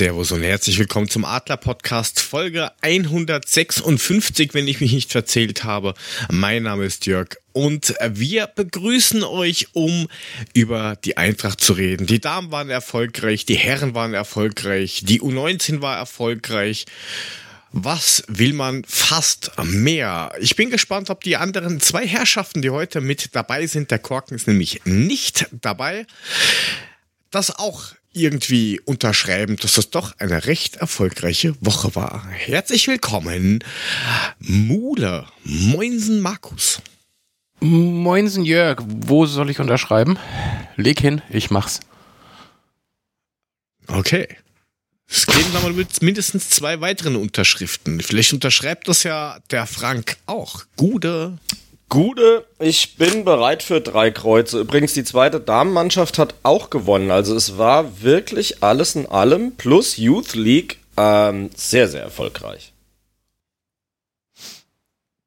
Servus 0.00 0.32
und 0.32 0.42
herzlich 0.42 0.78
willkommen 0.78 1.10
zum 1.10 1.26
Adler 1.26 1.58
Podcast 1.58 2.20
Folge 2.20 2.72
156, 2.80 4.54
wenn 4.54 4.66
ich 4.66 4.80
mich 4.80 4.94
nicht 4.94 5.12
verzählt 5.12 5.62
habe. 5.64 5.92
Mein 6.30 6.62
Name 6.62 6.86
ist 6.86 7.04
Jörg 7.04 7.36
und 7.52 7.94
wir 8.08 8.46
begrüßen 8.46 9.22
euch, 9.22 9.68
um 9.74 10.08
über 10.54 10.96
die 11.04 11.18
Eintracht 11.18 11.60
zu 11.60 11.74
reden. 11.74 12.06
Die 12.06 12.18
Damen 12.18 12.50
waren 12.50 12.70
erfolgreich, 12.70 13.44
die 13.44 13.56
Herren 13.56 13.94
waren 13.94 14.14
erfolgreich, 14.14 15.02
die 15.04 15.20
U19 15.20 15.82
war 15.82 15.98
erfolgreich. 15.98 16.86
Was 17.70 18.24
will 18.26 18.54
man 18.54 18.84
fast 18.88 19.52
mehr? 19.62 20.32
Ich 20.40 20.56
bin 20.56 20.70
gespannt, 20.70 21.10
ob 21.10 21.22
die 21.24 21.36
anderen 21.36 21.78
zwei 21.78 22.06
Herrschaften, 22.06 22.62
die 22.62 22.70
heute 22.70 23.02
mit 23.02 23.34
dabei 23.36 23.66
sind, 23.66 23.90
der 23.90 23.98
Korken 23.98 24.34
ist 24.34 24.48
nämlich 24.48 24.80
nicht 24.86 25.46
dabei, 25.52 26.06
das 27.30 27.58
auch 27.58 27.92
irgendwie 28.12 28.80
unterschreiben, 28.84 29.56
dass 29.56 29.74
das 29.74 29.90
doch 29.90 30.18
eine 30.18 30.46
recht 30.46 30.76
erfolgreiche 30.76 31.54
Woche 31.60 31.94
war. 31.94 32.26
Herzlich 32.28 32.88
willkommen, 32.88 33.62
Mule, 34.38 35.26
Moinsen 35.44 36.20
Markus. 36.20 36.82
Moinsen 37.60 38.44
Jörg, 38.44 38.80
wo 38.86 39.26
soll 39.26 39.50
ich 39.50 39.60
unterschreiben? 39.60 40.18
Leg 40.76 41.00
hin, 41.00 41.22
ich 41.28 41.50
mach's. 41.50 41.80
Okay. 43.86 44.28
Es 45.08 45.26
gehen 45.26 45.56
aber 45.56 45.70
mit 45.70 46.02
mindestens 46.02 46.50
zwei 46.50 46.80
weiteren 46.80 47.16
Unterschriften. 47.16 48.00
Vielleicht 48.00 48.32
unterschreibt 48.32 48.88
das 48.88 49.02
ja 49.02 49.38
der 49.50 49.66
Frank 49.66 50.16
auch. 50.26 50.64
Gute. 50.76 51.38
Gude, 51.90 52.46
ich 52.60 52.96
bin 52.96 53.24
bereit 53.24 53.64
für 53.64 53.80
drei 53.80 54.12
Kreuze. 54.12 54.60
Übrigens, 54.60 54.94
die 54.94 55.02
zweite 55.02 55.40
Damenmannschaft 55.40 56.18
hat 56.18 56.36
auch 56.44 56.70
gewonnen. 56.70 57.10
Also 57.10 57.34
es 57.34 57.58
war 57.58 58.00
wirklich 58.00 58.62
alles 58.62 58.94
in 58.94 59.06
allem 59.06 59.56
plus 59.56 59.96
Youth 59.96 60.34
League 60.34 60.78
ähm, 60.96 61.50
sehr, 61.56 61.88
sehr 61.88 62.02
erfolgreich. 62.02 62.72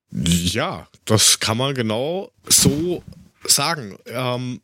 Ja, 0.09 0.87
das 1.03 1.41
kann 1.41 1.57
man 1.57 1.75
genau 1.75 2.31
so 2.47 3.03
sagen. 3.43 3.97
Ähm, 4.05 4.61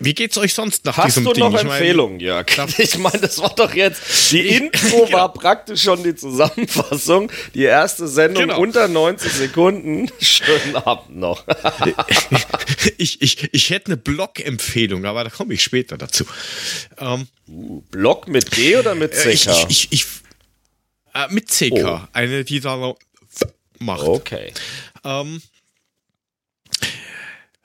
wie 0.00 0.14
geht's 0.14 0.36
euch 0.38 0.54
sonst 0.54 0.84
nach 0.84 0.96
Hast 0.96 1.08
diesem 1.08 1.24
du 1.24 1.32
Ding? 1.34 1.44
noch 1.44 1.50
Ich 1.54 1.62
mein, 1.62 1.72
Empfehlungen, 1.72 2.20
Jörg? 2.20 2.46
Ich 2.78 2.98
meine, 2.98 3.18
das 3.20 3.38
war 3.38 3.54
doch 3.54 3.72
jetzt, 3.74 4.32
die 4.32 4.40
Intro 4.48 5.10
war 5.12 5.32
praktisch 5.32 5.82
schon 5.82 6.02
die 6.02 6.14
Zusammenfassung. 6.14 7.30
Die 7.54 7.64
erste 7.64 8.08
Sendung 8.08 8.44
Genau. 8.48 8.60
unter 8.60 8.88
90 8.88 9.30
Sekunden. 9.32 10.10
Schönen 10.20 10.76
Abend 10.76 11.16
noch. 11.16 11.44
ich, 12.98 13.20
ich, 13.22 13.52
ich 13.52 13.70
hätte 13.70 13.86
eine 13.86 13.96
Blog-Empfehlung, 13.96 15.04
aber 15.04 15.24
da 15.24 15.30
komme 15.30 15.54
ich 15.54 15.62
später 15.62 15.96
dazu. 15.98 16.24
Ähm, 16.98 17.28
Block 17.90 18.28
mit 18.28 18.50
G 18.50 18.76
oder 18.76 18.94
mit 18.94 19.12
äh, 19.14 19.30
ich, 19.32 19.42
CK? 19.44 19.66
ich, 19.68 19.68
ich, 19.68 19.92
ich, 19.92 20.06
äh, 21.14 21.26
mit 21.32 21.48
CK, 21.48 21.72
Oh. 21.84 22.00
eine, 22.12 22.44
die 22.44 22.60
da 22.60 22.76
noch 22.76 22.96
macht. 23.78 24.02
Okay. 24.06 24.52
Ähm, 25.04 25.42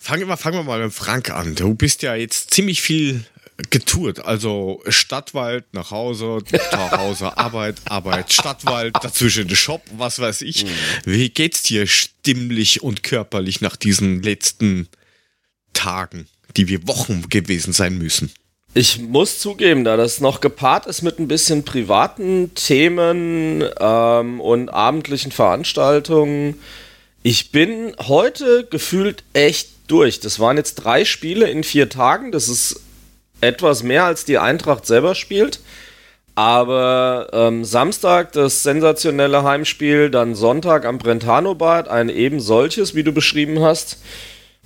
fangen, 0.05 0.27
wir, 0.27 0.37
fangen 0.37 0.57
wir 0.57 0.63
mal 0.63 0.83
mit 0.83 0.93
Frank 0.93 1.31
an. 1.31 1.55
Du 1.55 1.73
bist 1.73 2.03
ja 2.03 2.15
jetzt 2.15 2.53
ziemlich 2.53 2.81
viel 2.81 3.25
getourt. 3.71 4.23
Also 4.23 4.81
Stadtwald, 4.87 5.65
nach 5.73 5.89
Hause, 5.91 6.39
nach 6.71 6.91
Hause, 6.91 7.37
Arbeit, 7.37 7.77
Arbeit, 7.85 8.31
Stadtwald, 8.31 8.95
dazwischen 9.01 9.53
Shop, 9.55 9.81
was 9.97 10.19
weiß 10.19 10.43
ich. 10.43 10.65
Wie 11.05 11.29
geht's 11.29 11.63
dir 11.63 11.87
stimmlich 11.87 12.83
und 12.83 13.01
körperlich 13.01 13.61
nach 13.61 13.75
diesen 13.75 14.21
letzten 14.21 14.89
Tagen, 15.73 16.27
die 16.55 16.67
wir 16.67 16.87
Wochen 16.87 17.27
gewesen 17.29 17.73
sein 17.73 17.97
müssen? 17.97 18.31
Ich 18.75 18.99
muss 18.99 19.39
zugeben, 19.39 19.85
da 19.85 19.95
das 19.95 20.19
noch 20.19 20.41
gepaart 20.41 20.85
ist 20.85 21.01
mit 21.01 21.17
ein 21.17 21.29
bisschen 21.29 21.63
privaten 21.63 22.53
Themen 22.53 23.63
ähm, 23.79 24.41
und 24.41 24.69
abendlichen 24.69 25.31
Veranstaltungen, 25.31 26.59
ich 27.23 27.51
bin 27.51 27.95
heute 28.05 28.67
gefühlt 28.69 29.23
echt 29.33 29.74
durch. 29.87 30.19
Das 30.19 30.39
waren 30.39 30.57
jetzt 30.57 30.75
drei 30.75 31.05
Spiele 31.05 31.49
in 31.49 31.63
vier 31.63 31.89
Tagen. 31.89 32.31
Das 32.31 32.49
ist 32.49 32.81
etwas 33.41 33.83
mehr 33.83 34.05
als 34.05 34.25
die 34.25 34.37
Eintracht 34.37 34.85
selber 34.85 35.15
spielt. 35.15 35.59
Aber 36.35 37.29
ähm, 37.31 37.63
Samstag 37.63 38.33
das 38.33 38.63
sensationelle 38.63 39.43
Heimspiel, 39.43 40.09
dann 40.09 40.35
Sonntag 40.35 40.85
am 40.85 40.97
Brentano-Bad, 40.97 41.87
ein 41.87 42.09
eben 42.09 42.41
solches, 42.41 42.93
wie 42.93 43.03
du 43.03 43.13
beschrieben 43.13 43.61
hast. 43.61 43.99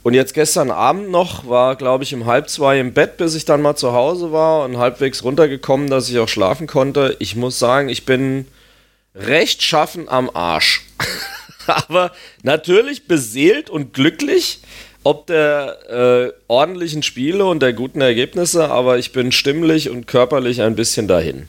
Und 0.02 0.14
jetzt 0.14 0.34
gestern 0.34 0.72
Abend 0.72 1.12
noch 1.12 1.48
war, 1.48 1.76
glaube 1.76 2.04
ich, 2.04 2.14
um 2.14 2.26
halb 2.26 2.50
zwei 2.50 2.80
im 2.80 2.94
Bett, 2.94 3.18
bis 3.18 3.36
ich 3.36 3.46
dann 3.46 3.62
mal 3.62 3.76
zu 3.76 3.92
Hause 3.94 4.32
war 4.32 4.64
und 4.64 4.78
halbwegs 4.78 5.24
runtergekommen, 5.24 5.90
dass 5.90 6.10
ich 6.10 6.18
auch 6.18 6.30
schlafen 6.30 6.68
konnte. 6.68 7.16
Ich 7.20 7.36
muss 7.36 7.60
sagen, 7.60 7.90
ich 7.90 8.06
bin 8.06 8.48
recht 9.14 9.62
schaffen 9.62 10.10
am 10.10 10.30
Arsch. 10.34 10.86
Aber 11.68 12.12
natürlich 12.42 13.08
beseelt 13.08 13.70
und 13.70 13.94
glücklich, 13.94 14.62
ob 15.04 15.28
der 15.28 15.90
äh, 15.90 16.34
ordentlichen 16.48 17.04
Spiele 17.04 17.46
und 17.46 17.62
der 17.62 17.74
guten 17.74 18.02
Ergebnisse, 18.02 18.70
aber 18.70 18.98
ich 18.98 19.12
bin 19.12 19.32
stimmlich 19.32 19.90
und 19.90 20.08
körperlich 20.08 20.62
ein 20.62 20.76
bisschen 20.76 21.08
dahin. 21.08 21.48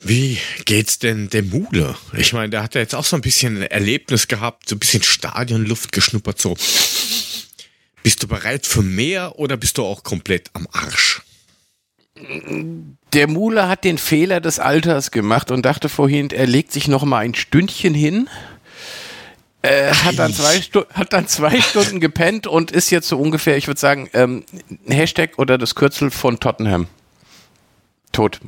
Wie 0.00 0.38
geht's 0.66 0.98
denn 0.98 1.30
dem 1.30 1.48
Mule? 1.48 1.96
Ich 2.16 2.34
meine, 2.34 2.50
der 2.50 2.62
hat 2.62 2.74
ja 2.74 2.82
jetzt 2.82 2.94
auch 2.94 3.04
so 3.04 3.16
ein 3.16 3.22
bisschen 3.22 3.56
ein 3.56 3.62
Erlebnis 3.62 4.28
gehabt, 4.28 4.68
so 4.68 4.76
ein 4.76 4.78
bisschen 4.78 5.02
Stadionluft 5.02 5.92
geschnuppert, 5.92 6.38
so. 6.38 6.56
Bist 8.02 8.22
du 8.22 8.28
bereit 8.28 8.66
für 8.66 8.82
mehr 8.82 9.38
oder 9.38 9.56
bist 9.56 9.78
du 9.78 9.84
auch 9.84 10.02
komplett 10.02 10.50
am 10.52 10.68
Arsch? 10.72 11.22
Der 13.14 13.28
Mule 13.28 13.66
hat 13.66 13.84
den 13.84 13.96
Fehler 13.96 14.40
des 14.40 14.58
Alters 14.58 15.10
gemacht 15.10 15.50
und 15.50 15.64
dachte 15.64 15.88
vorhin, 15.88 16.30
er 16.30 16.46
legt 16.46 16.70
sich 16.70 16.86
noch 16.86 17.04
mal 17.04 17.20
ein 17.20 17.34
Stündchen 17.34 17.94
hin. 17.94 18.28
Äh, 19.64 19.92
hat, 19.94 20.18
dann 20.18 20.32
zwei 20.34 20.60
Stu- 20.60 20.84
hat 20.92 21.12
dann 21.14 21.26
zwei 21.26 21.60
Stunden 21.60 21.98
gepennt 21.98 22.46
und 22.46 22.70
ist 22.70 22.90
jetzt 22.90 23.08
so 23.08 23.18
ungefähr, 23.18 23.56
ich 23.56 23.66
würde 23.66 23.80
sagen, 23.80 24.10
ähm, 24.12 24.44
Hashtag 24.86 25.38
oder 25.38 25.56
das 25.56 25.74
Kürzel 25.74 26.10
von 26.10 26.38
Tottenham. 26.38 26.86
Tot. 28.12 28.40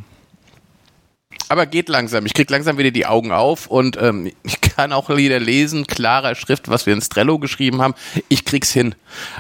Aber 1.49 1.65
geht 1.65 1.89
langsam. 1.89 2.27
Ich 2.27 2.35
krieg 2.35 2.51
langsam 2.51 2.77
wieder 2.77 2.91
die 2.91 3.07
Augen 3.07 3.33
auf 3.33 3.67
und 3.67 3.97
ähm, 4.01 4.31
ich 4.43 4.61
kann 4.61 4.93
auch 4.93 5.09
wieder 5.09 5.39
lesen, 5.41 5.87
klarer 5.87 6.35
Schrift, 6.35 6.69
was 6.69 6.87
wir 6.87 6.93
ins 6.93 7.09
Trello 7.09 7.39
geschrieben 7.39 7.81
haben. 7.81 7.95
Ich 8.29 8.45
krieg's 8.45 8.73
hin. 8.73 8.95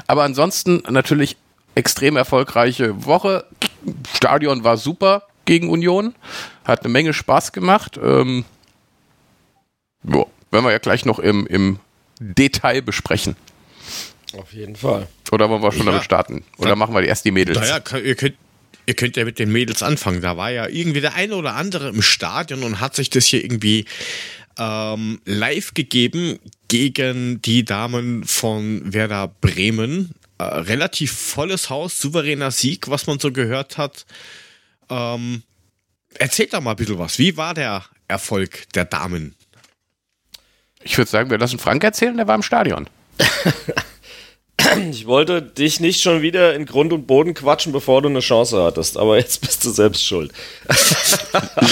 Aber 0.07 0.23
ansonsten 0.23 0.83
natürlich 0.89 1.37
extrem 1.75 2.17
erfolgreiche 2.17 3.05
Woche. 3.05 3.45
Stadion 4.17 4.65
war 4.65 4.77
super 4.79 5.25
gegen 5.45 5.69
Union. 5.69 6.15
Hat 6.65 6.85
eine 6.85 6.93
Menge 6.93 7.13
Spaß 7.13 7.53
gemacht. 7.53 7.99
Ähm, 8.03 8.45
ja, 10.05 10.25
werden 10.51 10.65
wir 10.65 10.73
ja 10.73 10.79
gleich 10.79 11.05
noch 11.05 11.19
im, 11.19 11.47
im 11.47 11.79
Detail 12.19 12.83
besprechen. 12.83 13.37
Auf 14.37 14.53
jeden 14.53 14.77
Fall. 14.77 15.09
Oder 15.33 15.49
wollen 15.49 15.63
wir 15.63 15.73
schon 15.73 15.81
Ja. 15.87 15.93
damit 15.93 16.05
starten? 16.05 16.45
Oder 16.59 16.77
machen 16.77 16.95
wir 16.95 17.03
erst 17.03 17.25
die 17.25 17.31
Mädels? 17.31 17.59
Naja, 17.59 17.81
ihr 17.99 18.15
könnt, 18.15 18.35
ihr 18.87 18.95
könnt 18.95 19.17
ja 19.17 19.25
mit 19.25 19.39
den 19.39 19.53
Mädels 19.53 19.83
anfangen. 19.83 20.21
Da 20.21 20.37
war 20.37 20.51
ja 20.51 20.67
irgendwie 20.69 21.01
der 21.01 21.15
eine 21.15 21.37
oder 21.37 21.55
andere 21.55 21.89
im 21.89 22.03
Stadion 22.03 22.63
und 22.63 22.81
hat 22.81 22.97
sich 22.97 23.09
das 23.11 23.25
hier 23.27 23.43
irgendwie 23.43 23.85
ähm, 24.59 25.21
live 25.25 25.75
gegeben 25.75 26.39
gegen 26.69 27.41
die 27.43 27.65
Damen 27.65 28.25
von 28.25 28.93
Werder 28.93 29.29
Bremen. 29.41 30.13
Äh, 30.39 30.45
relativ 30.45 31.13
volles 31.13 31.71
Haus, 31.71 31.99
souveräner 32.01 32.51
Sieg, 32.51 32.89
was 32.89 33.07
man 33.07 33.19
so 33.19 33.33
gehört 33.33 33.79
hat. 33.79 34.07
Ähm, 34.91 35.43
erzählt 36.15 36.53
doch 36.53 36.61
mal 36.61 36.73
ein 36.73 36.77
bisschen 36.77 36.99
was. 36.99 37.19
Wie 37.19 37.37
war 37.37 37.55
der 37.55 37.85
Erfolg 38.09 38.69
der 38.75 38.85
Damen? 38.87 39.35
Ich 40.87 40.97
würde 40.97 41.11
sagen, 41.11 41.31
wir 41.31 41.39
lassen 41.39 41.59
Frank 41.59 41.83
erzählen, 41.85 42.17
der 42.17 42.27
war 42.29 42.35
im 42.37 42.43
Stadion. 42.43 42.87
Ich 44.91 45.07
wollte 45.07 45.43
dich 45.43 45.81
nicht 45.81 46.01
schon 46.03 46.23
wieder 46.23 46.55
in 46.55 46.67
Grund 46.67 46.93
und 46.93 47.07
Boden 47.07 47.35
quatschen, 47.35 47.73
bevor 47.73 48.03
du 48.03 48.09
eine 48.09 48.21
Chance 48.21 48.63
hattest, 48.63 48.97
aber 48.97 49.17
jetzt 49.17 49.41
bist 49.41 49.65
du 49.65 49.71
selbst 49.71 50.05
schuld. 50.05 50.33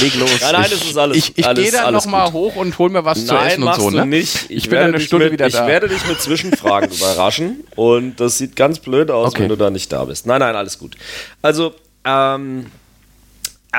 Leg 0.01 0.15
los. 0.17 0.31
Nein, 0.41 0.53
nein, 0.53 0.65
ich, 0.67 0.71
das 0.71 0.85
ist 0.85 0.97
alles- 0.97 1.17
Ich, 1.17 1.39
ich 1.39 1.55
gehe 1.55 1.73
dann 1.73 1.93
nochmal 1.93 2.33
hoch 2.33 2.55
und 2.57 2.79
hol 2.79 2.91
mir 2.91 3.05
was 3.05 3.27
zu 3.27 3.35
Nein, 3.35 3.47
essen 3.49 3.63
und 3.63 3.65
machst 3.65 3.81
so, 3.81 3.91
du 3.91 3.97
ne? 3.97 4.07
nicht. 4.07 4.47
Ich, 4.51 4.65
bin 4.65 4.73
werde 4.73 4.87
dann 4.87 4.95
eine 4.95 5.05
Stunde 5.05 5.25
mit, 5.27 5.33
wieder 5.35 5.47
ich 5.47 5.55
da. 5.55 5.67
werde 5.67 5.89
dich 5.89 6.07
mit 6.07 6.21
Zwischenfragen 6.21 6.91
überraschen 6.95 7.65
und 7.75 8.21
das 8.21 8.39
sieht 8.39 8.55
ganz 8.55 8.79
blöd 8.79 9.11
aus, 9.11 9.31
Okay. 9.31 9.43
wenn 9.43 9.49
du 9.49 9.57
da 9.57 9.71
nicht 9.71 9.91
da 9.91 10.05
bist. 10.05 10.27
Nein, 10.27 10.41
nein, 10.41 10.55
alles 10.55 10.79
gut. 10.79 10.97
Also, 11.43 11.75
ähm, 12.05 12.67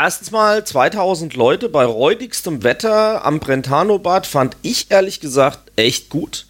erstens 0.02 0.32
mal 0.32 0.64
2000 0.64 1.36
Leute 1.36 1.70
bei 1.70 1.86
räudigstem 1.86 2.64
Wetter 2.64 3.26
am 3.26 3.40
Brentano-Bad 3.40 4.28
fand 4.28 4.58
ich 4.62 4.92
ehrlich 4.92 5.20
gesagt 5.20 5.72
echt 5.76 6.10
gut. 6.10 6.46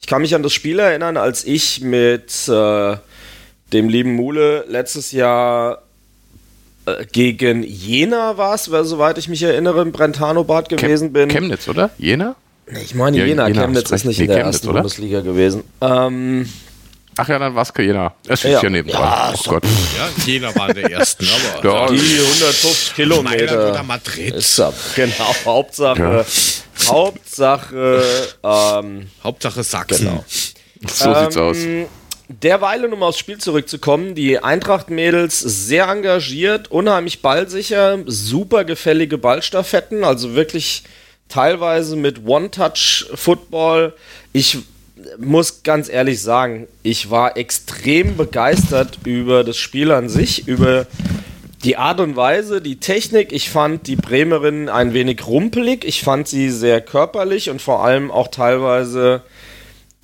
Ich 0.00 0.06
kann 0.06 0.22
mich 0.22 0.34
an 0.34 0.42
das 0.42 0.52
Spiel 0.52 0.78
erinnern, 0.78 1.16
als 1.16 1.44
ich 1.44 1.80
mit 1.80 2.48
äh, 2.48 2.96
dem 3.72 3.88
lieben 3.88 4.14
Mule 4.14 4.64
letztes 4.68 5.12
Jahr 5.12 5.82
äh, 6.86 7.04
gegen 7.10 7.62
Jena 7.62 8.36
war 8.38 8.54
es, 8.54 8.64
soweit 8.64 9.18
ich 9.18 9.28
mich 9.28 9.42
erinnere, 9.42 9.82
im 9.82 9.92
Brentano-Bad 9.92 10.68
gewesen 10.68 11.12
bin. 11.12 11.28
Chemnitz, 11.28 11.68
oder? 11.68 11.90
Jena? 11.98 12.36
Ich 12.82 12.94
meine, 12.94 13.16
Jena, 13.18 13.48
Jena 13.48 13.62
Chemnitz 13.62 13.90
ist 13.90 14.04
nicht 14.04 14.20
in 14.20 14.26
der 14.26 14.36
Chemnitz, 14.36 14.56
ersten 14.56 14.68
oder? 14.68 14.80
Bundesliga 14.80 15.20
gewesen. 15.20 15.64
Ähm, 15.80 16.48
Ach 17.18 17.28
ja, 17.28 17.38
dann 17.38 17.54
war 17.54 17.62
es 17.62 17.72
Jena. 17.76 18.14
Es 18.26 18.44
ist 18.44 18.50
ja, 18.50 18.62
ja 18.62 18.70
nebendran. 18.70 19.02
Ja, 19.02 19.34
oh 19.34 19.50
Gott. 19.50 19.64
Ja, 19.64 20.24
Jena 20.24 20.54
war 20.54 20.72
der 20.72 20.90
ersten, 20.90 21.26
aber. 21.26 21.66
Ja, 21.66 21.86
die 21.88 22.20
150 22.20 22.94
Kilometer. 22.94 23.70
Oder 23.70 23.82
Madrid. 23.82 24.34
Ist, 24.34 24.62
genau, 24.94 25.34
Hauptsache. 25.46 26.26
Ja. 26.78 26.90
Hauptsache. 26.90 28.02
Ähm, 28.42 29.10
Hauptsache 29.24 29.62
Sachsen. 29.62 30.06
Genau. 30.06 30.24
So 30.86 31.08
ähm, 31.08 31.14
sieht's 31.22 31.36
aus. 31.36 31.56
Derweil, 32.28 32.84
um 32.92 33.02
aufs 33.02 33.18
Spiel 33.18 33.38
zurückzukommen, 33.38 34.14
die 34.14 34.38
Eintracht-Mädels 34.38 35.38
sehr 35.38 35.86
engagiert, 35.86 36.70
unheimlich 36.70 37.22
ballsicher, 37.22 38.00
super 38.06 38.64
gefällige 38.64 39.16
Ballstaffetten, 39.16 40.02
also 40.02 40.34
wirklich 40.34 40.82
teilweise 41.28 41.94
mit 41.94 42.26
One-Touch-Football. 42.26 43.94
Ich 44.32 44.58
muss 45.18 45.62
ganz 45.62 45.88
ehrlich 45.88 46.20
sagen, 46.22 46.66
ich 46.82 47.10
war 47.10 47.36
extrem 47.36 48.16
begeistert 48.16 48.98
über 49.04 49.44
das 49.44 49.56
Spiel 49.56 49.90
an 49.92 50.08
sich, 50.08 50.48
über 50.48 50.86
die 51.64 51.76
Art 51.76 52.00
und 52.00 52.16
Weise, 52.16 52.60
die 52.60 52.76
Technik. 52.76 53.32
Ich 53.32 53.50
fand 53.50 53.86
die 53.86 53.96
Bremerin 53.96 54.68
ein 54.68 54.92
wenig 54.92 55.26
rumpelig. 55.26 55.84
Ich 55.84 56.02
fand 56.02 56.28
sie 56.28 56.50
sehr 56.50 56.80
körperlich 56.80 57.50
und 57.50 57.60
vor 57.60 57.84
allem 57.84 58.10
auch 58.10 58.28
teilweise 58.28 59.22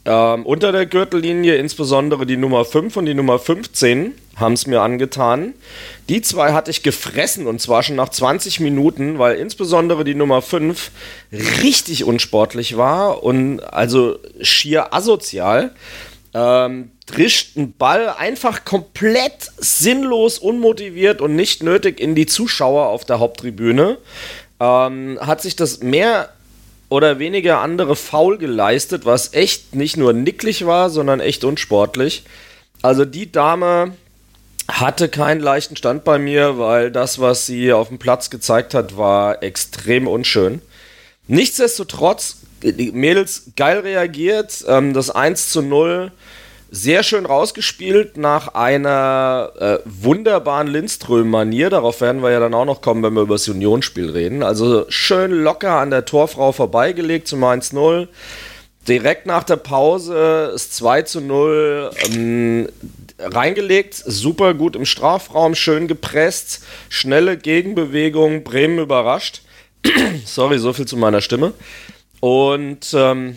ähm, 0.04 0.44
unter 0.44 0.72
der 0.72 0.86
Gürtellinie, 0.86 1.56
insbesondere 1.56 2.26
die 2.26 2.36
Nummer 2.36 2.64
5 2.64 2.96
und 2.96 3.06
die 3.06 3.14
Nummer 3.14 3.38
15 3.38 4.12
haben 4.36 4.54
es 4.54 4.66
mir 4.66 4.80
angetan. 4.80 5.54
Die 6.08 6.22
zwei 6.22 6.52
hatte 6.52 6.70
ich 6.70 6.82
gefressen 6.82 7.46
und 7.46 7.60
zwar 7.60 7.82
schon 7.82 7.96
nach 7.96 8.08
20 8.08 8.60
Minuten, 8.60 9.18
weil 9.18 9.36
insbesondere 9.36 10.04
die 10.04 10.14
Nummer 10.14 10.42
5 10.42 10.90
richtig 11.62 12.04
unsportlich 12.04 12.76
war 12.76 13.22
und 13.22 13.60
also 13.60 14.18
schier 14.40 14.92
asozial. 14.92 15.74
Ähm, 16.34 16.90
drischt 17.06 17.56
einen 17.56 17.74
Ball 17.74 18.08
einfach 18.08 18.64
komplett 18.64 19.50
sinnlos, 19.58 20.38
unmotiviert 20.38 21.20
und 21.20 21.36
nicht 21.36 21.62
nötig 21.62 22.00
in 22.00 22.14
die 22.14 22.26
Zuschauer 22.26 22.86
auf 22.86 23.04
der 23.04 23.18
Haupttribüne. 23.18 23.98
Ähm, 24.58 25.18
hat 25.20 25.42
sich 25.42 25.54
das 25.56 25.80
mehr 25.80 26.30
oder 26.92 27.18
weniger 27.18 27.60
andere 27.60 27.96
faul 27.96 28.36
geleistet, 28.36 29.06
was 29.06 29.32
echt 29.32 29.74
nicht 29.74 29.96
nur 29.96 30.12
nicklig 30.12 30.66
war, 30.66 30.90
sondern 30.90 31.20
echt 31.20 31.42
unsportlich. 31.42 32.24
Also 32.82 33.06
die 33.06 33.32
Dame 33.32 33.92
hatte 34.68 35.08
keinen 35.08 35.40
leichten 35.40 35.74
Stand 35.74 36.04
bei 36.04 36.18
mir, 36.18 36.58
weil 36.58 36.90
das, 36.90 37.18
was 37.18 37.46
sie 37.46 37.72
auf 37.72 37.88
dem 37.88 37.98
Platz 37.98 38.28
gezeigt 38.28 38.74
hat, 38.74 38.98
war 38.98 39.42
extrem 39.42 40.06
unschön. 40.06 40.60
Nichtsdestotrotz, 41.28 42.42
die 42.62 42.92
Mädels 42.92 43.52
geil 43.56 43.78
reagiert, 43.78 44.62
ähm, 44.68 44.92
das 44.92 45.08
1 45.08 45.48
zu 45.48 45.62
0 45.62 46.12
sehr 46.74 47.02
schön 47.02 47.26
rausgespielt 47.26 48.16
nach 48.16 48.54
einer 48.54 49.52
äh, 49.58 49.78
wunderbaren 49.84 50.68
Lindström-Manier. 50.68 51.68
Darauf 51.68 52.00
werden 52.00 52.22
wir 52.22 52.30
ja 52.30 52.40
dann 52.40 52.54
auch 52.54 52.64
noch 52.64 52.80
kommen, 52.80 53.02
wenn 53.02 53.12
wir 53.12 53.20
über 53.20 53.34
das 53.34 53.46
Unionsspiel 53.46 54.08
reden. 54.08 54.42
Also 54.42 54.86
schön 54.88 55.32
locker 55.32 55.72
an 55.72 55.90
der 55.90 56.06
Torfrau 56.06 56.50
vorbeigelegt 56.52 57.28
zum 57.28 57.44
1-0. 57.44 58.08
Direkt 58.88 59.26
nach 59.26 59.44
der 59.44 59.56
Pause 59.56 60.52
ist 60.54 60.74
2 60.74 61.02
zu 61.02 61.20
0 61.20 61.90
ähm, 62.10 62.68
reingelegt, 63.18 63.94
super 63.94 64.54
gut 64.54 64.74
im 64.74 64.86
Strafraum, 64.86 65.54
schön 65.54 65.88
gepresst, 65.88 66.64
schnelle 66.88 67.36
Gegenbewegung, 67.36 68.44
Bremen 68.44 68.78
überrascht. 68.78 69.42
Sorry, 70.24 70.58
so 70.58 70.72
viel 70.72 70.86
zu 70.86 70.96
meiner 70.96 71.20
Stimme. 71.20 71.52
Und 72.20 72.94
ähm, 72.94 73.36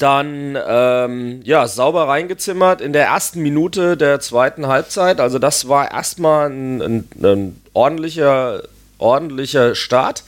dann 0.00 0.58
ähm, 0.66 1.40
ja 1.44 1.66
sauber 1.66 2.08
reingezimmert 2.08 2.80
in 2.80 2.92
der 2.92 3.06
ersten 3.06 3.40
Minute 3.40 3.96
der 3.96 4.20
zweiten 4.20 4.66
Halbzeit. 4.66 5.20
Also 5.20 5.38
das 5.38 5.68
war 5.68 5.90
erstmal 5.90 6.50
ein, 6.50 6.82
ein, 6.82 7.08
ein 7.22 7.62
ordentlicher 7.72 8.62
ordentlicher 9.02 9.74
Start. 9.74 10.22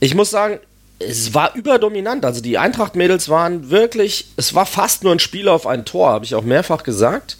Ich 0.00 0.14
muss 0.14 0.30
sagen, 0.30 0.58
es 0.98 1.34
war 1.34 1.54
überdominant. 1.54 2.24
Also 2.24 2.40
die 2.40 2.58
Eintracht-Mädels 2.58 3.28
waren 3.28 3.70
wirklich, 3.70 4.28
es 4.36 4.54
war 4.54 4.66
fast 4.66 5.04
nur 5.04 5.12
ein 5.12 5.20
Spiel 5.20 5.48
auf 5.48 5.66
ein 5.66 5.84
Tor, 5.84 6.10
habe 6.10 6.24
ich 6.24 6.34
auch 6.34 6.42
mehrfach 6.42 6.82
gesagt. 6.82 7.36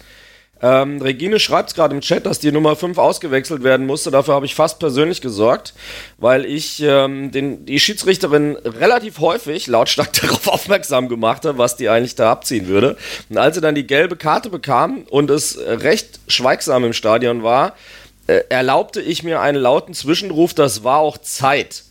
Ähm, 0.61 1.01
Regine 1.01 1.39
schreibt 1.39 1.73
gerade 1.75 1.95
im 1.95 2.01
Chat, 2.01 2.25
dass 2.25 2.39
die 2.39 2.51
Nummer 2.51 2.75
5 2.75 2.97
ausgewechselt 2.97 3.63
werden 3.63 3.85
musste. 3.85 4.11
Dafür 4.11 4.33
habe 4.33 4.45
ich 4.45 4.55
fast 4.55 4.79
persönlich 4.79 5.21
gesorgt, 5.21 5.73
weil 6.17 6.45
ich 6.45 6.81
ähm, 6.81 7.31
den, 7.31 7.65
die 7.65 7.79
Schiedsrichterin 7.79 8.57
relativ 8.57 9.19
häufig 9.19 9.67
lautstark 9.67 10.13
darauf 10.21 10.47
aufmerksam 10.47 11.09
gemacht 11.09 11.45
habe, 11.45 11.57
was 11.57 11.75
die 11.75 11.89
eigentlich 11.89 12.15
da 12.15 12.31
abziehen 12.31 12.67
würde. 12.67 12.97
Und 13.29 13.37
als 13.37 13.55
sie 13.55 13.61
dann 13.61 13.75
die 13.75 13.87
gelbe 13.87 14.15
Karte 14.15 14.49
bekam 14.49 15.03
und 15.09 15.29
es 15.29 15.57
recht 15.57 16.19
schweigsam 16.27 16.83
im 16.83 16.93
Stadion 16.93 17.43
war, 17.43 17.73
äh, 18.29 18.43
erlaubte 18.49 19.01
ich 19.01 19.23
mir 19.23 19.41
einen 19.41 19.59
lauten 19.59 19.95
Zwischenruf, 19.95 20.53
das 20.53 20.83
war 20.83 20.99
auch 20.99 21.17
Zeit. 21.17 21.83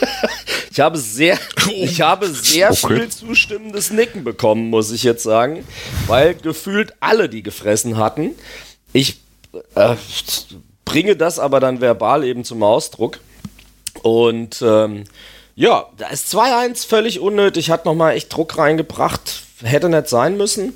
ich 0.70 0.80
habe 0.80 0.96
sehr, 0.96 1.38
ich 1.74 2.00
habe 2.00 2.26
sehr 2.28 2.70
okay. 2.70 3.00
viel 3.00 3.08
zustimmendes 3.10 3.90
Nicken 3.90 4.24
bekommen, 4.24 4.70
muss 4.70 4.90
ich 4.90 5.02
jetzt 5.02 5.22
sagen, 5.22 5.62
weil 6.06 6.34
gefühlt 6.36 6.94
alle 7.00 7.28
die 7.28 7.42
gefressen 7.42 7.98
hatten. 7.98 8.30
Ich 8.94 9.20
äh, 9.74 9.96
bringe 10.86 11.16
das 11.16 11.38
aber 11.38 11.60
dann 11.60 11.82
verbal 11.82 12.24
eben 12.24 12.44
zum 12.44 12.62
Ausdruck. 12.62 13.20
Und 14.02 14.62
ähm, 14.62 15.04
ja, 15.54 15.86
da 15.98 16.08
ist 16.08 16.34
2-1 16.34 16.86
völlig 16.86 17.20
unnötig, 17.20 17.68
hat 17.68 17.84
nochmal 17.84 18.14
echt 18.14 18.34
Druck 18.34 18.56
reingebracht, 18.56 19.42
hätte 19.62 19.90
nicht 19.90 20.08
sein 20.08 20.38
müssen. 20.38 20.72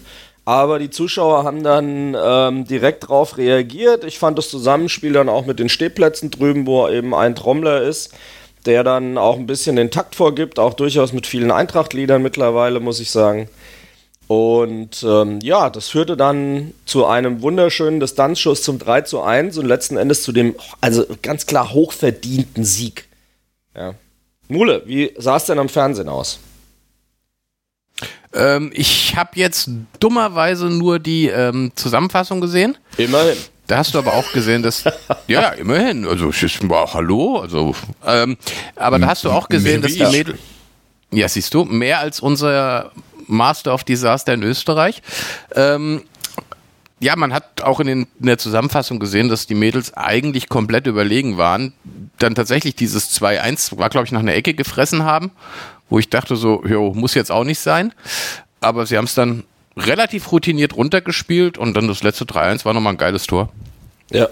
Aber 0.49 0.79
die 0.79 0.89
Zuschauer 0.89 1.45
haben 1.45 1.63
dann 1.63 2.17
ähm, 2.19 2.65
direkt 2.65 3.03
darauf 3.03 3.37
reagiert. 3.37 4.03
Ich 4.05 4.19
fand 4.19 4.39
das 4.39 4.49
Zusammenspiel 4.49 5.13
dann 5.13 5.29
auch 5.29 5.45
mit 5.45 5.59
den 5.59 5.69
Stehplätzen 5.69 6.31
drüben, 6.31 6.67
wo 6.67 6.89
eben 6.89 7.15
ein 7.15 7.35
Trommler 7.35 7.83
ist, 7.83 8.15
der 8.65 8.83
dann 8.83 9.19
auch 9.19 9.37
ein 9.37 9.47
bisschen 9.47 9.77
den 9.77 9.91
Takt 9.91 10.15
vorgibt, 10.15 10.59
auch 10.59 10.73
durchaus 10.73 11.13
mit 11.13 11.27
vielen 11.27 11.51
Eintrachtliedern 11.51 12.23
mittlerweile, 12.23 12.81
muss 12.81 12.99
ich 12.99 13.11
sagen. 13.11 13.51
Und 14.27 15.05
ähm, 15.07 15.41
ja, 15.43 15.69
das 15.69 15.89
führte 15.89 16.17
dann 16.17 16.73
zu 16.87 17.05
einem 17.05 17.43
wunderschönen 17.43 18.01
Distanzschuss 18.01 18.63
zum 18.63 18.79
3 18.79 19.03
zu 19.03 19.21
1 19.21 19.59
und 19.59 19.67
letzten 19.67 19.99
Endes 19.99 20.23
zu 20.23 20.33
dem, 20.33 20.55
also 20.81 21.05
ganz 21.21 21.45
klar 21.45 21.75
hochverdienten 21.75 22.65
Sieg. 22.65 23.07
Ja. 23.77 23.97
Mule, 24.49 24.81
wie 24.87 25.13
sah 25.19 25.37
es 25.37 25.45
denn 25.45 25.59
am 25.59 25.69
Fernsehen 25.69 26.09
aus? 26.09 26.41
Ähm, 28.35 28.71
ich 28.75 29.17
habe 29.17 29.31
jetzt 29.35 29.71
dummerweise 30.01 30.67
nur 30.67 30.99
die 30.99 31.29
ähm, 31.29 31.73
Zusammenfassung 31.75 32.41
gesehen. 32.41 32.77
Immerhin. 32.97 33.37
Da 33.67 33.79
hast 33.79 33.95
du 33.95 33.99
aber 33.99 34.15
auch 34.15 34.33
gesehen, 34.33 34.63
dass 34.63 34.85
ja 35.27 35.51
immerhin, 35.51 36.07
also 36.07 36.31
war 36.69 36.93
hallo, 36.95 37.41
also 37.41 37.75
ähm, 38.07 38.39
aber 38.77 38.99
da 38.99 39.09
hast 39.09 39.25
du 39.25 39.31
auch 39.31 39.49
gesehen, 39.49 39.83
dass 39.83 39.93
die 39.93 40.05
Mädels 40.05 40.39
ja 41.11 41.29
siehst 41.29 41.53
du 41.53 41.65
mehr 41.65 42.01
als 42.01 42.21
unser 42.21 42.93
Master 43.27 43.75
of 43.75 43.85
Disaster 43.85 44.33
in 44.33 44.43
Österreich. 44.43 45.03
Ähm, 45.55 46.03
ja, 47.01 47.15
man 47.15 47.33
hat 47.33 47.63
auch 47.63 47.79
in, 47.79 47.87
den, 47.87 48.07
in, 48.19 48.27
der 48.27 48.39
Zusammenfassung 48.39 48.99
gesehen, 48.99 49.29
dass 49.29 49.47
die 49.47 49.55
Mädels 49.55 49.95
eigentlich 49.95 50.49
komplett 50.49 50.87
überlegen 50.87 51.37
waren. 51.37 51.73
Dann 52.19 52.35
tatsächlich 52.35 52.75
dieses 52.75 53.17
2-1 53.21 53.79
war, 53.79 53.89
glaube 53.89 54.07
ich, 54.07 54.13
nach 54.13 54.21
einer 54.21 54.35
Ecke 54.35 54.55
gefressen 54.55 55.05
haben 55.05 55.31
wo 55.89 55.99
ich 55.99 56.11
dachte 56.11 56.37
so, 56.37 56.63
jo, 56.65 56.93
muss 56.95 57.15
jetzt 57.15 57.31
auch 57.31 57.45
nicht 57.45 57.61
sein. 57.61 57.93
Aber 58.61 58.87
sie 58.87 58.97
haben 58.97 59.05
es 59.05 59.15
dann 59.15 59.45
relativ 59.77 60.33
routiniert 60.33 60.77
runtergespielt 60.77 61.59
und 61.59 61.75
dann 61.75 61.89
das 61.89 62.03
letzte 62.03 62.25
3-1 62.25 62.65
war 62.65 62.75
nochmal 62.75 62.95
ein 62.95 62.99
geiles 62.99 63.27
Tor. 63.27 63.51
Ja. 64.11 64.29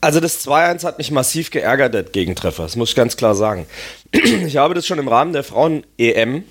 Also 0.00 0.18
das 0.18 0.44
2-1 0.46 0.84
hat 0.84 0.98
mich 0.98 1.10
massiv 1.12 1.50
geärgert, 1.50 1.94
der 1.94 2.02
Gegentreffer. 2.02 2.64
Das 2.64 2.76
muss 2.76 2.90
ich 2.90 2.96
ganz 2.96 3.16
klar 3.16 3.34
sagen. 3.34 3.66
Ich 4.12 4.56
habe 4.56 4.74
das 4.74 4.86
schon 4.86 4.98
im 4.98 5.08
Rahmen 5.08 5.32
der 5.32 5.44
Frauen-EM 5.44 6.44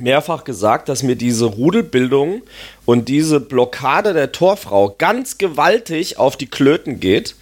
mehrfach 0.00 0.44
gesagt, 0.44 0.88
dass 0.88 1.02
mir 1.02 1.16
diese 1.16 1.46
Rudelbildung 1.46 2.42
und 2.84 3.08
diese 3.08 3.40
Blockade 3.40 4.12
der 4.12 4.32
Torfrau 4.32 4.94
ganz 4.96 5.38
gewaltig 5.38 6.18
auf 6.18 6.36
die 6.36 6.46
Klöten 6.46 7.00
geht, 7.00 7.36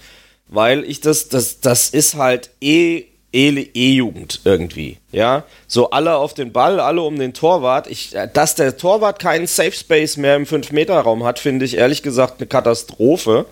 weil 0.49 0.85
ich 0.85 1.01
das, 1.01 1.29
das, 1.29 1.61
das 1.61 1.91
ist 1.91 2.15
halt 2.15 2.51
eh 2.61 3.07
E-Jugend 3.33 4.41
irgendwie, 4.45 4.99
ja. 5.13 5.45
So 5.67 5.91
alle 5.91 6.17
auf 6.17 6.33
den 6.33 6.53
Ball, 6.53 6.81
alle 6.81 7.03
um 7.03 7.19
den 7.19 7.35
Torwart. 7.35 7.87
Ich, 7.87 8.15
äh, 8.15 8.29
dass 8.33 8.55
der 8.55 8.77
Torwart 8.77 9.19
keinen 9.19 9.47
Safe 9.47 9.73
Space 9.73 10.17
mehr 10.17 10.37
im 10.37 10.45
5-Meter-Raum 10.45 11.25
hat, 11.25 11.39
finde 11.39 11.65
ich 11.65 11.77
ehrlich 11.77 12.03
gesagt 12.03 12.35
eine 12.39 12.47
Katastrophe. 12.47 13.47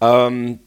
Ähm, 0.00 0.60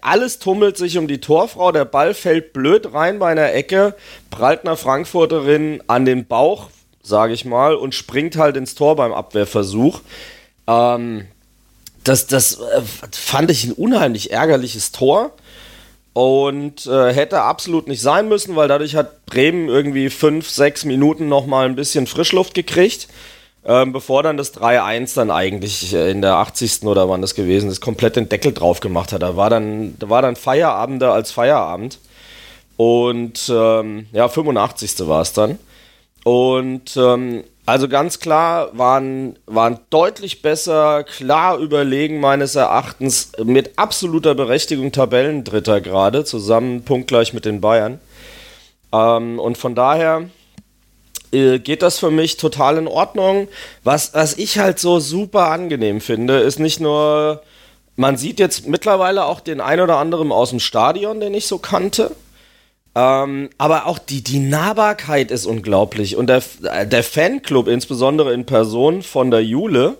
alles 0.00 0.38
tummelt 0.38 0.76
sich 0.76 0.96
um 0.96 1.08
die 1.08 1.20
Torfrau, 1.20 1.72
der 1.72 1.84
Ball 1.84 2.14
fällt 2.14 2.52
blöd 2.52 2.92
rein 2.92 3.18
bei 3.18 3.32
einer 3.32 3.52
Ecke, 3.52 3.96
prallt 4.30 4.64
einer 4.64 4.76
Frankfurterin 4.76 5.82
an 5.88 6.04
den 6.04 6.26
Bauch, 6.26 6.70
sage 7.02 7.32
ich 7.32 7.44
mal, 7.44 7.74
und 7.74 7.96
springt 7.96 8.36
halt 8.36 8.56
ins 8.56 8.76
Tor 8.76 8.94
beim 8.94 9.12
Abwehrversuch. 9.12 10.02
Ähm, 10.68 11.26
das, 12.04 12.28
das 12.28 12.60
äh, 12.60 12.82
fand 13.10 13.50
ich 13.50 13.64
ein 13.64 13.72
unheimlich 13.72 14.30
ärgerliches 14.30 14.92
Tor 14.92 15.32
und 16.16 16.86
äh, 16.86 17.12
hätte 17.12 17.42
absolut 17.42 17.88
nicht 17.88 18.00
sein 18.00 18.26
müssen, 18.26 18.56
weil 18.56 18.68
dadurch 18.68 18.96
hat 18.96 19.26
Bremen 19.26 19.68
irgendwie 19.68 20.08
fünf, 20.08 20.48
sechs 20.48 20.86
Minuten 20.86 21.28
nochmal 21.28 21.66
ein 21.66 21.76
bisschen 21.76 22.06
Frischluft 22.06 22.54
gekriegt. 22.54 23.08
ähm, 23.66 23.92
bevor 23.92 24.22
dann 24.22 24.38
das 24.38 24.54
3-1 24.54 25.14
dann 25.14 25.30
eigentlich 25.30 25.92
in 25.92 26.22
der 26.22 26.36
80. 26.36 26.84
oder 26.84 27.10
wann 27.10 27.20
das 27.20 27.34
gewesen 27.34 27.68
ist, 27.68 27.82
komplett 27.82 28.16
den 28.16 28.30
Deckel 28.30 28.54
drauf 28.54 28.80
gemacht 28.80 29.12
hat. 29.12 29.20
Da 29.20 29.36
war 29.36 29.50
dann, 29.50 29.98
da 29.98 30.08
war 30.08 30.22
dann 30.22 30.36
Feierabende 30.36 31.10
als 31.10 31.32
Feierabend. 31.32 31.98
Und 32.78 33.52
ähm, 33.54 34.06
ja, 34.12 34.28
85. 34.28 35.06
war 35.06 35.20
es 35.20 35.34
dann. 35.34 35.58
Und 36.26 36.96
ähm, 36.96 37.44
also 37.66 37.86
ganz 37.86 38.18
klar 38.18 38.76
waren, 38.76 39.38
waren 39.46 39.78
deutlich 39.90 40.42
besser, 40.42 41.04
klar 41.04 41.56
überlegen 41.58 42.18
meines 42.18 42.56
Erachtens, 42.56 43.30
mit 43.44 43.78
absoluter 43.78 44.34
Berechtigung 44.34 44.90
Tabellendritter 44.90 45.80
gerade, 45.80 46.24
zusammen 46.24 46.82
punktgleich 46.82 47.32
mit 47.32 47.44
den 47.44 47.60
Bayern. 47.60 48.00
Ähm, 48.92 49.38
und 49.38 49.56
von 49.56 49.76
daher 49.76 50.24
äh, 51.30 51.60
geht 51.60 51.82
das 51.82 52.00
für 52.00 52.10
mich 52.10 52.38
total 52.38 52.78
in 52.78 52.88
Ordnung. 52.88 53.46
Was, 53.84 54.12
was 54.12 54.36
ich 54.36 54.58
halt 54.58 54.80
so 54.80 54.98
super 54.98 55.52
angenehm 55.52 56.00
finde, 56.00 56.40
ist 56.40 56.58
nicht 56.58 56.80
nur, 56.80 57.40
man 57.94 58.16
sieht 58.16 58.40
jetzt 58.40 58.66
mittlerweile 58.66 59.26
auch 59.26 59.38
den 59.38 59.60
ein 59.60 59.78
oder 59.78 59.98
anderen 59.98 60.32
aus 60.32 60.50
dem 60.50 60.58
Stadion, 60.58 61.20
den 61.20 61.34
ich 61.34 61.46
so 61.46 61.58
kannte. 61.58 62.16
Ähm, 62.96 63.50
aber 63.58 63.86
auch 63.86 63.98
die, 63.98 64.24
die 64.24 64.38
Nahbarkeit 64.38 65.30
ist 65.30 65.44
unglaublich. 65.44 66.16
Und 66.16 66.28
der, 66.28 66.42
der 66.86 67.04
Fanclub, 67.04 67.68
insbesondere 67.68 68.32
in 68.32 68.46
Person 68.46 69.02
von 69.02 69.30
der 69.30 69.44
Jule, 69.44 69.98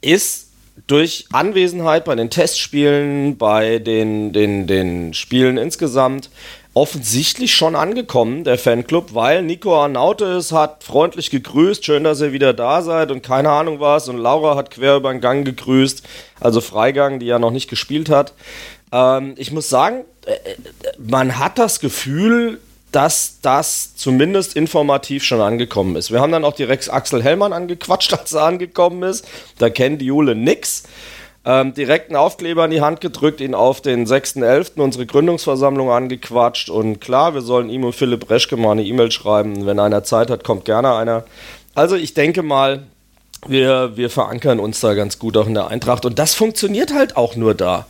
ist 0.00 0.48
durch 0.86 1.26
Anwesenheit 1.32 2.06
bei 2.06 2.14
den 2.14 2.30
Testspielen, 2.30 3.36
bei 3.36 3.78
den, 3.78 4.32
den, 4.32 4.66
den 4.66 5.12
Spielen 5.12 5.58
insgesamt 5.58 6.30
offensichtlich 6.72 7.54
schon 7.54 7.74
angekommen, 7.74 8.44
der 8.44 8.56
Fanclub, 8.56 9.12
weil 9.12 9.42
Nico 9.42 9.76
Arnautes 9.76 10.52
hat 10.52 10.84
freundlich 10.84 11.28
gegrüßt, 11.30 11.84
schön, 11.84 12.04
dass 12.04 12.20
ihr 12.20 12.32
wieder 12.32 12.54
da 12.54 12.82
seid 12.82 13.10
und 13.10 13.22
keine 13.22 13.50
Ahnung 13.50 13.80
was 13.80 14.08
und 14.08 14.16
Laura 14.16 14.54
hat 14.54 14.70
quer 14.70 14.96
über 14.96 15.10
den 15.10 15.20
Gang 15.20 15.44
gegrüßt, 15.44 16.04
also 16.38 16.60
Freigang, 16.60 17.18
die 17.18 17.26
ja 17.26 17.40
noch 17.40 17.50
nicht 17.50 17.68
gespielt 17.68 18.08
hat. 18.08 18.32
Ähm, 18.92 19.34
ich 19.36 19.52
muss 19.52 19.68
sagen, 19.68 20.04
äh, 20.26 20.32
äh, 20.32 20.56
man 20.98 21.38
hat 21.38 21.58
das 21.58 21.80
Gefühl, 21.80 22.60
dass 22.92 23.38
das 23.42 23.96
zumindest 23.96 24.56
informativ 24.56 25.22
schon 25.22 25.40
angekommen 25.40 25.96
ist. 25.96 26.10
Wir 26.10 26.20
haben 26.20 26.32
dann 26.32 26.44
auch 26.44 26.54
direkt 26.54 26.90
Axel 26.92 27.22
Hellmann 27.22 27.52
angequatscht, 27.52 28.12
als 28.18 28.32
er 28.32 28.44
angekommen 28.44 29.02
ist. 29.02 29.26
Da 29.58 29.70
kennt 29.70 30.00
die 30.00 30.06
Jule 30.06 30.34
nix. 30.34 30.84
Ähm, 31.44 31.72
direkt 31.72 32.10
einen 32.10 32.16
Aufkleber 32.16 32.64
in 32.64 32.70
die 32.70 32.80
Hand 32.80 33.00
gedrückt, 33.00 33.40
ihn 33.40 33.54
auf 33.54 33.80
den 33.80 34.06
6.11. 34.06 34.80
unsere 34.82 35.06
Gründungsversammlung 35.06 35.90
angequatscht 35.90 36.68
und 36.68 37.00
klar, 37.00 37.32
wir 37.32 37.40
sollen 37.40 37.70
ihm 37.70 37.84
und 37.84 37.94
Philipp 37.94 38.28
Reschke 38.28 38.56
mal 38.56 38.72
eine 38.72 38.84
E-Mail 38.84 39.10
schreiben. 39.10 39.64
Wenn 39.64 39.78
einer 39.78 40.04
Zeit 40.04 40.30
hat, 40.30 40.44
kommt 40.44 40.66
gerne 40.66 40.94
einer. 40.94 41.24
Also 41.74 41.94
ich 41.94 42.12
denke 42.12 42.42
mal, 42.42 42.82
wir, 43.46 43.96
wir 43.96 44.10
verankern 44.10 44.58
uns 44.58 44.80
da 44.80 44.94
ganz 44.94 45.18
gut 45.18 45.36
auch 45.36 45.46
in 45.46 45.54
der 45.54 45.68
Eintracht 45.68 46.04
und 46.04 46.18
das 46.18 46.34
funktioniert 46.34 46.92
halt 46.92 47.16
auch 47.16 47.36
nur 47.36 47.54
da. 47.54 47.86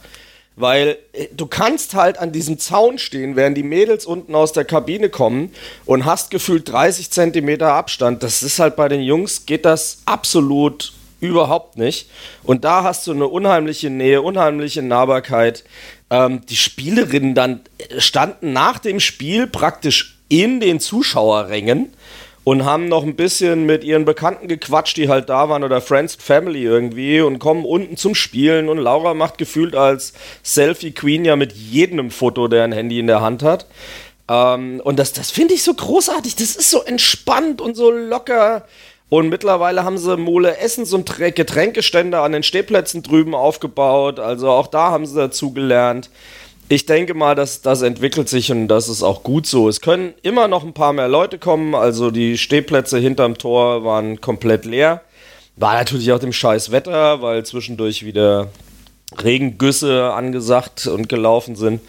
Weil 0.58 0.98
äh, 1.12 1.26
du 1.34 1.46
kannst 1.46 1.94
halt 1.94 2.18
an 2.18 2.32
diesem 2.32 2.58
Zaun 2.58 2.98
stehen, 2.98 3.36
während 3.36 3.56
die 3.56 3.62
Mädels 3.62 4.06
unten 4.06 4.34
aus 4.34 4.52
der 4.52 4.64
Kabine 4.64 5.08
kommen 5.08 5.52
und 5.86 6.04
hast 6.04 6.30
gefühlt 6.30 6.68
30 6.70 7.10
Zentimeter 7.10 7.72
Abstand. 7.72 8.22
Das 8.22 8.42
ist 8.42 8.58
halt 8.58 8.76
bei 8.76 8.88
den 8.88 9.00
Jungs, 9.00 9.46
geht 9.46 9.64
das 9.64 9.98
absolut 10.04 10.92
überhaupt 11.20 11.76
nicht. 11.76 12.08
Und 12.44 12.64
da 12.64 12.82
hast 12.82 13.06
du 13.06 13.12
eine 13.12 13.26
unheimliche 13.26 13.90
Nähe, 13.90 14.22
unheimliche 14.22 14.82
Nahbarkeit. 14.82 15.64
Ähm, 16.10 16.42
die 16.48 16.56
Spielerinnen 16.56 17.34
dann 17.34 17.60
standen 17.98 18.52
nach 18.52 18.78
dem 18.78 19.00
Spiel 19.00 19.46
praktisch 19.46 20.18
in 20.28 20.60
den 20.60 20.78
Zuschauerrängen 20.80 21.92
und 22.48 22.64
haben 22.64 22.88
noch 22.88 23.02
ein 23.02 23.14
bisschen 23.14 23.66
mit 23.66 23.84
ihren 23.84 24.06
Bekannten 24.06 24.48
gequatscht, 24.48 24.96
die 24.96 25.10
halt 25.10 25.28
da 25.28 25.50
waren 25.50 25.64
oder 25.64 25.82
Friends, 25.82 26.14
Family 26.18 26.62
irgendwie 26.62 27.20
und 27.20 27.38
kommen 27.38 27.66
unten 27.66 27.98
zum 27.98 28.14
Spielen 28.14 28.70
und 28.70 28.78
Laura 28.78 29.12
macht 29.12 29.36
gefühlt 29.36 29.76
als 29.76 30.14
Selfie 30.42 30.92
Queen 30.92 31.26
ja 31.26 31.36
mit 31.36 31.52
jedem 31.52 32.10
Foto, 32.10 32.48
der 32.48 32.64
ein 32.64 32.72
Handy 32.72 33.00
in 33.00 33.06
der 33.06 33.20
Hand 33.20 33.42
hat. 33.42 33.66
Ähm, 34.30 34.80
und 34.82 34.98
das, 34.98 35.12
das 35.12 35.30
finde 35.30 35.52
ich 35.52 35.62
so 35.62 35.74
großartig. 35.74 36.36
Das 36.36 36.56
ist 36.56 36.70
so 36.70 36.82
entspannt 36.82 37.60
und 37.60 37.74
so 37.74 37.90
locker. 37.90 38.64
Und 39.10 39.28
mittlerweile 39.28 39.84
haben 39.84 39.98
sie 39.98 40.16
Mole 40.16 40.56
Essens- 40.56 40.94
und 40.94 41.18
Getränkestände 41.18 42.18
an 42.20 42.32
den 42.32 42.42
Stehplätzen 42.42 43.02
drüben 43.02 43.34
aufgebaut. 43.34 44.20
Also 44.20 44.48
auch 44.48 44.68
da 44.68 44.90
haben 44.90 45.04
sie 45.04 45.16
dazu 45.16 45.52
gelernt 45.52 46.08
ich 46.68 46.86
denke 46.86 47.14
mal, 47.14 47.34
dass 47.34 47.62
das 47.62 47.82
entwickelt 47.82 48.28
sich 48.28 48.50
und 48.52 48.68
das 48.68 48.88
ist 48.88 49.02
auch 49.02 49.22
gut 49.22 49.46
so. 49.46 49.68
Es 49.68 49.80
können 49.80 50.14
immer 50.22 50.48
noch 50.48 50.64
ein 50.64 50.74
paar 50.74 50.92
mehr 50.92 51.08
Leute 51.08 51.38
kommen. 51.38 51.74
Also 51.74 52.10
die 52.10 52.36
Stehplätze 52.36 52.98
hinterm 52.98 53.38
Tor 53.38 53.84
waren 53.84 54.20
komplett 54.20 54.64
leer. 54.64 55.00
War 55.56 55.74
natürlich 55.74 56.12
auch 56.12 56.18
dem 56.18 56.32
scheiß 56.32 56.70
Wetter, 56.70 57.22
weil 57.22 57.44
zwischendurch 57.44 58.04
wieder 58.04 58.48
Regengüsse 59.16 60.12
angesagt 60.12 60.86
und 60.86 61.08
gelaufen 61.08 61.56
sind. 61.56 61.80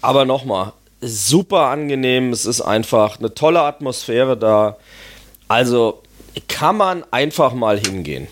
Aber 0.00 0.24
nochmal, 0.24 0.72
super 1.00 1.66
angenehm. 1.66 2.32
Es 2.32 2.46
ist 2.46 2.60
einfach 2.60 3.18
eine 3.18 3.34
tolle 3.34 3.62
Atmosphäre 3.62 4.36
da. 4.36 4.76
Also 5.48 6.02
kann 6.46 6.76
man 6.76 7.04
einfach 7.10 7.52
mal 7.52 7.78
hingehen. 7.78 8.28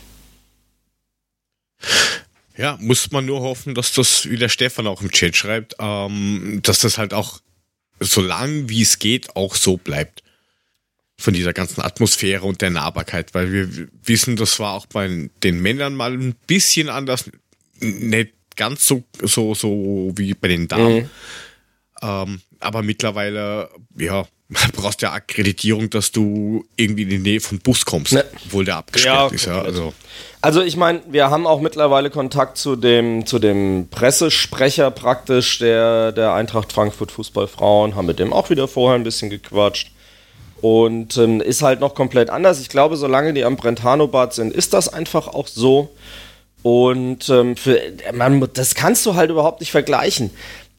Ja, 2.59 2.77
muss 2.81 3.13
man 3.13 3.25
nur 3.25 3.41
hoffen, 3.41 3.77
dass 3.77 3.93
das, 3.93 4.29
wie 4.29 4.37
der 4.37 4.49
Stefan 4.49 4.89
auch 4.89 5.01
im 5.01 5.13
Chat 5.13 5.37
schreibt, 5.37 5.77
ähm, 5.79 6.59
dass 6.65 6.81
das 6.81 6.99
halt 6.99 7.15
auch 7.15 7.41
so 8.01 8.21
lang 8.21 8.69
wie 8.69 8.83
es 8.83 8.99
geht 8.99 9.37
auch 9.37 9.55
so 9.55 9.77
bleibt. 9.77 10.25
Von 11.17 11.35
dieser 11.35 11.53
ganzen 11.53 11.81
Atmosphäre 11.81 12.45
und 12.45 12.61
der 12.61 12.71
Nahbarkeit, 12.71 13.33
weil 13.33 13.53
wir 13.53 13.89
wissen, 14.05 14.37
das 14.37 14.59
war 14.59 14.75
auch 14.75 14.87
bei 14.87 15.31
den 15.43 15.63
Männern 15.63 15.95
mal 15.95 16.13
ein 16.13 16.35
bisschen 16.47 16.89
anders, 16.89 17.31
nicht 17.79 18.33
ganz 18.57 18.87
so, 18.87 19.05
so, 19.23 19.55
so 19.55 20.13
wie 20.17 20.35
bei 20.35 20.49
den 20.49 20.67
Damen. 20.67 20.97
Mhm. 20.97 21.11
Ähm, 22.03 22.41
aber 22.59 22.83
mittlerweile, 22.83 23.71
ja, 23.97 24.27
brauchst 24.49 25.03
ja 25.03 25.13
Akkreditierung, 25.13 25.91
dass 25.91 26.11
du 26.11 26.65
irgendwie 26.77 27.03
in 27.03 27.11
die 27.11 27.19
Nähe 27.19 27.41
vom 27.41 27.59
Bus 27.59 27.85
kommst, 27.85 28.13
ne. 28.13 28.25
obwohl 28.47 28.65
der 28.65 28.77
abgesperrt 28.77 29.31
ja, 29.31 29.35
ist. 29.35 29.47
Ja, 29.47 29.61
also. 29.61 29.93
also 30.41 30.63
ich 30.63 30.77
meine, 30.77 31.03
wir 31.09 31.29
haben 31.31 31.47
auch 31.47 31.61
mittlerweile 31.61 32.09
Kontakt 32.09 32.57
zu 32.57 32.75
dem, 32.75 33.27
zu 33.27 33.39
dem 33.39 33.89
Pressesprecher 33.91 34.91
praktisch 34.91 35.59
der, 35.59 36.13
der 36.13 36.33
Eintracht 36.33 36.73
Frankfurt 36.73 37.13
Fußballfrauen, 37.13 37.95
haben 37.95 38.07
mit 38.07 38.19
dem 38.19 38.33
auch 38.33 38.49
wieder 38.49 38.69
vorher 38.69 38.99
ein 38.99 39.05
bisschen 39.05 39.31
gequatscht. 39.31 39.93
Und 40.61 41.17
ähm, 41.19 41.41
ist 41.41 41.63
halt 41.63 41.79
noch 41.79 41.95
komplett 41.95 42.31
anders. 42.31 42.61
Ich 42.61 42.69
glaube, 42.69 42.97
solange 42.97 43.33
die 43.33 43.45
am 43.45 43.57
Brentano-Bad 43.57 44.35
sind, 44.35 44.53
ist 44.53 44.73
das 44.73 44.93
einfach 44.93 45.29
auch 45.29 45.47
so. 45.47 45.95
Und 46.65 47.29
ähm, 47.29 47.55
für, 47.55 47.81
man, 48.13 48.45
das 48.55 48.75
kannst 48.75 49.07
du 49.07 49.15
halt 49.15 49.31
überhaupt 49.31 49.61
nicht 49.61 49.71
vergleichen. 49.71 50.31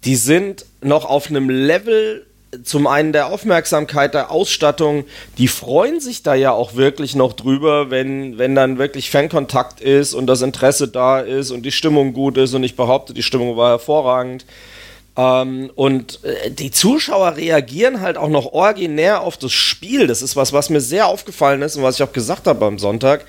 Die 0.03 0.17
sind 0.17 0.65
noch 0.81 1.05
auf 1.05 1.29
einem 1.29 1.49
Level 1.49 2.25
zum 2.63 2.87
einen 2.87 3.13
der 3.13 3.27
Aufmerksamkeit, 3.27 4.13
der 4.13 4.31
Ausstattung, 4.31 5.05
die 5.37 5.47
freuen 5.47 5.99
sich 5.99 6.23
da 6.23 6.33
ja 6.33 6.51
auch 6.51 6.75
wirklich 6.75 7.15
noch 7.15 7.33
drüber, 7.33 7.91
wenn, 7.91 8.37
wenn 8.37 8.55
dann 8.55 8.77
wirklich 8.77 9.09
Fankontakt 9.09 9.81
ist 9.81 10.13
und 10.13 10.27
das 10.27 10.41
Interesse 10.41 10.87
da 10.87 11.19
ist 11.19 11.51
und 11.51 11.63
die 11.63 11.71
Stimmung 11.71 12.13
gut 12.13 12.37
ist 12.37 12.53
und 12.53 12.63
ich 12.63 12.75
behaupte, 12.75 13.13
die 13.13 13.23
Stimmung 13.23 13.55
war 13.55 13.71
hervorragend. 13.71 14.45
Ähm, 15.15 15.69
und 15.75 16.23
äh, 16.23 16.49
die 16.49 16.71
Zuschauer 16.71 17.37
reagieren 17.37 18.01
halt 18.01 18.17
auch 18.17 18.29
noch 18.29 18.53
originär 18.53 19.21
auf 19.21 19.37
das 19.37 19.51
Spiel. 19.51 20.07
Das 20.07 20.21
ist 20.21 20.35
was, 20.35 20.53
was 20.53 20.69
mir 20.69 20.81
sehr 20.81 21.07
aufgefallen 21.07 21.61
ist 21.61 21.75
und 21.75 21.83
was 21.83 21.95
ich 21.95 22.03
auch 22.03 22.13
gesagt 22.13 22.47
habe 22.47 22.65
am 22.65 22.79
Sonntag 22.79 23.25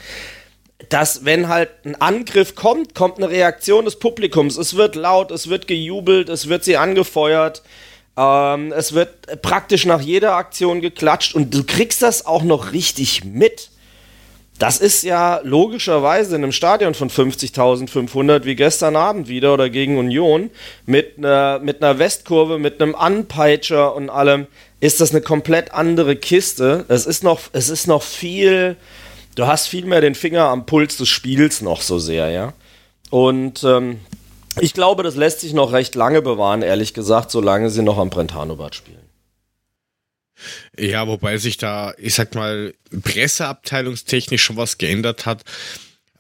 dass 0.89 1.25
wenn 1.25 1.49
halt 1.49 1.69
ein 1.85 2.01
Angriff 2.01 2.55
kommt, 2.55 2.95
kommt 2.95 3.19
eine 3.19 3.29
Reaktion 3.29 3.85
des 3.85 3.97
Publikums. 3.97 4.57
Es 4.57 4.77
wird 4.77 4.97
laut, 4.97 5.31
es 5.31 5.49
wird 5.51 5.67
gejubelt, 5.67 6.29
es 6.31 6.49
wird 6.49 6.65
sie 6.65 6.79
angefeuert. 6.79 7.63
Ähm, 8.21 8.73
es 8.73 8.93
wird 8.93 9.41
praktisch 9.41 9.87
nach 9.87 10.03
jeder 10.03 10.35
Aktion 10.35 10.83
geklatscht 10.83 11.35
und 11.35 11.55
du 11.55 11.65
kriegst 11.65 12.03
das 12.03 12.27
auch 12.27 12.43
noch 12.43 12.73
richtig 12.73 13.25
mit. 13.25 13.71
Das 14.59 14.79
ist 14.79 15.05
ja 15.05 15.41
logischerweise 15.43 16.37
in 16.37 16.43
einem 16.43 16.53
Stadion 16.53 16.93
von 16.93 17.09
50.500 17.09 18.45
wie 18.45 18.57
gestern 18.57 18.95
Abend 18.95 19.29
wieder 19.29 19.55
oder 19.55 19.71
gegen 19.71 19.97
Union 19.97 20.51
mit 20.85 21.17
einer, 21.17 21.61
mit 21.61 21.83
einer 21.83 21.99
Westkurve, 21.99 22.59
mit 22.59 22.83
einem 22.83 22.95
Anpeitscher 22.95 23.95
und 23.95 24.11
allem, 24.11 24.47
ist 24.81 25.01
das 25.01 25.13
eine 25.13 25.23
komplett 25.23 25.73
andere 25.73 26.15
Kiste. 26.15 26.85
Es 26.89 27.07
ist 27.07 27.25
noch, 27.25 27.41
es 27.53 27.71
ist 27.71 27.87
noch 27.87 28.03
viel, 28.03 28.77
du 29.35 29.47
hast 29.47 29.69
viel 29.69 29.87
mehr 29.87 30.03
den 30.03 30.15
Finger 30.15 30.45
am 30.45 30.67
Puls 30.67 30.99
des 30.99 31.09
Spiels 31.09 31.63
noch 31.63 31.81
so 31.81 31.99
sehr, 31.99 32.29
ja. 32.29 32.53
Und 33.09 33.65
ähm, 33.65 34.01
ich 34.59 34.75
glaube, 34.75 35.03
das 35.03 35.17
lässt 35.17 35.41
sich 35.41 35.53
noch 35.53 35.73
recht 35.73 35.95
lange 35.95 36.23
bewahren, 36.23 36.63
ehrlich 36.63 36.95
gesagt, 36.95 37.31
solange 37.31 37.71
sie 37.71 37.83
noch 37.83 37.99
am 37.99 38.11
Brentano-Bad 38.11 38.75
spielen. 38.75 38.99
Ja, 40.79 41.07
wobei 41.07 41.37
sich 41.39 41.59
da, 41.59 41.93
ich 41.99 42.15
sag 42.15 42.35
mal, 42.35 42.75
presseabteilungstechnisch 43.03 44.43
schon 44.43 44.57
was 44.57 44.79
geändert 44.79 45.27
hat. 45.27 45.45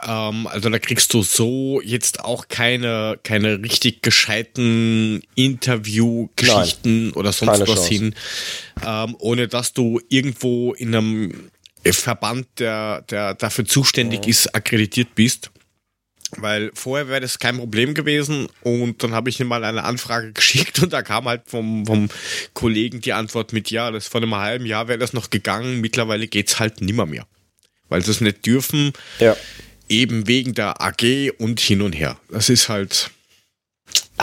Ähm, 0.02 0.46
also 0.46 0.68
da 0.68 0.78
kriegst 0.78 1.12
du 1.14 1.22
so 1.22 1.80
jetzt 1.82 2.24
auch 2.24 2.48
keine, 2.48 3.18
keine 3.22 3.62
richtig 3.62 4.02
gescheiten 4.02 5.22
Interviewgeschichten 5.34 7.12
oder 7.12 7.32
sonst 7.32 7.60
was 7.60 7.68
Chance. 7.68 7.88
hin, 7.88 8.14
ähm, 8.84 9.16
ohne 9.18 9.48
dass 9.48 9.72
du 9.72 10.00
irgendwo 10.08 10.72
in 10.74 10.94
einem 10.94 11.50
Verband, 11.84 12.46
der, 12.58 13.02
der 13.02 13.34
dafür 13.34 13.64
zuständig 13.64 14.24
ja. 14.24 14.30
ist, 14.30 14.54
akkreditiert 14.54 15.14
bist. 15.14 15.50
Weil 16.36 16.70
vorher 16.74 17.08
wäre 17.08 17.20
das 17.20 17.38
kein 17.38 17.56
Problem 17.56 17.94
gewesen 17.94 18.48
und 18.62 19.02
dann 19.02 19.12
habe 19.12 19.30
ich 19.30 19.40
ihm 19.40 19.48
mal 19.48 19.64
eine 19.64 19.84
Anfrage 19.84 20.32
geschickt 20.34 20.82
und 20.82 20.92
da 20.92 21.02
kam 21.02 21.24
halt 21.24 21.42
vom, 21.46 21.86
vom 21.86 22.08
Kollegen 22.54 23.00
die 23.00 23.12
Antwort 23.12 23.52
mit, 23.52 23.70
ja, 23.70 23.90
das 23.90 24.08
vor 24.08 24.20
einem 24.22 24.34
halben 24.34 24.66
Jahr 24.66 24.88
wäre 24.88 24.98
das 24.98 25.12
noch 25.12 25.30
gegangen, 25.30 25.80
mittlerweile 25.80 26.26
geht's 26.26 26.58
halt 26.60 26.80
nimmer 26.80 27.06
mehr. 27.06 27.26
Weil 27.88 28.04
sie 28.04 28.12
es 28.12 28.20
nicht 28.20 28.46
dürfen, 28.46 28.92
ja. 29.18 29.36
eben 29.88 30.28
wegen 30.28 30.54
der 30.54 30.80
AG 30.80 31.32
und 31.38 31.58
hin 31.58 31.82
und 31.82 31.92
her. 31.92 32.20
Das 32.28 32.48
ist 32.48 32.68
halt, 32.68 33.10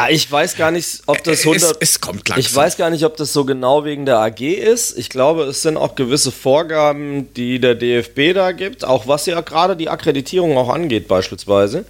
ich 0.09 0.31
weiß 0.31 0.55
gar 0.55 0.71
nicht, 0.71 1.01
ob 1.07 1.23
das 1.23 1.39
100. 1.39 1.71
Es, 1.71 1.77
es 1.79 2.01
kommt 2.01 2.29
langsam. 2.29 2.39
Ich 2.39 2.55
weiß 2.55 2.77
gar 2.77 2.89
nicht, 2.89 3.03
ob 3.03 3.17
das 3.17 3.33
so 3.33 3.45
genau 3.45 3.83
wegen 3.83 4.05
der 4.05 4.19
AG 4.19 4.41
ist. 4.41 4.97
Ich 4.97 5.09
glaube, 5.09 5.43
es 5.43 5.63
sind 5.63 5.77
auch 5.77 5.95
gewisse 5.95 6.31
Vorgaben, 6.31 7.33
die 7.33 7.59
der 7.59 7.75
DFB 7.75 8.33
da 8.33 8.51
gibt, 8.51 8.85
auch 8.85 9.07
was 9.07 9.25
ja 9.25 9.41
gerade 9.41 9.75
die 9.75 9.89
Akkreditierung 9.89 10.57
auch 10.57 10.69
angeht, 10.69 11.07
beispielsweise. 11.07 11.85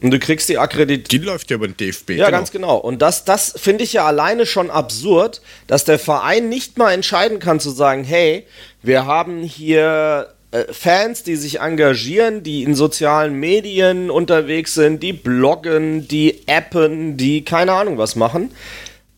Und 0.00 0.12
du 0.12 0.20
kriegst 0.20 0.48
die 0.48 0.58
Akkreditierung. 0.58 1.08
Die 1.08 1.18
läuft 1.18 1.50
ja 1.50 1.56
über 1.56 1.66
den 1.66 1.76
DFB. 1.76 2.10
Ja, 2.10 2.26
genau. 2.26 2.38
ganz 2.38 2.52
genau. 2.52 2.76
Und 2.76 3.02
das, 3.02 3.24
das 3.24 3.54
finde 3.56 3.82
ich 3.82 3.94
ja 3.94 4.06
alleine 4.06 4.46
schon 4.46 4.70
absurd, 4.70 5.40
dass 5.66 5.84
der 5.84 5.98
Verein 5.98 6.48
nicht 6.48 6.78
mal 6.78 6.92
entscheiden 6.92 7.40
kann 7.40 7.58
zu 7.58 7.70
sagen, 7.70 8.04
hey, 8.04 8.46
wir 8.82 9.06
haben 9.06 9.42
hier 9.42 10.28
äh, 10.30 10.37
Fans, 10.70 11.22
die 11.22 11.36
sich 11.36 11.60
engagieren, 11.60 12.42
die 12.42 12.62
in 12.62 12.74
sozialen 12.74 13.34
Medien 13.34 14.10
unterwegs 14.10 14.74
sind, 14.74 15.02
die 15.02 15.12
bloggen, 15.12 16.08
die 16.08 16.42
appen, 16.46 17.16
die 17.18 17.44
keine 17.44 17.72
Ahnung 17.72 17.98
was 17.98 18.16
machen. 18.16 18.50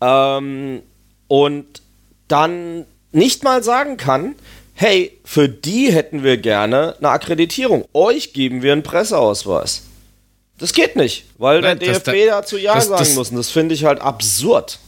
Ähm, 0.01 0.81
und 1.27 1.81
dann 2.27 2.85
nicht 3.13 3.43
mal 3.43 3.63
sagen 3.63 3.95
kann, 3.97 4.35
hey, 4.73 5.17
für 5.23 5.47
die 5.47 5.91
hätten 5.93 6.23
wir 6.23 6.37
gerne 6.37 6.95
eine 6.97 7.09
Akkreditierung. 7.09 7.85
Euch 7.93 8.33
geben 8.33 8.61
wir 8.61 8.73
einen 8.73 8.83
Presseausweis. 8.83 9.83
Das 10.57 10.73
geht 10.73 10.95
nicht, 10.95 11.25
weil 11.37 11.61
Nein, 11.61 11.79
der 11.79 11.93
DFB 11.93 12.27
da, 12.27 12.41
dazu 12.41 12.57
Ja 12.57 12.75
das, 12.75 12.87
sagen 12.87 12.99
das, 12.99 13.15
muss. 13.15 13.29
Und 13.31 13.37
das 13.37 13.49
finde 13.49 13.73
ich 13.73 13.85
halt 13.85 13.99
absurd. 14.01 14.79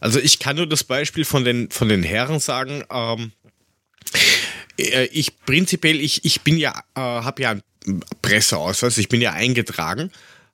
Also 0.00 0.18
ich 0.20 0.38
kann 0.38 0.56
nur 0.56 0.66
das 0.66 0.84
Beispiel 0.84 1.24
von 1.24 1.44
den, 1.44 1.70
von 1.70 1.88
den 1.88 2.02
Herren 2.02 2.40
sagen. 2.40 2.84
Ähm, 2.90 3.32
äh, 4.12 4.18
ich 4.76 5.38
prinzipiell, 5.44 6.00
ich, 6.00 6.24
ich 6.24 6.42
bin 6.42 6.58
ja, 6.58 6.72
äh, 6.94 7.00
habe 7.00 7.42
ja 7.42 7.50
einen 7.50 7.62
Presseausweis, 8.22 8.98
ich 8.98 9.08
bin 9.08 9.20
ja 9.20 9.32
eingetragen 9.32 10.10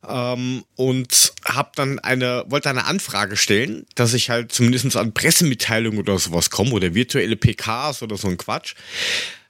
ähm, 0.09 0.65
und 0.77 1.33
habe 1.45 1.71
dann 1.75 1.99
eine, 1.99 2.45
wollte 2.49 2.71
eine 2.71 2.85
Anfrage 2.85 3.37
stellen, 3.37 3.87
dass 3.95 4.15
ich 4.15 4.31
halt 4.31 4.53
zumindest 4.53 4.97
an 4.97 5.13
Pressemitteilungen 5.13 5.99
oder 5.99 6.19
sowas 6.19 6.51
komme 6.51 6.73
oder 6.73 6.95
virtuelle 6.95 7.37
PKs 7.37 8.03
oder 8.03 8.17
so 8.17 8.29
ein 8.29 8.37
Quatsch. 8.37 8.75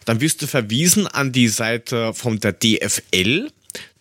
Dann 0.05 0.21
wirst 0.21 0.43
du 0.43 0.47
verwiesen 0.47 1.07
an 1.07 1.33
die 1.33 1.49
Seite 1.49 2.13
von 2.13 2.41
der 2.41 2.53
DFL. 2.53 3.51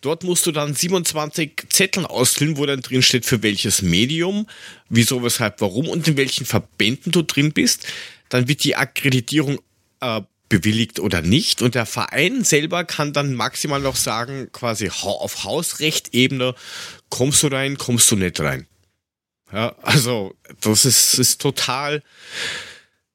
Dort 0.00 0.24
musst 0.24 0.44
du 0.46 0.52
dann 0.52 0.74
27 0.74 1.68
Zetteln 1.70 2.06
ausfüllen, 2.06 2.56
wo 2.56 2.66
dann 2.66 2.80
drin 2.82 3.02
steht, 3.02 3.24
für 3.24 3.42
welches 3.42 3.82
Medium, 3.82 4.46
wieso, 4.88 5.22
weshalb, 5.22 5.60
warum 5.60 5.88
und 5.88 6.06
in 6.08 6.16
welchen 6.16 6.44
Verbänden 6.44 7.12
du 7.12 7.22
drin 7.22 7.52
bist. 7.52 7.86
Dann 8.28 8.48
wird 8.48 8.64
die 8.64 8.76
Akkreditierung 8.76 9.60
äh, 10.00 10.20
bewilligt 10.52 11.00
oder 11.00 11.22
nicht. 11.22 11.62
Und 11.62 11.74
der 11.74 11.86
Verein 11.86 12.44
selber 12.44 12.84
kann 12.84 13.14
dann 13.14 13.32
maximal 13.34 13.80
noch 13.80 13.96
sagen, 13.96 14.50
quasi 14.52 14.90
auf 14.90 15.44
Hausrechtebene, 15.44 16.54
kommst 17.08 17.42
du 17.42 17.46
rein, 17.46 17.78
kommst 17.78 18.10
du 18.10 18.16
nicht 18.16 18.38
rein. 18.38 18.66
Ja, 19.50 19.74
also 19.80 20.34
das 20.60 20.84
ist, 20.84 21.14
ist 21.14 21.40
total 21.40 22.02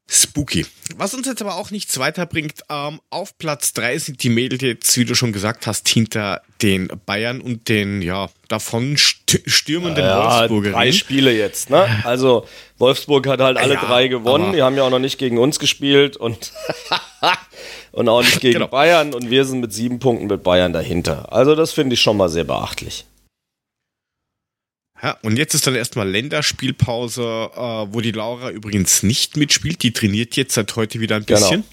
spooky. 0.09 0.65
Was 0.95 1.13
uns 1.13 1.27
jetzt 1.27 1.41
aber 1.41 1.55
auch 1.55 1.69
nichts 1.69 1.99
weiterbringt, 1.99 2.61
ähm, 2.69 2.99
auf 3.09 3.37
Platz 3.37 3.73
drei 3.73 3.97
sind 3.97 4.23
die 4.23 4.29
Mädels 4.29 4.61
jetzt, 4.61 4.97
wie 4.97 5.05
du 5.05 5.15
schon 5.15 5.33
gesagt 5.33 5.67
hast, 5.67 5.87
hinter 5.89 6.41
den 6.61 6.89
Bayern 7.05 7.41
und 7.41 7.67
den, 7.67 8.01
ja, 8.01 8.29
davon 8.47 8.95
stürmenden 8.97 10.05
ja, 10.05 10.39
Wolfsburgerinnen. 10.39 10.79
Drei 10.79 10.91
Spiele 10.91 11.31
jetzt, 11.33 11.69
ne? 11.69 11.85
Also 12.05 12.47
Wolfsburg 12.77 13.27
hat 13.27 13.41
halt 13.41 13.57
alle 13.57 13.73
ja, 13.73 13.85
drei 13.85 14.07
gewonnen. 14.07 14.53
Die 14.53 14.61
haben 14.61 14.77
ja 14.77 14.83
auch 14.83 14.89
noch 14.89 14.99
nicht 14.99 15.17
gegen 15.17 15.37
uns 15.37 15.59
gespielt 15.59 16.15
und, 16.15 16.53
und 17.91 18.07
auch 18.07 18.21
nicht 18.21 18.39
gegen 18.39 18.53
genau. 18.53 18.67
Bayern 18.67 19.13
und 19.13 19.29
wir 19.29 19.45
sind 19.45 19.59
mit 19.59 19.73
sieben 19.73 19.99
Punkten 19.99 20.27
mit 20.27 20.43
Bayern 20.43 20.71
dahinter. 20.71 21.31
Also 21.33 21.55
das 21.55 21.73
finde 21.73 21.95
ich 21.95 22.01
schon 22.01 22.17
mal 22.17 22.29
sehr 22.29 22.45
beachtlich. 22.45 23.05
Ja, 25.01 25.17
und 25.21 25.37
jetzt 25.37 25.53
ist 25.53 25.67
dann 25.67 25.75
erstmal 25.75 26.09
Länderspielpause, 26.09 27.21
äh, 27.21 27.59
wo 27.93 28.01
die 28.01 28.11
Laura 28.11 28.49
übrigens 28.49 29.03
nicht 29.03 29.37
mitspielt. 29.37 29.83
Die 29.83 29.93
trainiert 29.93 30.35
jetzt 30.35 30.55
seit 30.55 30.75
heute 30.75 30.99
wieder 30.99 31.17
ein 31.17 31.25
genau. 31.25 31.39
bisschen. 31.39 31.63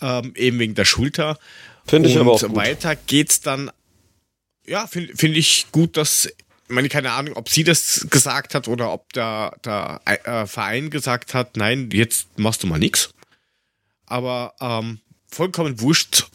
Genau. 0.00 0.18
Ähm, 0.20 0.32
eben 0.34 0.58
wegen 0.58 0.74
der 0.74 0.84
Schulter. 0.84 1.38
Finde 1.86 2.08
ich 2.08 2.18
aber 2.18 2.32
auch 2.32 2.40
gut. 2.40 2.56
weiter 2.56 2.96
geht's 2.96 3.40
dann, 3.40 3.70
ja, 4.66 4.86
finde 4.86 5.16
find 5.16 5.36
ich 5.36 5.66
gut, 5.72 5.96
dass, 5.96 6.26
ich 6.26 6.34
meine, 6.68 6.88
keine 6.88 7.12
Ahnung, 7.12 7.34
ob 7.36 7.48
sie 7.48 7.64
das 7.64 8.06
gesagt 8.10 8.54
hat 8.54 8.68
oder 8.68 8.92
ob 8.92 9.12
der, 9.12 9.56
der 9.64 10.00
äh, 10.04 10.46
Verein 10.46 10.90
gesagt 10.90 11.34
hat, 11.34 11.56
nein, 11.56 11.88
jetzt 11.92 12.38
machst 12.38 12.62
du 12.62 12.66
mal 12.66 12.78
nix. 12.78 13.14
Aber 14.06 14.54
ähm, 14.60 15.00
vollkommen 15.30 15.80
wurscht, 15.80 16.26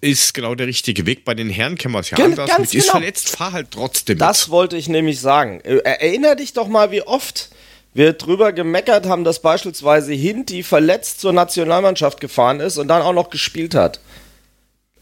ist 0.00 0.34
genau 0.34 0.54
der 0.54 0.66
richtige 0.66 1.06
Weg. 1.06 1.24
Bei 1.24 1.34
den 1.34 1.50
Herren 1.50 1.76
kennen 1.76 1.94
wir 1.94 2.00
es 2.00 2.10
ja 2.10 2.16
Gen 2.16 2.32
anders. 2.32 2.48
Ganz 2.48 2.60
mit 2.60 2.70
genau. 2.70 2.82
ist 2.84 2.90
verletzt, 2.90 3.28
fahr 3.30 3.52
halt 3.52 3.70
trotzdem. 3.70 4.18
Das 4.18 4.46
mit. 4.46 4.52
wollte 4.52 4.76
ich 4.76 4.88
nämlich 4.88 5.20
sagen. 5.20 5.60
Äh, 5.60 5.78
erinner 5.78 6.36
dich 6.36 6.52
doch 6.52 6.68
mal, 6.68 6.90
wie 6.90 7.02
oft 7.02 7.50
wir 7.92 8.12
drüber 8.12 8.52
gemeckert 8.52 9.06
haben, 9.06 9.24
dass 9.24 9.42
beispielsweise 9.42 10.12
Hinti 10.12 10.62
verletzt 10.62 11.20
zur 11.20 11.32
Nationalmannschaft 11.32 12.20
gefahren 12.20 12.60
ist 12.60 12.78
und 12.78 12.88
dann 12.88 13.02
auch 13.02 13.12
noch 13.12 13.30
gespielt 13.30 13.74
hat. 13.74 14.00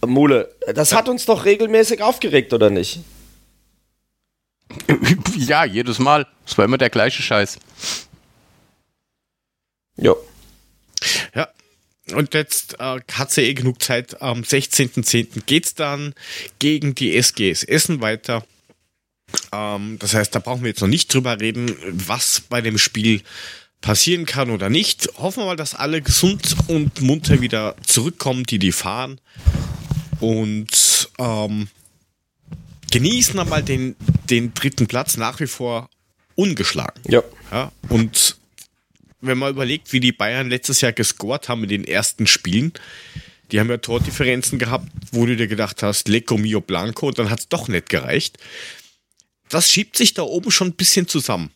Mule, 0.05 0.55
das 0.75 0.95
hat 0.95 1.09
uns 1.09 1.27
doch 1.27 1.45
regelmäßig 1.45 2.03
aufgeregt, 2.03 2.53
oder 2.53 2.71
nicht? 2.71 3.01
Ja, 5.37 5.65
jedes 5.65 5.99
Mal. 5.99 6.27
Es 6.45 6.59
war 6.59 6.65
immer 6.65 6.79
der 6.79 6.91
gleiche 6.91 7.23
Scheiß. 7.23 7.59
Jo. 9.97 10.17
Ja, 11.35 11.49
und 12.12 12.35
jetzt 12.35 12.81
äh, 12.81 13.01
hat 13.12 13.31
sie 13.31 13.42
eh 13.42 13.55
genug 13.55 13.83
Zeit. 13.83 14.21
Am 14.23 14.42
16.10. 14.42 15.44
geht's 15.47 15.75
dann 15.75 16.14
gegen 16.59 16.94
die 16.94 17.16
SGS 17.16 17.64
Essen 17.64 18.01
weiter. 18.01 18.44
Ähm, 19.53 19.97
das 19.99 20.14
heißt, 20.14 20.35
da 20.35 20.38
brauchen 20.38 20.62
wir 20.62 20.68
jetzt 20.68 20.81
noch 20.81 20.88
nicht 20.88 21.12
drüber 21.12 21.40
reden, 21.40 21.75
was 21.92 22.40
bei 22.40 22.61
dem 22.61 22.79
Spiel 22.79 23.23
passieren 23.81 24.27
kann 24.27 24.51
oder 24.51 24.71
nicht. 24.71 25.09
Hoffen 25.18 25.42
wir 25.42 25.47
mal, 25.47 25.57
dass 25.57 25.75
alle 25.75 26.03
gesund 26.03 26.57
und 26.66 27.01
munter 27.01 27.40
wieder 27.40 27.77
zurückkommen, 27.87 28.44
die 28.44 28.59
die 28.59 28.73
fahren. 28.73 29.21
Und 30.21 31.11
ähm, 31.18 31.68
genießen 32.90 33.38
einmal 33.38 33.62
den, 33.62 33.97
den 34.29 34.55
dritten 34.55 34.87
Platz 34.87 35.16
nach 35.16 35.38
wie 35.40 35.47
vor 35.47 35.90
ungeschlagen. 36.35 37.01
Ja. 37.07 37.23
ja. 37.53 37.73
Und 37.88 38.37
wenn 39.21 39.39
man 39.39 39.51
überlegt, 39.51 39.93
wie 39.93 40.01
die 40.01 40.13
Bayern 40.13 40.49
letztes 40.49 40.81
Jahr 40.81 40.93
gescored 40.93 41.49
haben 41.49 41.65
in 41.65 41.69
den 41.69 41.85
ersten 41.85 42.27
Spielen, 42.27 42.73
die 43.51 43.61
haben 43.61 43.71
ja 43.71 43.79
Tordifferenzen 43.79 44.59
gehabt, 44.59 44.89
wo 45.13 45.27
du 45.27 45.37
dir 45.37 45.47
gedacht 45.47 45.83
hast, 45.83 46.09
Lecco 46.09 46.37
Mio 46.37 46.61
Blanco, 46.61 47.09
und 47.09 47.19
dann 47.19 47.31
hat 47.31 47.41
es 47.41 47.49
doch 47.49 47.69
nicht 47.69 47.89
gereicht. 47.89 48.39
Das 49.49 49.71
schiebt 49.71 49.97
sich 49.97 50.15
da 50.15 50.23
oben 50.23 50.51
schon 50.51 50.69
ein 50.69 50.75
bisschen 50.75 51.09
zusammen. 51.09 51.51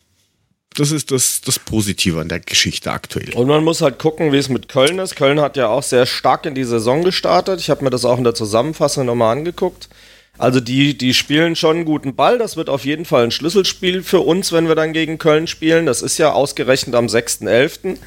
Das 0.75 0.89
ist 0.89 1.11
das, 1.11 1.41
das 1.41 1.59
Positive 1.59 2.19
an 2.19 2.29
der 2.29 2.39
Geschichte 2.39 2.91
aktuell. 2.91 3.31
Und 3.35 3.47
man 3.47 3.63
muss 3.63 3.81
halt 3.81 3.99
gucken, 3.99 4.31
wie 4.31 4.37
es 4.37 4.49
mit 4.49 4.69
Köln 4.69 4.97
ist. 4.97 5.15
Köln 5.15 5.39
hat 5.39 5.55
ja 5.55 5.67
auch 5.67 5.83
sehr 5.83 6.07
stark 6.07 6.47
in 6.47 6.55
die 6.55 6.63
Saison 6.63 7.03
gestartet. 7.03 7.59
Ich 7.59 7.69
habe 7.69 7.83
mir 7.83 7.91
das 7.91 8.05
auch 8.05 8.17
in 8.17 8.23
der 8.23 8.33
Zusammenfassung 8.33 9.05
nochmal 9.05 9.37
angeguckt. 9.37 9.87
Also 10.37 10.59
die, 10.59 10.97
die 10.97 11.13
spielen 11.13 11.55
schon 11.55 11.77
einen 11.77 11.85
guten 11.85 12.15
Ball. 12.15 12.37
Das 12.37 12.57
wird 12.57 12.69
auf 12.69 12.85
jeden 12.85 13.05
Fall 13.05 13.25
ein 13.25 13.31
Schlüsselspiel 13.31 14.01
für 14.03 14.21
uns, 14.21 14.51
wenn 14.51 14.67
wir 14.67 14.75
dann 14.75 14.93
gegen 14.93 15.17
Köln 15.17 15.47
spielen. 15.47 15.85
Das 15.85 16.01
ist 16.01 16.17
ja 16.17 16.33
ausgerechnet 16.33 16.95
am 16.95 17.05
6.11. 17.05 17.97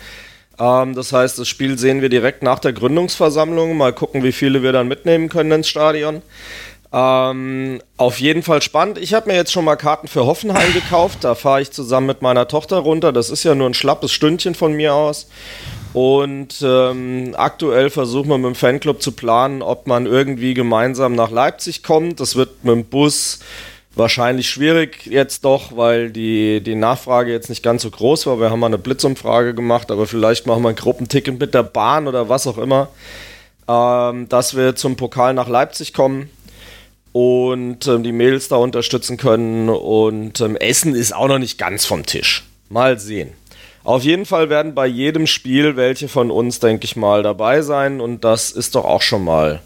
Ähm, 0.58 0.94
das 0.94 1.12
heißt, 1.12 1.38
das 1.38 1.48
Spiel 1.48 1.78
sehen 1.78 2.02
wir 2.02 2.08
direkt 2.08 2.42
nach 2.42 2.58
der 2.58 2.72
Gründungsversammlung. 2.72 3.76
Mal 3.76 3.92
gucken, 3.92 4.24
wie 4.24 4.32
viele 4.32 4.62
wir 4.62 4.72
dann 4.72 4.88
mitnehmen 4.88 5.28
können 5.28 5.52
ins 5.52 5.68
Stadion. 5.68 6.22
Ähm, 6.92 7.80
auf 7.96 8.20
jeden 8.20 8.42
Fall 8.42 8.62
spannend. 8.62 8.98
Ich 8.98 9.14
habe 9.14 9.28
mir 9.28 9.36
jetzt 9.36 9.52
schon 9.52 9.64
mal 9.64 9.76
Karten 9.76 10.08
für 10.08 10.26
Hoffenheim 10.26 10.72
gekauft. 10.72 11.18
Da 11.22 11.34
fahre 11.34 11.60
ich 11.60 11.70
zusammen 11.70 12.06
mit 12.06 12.22
meiner 12.22 12.48
Tochter 12.48 12.78
runter. 12.78 13.12
Das 13.12 13.30
ist 13.30 13.44
ja 13.44 13.54
nur 13.54 13.68
ein 13.68 13.74
schlappes 13.74 14.12
Stündchen 14.12 14.54
von 14.54 14.72
mir 14.72 14.94
aus. 14.94 15.28
Und 15.96 16.62
ähm, 16.62 17.34
aktuell 17.38 17.88
versuchen 17.88 18.28
wir 18.28 18.36
mit 18.36 18.48
dem 18.48 18.54
Fanclub 18.54 19.00
zu 19.00 19.12
planen, 19.12 19.62
ob 19.62 19.86
man 19.86 20.04
irgendwie 20.04 20.52
gemeinsam 20.52 21.14
nach 21.14 21.30
Leipzig 21.30 21.82
kommt. 21.82 22.20
Das 22.20 22.36
wird 22.36 22.64
mit 22.64 22.74
dem 22.74 22.84
Bus 22.84 23.38
wahrscheinlich 23.94 24.50
schwierig 24.50 25.06
jetzt 25.06 25.46
doch, 25.46 25.74
weil 25.74 26.10
die, 26.10 26.60
die 26.60 26.74
Nachfrage 26.74 27.32
jetzt 27.32 27.48
nicht 27.48 27.62
ganz 27.62 27.80
so 27.80 27.90
groß 27.90 28.26
war. 28.26 28.38
Wir 28.38 28.50
haben 28.50 28.60
mal 28.60 28.66
eine 28.66 28.76
Blitzumfrage 28.76 29.54
gemacht, 29.54 29.90
aber 29.90 30.06
vielleicht 30.06 30.46
machen 30.46 30.62
wir 30.64 30.68
ein 30.68 30.76
Gruppenticket 30.76 31.40
mit 31.40 31.54
der 31.54 31.62
Bahn 31.62 32.08
oder 32.08 32.28
was 32.28 32.46
auch 32.46 32.58
immer, 32.58 32.88
ähm, 33.66 34.28
dass 34.28 34.54
wir 34.54 34.76
zum 34.76 34.96
Pokal 34.96 35.32
nach 35.32 35.48
Leipzig 35.48 35.94
kommen 35.94 36.28
und 37.12 37.86
ähm, 37.86 38.02
die 38.02 38.12
Mädels 38.12 38.48
da 38.48 38.56
unterstützen 38.56 39.16
können. 39.16 39.70
Und 39.70 40.42
ähm, 40.42 40.56
Essen 40.56 40.94
ist 40.94 41.14
auch 41.14 41.28
noch 41.28 41.38
nicht 41.38 41.56
ganz 41.56 41.86
vom 41.86 42.04
Tisch. 42.04 42.44
Mal 42.68 42.98
sehen. 42.98 43.32
Auf 43.86 44.02
jeden 44.02 44.26
Fall 44.26 44.50
werden 44.50 44.74
bei 44.74 44.88
jedem 44.88 45.28
Spiel 45.28 45.76
welche 45.76 46.08
von 46.08 46.32
uns, 46.32 46.58
denke 46.58 46.84
ich 46.84 46.96
mal, 46.96 47.22
dabei 47.22 47.62
sein 47.62 48.00
und 48.00 48.24
das 48.24 48.50
ist 48.50 48.74
doch 48.74 48.84
auch 48.84 49.00
schon 49.00 49.22
mal 49.22 49.62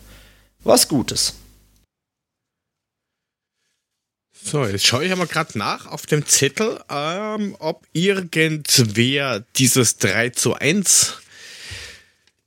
was 0.62 0.88
Gutes. 0.88 1.37
So, 4.44 4.66
jetzt 4.66 4.85
schaue 4.85 5.06
ich 5.06 5.12
aber 5.12 5.26
gerade 5.26 5.56
nach 5.56 5.87
auf 5.87 6.04
dem 6.04 6.26
Zettel, 6.26 6.78
ähm, 6.90 7.56
ob 7.61 7.87
irgendwer 7.94 9.42
dieses 9.56 9.96
3 9.96 10.28
zu 10.28 10.52
1 10.52 11.16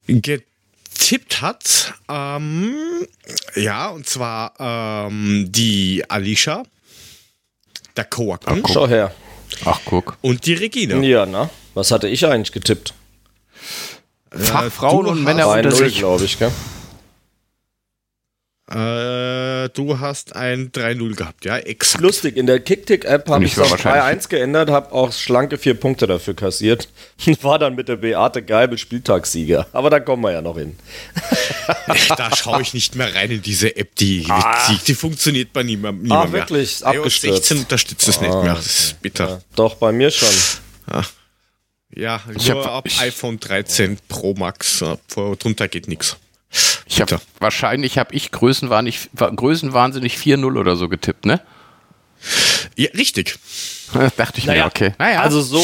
getippt 0.05 1.41
hat. 1.41 1.95
Ähm, 2.07 2.75
ja, 3.55 3.89
und 3.89 4.07
zwar 4.07 4.53
ähm, 4.59 5.47
die 5.49 6.03
Alicia, 6.07 6.61
der 7.97 8.05
Koaken 8.05 8.63
Schau 8.71 8.87
her. 8.87 9.11
Ach, 9.65 9.81
guck. 9.85 10.17
und 10.21 10.45
die 10.45 10.53
Regina. 10.53 10.97
Ja, 10.97 11.25
na? 11.25 11.49
Was 11.73 11.91
hatte 11.91 12.07
ich 12.07 12.25
eigentlich 12.25 12.51
getippt? 12.51 12.93
Fachfrauen 14.31 15.05
du 15.05 15.11
und 15.11 15.23
Männer 15.23 15.43
hast- 15.45 15.57
unter 15.57 15.69
3-0, 15.69 15.75
sich. 15.75 15.97
glaube 15.97 16.25
ich, 16.25 16.39
gell? 16.39 16.51
Äh, 18.71 19.69
du 19.69 19.99
hast 19.99 20.35
ein 20.35 20.71
3-0 20.71 21.15
gehabt, 21.15 21.43
ja, 21.45 21.57
exakt. 21.57 22.01
Lustig, 22.01 22.37
in 22.37 22.47
der 22.47 22.59
Kicktick-App 22.61 23.29
habe 23.29 23.43
ich 23.43 23.51
es 23.53 23.59
auf 23.59 23.69
wahrscheinlich- 23.71 24.01
3-1 24.23 24.29
geändert, 24.29 24.69
habe 24.69 24.91
auch 24.93 25.11
schlanke 25.11 25.57
vier 25.57 25.73
Punkte 25.75 26.07
dafür 26.07 26.33
kassiert 26.33 26.87
und 27.27 27.43
war 27.43 27.59
dann 27.59 27.75
mit 27.75 27.89
der 27.89 27.97
Beate 27.97 28.41
Geibel 28.41 28.77
Spieltagssieger. 28.77 29.67
Aber 29.73 29.89
da 29.89 29.99
kommen 29.99 30.23
wir 30.23 30.31
ja 30.31 30.41
noch 30.41 30.57
hin. 30.57 30.77
da 32.17 32.35
schaue 32.35 32.61
ich 32.61 32.73
nicht 32.73 32.95
mehr 32.95 33.13
rein 33.13 33.29
in 33.31 33.41
diese 33.41 33.75
App, 33.75 33.93
die, 33.95 34.25
Ah. 34.29 34.55
die, 34.69 34.77
die 34.87 34.95
funktioniert 34.95 35.51
bei 35.53 35.61
niemand, 35.63 36.01
niemand 36.01 36.31
mehr. 36.31 36.41
wirklich? 36.41 36.79
IOS 36.81 36.83
abgestürzt. 36.83 37.21
16 37.45 37.57
unterstützt 37.59 38.07
es 38.07 38.21
nicht 38.21 38.33
mehr, 38.33 38.55
das 38.55 38.65
ist 38.65 39.01
bitter. 39.01 39.27
Ja, 39.27 39.39
doch, 39.55 39.75
bei 39.75 39.91
mir 39.91 40.09
schon. 40.09 40.29
Ja, 41.95 42.21
Ich 42.35 42.47
nur 42.49 42.63
hab- 42.65 42.71
ab 42.71 42.85
ich- 42.87 42.99
iPhone 43.01 43.39
13 43.39 43.97
Pro 44.07 44.33
Max, 44.33 44.81
äh, 44.81 44.97
vor- 45.07 45.35
drunter 45.35 45.67
geht 45.67 45.87
nichts. 45.87 46.17
Ich 46.85 47.01
hab, 47.01 47.19
wahrscheinlich 47.39 47.97
habe 47.97 48.13
ich 48.13 48.31
größenwahnsinnig, 48.31 49.09
größenwahnsinnig 49.15 50.17
4-0 50.17 50.57
oder 50.57 50.75
so 50.75 50.87
getippt, 50.89 51.25
ne? 51.25 51.41
Ja, 52.75 52.89
richtig. 52.95 53.35
Das 53.93 54.15
dachte 54.17 54.39
ich 54.39 54.45
mir, 54.47 54.65
okay. 54.65 54.93
Naja, 54.97 55.21
Also 55.21 55.41
so, 55.41 55.63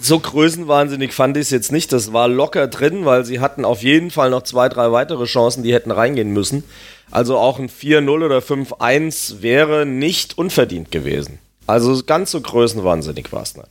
so 0.00 0.18
größenwahnsinnig 0.18 1.12
fand 1.12 1.36
ich 1.36 1.42
es 1.42 1.50
jetzt 1.50 1.70
nicht. 1.72 1.92
Das 1.92 2.12
war 2.12 2.28
locker 2.28 2.66
drin, 2.68 3.04
weil 3.04 3.24
sie 3.24 3.40
hatten 3.40 3.64
auf 3.64 3.82
jeden 3.82 4.10
Fall 4.10 4.30
noch 4.30 4.42
zwei, 4.42 4.68
drei 4.68 4.90
weitere 4.92 5.24
Chancen, 5.26 5.62
die 5.62 5.74
hätten 5.74 5.90
reingehen 5.90 6.32
müssen. 6.32 6.64
Also 7.10 7.36
auch 7.38 7.58
ein 7.58 7.68
4-0 7.68 8.24
oder 8.24 8.40
5-1 8.40 9.42
wäre 9.42 9.86
nicht 9.86 10.38
unverdient 10.38 10.90
gewesen. 10.90 11.38
Also 11.66 12.02
ganz 12.04 12.30
so 12.30 12.40
größenwahnsinnig 12.40 13.32
war 13.32 13.42
es 13.42 13.56
nicht. 13.56 13.68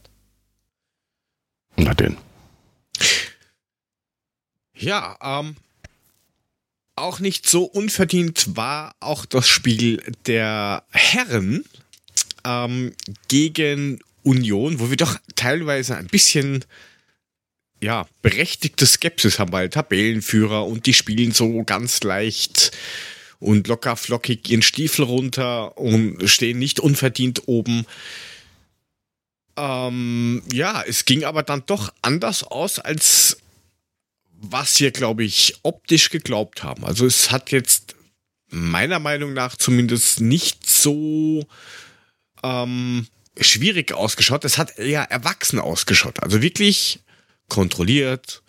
Na 1.77 1.93
denn. 1.93 2.17
Ja, 4.75 5.17
ähm, 5.21 5.55
auch 6.95 7.19
nicht 7.19 7.47
so 7.47 7.63
unverdient 7.63 8.55
war 8.55 8.95
auch 8.99 9.25
das 9.25 9.47
Spiel 9.47 10.01
der 10.25 10.83
Herren 10.91 11.63
ähm, 12.45 12.93
gegen 13.27 13.99
Union, 14.23 14.79
wo 14.79 14.89
wir 14.89 14.97
doch 14.97 15.17
teilweise 15.35 15.95
ein 15.95 16.07
bisschen 16.07 16.65
ja, 17.79 18.07
berechtigte 18.21 18.85
Skepsis 18.85 19.39
haben, 19.39 19.51
weil 19.51 19.69
Tabellenführer 19.69 20.65
und 20.65 20.85
die 20.85 20.93
spielen 20.93 21.31
so 21.31 21.63
ganz 21.63 22.01
leicht 22.01 22.71
und 23.39 23.67
locker 23.67 23.95
flockig 23.95 24.49
ihren 24.49 24.63
Stiefel 24.63 25.05
runter 25.05 25.77
und 25.77 26.27
stehen 26.27 26.57
nicht 26.57 26.79
unverdient 26.79 27.43
oben. 27.47 27.85
Ähm, 29.57 30.43
ja, 30.53 30.83
es 30.83 31.05
ging 31.05 31.23
aber 31.23 31.43
dann 31.43 31.63
doch 31.65 31.91
anders 32.01 32.43
aus, 32.43 32.79
als 32.79 33.37
was 34.39 34.79
wir, 34.79 34.91
glaube 34.91 35.23
ich, 35.23 35.55
optisch 35.63 36.09
geglaubt 36.09 36.63
haben. 36.63 36.85
Also 36.85 37.05
es 37.05 37.31
hat 37.31 37.51
jetzt 37.51 37.95
meiner 38.49 38.99
Meinung 38.99 39.33
nach 39.33 39.55
zumindest 39.55 40.21
nicht 40.21 40.69
so 40.69 41.45
ähm, 42.43 43.07
schwierig 43.39 43.93
ausgeschaut. 43.93 44.45
Es 44.45 44.57
hat 44.57 44.77
eher 44.77 45.03
erwachsen 45.11 45.59
ausgeschaut. 45.59 46.21
Also 46.21 46.41
wirklich 46.41 46.99
kontrolliert, 47.49 48.43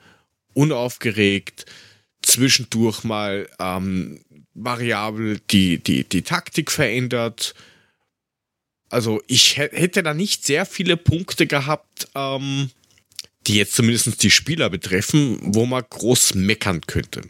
unaufgeregt, 0.54 1.66
zwischendurch 2.22 3.04
mal 3.04 3.48
ähm, 3.58 4.20
variabel 4.54 5.40
die, 5.50 5.78
die, 5.78 6.04
die 6.04 6.22
Taktik 6.22 6.70
verändert. 6.70 7.54
Also 8.90 9.22
ich 9.26 9.58
hä- 9.58 9.70
hätte 9.72 10.02
da 10.02 10.14
nicht 10.14 10.44
sehr 10.46 10.64
viele 10.66 10.96
Punkte 10.96 11.46
gehabt, 11.46 12.08
ähm, 12.14 12.70
die 13.46 13.56
jetzt 13.56 13.74
zumindest 13.74 14.22
die 14.22 14.30
Spieler 14.30 14.70
betreffen, 14.70 15.38
wo 15.42 15.66
man 15.66 15.82
groß 15.88 16.34
meckern 16.34 16.80
könnte. 16.86 17.22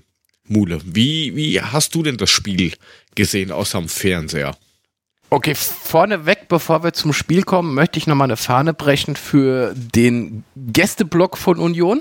Mule, 0.45 0.81
wie, 0.85 1.35
wie 1.37 1.61
hast 1.61 1.95
du 1.95 2.03
denn 2.03 2.17
das 2.17 2.31
Spiel 2.31 2.73
gesehen 3.15 3.53
aus 3.53 3.75
am 3.75 3.89
Fernseher? 3.89 4.57
Okay, 5.31 5.55
vorneweg, 5.55 6.49
bevor 6.49 6.83
wir 6.83 6.95
zum 6.95 7.13
Spiel 7.13 7.43
kommen, 7.43 7.75
möchte 7.75 7.99
ich 7.99 8.07
nochmal 8.07 8.29
eine 8.29 8.39
Fahne 8.39 8.73
brechen 8.73 9.15
für 9.15 9.75
den 9.77 10.43
Gästeblock 10.57 11.37
von 11.37 11.59
Union. 11.59 12.01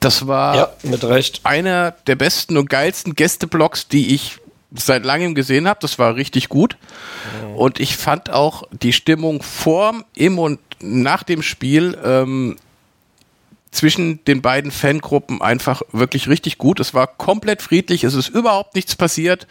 Das 0.00 0.26
war 0.26 0.56
Ja, 0.56 0.76
mit 0.82 1.04
Recht. 1.04 1.40
einer 1.44 1.90
der 2.06 2.16
besten 2.16 2.56
und 2.56 2.70
geilsten 2.70 3.14
Gästeblocks, 3.14 3.88
die 3.88 4.14
ich 4.14 4.38
seit 4.74 5.04
langem 5.04 5.34
gesehen 5.34 5.68
habe. 5.68 5.78
Das 5.80 5.98
war 5.98 6.16
richtig 6.16 6.48
gut. 6.48 6.76
Und 7.56 7.80
ich 7.80 7.96
fand 7.96 8.30
auch 8.30 8.64
die 8.70 8.92
Stimmung 8.92 9.42
vor, 9.42 9.94
im 10.14 10.38
und 10.38 10.58
nach 10.80 11.22
dem 11.22 11.42
Spiel 11.42 11.96
ähm, 12.04 12.56
zwischen 13.70 14.24
den 14.24 14.42
beiden 14.42 14.70
Fangruppen 14.70 15.40
einfach 15.42 15.82
wirklich 15.92 16.28
richtig 16.28 16.58
gut. 16.58 16.80
Es 16.80 16.94
war 16.94 17.06
komplett 17.06 17.62
friedlich, 17.62 18.04
es 18.04 18.14
ist 18.14 18.28
überhaupt 18.28 18.74
nichts 18.74 18.96
passiert. 18.96 19.46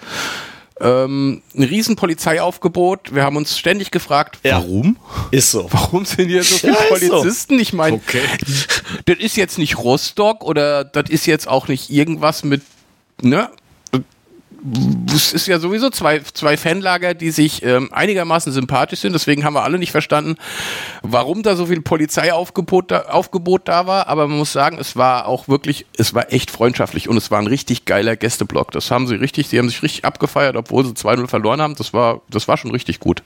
Ähm, 0.82 1.41
ein 1.56 1.63
riesen 1.63 1.95
Polizeiaufgebot. 1.95 3.15
Wir 3.15 3.23
haben 3.23 3.38
uns 3.38 3.58
ständig 3.58 3.91
gefragt, 3.91 4.39
Ja. 4.43 4.58
warum? 4.58 4.97
Ist 5.32 5.51
so. 5.51 5.67
Warum 5.71 6.04
sind 6.04 6.28
hier 6.28 6.43
so 6.43 6.58
viele 6.58 6.73
Ja, 6.73 6.80
ist 6.95 7.01
so. 7.08 7.10
Polizisten? 7.19 7.60
Ich 7.60 7.71
meine, 7.71 7.95
Okay. 7.95 8.19
das 9.06 9.17
ist 9.19 9.38
jetzt 9.38 9.58
nicht 9.58 9.78
Rostock 9.78 10.43
oder 10.43 10.84
das 10.84 11.10
ist 11.10 11.28
jetzt 11.28 11.47
auch 11.47 11.69
nicht 11.69 11.89
irgendwas 11.91 12.43
mit, 12.43 12.62
ne? 13.21 13.49
Es 15.13 15.34
ist 15.34 15.47
ja 15.47 15.60
sowieso 15.60 15.89
zwei, 15.89 16.19
zwei 16.34 16.58
Fanlager, 16.58 17.13
die 17.13 17.32
sich 17.32 17.63
ähm, 17.63 17.89
einigermaßen 17.91 18.51
sympathisch 18.51 19.01
sind. 19.01 19.13
Deswegen 19.13 19.43
haben 19.43 19.54
wir 19.54 19.63
alle 19.63 19.78
nicht 19.78 19.91
verstanden, 19.91 20.36
warum 21.04 21.43
da 21.43 21.56
so 21.56 21.67
viel 21.67 21.82
Polizeiaufgebot 21.82 22.91
da, 22.91 23.01
Aufgebot 23.04 23.67
da 23.67 23.86
war. 23.86 24.08
Aber 24.08 24.28
man 24.28 24.38
muss 24.38 24.51
sagen, 24.51 24.78
es 24.80 24.95
war 24.95 25.28
auch 25.28 25.47
wirklich, 25.47 25.86
es 25.97 26.13
war 26.13 26.34
echt 26.34 26.49
freundschaftlich 26.49 27.08
und 27.10 27.17
es 27.17 27.30
war 27.32 27.39
ein 27.39 27.47
richtig 27.47 27.86
geiler 27.86 28.15
Gästeblock. 28.15 28.71
Das 28.71 28.89
haben 28.89 29.08
sie 29.08 29.15
richtig, 29.15 29.47
sie 29.47 29.60
haben 29.60 29.69
sich 29.69 29.84
richtig 29.84 30.06
abgefeiert, 30.06 30.56
obwohl 30.56 30.86
sie 30.86 30.93
2-0 30.93 31.28
verloren 31.28 31.62
haben. 31.62 31.75
Das 31.75 31.93
war, 31.93 32.21
das 32.30 32.47
war 32.47 32.58
schon 32.58 32.71
richtig 32.71 32.99
gut. 32.99 33.23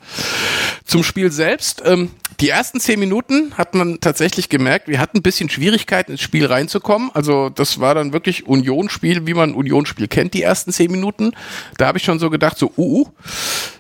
Zum 0.85 1.03
Spiel 1.03 1.31
selbst. 1.31 1.81
Ähm, 1.85 2.11
die 2.39 2.49
ersten 2.49 2.79
zehn 2.79 2.99
Minuten 2.99 3.53
hat 3.57 3.75
man 3.75 3.99
tatsächlich 3.99 4.47
gemerkt, 4.47 4.87
wir 4.87 4.99
hatten 4.99 5.17
ein 5.17 5.23
bisschen 5.23 5.49
Schwierigkeiten 5.49 6.13
ins 6.13 6.21
Spiel 6.21 6.45
reinzukommen. 6.45 7.11
Also 7.13 7.49
das 7.49 7.81
war 7.81 7.95
dann 7.95 8.13
wirklich 8.13 8.47
Unionsspiel, 8.47 9.27
wie 9.27 9.33
man 9.33 9.53
Unionsspiel 9.53 10.07
kennt, 10.07 10.33
die 10.33 10.41
ersten 10.41 10.71
zehn 10.71 10.89
Minuten. 10.89 11.28
Da 11.77 11.87
habe 11.87 11.97
ich 11.97 12.03
schon 12.03 12.19
so 12.19 12.29
gedacht, 12.29 12.57
so, 12.57 12.71
uh, 12.77 13.01
uh, 13.01 13.07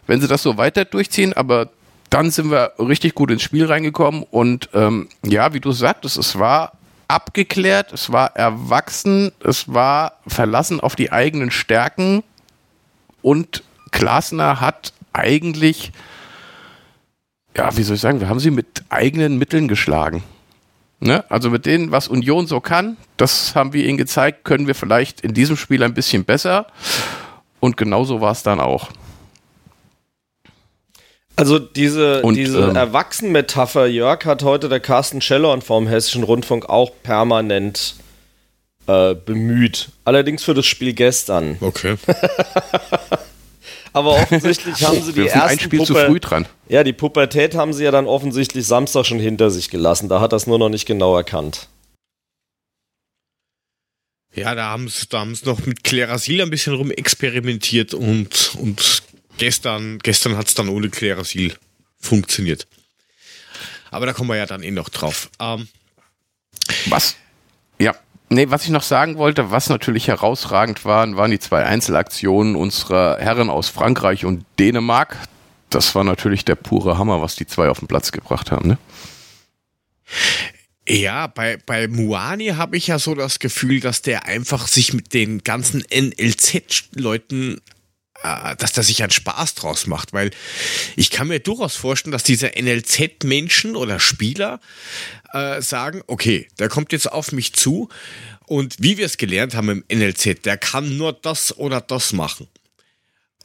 wenn 0.07 0.21
sie 0.21 0.27
das 0.27 0.43
so 0.43 0.57
weiter 0.57 0.85
durchziehen, 0.85 1.33
aber 1.33 1.69
dann 2.09 2.31
sind 2.31 2.49
wir 2.51 2.73
richtig 2.79 3.13
gut 3.15 3.31
ins 3.31 3.43
Spiel 3.43 3.65
reingekommen 3.65 4.23
und 4.31 4.69
ähm, 4.73 5.09
ja, 5.23 5.53
wie 5.53 5.59
du 5.59 5.71
sagtest, 5.71 6.17
es 6.17 6.39
war 6.39 6.73
abgeklärt, 7.07 7.93
es 7.93 8.11
war 8.11 8.35
erwachsen, 8.35 9.31
es 9.43 9.71
war 9.71 10.13
verlassen 10.27 10.79
auf 10.79 10.95
die 10.95 11.11
eigenen 11.11 11.51
Stärken 11.51 12.23
und 13.21 13.63
Glasner 13.91 14.59
hat 14.59 14.93
eigentlich 15.13 15.91
ja, 17.59 17.75
wie 17.75 17.83
soll 17.83 17.95
ich 17.95 18.01
sagen, 18.01 18.19
wir 18.19 18.29
haben 18.29 18.39
sie 18.39 18.51
mit 18.51 18.83
eigenen 18.89 19.37
Mitteln 19.37 19.67
geschlagen. 19.67 20.23
Ne? 21.01 21.23
Also 21.29 21.49
mit 21.49 21.65
denen, 21.65 21.91
was 21.91 22.07
Union 22.07 22.47
so 22.47 22.59
kann, 22.59 22.97
das 23.17 23.55
haben 23.55 23.73
wir 23.73 23.85
ihnen 23.85 23.97
gezeigt, 23.97 24.43
können 24.43 24.67
wir 24.67 24.75
vielleicht 24.75 25.21
in 25.21 25.33
diesem 25.33 25.57
Spiel 25.57 25.83
ein 25.83 25.93
bisschen 25.93 26.25
besser. 26.25 26.67
Und 27.59 27.77
genauso 27.77 28.21
war 28.21 28.31
es 28.31 28.43
dann 28.43 28.59
auch. 28.59 28.89
Also 31.35 31.57
diese, 31.57 32.21
Und, 32.21 32.35
diese 32.35 32.59
ähm, 32.69 32.75
Erwachsenen-Metapher, 32.75 33.87
Jörg, 33.87 34.25
hat 34.25 34.43
heute 34.43 34.67
der 34.67 34.81
Carsten 34.81 35.21
Schellorn 35.21 35.61
vom 35.61 35.87
Hessischen 35.87 36.23
Rundfunk 36.23 36.67
auch 36.67 36.91
permanent 37.01 37.95
äh, 38.87 39.15
bemüht. 39.15 39.89
Allerdings 40.03 40.43
für 40.43 40.53
das 40.53 40.65
Spiel 40.65 40.93
gestern. 40.93 41.57
Okay. 41.61 41.95
Aber 43.93 44.11
offensichtlich 44.11 44.83
haben 44.87 45.01
sie 45.01 45.13
die 45.13 45.23
wir 45.23 45.31
ersten 45.31 45.49
ein 45.49 45.59
Spiel 45.59 45.83
zu 45.83 45.93
Puppe- 45.93 46.07
früh 46.07 46.19
dran. 46.19 46.45
Ja, 46.67 46.83
die 46.83 46.93
Pubertät 46.93 47.55
haben 47.55 47.71
sie 47.73 47.85
ja 47.85 47.91
dann 47.91 48.05
offensichtlich 48.05 48.67
Samstag 48.67 49.05
schon 49.05 49.19
hinter 49.19 49.49
sich 49.49 49.69
gelassen. 49.69 50.09
Da 50.09 50.19
hat 50.19 50.33
das 50.33 50.45
nur 50.45 50.59
noch 50.59 50.69
nicht 50.69 50.85
genau 50.85 51.15
erkannt. 51.15 51.69
Ja, 54.39 54.55
da 54.55 54.65
haben 54.65 54.87
sie 54.87 55.07
da 55.07 55.25
noch 55.25 55.65
mit 55.65 55.83
Klerasil 55.83 56.41
ein 56.41 56.49
bisschen 56.49 56.73
rumexperimentiert 56.73 57.93
und, 57.93 58.55
und 58.59 59.03
gestern, 59.37 59.99
gestern 59.99 60.37
hat 60.37 60.47
es 60.47 60.53
dann 60.53 60.69
ohne 60.69 60.89
Klerasil 60.89 61.55
funktioniert. 61.99 62.67
Aber 63.91 64.05
da 64.05 64.13
kommen 64.13 64.29
wir 64.29 64.37
ja 64.37 64.45
dann 64.45 64.63
eh 64.63 64.71
noch 64.71 64.89
drauf. 64.89 65.29
Ähm, 65.39 65.67
Was? 66.87 67.15
Ja. 67.79 67.95
Nee, 68.29 68.49
was 68.49 68.63
ich 68.63 68.69
noch 68.69 68.83
sagen 68.83 69.17
wollte, 69.17 69.49
was 69.49 69.69
natürlich 69.69 70.07
herausragend 70.07 70.85
waren, 70.85 71.17
waren 71.17 71.31
die 71.31 71.39
zwei 71.39 71.65
Einzelaktionen 71.65 72.55
unserer 72.55 73.17
Herren 73.19 73.49
aus 73.49 73.69
Frankreich 73.69 74.23
und 74.23 74.45
Dänemark. 74.59 75.17
Das 75.71 75.95
war 75.95 76.03
natürlich 76.03 76.45
der 76.45 76.55
pure 76.55 76.97
Hammer, 76.99 77.21
was 77.21 77.35
die 77.35 77.47
zwei 77.47 77.69
auf 77.69 77.79
den 77.79 77.87
Platz 77.87 78.11
gebracht 78.11 78.51
haben, 78.51 78.67
ne? 78.67 78.77
Ja, 80.89 81.27
bei, 81.27 81.57
bei 81.57 81.87
Muani 81.87 82.47
habe 82.47 82.75
ich 82.75 82.87
ja 82.87 82.97
so 82.97 83.13
das 83.13 83.37
Gefühl, 83.37 83.79
dass 83.79 84.01
der 84.01 84.25
einfach 84.25 84.67
sich 84.67 84.91
mit 84.91 85.13
den 85.13 85.43
ganzen 85.43 85.83
NLZ-Leuten, 85.91 87.61
äh, 88.23 88.55
dass 88.55 88.73
der 88.73 88.83
sich 88.83 89.03
einen 89.03 89.11
Spaß 89.11 89.53
draus 89.53 89.85
macht, 89.85 90.13
weil 90.13 90.31
ich 90.95 91.11
kann 91.11 91.27
mir 91.27 91.39
durchaus 91.39 91.75
vorstellen, 91.75 92.11
dass 92.11 92.23
diese 92.23 92.53
NLZ-Menschen 92.59 93.75
oder 93.75 93.99
Spieler 93.99 94.59
äh, 95.31 95.61
sagen, 95.61 96.01
okay, 96.07 96.47
der 96.57 96.69
kommt 96.69 96.91
jetzt 96.91 97.11
auf 97.11 97.33
mich 97.33 97.53
zu 97.53 97.89
und 98.47 98.77
wie 98.79 98.97
wir 98.97 99.05
es 99.05 99.17
gelernt 99.17 99.53
haben 99.53 99.69
im 99.69 99.83
NLZ, 99.95 100.43
der 100.43 100.57
kann 100.57 100.97
nur 100.97 101.13
das 101.13 101.55
oder 101.55 101.81
das 101.81 102.13
machen. 102.13 102.47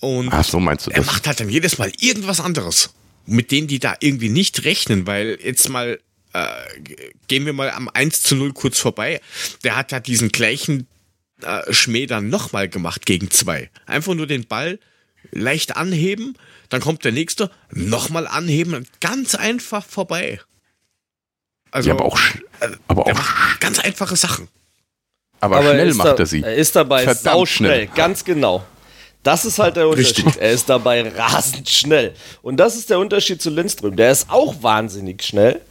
Und 0.01 0.33
Ach 0.33 0.45
so 0.45 0.61
meinst 0.61 0.87
du 0.87 0.93
er 0.93 1.05
macht 1.05 1.27
halt 1.27 1.41
dann 1.41 1.51
jedes 1.51 1.77
Mal 1.77 1.93
irgendwas 2.01 2.41
anderes, 2.41 2.95
mit 3.27 3.51
denen 3.51 3.69
die 3.69 3.81
da 3.81 3.97
irgendwie 4.01 4.31
nicht 4.31 4.65
rechnen, 4.65 5.07
weil 5.07 5.39
jetzt 5.43 5.69
mal 5.69 6.01
äh, 6.35 6.81
gehen 7.29 7.47
wir 7.47 7.53
mal 7.53 7.71
am 7.71 7.89
1 7.89 8.23
zu 8.23 8.37
0 8.37 8.53
kurz 8.53 8.79
vorbei. 8.79 9.21
Der 9.63 9.77
hat 9.77 9.93
halt 9.93 10.07
diesen 10.07 10.31
gleichen 10.31 10.87
äh, 11.43 11.73
Schmäh 11.73 12.07
dann 12.07 12.29
nochmal 12.29 12.69
gemacht 12.69 13.07
gegen 13.07 13.31
zwei. 13.31 13.71
Einfach 13.87 14.15
nur 14.15 14.27
den 14.27 14.47
Ball 14.47 14.79
leicht 15.31 15.77
anheben, 15.77 16.37
dann 16.69 16.81
kommt 16.81 17.05
der 17.05 17.13
nächste, 17.13 17.51
nochmal 17.71 18.27
anheben, 18.27 18.87
ganz 19.01 19.35
einfach 19.35 19.85
vorbei. 19.85 20.41
Also, 21.71 21.89
ja, 21.89 21.95
aber 21.95 22.05
auch, 22.05 22.19
äh, 22.61 22.69
aber 22.89 23.07
auch 23.07 23.61
ganz 23.61 23.79
einfache 23.79 24.17
Sachen. 24.17 24.49
Aber, 25.41 25.59
aber 25.59 25.73
schnell 25.73 25.95
macht 25.95 26.19
da, 26.19 26.23
er 26.23 26.27
sie. 26.27 26.43
Er 26.43 26.55
ist 26.55 26.77
dabei 26.77 27.05
Verdammt 27.05 27.25
sauschnell, 27.25 27.85
schnell. 27.85 27.97
ganz 27.97 28.25
genau. 28.25 28.65
Das 29.23 29.45
ist 29.45 29.59
halt 29.59 29.77
der 29.77 29.89
Unterschied. 29.89 30.27
Richtig. 30.27 30.43
Er 30.43 30.53
ist 30.53 30.69
dabei 30.69 31.09
rasend 31.17 31.69
schnell. 31.69 32.15
Und 32.43 32.59
das 32.59 32.77
ist 32.77 32.91
der 32.91 32.99
Unterschied 32.99 33.41
zu 33.41 33.51
Lindström. 33.51 33.97
Der 33.97 34.13
ist 34.13 34.29
auch 34.31 34.63
wahnsinnig 34.63 35.23
schnell. 35.23 35.63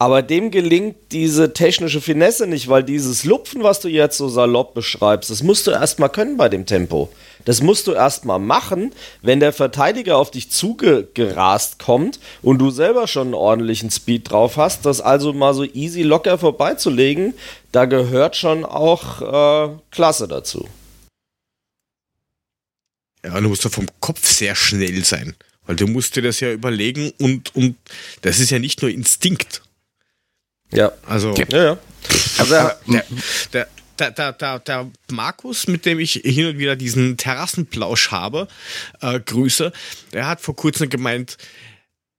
Aber 0.00 0.22
dem 0.22 0.52
gelingt 0.52 0.96
diese 1.10 1.52
technische 1.52 2.00
Finesse 2.00 2.46
nicht, 2.46 2.68
weil 2.68 2.84
dieses 2.84 3.24
Lupfen, 3.24 3.64
was 3.64 3.80
du 3.80 3.88
jetzt 3.88 4.16
so 4.16 4.28
salopp 4.28 4.72
beschreibst, 4.72 5.28
das 5.28 5.42
musst 5.42 5.66
du 5.66 5.72
erstmal 5.72 6.08
können 6.08 6.36
bei 6.36 6.48
dem 6.48 6.66
Tempo. 6.66 7.10
Das 7.44 7.62
musst 7.62 7.88
du 7.88 7.92
erstmal 7.92 8.38
machen, 8.38 8.92
wenn 9.22 9.40
der 9.40 9.52
Verteidiger 9.52 10.16
auf 10.16 10.30
dich 10.30 10.50
zugerast 10.50 11.80
kommt 11.80 12.20
und 12.42 12.58
du 12.58 12.70
selber 12.70 13.08
schon 13.08 13.28
einen 13.28 13.34
ordentlichen 13.34 13.90
Speed 13.90 14.30
drauf 14.30 14.56
hast, 14.56 14.86
das 14.86 15.00
also 15.00 15.32
mal 15.32 15.52
so 15.52 15.64
easy 15.64 16.02
locker 16.02 16.38
vorbeizulegen, 16.38 17.34
da 17.72 17.86
gehört 17.86 18.36
schon 18.36 18.64
auch 18.64 19.20
äh, 19.20 19.76
Klasse 19.90 20.28
dazu. 20.28 20.68
Ja, 23.24 23.40
du 23.40 23.48
musst 23.48 23.64
doch 23.64 23.72
vom 23.72 23.88
Kopf 23.98 24.24
sehr 24.24 24.54
schnell 24.54 25.04
sein. 25.04 25.34
Weil 25.66 25.76
du 25.76 25.86
musst 25.86 26.16
dir 26.16 26.22
das 26.22 26.40
ja 26.40 26.50
überlegen 26.50 27.12
und, 27.18 27.54
und 27.54 27.76
das 28.22 28.38
ist 28.38 28.50
ja 28.50 28.58
nicht 28.58 28.80
nur 28.80 28.90
Instinkt. 28.90 29.60
Ja. 30.72 30.92
Also, 31.06 31.34
ja, 31.34 31.62
ja. 31.62 31.78
Also 32.38 32.52
der, 32.52 32.78
der, 33.52 33.68
der, 33.98 34.10
der, 34.12 34.32
der, 34.32 34.58
der 34.60 34.90
Markus, 35.10 35.66
mit 35.66 35.84
dem 35.86 35.98
ich 35.98 36.12
hin 36.24 36.46
und 36.46 36.58
wieder 36.58 36.76
diesen 36.76 37.16
Terrassenplausch 37.16 38.10
habe, 38.10 38.48
äh, 39.00 39.18
Grüße, 39.20 39.72
der 40.12 40.26
hat 40.26 40.40
vor 40.40 40.56
kurzem 40.56 40.88
gemeint, 40.88 41.36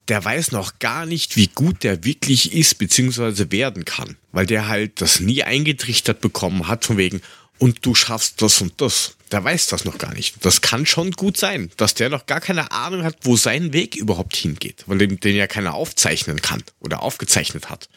der 0.10 0.26
weiß 0.26 0.52
noch 0.52 0.80
gar 0.80 1.06
nicht, 1.06 1.36
wie 1.36 1.48
gut 1.48 1.84
der 1.84 2.04
wirklich 2.04 2.54
ist, 2.54 2.80
beziehungsweise 2.80 3.52
werden 3.52 3.86
kann. 3.86 4.18
Weil 4.32 4.48
der 4.48 4.68
halt 4.68 5.02
das 5.02 5.20
nie 5.20 5.44
eingetrichtert 5.44 6.20
bekommen 6.20 6.68
hat, 6.68 6.86
von 6.86 6.98
wegen, 6.98 7.22
und 7.60 7.86
du 7.86 7.94
schaffst 7.94 8.42
das 8.42 8.62
und 8.62 8.82
das. 8.82 9.16
Der 9.32 9.44
weiß 9.44 9.68
das 9.68 9.86
noch 9.86 10.00
gar 10.00 10.14
nicht. 10.14 10.44
Das 10.44 10.62
kann 10.62 10.88
schon 10.88 11.12
gut 11.12 11.38
sein, 11.38 11.70
dass 11.78 11.94
der 11.94 12.10
noch 12.10 12.26
gar 12.26 12.42
keine 12.42 12.72
Ahnung 12.72 13.04
hat, 13.04 13.18
wo 13.22 13.36
sein 13.36 13.74
Weg 13.74 13.96
überhaupt 13.96 14.36
hingeht, 14.36 14.86
weil 14.88 14.98
den, 14.98 15.20
den 15.20 15.36
ja 15.36 15.46
keiner 15.46 15.76
aufzeichnen 15.76 16.42
kann 16.42 16.64
oder 16.80 17.04
aufgezeichnet 17.04 17.70
hat. 17.70 17.90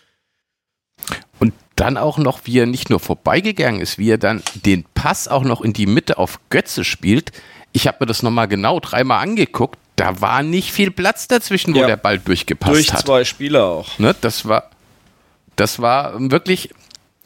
Und 1.38 1.55
dann 1.77 1.97
auch 1.97 2.19
noch, 2.19 2.41
wie 2.45 2.59
er 2.59 2.67
nicht 2.67 2.91
nur 2.91 3.01
vorbeigegangen 3.01 3.81
ist, 3.81 3.99
wie 3.99 4.11
er 4.11 4.19
dann 4.19 4.43
den 4.55 4.85
Pass 4.95 5.29
auch 5.29 5.45
noch 5.45 5.61
in 5.62 5.73
die 5.73 5.87
Mitte 5.87 6.19
auf 6.19 6.38
Götze 6.51 6.85
spielt. 6.85 7.33
Ich 7.73 7.87
habe 7.87 7.99
mir 8.01 8.07
das 8.07 8.23
nochmal 8.23 8.49
genau 8.49 8.81
dreimal 8.81 9.23
angeguckt. 9.23 9.79
Da 9.97 10.21
war 10.21 10.43
nicht 10.43 10.73
viel 10.73 10.91
Platz 10.91 11.29
dazwischen, 11.29 11.75
wo 11.75 11.81
ja. 11.81 11.87
der 11.87 11.97
Ball 11.97 12.19
durchgepasst 12.19 12.75
Durch 12.75 12.93
hat. 12.93 13.01
Durch 13.01 13.05
zwei 13.05 13.25
Spieler 13.25 13.65
auch. 13.65 13.99
Ne, 13.99 14.15
das 14.21 14.47
war, 14.47 14.71
das 15.57 15.81
war 15.81 16.15
wirklich 16.19 16.71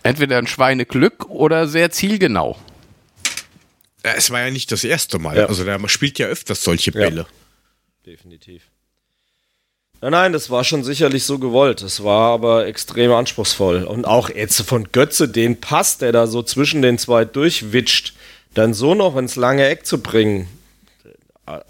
entweder 0.03 0.39
ein 0.39 0.47
Schweineglück 0.47 1.29
oder 1.29 1.69
sehr 1.69 1.91
zielgenau. 1.91 2.57
Es 4.03 4.31
war 4.31 4.41
ja 4.41 4.51
nicht 4.51 4.71
das 4.71 4.85
erste 4.85 5.19
Mal. 5.19 5.37
Ja. 5.37 5.47
Also 5.47 5.65
der 5.65 5.81
spielt 5.89 6.19
ja 6.19 6.27
öfters 6.27 6.62
solche 6.62 6.93
Bälle. 6.93 7.23
Ja. 7.23 7.27
Definitiv. 8.12 8.62
Nein, 10.03 10.13
nein, 10.13 10.33
das 10.33 10.51
war 10.51 10.63
schon 10.63 10.85
sicherlich 10.85 11.25
so 11.25 11.39
gewollt. 11.39 11.83
Es 11.83 12.05
war 12.05 12.33
aber 12.33 12.67
extrem 12.67 13.13
anspruchsvoll. 13.13 13.85
Und 13.85 14.05
auch 14.05 14.29
jetzt 14.29 14.61
von 14.63 14.93
Götze 14.93 15.29
den 15.29 15.61
Pass, 15.61 15.99
der 15.99 16.13
da 16.13 16.27
so 16.27 16.43
zwischen 16.43 16.83
den 16.83 16.99
zwei 16.99 17.25
durchwitscht, 17.25 18.13
dann 18.55 18.75
so 18.75 18.95
noch 18.95 19.17
ins 19.17 19.37
lange 19.37 19.67
Eck 19.67 19.87
zu 19.87 20.03
bringen, 20.03 20.49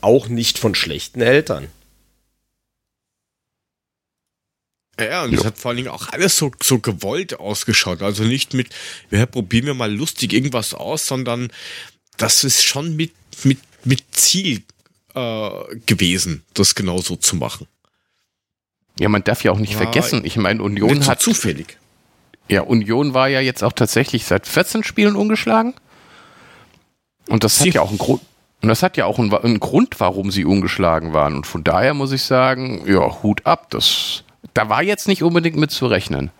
auch 0.00 0.28
nicht 0.28 0.58
von 0.58 0.74
schlechten 0.74 1.20
Eltern. 1.20 1.68
Ja, 4.98 5.24
und 5.24 5.34
es 5.34 5.44
hat 5.44 5.58
vor 5.58 5.70
allen 5.70 5.76
Dingen 5.76 5.90
auch 5.90 6.08
alles 6.08 6.38
so, 6.38 6.50
so 6.62 6.78
gewollt 6.78 7.38
ausgeschaut. 7.38 8.02
Also 8.02 8.24
nicht 8.24 8.54
mit, 8.54 8.68
ja, 9.10 9.26
probieren 9.26 9.66
wir 9.66 9.74
mal 9.74 9.94
lustig 9.94 10.32
irgendwas 10.32 10.72
aus, 10.72 11.06
sondern 11.06 11.52
das 12.16 12.44
ist 12.44 12.64
schon 12.64 12.96
mit, 12.96 13.12
mit, 13.44 13.58
mit 13.84 14.02
Ziel 14.12 14.62
äh, 15.14 15.50
gewesen, 15.84 16.44
das 16.54 16.74
genauso 16.74 17.16
zu 17.16 17.36
machen. 17.36 17.66
Ja, 18.98 19.08
man 19.08 19.24
darf 19.24 19.44
ja 19.44 19.52
auch 19.52 19.58
nicht 19.58 19.74
war 19.74 19.82
vergessen, 19.82 20.22
ich 20.24 20.36
meine, 20.36 20.62
Union 20.62 21.06
hat. 21.06 21.20
So 21.20 21.32
zufällig. 21.32 21.78
Ja, 22.48 22.62
Union 22.62 23.12
war 23.14 23.28
ja 23.28 23.40
jetzt 23.40 23.62
auch 23.64 23.72
tatsächlich 23.72 24.24
seit 24.24 24.46
14 24.46 24.84
Spielen 24.84 25.16
ungeschlagen. 25.16 25.74
Und 27.28 27.44
das 27.44 27.58
sie 27.58 27.68
hat 27.68 27.74
ja 27.74 27.82
auch 27.82 27.90
einen 27.90 27.98
Grund. 27.98 28.22
Und 28.62 28.68
das 28.68 28.82
hat 28.82 28.96
ja 28.96 29.04
auch 29.04 29.18
einen, 29.18 29.32
einen, 29.34 29.60
Grund, 29.60 30.00
warum 30.00 30.30
sie 30.30 30.44
ungeschlagen 30.44 31.12
waren. 31.12 31.34
Und 31.34 31.46
von 31.46 31.62
daher 31.62 31.92
muss 31.92 32.12
ich 32.12 32.22
sagen, 32.22 32.82
ja, 32.86 33.22
Hut 33.22 33.44
ab. 33.44 33.70
Das, 33.70 34.24
da 34.54 34.68
war 34.68 34.82
jetzt 34.82 35.08
nicht 35.08 35.22
unbedingt 35.22 35.56
mit 35.56 35.70
zu 35.70 35.86
rechnen. 35.86 36.30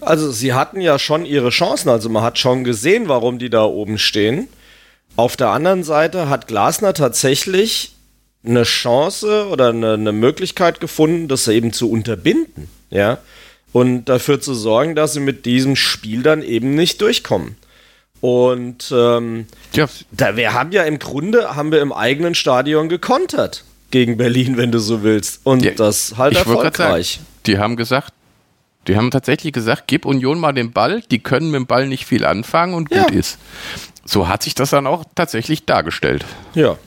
Also 0.00 0.32
sie 0.32 0.54
hatten 0.54 0.80
ja 0.80 0.98
schon 0.98 1.26
ihre 1.26 1.50
Chancen. 1.50 1.90
Also 1.90 2.08
man 2.08 2.22
hat 2.22 2.38
schon 2.38 2.64
gesehen, 2.64 3.08
warum 3.08 3.38
die 3.38 3.50
da 3.50 3.64
oben 3.64 3.98
stehen. 3.98 4.48
Auf 5.16 5.36
der 5.36 5.48
anderen 5.50 5.84
Seite 5.84 6.28
hat 6.28 6.46
Glasner 6.46 6.94
tatsächlich 6.94 7.91
eine 8.44 8.64
Chance 8.64 9.48
oder 9.48 9.68
eine, 9.68 9.94
eine 9.94 10.12
Möglichkeit 10.12 10.80
gefunden, 10.80 11.28
das 11.28 11.46
eben 11.48 11.72
zu 11.72 11.90
unterbinden, 11.90 12.68
ja, 12.90 13.18
und 13.72 14.06
dafür 14.06 14.40
zu 14.40 14.54
sorgen, 14.54 14.94
dass 14.94 15.14
sie 15.14 15.20
mit 15.20 15.46
diesem 15.46 15.76
Spiel 15.76 16.22
dann 16.22 16.42
eben 16.42 16.74
nicht 16.74 17.00
durchkommen. 17.00 17.56
Und 18.20 18.92
ähm, 18.94 19.46
ja. 19.72 19.88
da, 20.12 20.36
wir 20.36 20.52
haben 20.52 20.70
ja 20.72 20.84
im 20.84 20.98
Grunde 20.98 21.56
haben 21.56 21.72
wir 21.72 21.80
im 21.80 21.92
eigenen 21.92 22.34
Stadion 22.34 22.88
gekontert 22.88 23.64
gegen 23.90 24.16
Berlin, 24.16 24.56
wenn 24.56 24.70
du 24.70 24.78
so 24.78 25.02
willst. 25.02 25.40
Und 25.44 25.64
ja, 25.64 25.72
das 25.72 26.16
halt 26.18 26.36
erfolgreich. 26.36 27.14
Sagen, 27.14 27.26
die 27.46 27.58
haben 27.58 27.76
gesagt, 27.76 28.12
die 28.86 28.96
haben 28.96 29.10
tatsächlich 29.10 29.52
gesagt, 29.52 29.84
gib 29.86 30.04
Union 30.04 30.38
mal 30.38 30.52
den 30.52 30.72
Ball, 30.72 31.02
die 31.10 31.20
können 31.20 31.50
mit 31.50 31.58
dem 31.60 31.66
Ball 31.66 31.86
nicht 31.88 32.06
viel 32.06 32.24
anfangen 32.24 32.74
und 32.74 32.90
gut 32.90 33.10
ja. 33.10 33.18
ist. 33.18 33.38
So 34.04 34.28
hat 34.28 34.42
sich 34.42 34.54
das 34.54 34.70
dann 34.70 34.86
auch 34.86 35.04
tatsächlich 35.14 35.64
dargestellt. 35.64 36.24
Ja. 36.54 36.78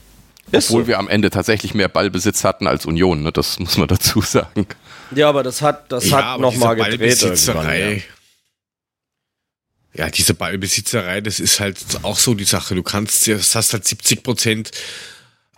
Ist 0.52 0.70
Obwohl 0.70 0.84
so. 0.84 0.88
wir 0.88 1.00
am 1.00 1.08
Ende 1.08 1.30
tatsächlich 1.30 1.74
mehr 1.74 1.90
Ballbesitz 1.90 2.44
hatten 2.44 2.68
als 2.68 2.86
Union, 2.86 3.24
ne? 3.24 3.32
das 3.32 3.60
muss 3.60 3.78
man 3.78 3.88
dazu 3.88 4.22
sagen. 4.22 4.68
Ja, 5.14 5.30
aber 5.30 5.44
das 5.44 5.62
hat, 5.62 5.92
das 5.92 6.10
ja, 6.10 6.34
hat 6.34 6.40
nochmal 6.40 6.76
gedreht. 6.76 7.22
Ja. 7.22 7.96
ja, 9.94 10.10
diese 10.10 10.34
Ballbesitzerei, 10.34 11.22
das 11.22 11.40
ist 11.40 11.60
halt 11.60 11.78
auch 12.04 12.18
so 12.18 12.34
die 12.34 12.44
Sache. 12.44 12.76
Du 12.76 12.84
kannst, 12.84 13.28
du 13.28 13.38
hast 13.38 13.74
halt 13.74 13.86
70 13.86 14.24
Prozent 14.24 14.72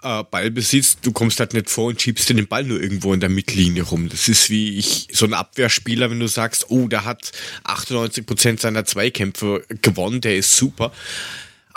äh, 0.03 0.23
Ballbesitz, 0.23 0.97
du 1.01 1.11
kommst 1.11 1.39
halt 1.39 1.53
nicht 1.53 1.69
vor 1.69 1.87
und 1.87 2.01
schiebst 2.01 2.29
den 2.29 2.47
Ball 2.47 2.63
nur 2.63 2.81
irgendwo 2.81 3.13
in 3.13 3.19
der 3.19 3.29
Mittellinie 3.29 3.83
rum. 3.83 4.09
Das 4.09 4.29
ist 4.29 4.49
wie 4.49 4.77
ich, 4.77 5.07
so 5.11 5.25
ein 5.25 5.33
Abwehrspieler, 5.33 6.09
wenn 6.09 6.19
du 6.19 6.27
sagst, 6.27 6.69
oh, 6.69 6.87
der 6.87 7.03
hat 7.03 7.31
98 7.63 8.25
Prozent 8.25 8.61
seiner 8.61 8.85
Zweikämpfe 8.85 9.65
gewonnen, 9.81 10.21
der 10.21 10.37
ist 10.37 10.55
super 10.55 10.91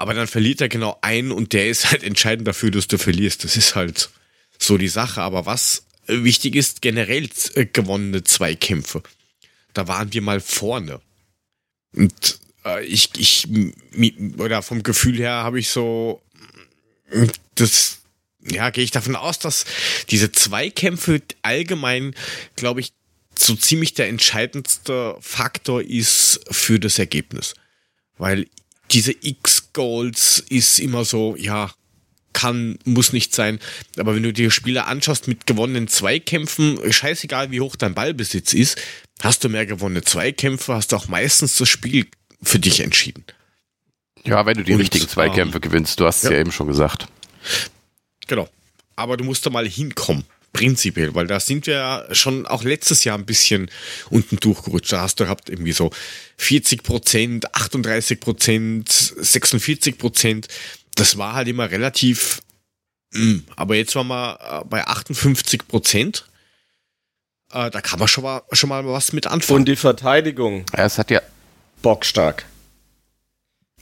aber 0.00 0.14
dann 0.14 0.26
verliert 0.26 0.62
er 0.62 0.70
genau 0.70 0.98
einen 1.02 1.30
und 1.30 1.52
der 1.52 1.68
ist 1.68 1.90
halt 1.90 2.02
entscheidend 2.02 2.48
dafür, 2.48 2.70
dass 2.70 2.88
du 2.88 2.96
verlierst. 2.96 3.44
Das 3.44 3.58
ist 3.58 3.74
halt 3.74 4.08
so 4.58 4.78
die 4.78 4.88
Sache. 4.88 5.20
Aber 5.20 5.44
was 5.44 5.84
wichtig 6.06 6.56
ist, 6.56 6.80
generell 6.80 7.28
äh, 7.54 7.66
gewonnene 7.66 8.24
Zweikämpfe. 8.24 9.02
Da 9.74 9.88
waren 9.88 10.10
wir 10.14 10.22
mal 10.22 10.40
vorne. 10.40 11.02
Und 11.94 12.38
äh, 12.64 12.82
ich, 12.86 13.10
ich, 13.18 13.46
oder 14.38 14.62
vom 14.62 14.82
Gefühl 14.82 15.18
her 15.18 15.32
habe 15.32 15.60
ich 15.60 15.68
so, 15.68 16.22
das, 17.56 17.98
ja, 18.40 18.70
gehe 18.70 18.84
ich 18.84 18.92
davon 18.92 19.16
aus, 19.16 19.38
dass 19.38 19.66
diese 20.08 20.32
Zweikämpfe 20.32 21.20
allgemein, 21.42 22.14
glaube 22.56 22.80
ich, 22.80 22.94
so 23.38 23.54
ziemlich 23.54 23.92
der 23.92 24.08
entscheidendste 24.08 25.18
Faktor 25.20 25.82
ist 25.82 26.40
für 26.50 26.80
das 26.80 26.98
Ergebnis. 26.98 27.52
Weil 28.16 28.46
diese 28.90 29.14
X-Goals 29.20 30.44
ist 30.48 30.78
immer 30.78 31.04
so, 31.04 31.36
ja, 31.36 31.70
kann, 32.32 32.78
muss 32.84 33.12
nicht 33.12 33.34
sein. 33.34 33.58
Aber 33.96 34.14
wenn 34.14 34.22
du 34.22 34.32
dir 34.32 34.50
Spieler 34.50 34.86
anschaust 34.86 35.28
mit 35.28 35.46
gewonnenen 35.46 35.88
Zweikämpfen, 35.88 36.78
scheißegal 36.92 37.50
wie 37.50 37.60
hoch 37.60 37.76
dein 37.76 37.94
Ballbesitz 37.94 38.52
ist, 38.52 38.80
hast 39.22 39.44
du 39.44 39.48
mehr 39.48 39.66
gewonnene 39.66 40.02
Zweikämpfe, 40.02 40.74
hast 40.74 40.92
du 40.92 40.96
auch 40.96 41.08
meistens 41.08 41.56
das 41.56 41.68
Spiel 41.68 42.06
für 42.42 42.58
dich 42.58 42.80
entschieden. 42.80 43.24
Ja, 44.24 44.46
wenn 44.46 44.56
du 44.56 44.64
die 44.64 44.72
Und, 44.72 44.80
richtigen 44.80 45.08
Zweikämpfe 45.08 45.56
ähm, 45.56 45.62
gewinnst, 45.62 45.98
du 45.98 46.06
hast 46.06 46.18
es 46.18 46.24
ja. 46.24 46.32
ja 46.32 46.38
eben 46.40 46.52
schon 46.52 46.66
gesagt. 46.66 47.06
Genau. 48.26 48.48
Aber 48.96 49.16
du 49.16 49.24
musst 49.24 49.44
da 49.46 49.50
mal 49.50 49.66
hinkommen 49.66 50.24
prinzipiell, 50.52 51.14
weil 51.14 51.26
da 51.26 51.38
sind 51.40 51.66
wir 51.66 51.74
ja 51.74 52.06
schon 52.12 52.46
auch 52.46 52.64
letztes 52.64 53.04
Jahr 53.04 53.16
ein 53.16 53.26
bisschen 53.26 53.70
unten 54.10 54.36
durchgerutscht. 54.36 54.92
Da 54.92 55.02
hast 55.02 55.20
du 55.20 55.24
gehabt 55.24 55.48
irgendwie 55.48 55.72
so 55.72 55.90
40 56.38 56.82
Prozent, 56.82 57.54
38 57.54 58.20
Prozent, 58.20 58.88
46 58.90 59.98
Prozent 59.98 60.48
das 61.00 61.16
war 61.16 61.34
halt 61.34 61.48
immer 61.48 61.70
relativ, 61.70 62.42
mh. 63.12 63.20
Hm, 63.20 63.44
aber 63.56 63.74
jetzt 63.76 63.94
waren 63.96 64.08
wir 64.08 64.38
äh, 64.40 64.64
bei 64.68 64.86
58 64.86 65.66
Prozent. 65.66 66.26
Äh, 67.52 67.70
da 67.70 67.80
kann 67.80 67.98
man 67.98 68.06
schon 68.06 68.24
mal, 68.24 68.42
schon 68.52 68.68
mal 68.68 68.86
was 68.86 69.12
mit 69.12 69.26
anfangen. 69.26 69.60
Und 69.60 69.68
die 69.68 69.76
Verteidigung. 69.76 70.64
Ja, 70.76 70.84
es 70.84 70.98
hat 70.98 71.10
ja 71.10 71.22
bockstark. 71.82 72.44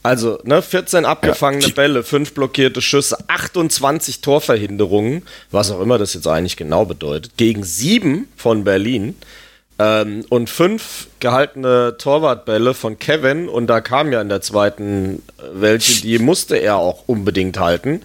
Also, 0.03 0.39
ne, 0.45 0.63
14 0.63 1.05
abgefangene 1.05 1.67
ja, 1.67 1.75
Bälle, 1.75 2.03
5 2.03 2.33
blockierte 2.33 2.81
Schüsse, 2.81 3.19
28 3.27 4.21
Torverhinderungen, 4.21 5.23
was 5.51 5.71
auch 5.71 5.81
immer 5.81 5.99
das 5.99 6.15
jetzt 6.15 6.27
eigentlich 6.27 6.57
genau 6.57 6.85
bedeutet, 6.85 7.37
gegen 7.37 7.65
7 7.65 8.29
von 8.37 8.65
Berlin. 8.65 9.17
Ähm, 9.81 10.25
und 10.29 10.51
fünf 10.51 11.07
gehaltene 11.21 11.97
Torwartbälle 11.99 12.75
von 12.75 12.99
Kevin 12.99 13.49
und 13.49 13.69
da 13.69 13.81
kam 13.81 14.11
ja 14.11 14.21
in 14.21 14.29
der 14.29 14.41
zweiten 14.41 15.23
äh, 15.39 15.43
welche, 15.53 16.03
die 16.03 16.19
musste 16.19 16.57
er 16.57 16.79
auch 16.79 17.05
unbedingt 17.07 17.61
halten. 17.61 18.03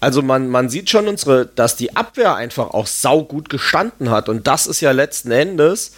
Also 0.00 0.22
man, 0.22 0.48
man 0.48 0.70
sieht 0.70 0.88
schon 0.88 1.08
unsere, 1.08 1.44
dass 1.44 1.76
die 1.76 1.94
Abwehr 1.94 2.34
einfach 2.34 2.70
auch 2.70 2.86
saugut 2.86 3.50
gestanden 3.50 4.08
hat 4.08 4.30
und 4.30 4.46
das 4.46 4.66
ist 4.66 4.80
ja 4.80 4.92
letzten 4.92 5.32
Endes 5.32 5.92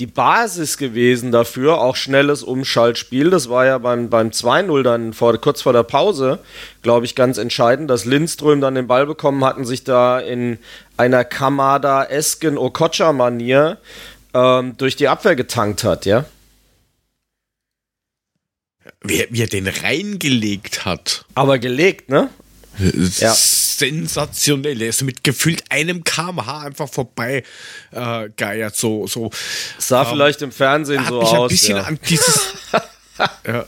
die 0.00 0.06
Basis 0.06 0.78
gewesen 0.78 1.30
dafür, 1.30 1.78
auch 1.78 1.94
schnelles 1.94 2.42
Umschaltspiel. 2.42 3.28
Das 3.28 3.50
war 3.50 3.66
ja 3.66 3.76
beim, 3.76 4.08
beim 4.08 4.30
2-0 4.30 4.82
dann 4.82 5.12
vor, 5.12 5.36
kurz 5.38 5.60
vor 5.60 5.74
der 5.74 5.82
Pause, 5.82 6.38
glaube 6.80 7.04
ich, 7.04 7.14
ganz 7.14 7.36
entscheidend, 7.36 7.90
dass 7.90 8.06
Lindström 8.06 8.62
dann 8.62 8.74
den 8.74 8.86
Ball 8.86 9.06
bekommen 9.06 9.44
hat 9.44 9.58
und 9.58 9.66
sich 9.66 9.84
da 9.84 10.18
in 10.18 10.58
einer 10.96 11.24
Kamada-esken 11.24 12.56
Okocha-Manier 12.56 13.76
ähm, 14.32 14.74
durch 14.78 14.96
die 14.96 15.08
Abwehr 15.08 15.36
getankt 15.36 15.84
hat, 15.84 16.06
ja? 16.06 16.24
Wie, 19.02 19.26
wie 19.30 19.42
er 19.42 19.48
den 19.48 19.68
reingelegt 19.68 20.86
hat. 20.86 21.26
Aber 21.34 21.58
gelegt, 21.58 22.08
ne? 22.08 22.30
Ja. 23.18 23.34
Sensationell. 23.80 24.82
Ist 24.82 25.02
mit 25.02 25.24
gefühlt 25.24 25.64
einem 25.70 26.04
kmh 26.04 26.62
einfach 26.62 26.88
vorbei 26.88 27.42
äh, 27.92 28.28
geiert. 28.36 28.76
So, 28.76 29.06
so, 29.06 29.30
Sah 29.78 30.02
ähm, 30.02 30.08
vielleicht 30.10 30.42
im 30.42 30.52
Fernsehen 30.52 31.04
so 31.06 31.20
aus. 31.20 31.32
Ein 31.32 31.48
bisschen 31.48 31.76
ja. 31.76 31.82
an 31.84 31.98
dieses 32.08 32.40
ja. 33.46 33.64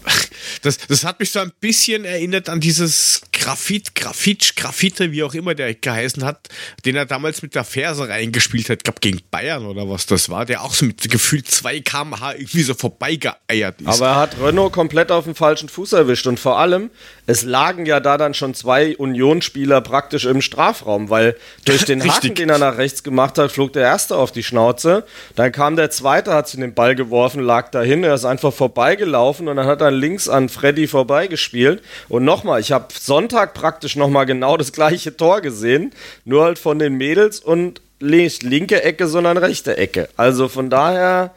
Das, 0.62 0.78
das 0.78 1.04
hat 1.04 1.20
mich 1.20 1.30
so 1.30 1.40
ein 1.40 1.52
bisschen 1.60 2.04
erinnert 2.04 2.48
an 2.48 2.60
dieses 2.60 3.22
Grafit, 3.32 3.94
Grafitsch, 3.94 4.54
Graffite, 4.56 5.12
wie 5.12 5.22
auch 5.22 5.34
immer 5.34 5.54
der 5.54 5.74
geheißen 5.74 6.24
hat, 6.24 6.48
den 6.84 6.96
er 6.96 7.06
damals 7.06 7.42
mit 7.42 7.54
der 7.54 7.64
Ferse 7.64 8.08
reingespielt 8.08 8.68
hat, 8.70 8.84
gab 8.84 9.00
gegen 9.00 9.20
Bayern 9.30 9.66
oder 9.66 9.88
was 9.88 10.06
das 10.06 10.28
war, 10.28 10.44
der 10.44 10.62
auch 10.62 10.74
so 10.74 10.86
mit 10.86 11.10
gefühlt 11.10 11.48
2 11.48 11.80
kmh 11.80 12.34
irgendwie 12.34 12.62
so 12.62 12.74
vorbeigeeiert 12.74 13.80
ist. 13.80 13.88
Aber 13.88 14.06
er 14.06 14.16
hat 14.16 14.36
Renault 14.40 14.72
komplett 14.72 15.10
auf 15.10 15.24
dem 15.24 15.34
falschen 15.34 15.68
Fuß 15.68 15.92
erwischt 15.92 16.26
und 16.26 16.38
vor 16.38 16.58
allem, 16.58 16.90
es 17.26 17.42
lagen 17.42 17.86
ja 17.86 18.00
da 18.00 18.16
dann 18.16 18.34
schon 18.34 18.54
zwei 18.54 18.96
Unionsspieler 18.96 19.80
praktisch 19.80 20.24
im 20.24 20.40
Strafraum, 20.40 21.10
weil 21.10 21.36
durch 21.64 21.84
den 21.86 22.02
Haken, 22.02 22.34
den 22.34 22.48
er 22.48 22.58
nach 22.58 22.78
rechts 22.78 23.02
gemacht 23.02 23.38
hat, 23.38 23.50
flog 23.50 23.72
der 23.72 23.82
erste 23.82 24.16
auf 24.16 24.32
die 24.32 24.42
Schnauze, 24.42 25.04
dann 25.34 25.52
kam 25.52 25.76
der 25.76 25.90
zweite, 25.90 26.34
hat 26.34 26.48
sich 26.48 26.60
den 26.60 26.74
Ball 26.74 26.94
geworfen, 26.94 27.40
lag 27.40 27.70
dahin, 27.70 28.04
er 28.04 28.14
ist 28.14 28.24
einfach 28.24 28.52
vorbeigelaufen 28.52 29.41
und 29.48 29.56
dann 29.56 29.66
hat 29.66 29.80
er 29.80 29.90
links 29.90 30.28
an 30.28 30.48
Freddy 30.48 30.86
vorbeigespielt 30.86 31.82
und 32.08 32.24
nochmal, 32.24 32.60
ich 32.60 32.72
habe 32.72 32.88
Sonntag 32.98 33.54
praktisch 33.54 33.96
nochmal 33.96 34.26
genau 34.26 34.56
das 34.56 34.72
gleiche 34.72 35.16
Tor 35.16 35.40
gesehen, 35.40 35.92
nur 36.24 36.44
halt 36.44 36.58
von 36.58 36.78
den 36.78 36.94
Mädels 36.94 37.40
und 37.40 37.80
nicht 38.00 38.42
linke 38.42 38.82
Ecke, 38.82 39.06
sondern 39.06 39.36
rechte 39.36 39.76
Ecke. 39.76 40.08
Also 40.16 40.48
von 40.48 40.70
daher, 40.70 41.34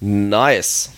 nice. 0.00 0.90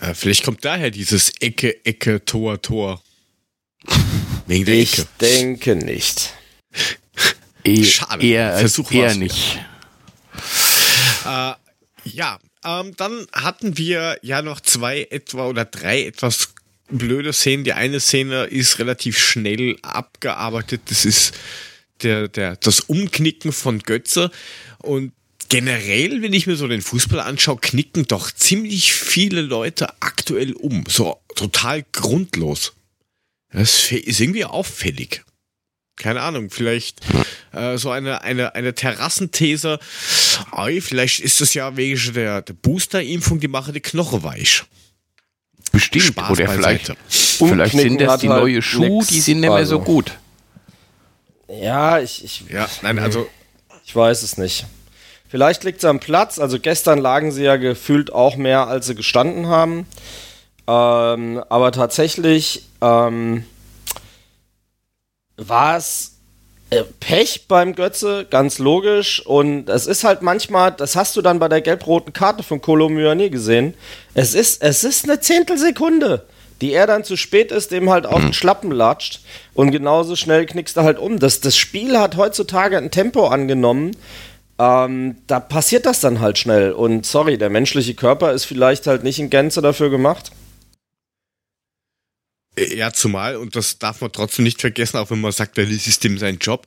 Ja, 0.00 0.14
vielleicht 0.14 0.44
kommt 0.44 0.64
daher 0.64 0.90
dieses 0.90 1.30
Ecke, 1.40 1.84
Ecke, 1.84 2.24
Tor, 2.24 2.60
Tor. 2.60 3.02
Wegen 4.46 4.64
der 4.64 4.74
ich 4.74 4.98
Ecke. 4.98 5.08
denke 5.20 5.76
nicht. 5.76 6.34
E 7.62 7.84
Schade. 7.84 8.26
Eher, 8.26 8.58
Versuch 8.58 8.90
eher 8.92 9.14
nicht. 9.14 9.58
Äh, 11.24 11.54
ja, 12.04 12.38
ähm, 12.64 12.94
dann 12.96 13.26
hatten 13.32 13.78
wir 13.78 14.18
ja 14.22 14.42
noch 14.42 14.60
zwei 14.60 15.02
etwa 15.10 15.46
oder 15.46 15.64
drei 15.64 16.04
etwas 16.04 16.54
blöde 16.88 17.32
Szenen. 17.32 17.64
Die 17.64 17.72
eine 17.72 18.00
Szene 18.00 18.44
ist 18.44 18.78
relativ 18.78 19.18
schnell 19.18 19.76
abgearbeitet. 19.82 20.82
Das 20.86 21.04
ist 21.04 21.34
der, 22.02 22.28
der, 22.28 22.56
das 22.56 22.80
Umknicken 22.80 23.52
von 23.52 23.80
Götze. 23.80 24.30
Und 24.78 25.12
generell, 25.48 26.22
wenn 26.22 26.32
ich 26.32 26.46
mir 26.46 26.56
so 26.56 26.68
den 26.68 26.82
Fußball 26.82 27.20
anschaue, 27.20 27.58
knicken 27.60 28.06
doch 28.06 28.30
ziemlich 28.30 28.92
viele 28.92 29.40
Leute 29.40 29.88
aktuell 30.00 30.52
um. 30.52 30.84
So 30.88 31.20
total 31.34 31.84
grundlos. 31.92 32.72
Das 33.52 33.92
ist 33.92 34.20
irgendwie 34.20 34.44
auffällig. 34.44 35.24
Keine 35.96 36.22
Ahnung, 36.22 36.50
vielleicht 36.50 37.00
äh, 37.52 37.78
so 37.78 37.90
eine, 37.90 38.22
eine, 38.22 38.54
eine 38.54 38.74
Terrassenthese. 38.74 39.78
Oi, 40.52 40.80
vielleicht 40.80 41.20
ist 41.20 41.40
es 41.40 41.54
ja 41.54 41.76
wegen 41.76 42.14
der, 42.14 42.42
der 42.42 42.54
Booster-Impfung, 42.54 43.40
die 43.40 43.48
machen 43.48 43.74
die 43.74 43.80
Knochen 43.80 44.22
weich. 44.24 44.64
Bestimmt. 45.70 46.04
Spaß 46.04 46.30
Oder 46.30 46.48
vielleicht, 46.48 46.92
vielleicht 47.08 47.76
sind 47.76 48.00
das 48.00 48.20
die 48.20 48.28
halt 48.28 48.40
neue 48.40 48.62
Schuhe, 48.62 49.04
die 49.08 49.20
sind 49.20 49.40
nicht 49.40 49.50
mehr 49.50 49.66
so 49.66 49.80
gut. 49.80 50.12
Ja, 51.48 51.98
ich, 52.00 52.24
ich. 52.24 52.44
Ja, 52.50 52.68
nein, 52.82 52.98
also. 52.98 53.28
Ich 53.84 53.94
weiß 53.94 54.22
es 54.22 54.38
nicht. 54.38 54.64
Vielleicht 55.28 55.64
liegt 55.64 55.78
es 55.78 55.84
am 55.84 56.00
Platz. 56.00 56.38
Also 56.38 56.58
gestern 56.58 56.98
lagen 56.98 57.32
sie 57.32 57.42
ja 57.42 57.56
gefühlt 57.56 58.12
auch 58.12 58.36
mehr, 58.36 58.66
als 58.66 58.86
sie 58.86 58.94
gestanden 58.94 59.48
haben. 59.48 59.86
Ähm, 60.66 61.42
aber 61.48 61.72
tatsächlich 61.72 62.66
ähm, 62.80 63.44
war 65.36 65.76
es 65.76 66.14
äh, 66.70 66.82
Pech 67.00 67.46
beim 67.46 67.74
Götze, 67.74 68.26
ganz 68.28 68.58
logisch. 68.58 69.24
Und 69.24 69.68
es 69.68 69.86
ist 69.86 70.04
halt 70.04 70.22
manchmal, 70.22 70.72
das 70.72 70.96
hast 70.96 71.16
du 71.16 71.22
dann 71.22 71.38
bei 71.38 71.48
der 71.48 71.60
gelb-roten 71.60 72.12
Karte 72.12 72.42
von 72.42 72.60
Kolo 72.60 72.88
Myani 72.88 73.30
gesehen. 73.30 73.74
Es 74.14 74.34
ist, 74.34 74.62
es 74.62 74.84
ist 74.84 75.04
eine 75.04 75.20
Zehntelsekunde, 75.20 76.26
die 76.60 76.72
er 76.72 76.86
dann 76.86 77.04
zu 77.04 77.16
spät 77.16 77.52
ist, 77.52 77.70
dem 77.70 77.90
halt 77.90 78.06
auf 78.06 78.20
den 78.20 78.32
Schlappen 78.32 78.70
latscht. 78.70 79.20
Und 79.54 79.70
genauso 79.70 80.16
schnell 80.16 80.46
knickst 80.46 80.76
du 80.76 80.82
halt 80.82 80.98
um. 80.98 81.18
Das, 81.18 81.40
das 81.40 81.56
Spiel 81.56 81.98
hat 81.98 82.16
heutzutage 82.16 82.78
ein 82.78 82.90
Tempo 82.90 83.26
angenommen. 83.26 83.96
Ähm, 84.58 85.16
da 85.26 85.40
passiert 85.40 85.84
das 85.84 86.00
dann 86.00 86.20
halt 86.20 86.38
schnell. 86.38 86.72
Und 86.72 87.06
sorry, 87.06 87.38
der 87.38 87.50
menschliche 87.50 87.94
Körper 87.94 88.32
ist 88.32 88.44
vielleicht 88.44 88.86
halt 88.86 89.02
nicht 89.02 89.18
in 89.18 89.30
Gänze 89.30 89.60
dafür 89.62 89.90
gemacht. 89.90 90.30
Ja, 92.56 92.92
zumal, 92.92 93.36
und 93.36 93.56
das 93.56 93.78
darf 93.78 94.00
man 94.00 94.12
trotzdem 94.12 94.44
nicht 94.44 94.60
vergessen, 94.60 94.98
auch 94.98 95.10
wenn 95.10 95.20
man 95.20 95.32
sagt, 95.32 95.58
das 95.58 95.68
ist 95.68 96.04
dem 96.04 96.18
sein 96.18 96.38
Job, 96.38 96.66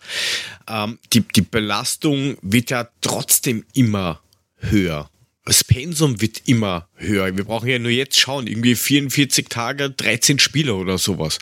ähm, 0.67 0.99
die, 1.13 1.21
die 1.21 1.41
Belastung 1.41 2.37
wird 2.41 2.71
ja 2.71 2.89
trotzdem 2.99 3.63
immer 3.73 4.21
höher. 4.57 5.09
Das 5.45 5.63
Pensum 5.63 6.19
wird 6.19 6.41
immer 6.45 6.89
höher. 6.95 7.37
Wir 7.37 7.45
brauchen 7.45 7.69
ja 7.69 7.79
nur 7.79 7.91
jetzt 7.91 8.19
schauen, 8.19 8.47
irgendwie 8.47 8.75
44 8.75 9.47
Tage, 9.47 9.89
13 9.89 10.39
Spieler 10.39 10.75
oder 10.75 10.97
sowas. 10.97 11.39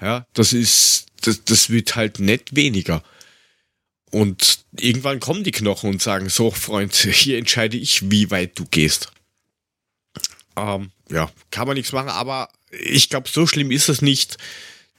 Ja, 0.00 0.26
das 0.32 0.52
ist, 0.52 1.06
das, 1.22 1.44
das 1.44 1.70
wird 1.70 1.94
halt 1.94 2.18
nicht 2.18 2.56
weniger. 2.56 3.04
Und 4.10 4.60
irgendwann 4.72 5.20
kommen 5.20 5.44
die 5.44 5.52
Knochen 5.52 5.90
und 5.90 6.02
sagen, 6.02 6.28
so 6.28 6.50
Freund, 6.50 6.94
hier 6.94 7.38
entscheide 7.38 7.76
ich, 7.76 8.10
wie 8.10 8.32
weit 8.32 8.58
du 8.58 8.64
gehst. 8.64 9.12
Ähm, 10.56 10.90
ja, 11.10 11.30
kann 11.50 11.68
man 11.68 11.76
nichts 11.76 11.92
machen, 11.92 12.08
aber 12.08 12.48
ich 12.70 13.10
glaube, 13.10 13.28
so 13.28 13.46
schlimm 13.46 13.70
ist 13.70 13.88
es 13.88 14.02
nicht. 14.02 14.38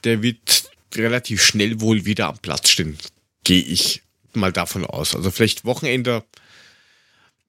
Der 0.04 0.22
wird 0.22 0.70
relativ 0.94 1.42
schnell 1.42 1.80
wohl 1.80 2.04
wieder 2.04 2.28
am 2.28 2.38
Platz 2.38 2.70
stehen. 2.70 2.98
Gehe 3.44 3.62
ich 3.62 4.02
mal 4.32 4.52
davon 4.52 4.84
aus. 4.84 5.14
Also 5.14 5.30
vielleicht 5.30 5.64
Wochenende 5.64 6.24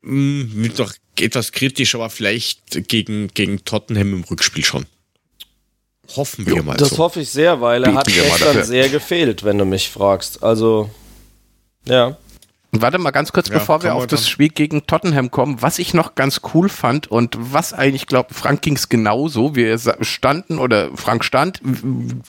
mh, 0.01 0.11
hm, 0.11 0.63
wird 0.63 0.79
doch 0.79 0.93
etwas 1.19 1.51
kritisch, 1.51 1.95
aber 1.95 2.09
vielleicht 2.09 2.87
gegen, 2.87 3.27
gegen 3.29 3.63
Tottenham 3.65 4.13
im 4.13 4.23
Rückspiel 4.23 4.63
schon. 4.63 4.85
Hoffen 6.15 6.45
wir 6.47 6.55
jo, 6.55 6.63
mal. 6.63 6.77
Das 6.77 6.91
so. 6.91 6.97
hoffe 6.97 7.21
ich 7.21 7.29
sehr, 7.29 7.61
weil 7.61 7.83
er 7.83 7.91
Beten 7.91 7.97
hat 7.99 8.07
gestern 8.07 8.63
sehr 8.63 8.89
gefehlt, 8.89 9.43
wenn 9.43 9.57
du 9.57 9.65
mich 9.65 9.89
fragst. 9.89 10.41
Also, 10.41 10.89
ja. 11.85 12.17
Warte 12.71 12.99
mal 12.99 13.09
ganz 13.11 13.31
kurz, 13.31 13.47
ja, 13.49 13.55
bevor 13.55 13.81
wir 13.81 13.95
auf 13.95 14.05
das 14.05 14.21
dann. 14.21 14.29
Spiel 14.29 14.49
gegen 14.49 14.85
Tottenham 14.85 15.31
kommen, 15.31 15.61
was 15.61 15.79
ich 15.79 15.95
noch 15.95 16.13
ganz 16.13 16.41
cool 16.53 16.69
fand 16.69 17.07
und 17.07 17.35
was 17.39 17.73
eigentlich, 17.73 18.05
glaube 18.05 18.33
Frank 18.33 18.61
ging 18.61 18.75
es 18.75 18.89
genauso. 18.89 19.55
Wir 19.55 19.77
standen 20.01 20.59
oder 20.59 20.95
Frank 20.95 21.25
stand, 21.25 21.61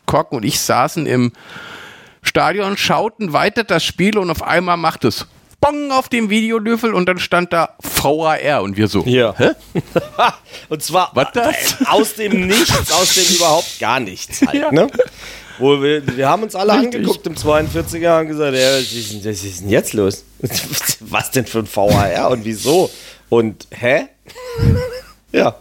Kork 0.07 0.33
und 0.33 0.45
ich 0.45 0.61
saßen 0.61 1.05
im 1.07 1.33
Stadion, 2.23 2.79
schauten 2.79 3.35
weiter 3.35 3.65
das 3.65 3.85
Spiel 3.85 4.17
und 4.17 4.31
auf 4.31 4.43
einmal 4.43 4.79
macht 4.79 5.05
es 5.05 5.27
Bong 5.61 5.93
auf 5.93 6.09
dem 6.09 6.31
Videolöffel 6.31 6.95
und 6.95 7.07
dann 7.07 7.19
stand 7.19 7.53
da 7.53 7.75
VAR 7.81 8.63
und 8.63 8.77
wir 8.77 8.89
so. 8.89 9.03
Ja. 9.05 9.35
Hä? 9.37 9.51
und 10.69 10.83
zwar 10.83 11.11
Was 11.15 11.29
das? 11.35 11.87
aus 11.87 12.15
dem 12.15 12.47
Nichts, 12.47 12.93
aus 12.93 13.15
dem 13.15 13.37
überhaupt 13.37 13.79
gar 13.79 14.01
nichts 14.01 14.41
halt, 14.43 14.55
ja. 14.55 14.73
ne? 14.73 14.89
Wo 15.59 15.83
wir, 15.83 16.17
wir 16.17 16.29
haben 16.29 16.43
uns 16.43 16.55
alle 16.55 16.73
Richtig. 16.73 16.95
angeguckt 16.97 17.27
im 17.27 17.35
42er 17.35 18.21
und 18.21 18.29
gesagt, 18.29 18.57
ja, 18.57 18.79
was 18.79 18.93
ist, 18.93 19.25
was 19.25 19.45
ist 19.45 19.61
denn 19.61 19.69
jetzt 19.69 19.93
los? 19.93 20.25
Was 21.01 21.31
denn 21.31 21.45
für 21.45 21.59
ein 21.59 21.69
VAR 21.71 22.31
und 22.31 22.45
wieso? 22.47 22.91
Und 23.29 23.67
hä? 23.71 24.07
ja. 25.33 25.55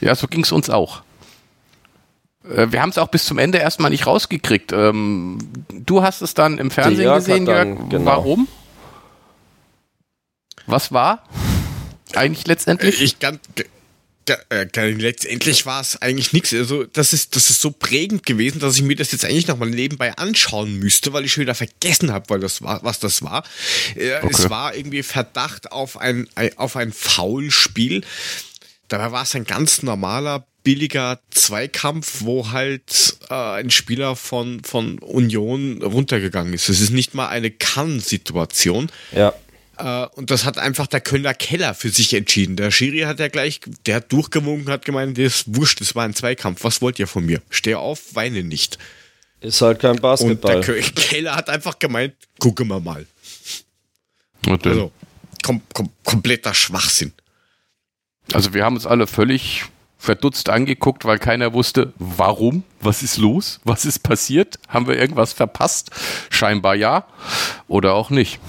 Ja, 0.00 0.14
so 0.14 0.26
ging 0.26 0.42
es 0.42 0.52
uns 0.52 0.68
auch. 0.68 1.02
Äh, 2.44 2.66
wir 2.70 2.82
haben 2.82 2.90
es 2.90 2.98
auch 2.98 3.08
bis 3.08 3.24
zum 3.24 3.38
Ende 3.38 3.58
erstmal 3.58 3.90
nicht 3.90 4.06
rausgekriegt. 4.06 4.72
Ähm, 4.72 5.38
du 5.70 6.02
hast 6.02 6.20
es 6.20 6.34
dann 6.34 6.58
im 6.58 6.70
Fernsehen 6.70 7.04
Jörg 7.04 7.18
gesehen, 7.18 7.46
dann, 7.46 7.76
Jörg. 7.76 7.88
Genau. 7.88 8.04
Warum? 8.10 8.48
Was 10.70 10.92
war 10.92 11.24
eigentlich 12.14 12.46
letztendlich? 12.46 13.00
Ich 13.00 13.18
kann, 13.18 13.40
äh, 14.28 14.90
letztendlich 14.90 15.66
war 15.66 15.80
es 15.80 16.00
eigentlich 16.00 16.32
nichts. 16.32 16.52
Also 16.52 16.84
das 16.84 17.12
ist, 17.12 17.34
das 17.34 17.50
ist 17.50 17.60
so 17.60 17.70
prägend 17.70 18.24
gewesen, 18.24 18.60
dass 18.60 18.76
ich 18.76 18.82
mir 18.82 18.96
das 18.96 19.12
jetzt 19.12 19.24
eigentlich 19.24 19.48
nochmal 19.48 19.70
nebenbei 19.70 20.16
anschauen 20.16 20.78
müsste, 20.78 21.12
weil 21.12 21.24
ich 21.24 21.32
schon 21.32 21.42
wieder 21.42 21.54
vergessen 21.54 22.12
habe, 22.12 22.28
weil 22.28 22.40
das 22.40 22.62
war, 22.62 22.82
was 22.84 23.00
das 23.00 23.22
war. 23.22 23.44
Äh, 23.96 24.18
okay. 24.22 24.28
Es 24.30 24.50
war 24.50 24.74
irgendwie 24.74 25.02
Verdacht 25.02 25.72
auf 25.72 25.96
ein, 25.96 26.28
auf 26.56 26.76
ein 26.76 26.92
Foulspiel. 26.92 28.04
Dabei 28.88 29.12
war 29.12 29.22
es 29.22 29.34
ein 29.34 29.44
ganz 29.44 29.82
normaler 29.82 30.46
billiger 30.62 31.20
Zweikampf, 31.30 32.20
wo 32.20 32.50
halt 32.50 33.16
äh, 33.30 33.34
ein 33.34 33.70
Spieler 33.70 34.14
von, 34.14 34.62
von 34.62 34.98
Union 34.98 35.82
runtergegangen 35.82 36.52
ist. 36.52 36.68
Es 36.68 36.80
ist 36.80 36.90
nicht 36.90 37.14
mal 37.14 37.28
eine 37.28 37.50
Kann-Situation. 37.50 38.90
Ja. 39.12 39.32
Äh, 39.80 40.06
und 40.16 40.30
das 40.30 40.44
hat 40.44 40.58
einfach 40.58 40.86
der 40.86 41.00
Kölner 41.00 41.34
Keller 41.34 41.74
für 41.74 41.90
sich 41.90 42.14
entschieden. 42.14 42.56
Der 42.56 42.70
Schiri 42.70 43.00
hat 43.00 43.20
ja 43.20 43.28
gleich, 43.28 43.60
der 43.86 43.96
hat 43.96 44.12
durchgewunken, 44.12 44.70
hat 44.70 44.84
gemeint, 44.84 45.18
das 45.18 45.40
ist 45.40 45.56
wurscht, 45.56 45.80
das 45.80 45.94
war 45.94 46.04
ein 46.04 46.14
Zweikampf. 46.14 46.64
Was 46.64 46.82
wollt 46.82 46.98
ihr 46.98 47.06
von 47.06 47.24
mir? 47.24 47.40
Steh 47.50 47.74
auf, 47.74 48.14
weine 48.14 48.42
nicht. 48.42 48.78
Ist 49.40 49.62
halt 49.62 49.80
kein 49.80 49.96
Basketball. 49.96 50.56
Und 50.56 50.66
der 50.66 50.82
Keller 50.82 51.34
hat 51.34 51.48
einfach 51.48 51.78
gemeint, 51.78 52.14
gucken 52.38 52.68
wir 52.68 52.80
mal. 52.80 53.06
Also, 54.46 54.92
kom 55.42 55.62
kom 55.72 55.90
kompletter 56.04 56.54
Schwachsinn. 56.54 57.12
Also 58.32 58.54
wir 58.54 58.64
haben 58.64 58.76
uns 58.76 58.86
alle 58.86 59.06
völlig 59.06 59.64
verdutzt 59.98 60.48
angeguckt, 60.48 61.04
weil 61.04 61.18
keiner 61.18 61.52
wusste, 61.52 61.92
warum, 61.98 62.64
was 62.80 63.02
ist 63.02 63.18
los, 63.18 63.60
was 63.64 63.84
ist 63.84 64.00
passiert, 64.00 64.58
haben 64.68 64.86
wir 64.86 64.96
irgendwas 64.96 65.32
verpasst? 65.32 65.90
Scheinbar 66.30 66.74
ja 66.74 67.06
oder 67.68 67.94
auch 67.94 68.10
nicht. 68.10 68.40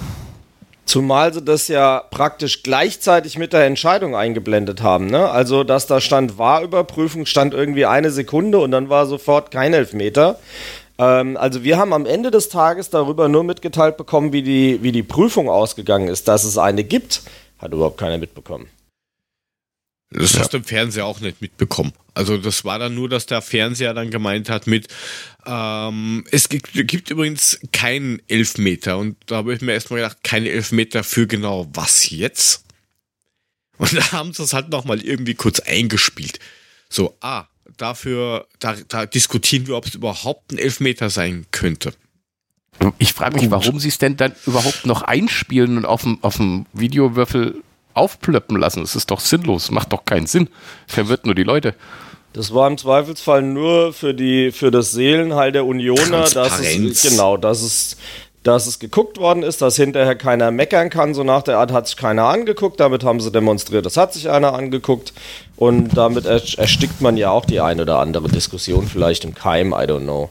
Zumal 0.91 1.33
sie 1.33 1.41
das 1.41 1.69
ja 1.69 2.03
praktisch 2.11 2.63
gleichzeitig 2.63 3.37
mit 3.37 3.53
der 3.53 3.63
Entscheidung 3.63 4.13
eingeblendet 4.13 4.81
haben. 4.81 5.05
Ne? 5.05 5.29
Also, 5.29 5.63
dass 5.63 5.87
da 5.87 6.01
stand 6.01 6.37
Wahrüberprüfung, 6.37 7.25
stand 7.25 7.53
irgendwie 7.53 7.85
eine 7.85 8.11
Sekunde 8.11 8.59
und 8.59 8.71
dann 8.71 8.89
war 8.89 9.05
sofort 9.05 9.51
kein 9.51 9.73
Elfmeter. 9.73 10.37
Ähm, 10.97 11.37
also, 11.37 11.63
wir 11.63 11.77
haben 11.77 11.93
am 11.93 12.05
Ende 12.05 12.29
des 12.29 12.49
Tages 12.49 12.89
darüber 12.89 13.29
nur 13.29 13.45
mitgeteilt 13.45 13.95
bekommen, 13.95 14.33
wie 14.33 14.43
die, 14.43 14.83
wie 14.83 14.91
die 14.91 15.01
Prüfung 15.01 15.47
ausgegangen 15.47 16.09
ist. 16.09 16.27
Dass 16.27 16.43
es 16.43 16.57
eine 16.57 16.83
gibt, 16.83 17.21
hat 17.59 17.71
überhaupt 17.71 17.97
keiner 17.97 18.17
mitbekommen. 18.17 18.67
Das 20.13 20.37
hast 20.37 20.51
du 20.53 20.57
im 20.57 20.65
Fernseher 20.65 21.05
auch 21.05 21.21
nicht 21.21 21.41
mitbekommen. 21.41 21.93
Also 22.13 22.37
das 22.37 22.65
war 22.65 22.77
dann 22.77 22.93
nur, 22.93 23.07
dass 23.07 23.25
der 23.25 23.41
Fernseher 23.41 23.93
dann 23.93 24.11
gemeint 24.11 24.49
hat 24.49 24.67
mit, 24.67 24.89
ähm, 25.45 26.25
es 26.31 26.49
gibt, 26.49 26.73
gibt 26.73 27.09
übrigens 27.09 27.59
keinen 27.71 28.21
Elfmeter. 28.27 28.97
Und 28.97 29.15
da 29.27 29.37
habe 29.37 29.53
ich 29.53 29.61
mir 29.61 29.71
erstmal 29.71 30.01
gedacht, 30.01 30.17
keine 30.23 30.49
Elfmeter 30.49 31.05
für 31.05 31.27
genau 31.27 31.69
was 31.73 32.09
jetzt? 32.09 32.65
Und 33.77 33.93
da 33.93 34.11
haben 34.11 34.33
sie 34.33 34.43
es 34.43 34.53
halt 34.53 34.69
nochmal 34.69 35.01
irgendwie 35.01 35.33
kurz 35.33 35.61
eingespielt. 35.61 36.39
So, 36.89 37.15
ah, 37.21 37.45
dafür, 37.77 38.47
da, 38.59 38.75
da 38.89 39.05
diskutieren 39.05 39.67
wir, 39.67 39.77
ob 39.77 39.87
es 39.87 39.95
überhaupt 39.95 40.51
ein 40.51 40.57
Elfmeter 40.57 41.09
sein 41.09 41.45
könnte. 41.51 41.93
Ich 42.97 43.13
frage 43.13 43.35
mich, 43.35 43.43
Gut. 43.43 43.51
warum 43.51 43.79
sie 43.79 43.87
es 43.87 43.97
denn 43.97 44.17
dann 44.17 44.33
überhaupt 44.45 44.85
noch 44.85 45.03
einspielen 45.03 45.77
und 45.77 45.85
auf 45.85 46.01
dem, 46.01 46.21
auf 46.21 46.37
dem 46.37 46.65
Videowürfel 46.73 47.63
aufplöppen 47.93 48.57
lassen. 48.57 48.81
Das 48.81 48.95
ist 48.95 49.11
doch 49.11 49.19
sinnlos, 49.19 49.71
macht 49.71 49.93
doch 49.93 50.05
keinen 50.05 50.27
Sinn. 50.27 50.49
Verwirrt 50.87 51.25
nur 51.25 51.35
die 51.35 51.43
Leute. 51.43 51.75
Das 52.33 52.53
war 52.53 52.67
im 52.67 52.77
Zweifelsfall 52.77 53.41
nur 53.41 53.91
für 53.91 54.13
die 54.13 54.51
für 54.51 54.71
das 54.71 54.91
Seelenheil 54.91 55.51
der 55.51 55.65
Unioner, 55.65 56.29
dass 56.29 56.59
es 56.59 57.01
genau, 57.03 57.35
dass 57.35 57.61
es 57.61 57.97
dass 58.43 58.65
es 58.65 58.79
geguckt 58.79 59.19
worden 59.19 59.43
ist, 59.43 59.61
dass 59.61 59.75
hinterher 59.75 60.15
keiner 60.15 60.49
meckern 60.49 60.89
kann, 60.89 61.13
so 61.13 61.23
nach 61.23 61.43
der 61.43 61.59
Art 61.59 61.71
hat 61.71 61.87
sich 61.87 61.95
keiner 61.95 62.25
angeguckt, 62.25 62.79
damit 62.79 63.03
haben 63.03 63.19
sie 63.19 63.31
demonstriert, 63.31 63.85
das 63.85 63.97
hat 63.97 64.13
sich 64.13 64.29
einer 64.29 64.53
angeguckt 64.53 65.13
und 65.57 65.95
damit 65.95 66.25
erstickt 66.25 67.01
man 67.01 67.17
ja 67.17 67.29
auch 67.29 67.45
die 67.45 67.59
eine 67.59 67.83
oder 67.83 67.99
andere 67.99 68.29
Diskussion 68.29 68.87
vielleicht 68.87 69.25
im 69.25 69.35
Keim, 69.35 69.73
I 69.73 69.85
don't 69.85 70.03
know. 70.03 70.29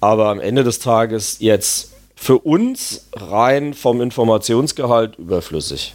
Aber 0.00 0.28
am 0.28 0.40
Ende 0.40 0.64
des 0.64 0.80
Tages 0.80 1.36
jetzt 1.38 1.92
für 2.16 2.38
uns 2.38 3.06
rein 3.12 3.74
vom 3.74 4.00
Informationsgehalt 4.00 5.16
überflüssig. 5.18 5.94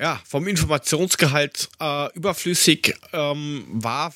Ja, 0.00 0.20
vom 0.24 0.46
Informationsgehalt 0.46 1.68
äh, 1.80 2.12
überflüssig 2.14 2.94
ähm, 3.12 3.64
war 3.68 4.14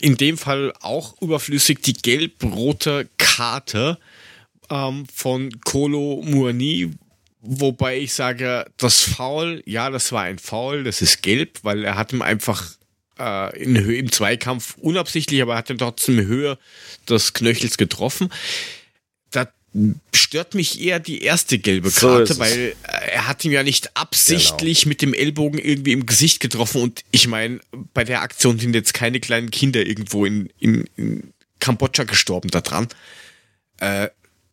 in 0.00 0.16
dem 0.16 0.36
Fall 0.36 0.72
auch 0.80 1.20
überflüssig 1.22 1.80
die 1.82 1.94
gelb-rote 1.94 3.08
Karte 3.16 3.98
ähm, 4.68 5.06
von 5.12 5.50
Kolo 5.64 6.22
Muani, 6.24 6.90
wobei 7.40 7.98
ich 7.98 8.12
sage, 8.12 8.66
das 8.76 9.02
Foul, 9.02 9.62
ja, 9.64 9.90
das 9.90 10.12
war 10.12 10.22
ein 10.22 10.38
Foul, 10.38 10.84
das 10.84 11.00
ist 11.02 11.22
gelb, 11.22 11.60
weil 11.62 11.84
er 11.84 11.96
hat 11.96 12.12
ihm 12.12 12.22
einfach 12.22 12.72
äh, 13.18 13.62
in 13.62 13.78
Höhe, 13.78 13.98
im 13.98 14.12
Zweikampf 14.12 14.76
unabsichtlich, 14.78 15.40
aber 15.40 15.54
er 15.54 15.58
hat 15.58 15.70
ihm 15.70 15.78
trotzdem 15.78 16.20
Höhe 16.26 16.58
des 17.08 17.32
Knöchels 17.32 17.78
getroffen. 17.78 18.30
Stört 20.12 20.54
mich 20.54 20.80
eher 20.80 20.98
die 20.98 21.22
erste 21.22 21.58
gelbe 21.58 21.90
Karte, 21.90 22.34
so 22.34 22.40
weil 22.40 22.74
äh, 22.82 23.10
er 23.12 23.28
hat 23.28 23.44
ihm 23.44 23.52
ja 23.52 23.62
nicht 23.62 23.96
absichtlich 23.96 24.82
genau. 24.82 24.88
mit 24.90 25.02
dem 25.02 25.14
Ellbogen 25.14 25.58
irgendwie 25.58 25.92
im 25.92 26.06
Gesicht 26.06 26.40
getroffen 26.40 26.82
und 26.82 27.04
ich 27.12 27.28
meine, 27.28 27.60
bei 27.94 28.04
der 28.04 28.22
Aktion 28.22 28.58
sind 28.58 28.74
jetzt 28.74 28.94
keine 28.94 29.20
kleinen 29.20 29.50
Kinder 29.50 29.86
irgendwo 29.86 30.24
in, 30.24 30.50
in, 30.58 30.88
in 30.96 31.32
Kambodscha 31.60 32.04
gestorben 32.04 32.50
da 32.50 32.60
dran. 32.60 32.88
Äh, 33.78 34.08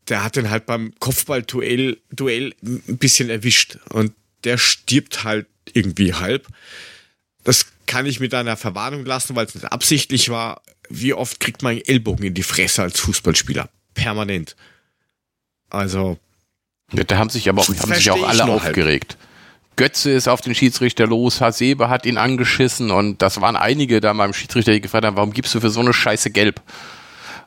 der 0.08 0.24
hat 0.24 0.36
den 0.36 0.50
halt 0.50 0.66
beim 0.66 0.94
Kopfballduell 1.00 1.98
Duell 2.12 2.54
ein 2.62 2.98
bisschen 2.98 3.30
erwischt 3.30 3.80
und 3.90 4.14
der 4.44 4.58
stirbt 4.58 5.24
halt 5.24 5.48
irgendwie 5.74 6.14
halb. 6.14 6.48
Das 7.44 7.66
kann 7.86 8.06
ich 8.06 8.20
mit 8.20 8.34
einer 8.34 8.58
Verwarnung 8.58 9.06
lassen, 9.06 9.36
weil 9.36 9.48
es 9.48 9.56
nicht 9.56 9.66
absichtlich 9.66 10.30
war. 10.30 10.62
Wie 10.90 11.14
oft 11.14 11.40
kriegt 11.40 11.64
man 11.64 11.78
Ellbogen 11.78 12.26
in 12.26 12.34
die 12.34 12.44
Fresse 12.44 12.84
als 12.84 13.00
Fußballspieler? 13.00 13.70
Permanent. 13.94 14.56
Also. 15.70 16.18
Da 16.92 17.18
haben 17.18 17.30
sich 17.30 17.50
aber 17.50 17.62
auch, 17.62 17.68
haben 17.68 17.94
sich 17.94 18.12
auch 18.12 18.28
alle 18.28 18.46
aufgeregt. 18.46 19.18
Halt. 19.20 19.28
Götze 19.78 20.12
ist 20.12 20.28
auf 20.28 20.42
den 20.42 20.56
Schiedsrichter 20.56 21.06
los, 21.06 21.40
Hasebe 21.40 21.88
hat 21.90 22.06
ihn 22.06 22.18
angeschissen 22.18 22.90
und 22.90 23.22
das 23.22 23.40
waren 23.42 23.56
einige 23.56 24.02
da 24.02 24.12
beim 24.14 24.34
Schiedsrichter, 24.34 24.72
die 24.72 24.82
gefragt 24.82 25.06
haben, 25.06 25.16
warum 25.16 25.32
gibst 25.32 25.54
du 25.54 25.60
für 25.60 25.70
so 25.70 25.80
eine 25.80 25.94
Scheiße 25.94 26.32
gelb? 26.32 26.62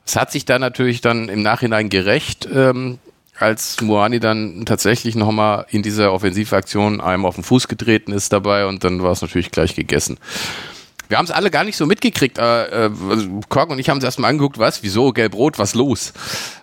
Es 0.07 0.17
hat 0.17 0.31
sich 0.31 0.45
da 0.45 0.59
natürlich 0.59 1.01
dann 1.01 1.29
im 1.29 1.43
Nachhinein 1.43 1.89
gerecht, 1.89 2.49
ähm, 2.53 2.99
als 3.37 3.81
Moani 3.81 4.21
dann 4.21 4.65
tatsächlich 4.65 5.17
nochmal 5.17 5.67
in 5.71 5.83
dieser 5.83 6.13
Offensivaktion 6.13 7.01
einem 7.01 7.25
auf 7.25 7.35
den 7.35 7.45
Fuß 7.45 7.69
getreten 7.69 8.13
ist 8.13 8.33
dabei 8.33 8.67
und 8.67 8.85
dann 8.85 9.03
war 9.03 9.13
es 9.13 9.23
natürlich 9.23 9.51
gleich 9.51 9.75
gegessen. 9.75 10.19
Wir 11.11 11.19
haben 11.19 11.25
es 11.25 11.33
alle 11.33 11.51
gar 11.51 11.65
nicht 11.65 11.77
so 11.77 11.87
mitgekriegt. 11.87 12.39
Äh, 12.39 12.87
äh, 12.87 12.91
Kork 13.49 13.71
und 13.71 13.81
ich 13.81 13.91
haben 13.91 13.99
es 13.99 14.05
erstmal 14.05 14.31
angeguckt, 14.31 14.59
was, 14.59 14.85
wieso, 14.85 15.13
gelb-rot, 15.13 15.59
was 15.59 15.75
los? 15.75 16.13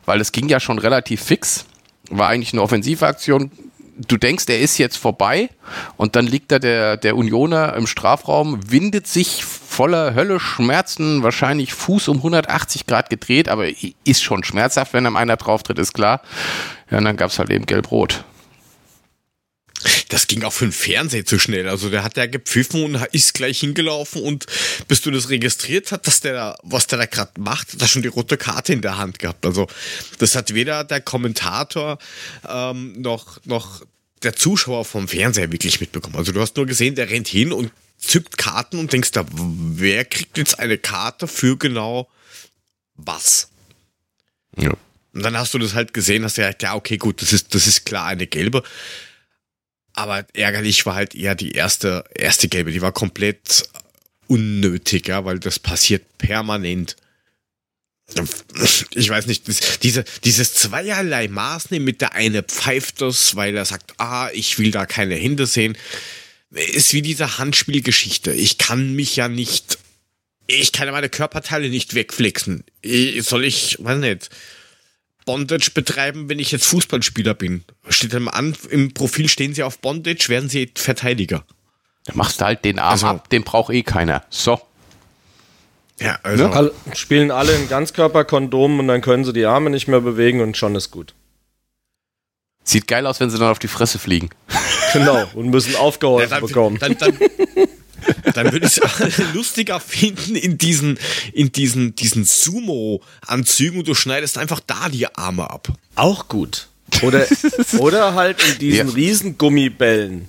Weil 0.05 0.21
es 0.21 0.31
ging 0.31 0.47
ja 0.47 0.61
schon 0.61 0.79
relativ 0.79 1.21
fix. 1.21 1.65
War 2.09 2.29
eigentlich 2.29 2.53
eine 2.53 2.61
Offensivaktion. 2.61 3.51
Du 3.97 4.15
denkst, 4.15 4.45
er 4.47 4.61
ist 4.61 4.77
jetzt 4.77 4.95
vorbei 4.95 5.49
und 5.97 6.15
dann 6.15 6.25
liegt 6.25 6.53
da 6.53 6.59
der, 6.59 6.95
der 6.95 7.17
Unioner 7.17 7.73
im 7.73 7.87
Strafraum, 7.87 8.71
windet 8.71 9.07
sich 9.07 9.43
voller 9.43 10.15
Hölle, 10.15 10.39
Schmerzen, 10.39 11.23
wahrscheinlich 11.23 11.73
Fuß 11.73 12.07
um 12.07 12.17
180 12.17 12.85
Grad 12.85 13.09
gedreht, 13.09 13.49
aber 13.49 13.65
ist 14.05 14.23
schon 14.23 14.45
schmerzhaft, 14.45 14.93
wenn 14.93 15.05
einem 15.05 15.17
einer 15.17 15.35
drauf 15.35 15.63
tritt, 15.63 15.79
ist 15.79 15.93
klar. 15.93 16.21
Ja, 16.89 16.99
und 16.99 17.05
dann 17.05 17.17
gab 17.17 17.31
es 17.31 17.39
halt 17.39 17.49
eben 17.49 17.65
gelb-rot. 17.65 18.23
Das 20.09 20.27
ging 20.27 20.43
auch 20.43 20.53
für 20.53 20.65
den 20.65 20.71
Fernseher 20.71 21.25
zu 21.25 21.39
schnell. 21.39 21.67
Also 21.67 21.89
der 21.89 22.03
hat 22.03 22.17
ja 22.17 22.25
gepfiffen 22.25 22.83
und 22.83 22.95
ist 23.11 23.33
gleich 23.33 23.59
hingelaufen 23.59 24.21
und 24.21 24.45
bis 24.87 25.01
du 25.01 25.11
das 25.11 25.29
registriert 25.29 25.91
hast, 25.91 26.07
dass 26.07 26.21
der, 26.21 26.33
da, 26.33 26.57
was 26.63 26.87
der 26.87 26.99
da 26.99 27.05
gerade 27.05 27.39
macht, 27.39 27.73
hat 27.73 27.81
er 27.81 27.87
schon 27.87 28.01
die 28.01 28.07
rote 28.07 28.37
Karte 28.37 28.73
in 28.73 28.81
der 28.81 28.97
Hand 28.97 29.19
gehabt. 29.19 29.45
Also 29.45 29.67
das 30.19 30.35
hat 30.35 30.53
weder 30.53 30.83
der 30.83 31.01
Kommentator 31.01 31.97
ähm, 32.47 32.93
noch, 33.01 33.39
noch 33.45 33.81
der 34.23 34.35
Zuschauer 34.35 34.85
vom 34.85 35.07
Fernseher 35.07 35.51
wirklich 35.51 35.79
mitbekommen. 35.79 36.15
Also 36.15 36.31
du 36.31 36.41
hast 36.41 36.57
nur 36.57 36.65
gesehen, 36.65 36.95
der 36.95 37.09
rennt 37.09 37.27
hin 37.27 37.51
und 37.51 37.71
zückt 37.97 38.37
Karten 38.37 38.79
und 38.79 38.93
denkst 38.93 39.11
da, 39.11 39.25
wer 39.31 40.05
kriegt 40.05 40.37
jetzt 40.37 40.59
eine 40.59 40.77
Karte 40.77 41.27
für 41.27 41.57
genau 41.57 42.09
was? 42.95 43.49
Ja. 44.57 44.73
Und 45.13 45.23
dann 45.23 45.37
hast 45.37 45.53
du 45.53 45.59
das 45.59 45.73
halt 45.73 45.93
gesehen, 45.93 46.23
hast 46.23 46.37
du 46.37 46.43
ja, 46.43 46.51
ja, 46.61 46.75
okay, 46.75 46.97
gut, 46.97 47.21
das 47.21 47.33
ist, 47.33 47.55
das 47.55 47.65
ist 47.65 47.85
klar 47.85 48.05
eine 48.05 48.27
gelbe. 48.27 48.63
Aber 49.97 50.27
ärgerlich 50.33 50.85
war 50.85 50.93
halt 50.93 51.15
eher 51.15 51.33
die 51.33 51.53
erste, 51.53 52.03
erste 52.13 52.47
gelbe. 52.47 52.71
Die 52.71 52.83
war 52.83 52.91
komplett 52.91 53.67
unnötig, 54.27 55.07
ja, 55.07 55.25
weil 55.25 55.39
das 55.39 55.57
passiert 55.57 56.19
permanent. 56.19 56.95
Ich 58.93 59.09
weiß 59.09 59.25
nicht, 59.25 59.47
das, 59.47 59.79
diese, 59.79 60.05
dieses 60.23 60.53
zweierlei 60.53 61.27
Maßnehmen 61.27 61.83
mit 61.83 62.01
der 62.01 62.13
eine 62.13 62.43
pfeift 62.43 63.01
das, 63.01 63.35
weil 63.35 63.57
er 63.57 63.65
sagt, 63.65 63.95
ah, 63.97 64.29
ich 64.33 64.59
will 64.59 64.69
da 64.69 64.85
keine 64.85 65.15
Hände 65.15 65.47
sehen, 65.47 65.75
ist 66.51 66.93
wie 66.93 67.01
diese 67.01 67.39
Handspielgeschichte. 67.39 68.31
Ich 68.33 68.59
kann 68.59 68.93
mich 68.93 69.15
ja 69.15 69.27
nicht, 69.27 69.79
ich 70.45 70.73
kann 70.73 70.91
meine 70.91 71.09
Körperteile 71.09 71.69
nicht 71.69 71.95
wegflexen. 71.95 72.63
soll 73.21 73.45
ich, 73.45 73.77
weiß 73.79 73.97
nicht, 73.97 74.29
Bondage 75.27 75.69
betreiben, 75.75 76.29
wenn 76.29 76.39
ich 76.39 76.51
jetzt 76.51 76.65
Fußballspieler 76.65 77.35
bin? 77.35 77.63
Steht 77.89 78.13
dann 78.13 78.27
an, 78.27 78.55
im 78.71 78.95
Profil 78.95 79.29
stehen 79.29 79.53
sie 79.53 79.61
auf 79.61 79.77
Bondage, 79.77 80.29
werden 80.29 80.49
sie 80.49 80.71
Verteidiger. 80.73 81.43
Dann 82.05 82.17
machst 82.17 82.41
du 82.41 82.45
halt 82.45 82.65
den 82.65 82.79
Arm 82.79 82.93
also, 82.93 83.07
ab, 83.07 83.29
den 83.29 83.43
braucht 83.43 83.71
eh 83.71 83.83
keiner. 83.83 84.23
So. 84.31 84.59
Ja, 85.99 86.17
also. 86.23 86.45
Ja, 86.45 86.71
spielen 86.95 87.29
alle 87.29 87.53
in 87.53 87.69
Ganzkörperkondom 87.69 88.79
und 88.79 88.87
dann 88.87 89.01
können 89.01 89.25
sie 89.25 89.33
die 89.33 89.45
Arme 89.45 89.69
nicht 89.69 89.87
mehr 89.87 90.01
bewegen 90.01 90.41
und 90.41 90.57
schon 90.57 90.75
ist 90.75 90.89
gut. 90.89 91.13
Sieht 92.63 92.87
geil 92.87 93.05
aus, 93.05 93.19
wenn 93.19 93.29
sie 93.29 93.37
dann 93.37 93.49
auf 93.49 93.59
die 93.59 93.67
Fresse 93.67 93.99
fliegen. 93.99 94.29
Genau, 94.93 95.25
und 95.35 95.49
müssen 95.49 95.75
aufgeholfen 95.75 96.31
ja, 96.31 96.39
dann, 96.39 96.47
bekommen. 96.47 96.79
Dann, 96.79 96.97
dann, 96.97 97.17
dann 98.33 98.51
würde 98.51 98.67
ich 98.67 98.77
es 98.77 99.17
lustiger 99.33 99.79
finden 99.79 100.35
in 100.35 100.57
diesen, 100.57 100.99
in 101.33 101.51
diesen, 101.51 101.95
diesen 101.95 102.25
Sumo-Anzügen 102.25 103.79
und 103.79 103.87
du 103.87 103.95
schneidest 103.95 104.37
einfach 104.37 104.59
da 104.59 104.89
die 104.89 105.07
Arme 105.15 105.49
ab. 105.49 105.69
Auch 105.95 106.27
gut. 106.27 106.67
Oder, 107.01 107.25
oder 107.79 108.13
halt 108.13 108.37
in 108.43 108.59
diesen 108.59 108.87
ja. 108.89 108.93
Riesengummibällen. 108.93 110.27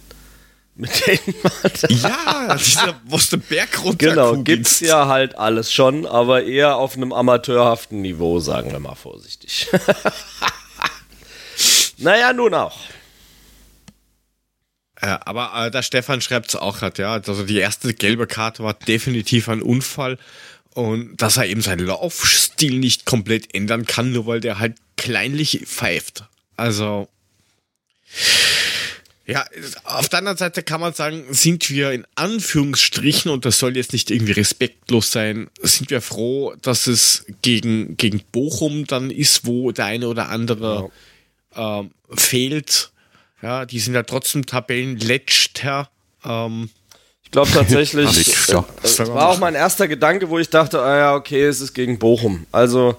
Mit 0.78 1.06
denen 1.06 1.34
man 1.42 1.72
Ja, 1.88 2.56
dieser, 2.56 3.00
wo 3.04 3.18
du 3.18 3.36
Berg 3.36 3.82
runter 3.82 4.10
Genau, 4.10 4.36
gibt's 4.36 4.78
ja 4.78 5.08
halt 5.08 5.36
alles 5.36 5.72
schon, 5.72 6.06
aber 6.06 6.44
eher 6.44 6.76
auf 6.76 6.96
einem 6.96 7.12
amateurhaften 7.12 8.00
Niveau, 8.00 8.38
sagen 8.38 8.70
wir 8.70 8.78
mal 8.78 8.94
vorsichtig. 8.94 9.66
naja, 11.98 12.32
nun 12.32 12.54
auch. 12.54 12.78
Ja, 15.00 15.20
aber 15.24 15.66
äh, 15.66 15.70
der 15.70 15.82
Stefan 15.82 16.20
schreibt 16.20 16.48
es 16.48 16.56
auch 16.56 16.80
hat, 16.80 16.98
ja. 16.98 17.12
Also 17.12 17.44
die 17.44 17.58
erste 17.58 17.94
gelbe 17.94 18.26
Karte 18.26 18.62
war 18.64 18.74
definitiv 18.74 19.48
ein 19.48 19.62
Unfall. 19.62 20.18
Und 20.74 21.16
dass 21.16 21.36
er 21.36 21.46
eben 21.46 21.62
seinen 21.62 21.86
Laufstil 21.86 22.78
nicht 22.78 23.04
komplett 23.04 23.54
ändern 23.54 23.86
kann, 23.86 24.12
nur 24.12 24.26
weil 24.26 24.40
der 24.40 24.58
halt 24.58 24.76
kleinlich 24.96 25.62
pfeift. 25.66 26.24
Also. 26.56 27.08
Ja, 29.26 29.44
auf 29.84 30.08
der 30.08 30.20
anderen 30.20 30.38
Seite 30.38 30.62
kann 30.62 30.80
man 30.80 30.94
sagen, 30.94 31.24
sind 31.30 31.68
wir 31.68 31.92
in 31.92 32.06
Anführungsstrichen, 32.14 33.30
und 33.30 33.44
das 33.44 33.58
soll 33.58 33.76
jetzt 33.76 33.92
nicht 33.92 34.10
irgendwie 34.10 34.32
respektlos 34.32 35.12
sein, 35.12 35.50
sind 35.60 35.90
wir 35.90 36.00
froh, 36.00 36.54
dass 36.62 36.86
es 36.86 37.26
gegen, 37.42 37.96
gegen 37.96 38.22
Bochum 38.32 38.86
dann 38.86 39.10
ist, 39.10 39.44
wo 39.46 39.70
der 39.70 39.86
eine 39.86 40.08
oder 40.08 40.30
andere 40.30 40.90
ja. 41.54 41.80
ähm, 41.80 41.90
fehlt 42.14 42.90
ja, 43.42 43.66
die 43.66 43.78
sind 43.78 43.94
ja 43.94 44.02
trotzdem 44.02 44.46
Tabellenletzter. 44.46 45.88
Ähm, 46.24 46.70
ich 47.28 47.32
glaube 47.32 47.50
tatsächlich, 47.52 48.26
ja, 48.48 48.64
das 48.80 48.98
war 49.00 49.28
auch 49.28 49.38
mein 49.38 49.54
erster 49.54 49.86
Gedanke, 49.86 50.30
wo 50.30 50.38
ich 50.38 50.48
dachte, 50.48 50.80
ah 50.80 50.96
ja, 50.96 51.14
okay, 51.14 51.44
es 51.44 51.60
ist 51.60 51.74
gegen 51.74 51.98
Bochum. 51.98 52.46
Also 52.52 52.96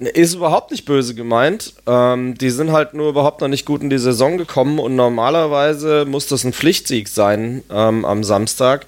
ist 0.00 0.34
überhaupt 0.34 0.70
nicht 0.70 0.86
böse 0.86 1.14
gemeint. 1.14 1.74
Ähm, 1.86 2.38
die 2.38 2.48
sind 2.48 2.72
halt 2.72 2.94
nur 2.94 3.10
überhaupt 3.10 3.42
noch 3.42 3.48
nicht 3.48 3.66
gut 3.66 3.82
in 3.82 3.90
die 3.90 3.98
Saison 3.98 4.38
gekommen 4.38 4.78
und 4.78 4.96
normalerweise 4.96 6.06
muss 6.06 6.26
das 6.26 6.44
ein 6.44 6.54
Pflichtsieg 6.54 7.08
sein 7.08 7.62
ähm, 7.70 8.06
am 8.06 8.24
Samstag. 8.24 8.86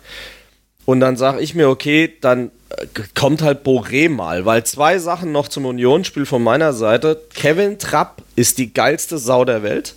Und 0.86 1.00
dann 1.00 1.18
sage 1.18 1.42
ich 1.42 1.54
mir, 1.54 1.68
okay, 1.68 2.10
dann 2.22 2.50
äh, 2.70 2.86
kommt 3.14 3.42
halt 3.42 3.66
Boré 3.66 4.08
mal, 4.08 4.46
weil 4.46 4.64
zwei 4.64 4.98
Sachen 4.98 5.32
noch 5.32 5.48
zum 5.48 5.66
Unionsspiel 5.66 6.24
von 6.24 6.42
meiner 6.42 6.72
Seite. 6.72 7.20
Kevin 7.34 7.78
Trapp 7.78 8.22
ist 8.36 8.56
die 8.56 8.72
geilste 8.72 9.18
Sau 9.18 9.44
der 9.44 9.62
Welt 9.62 9.94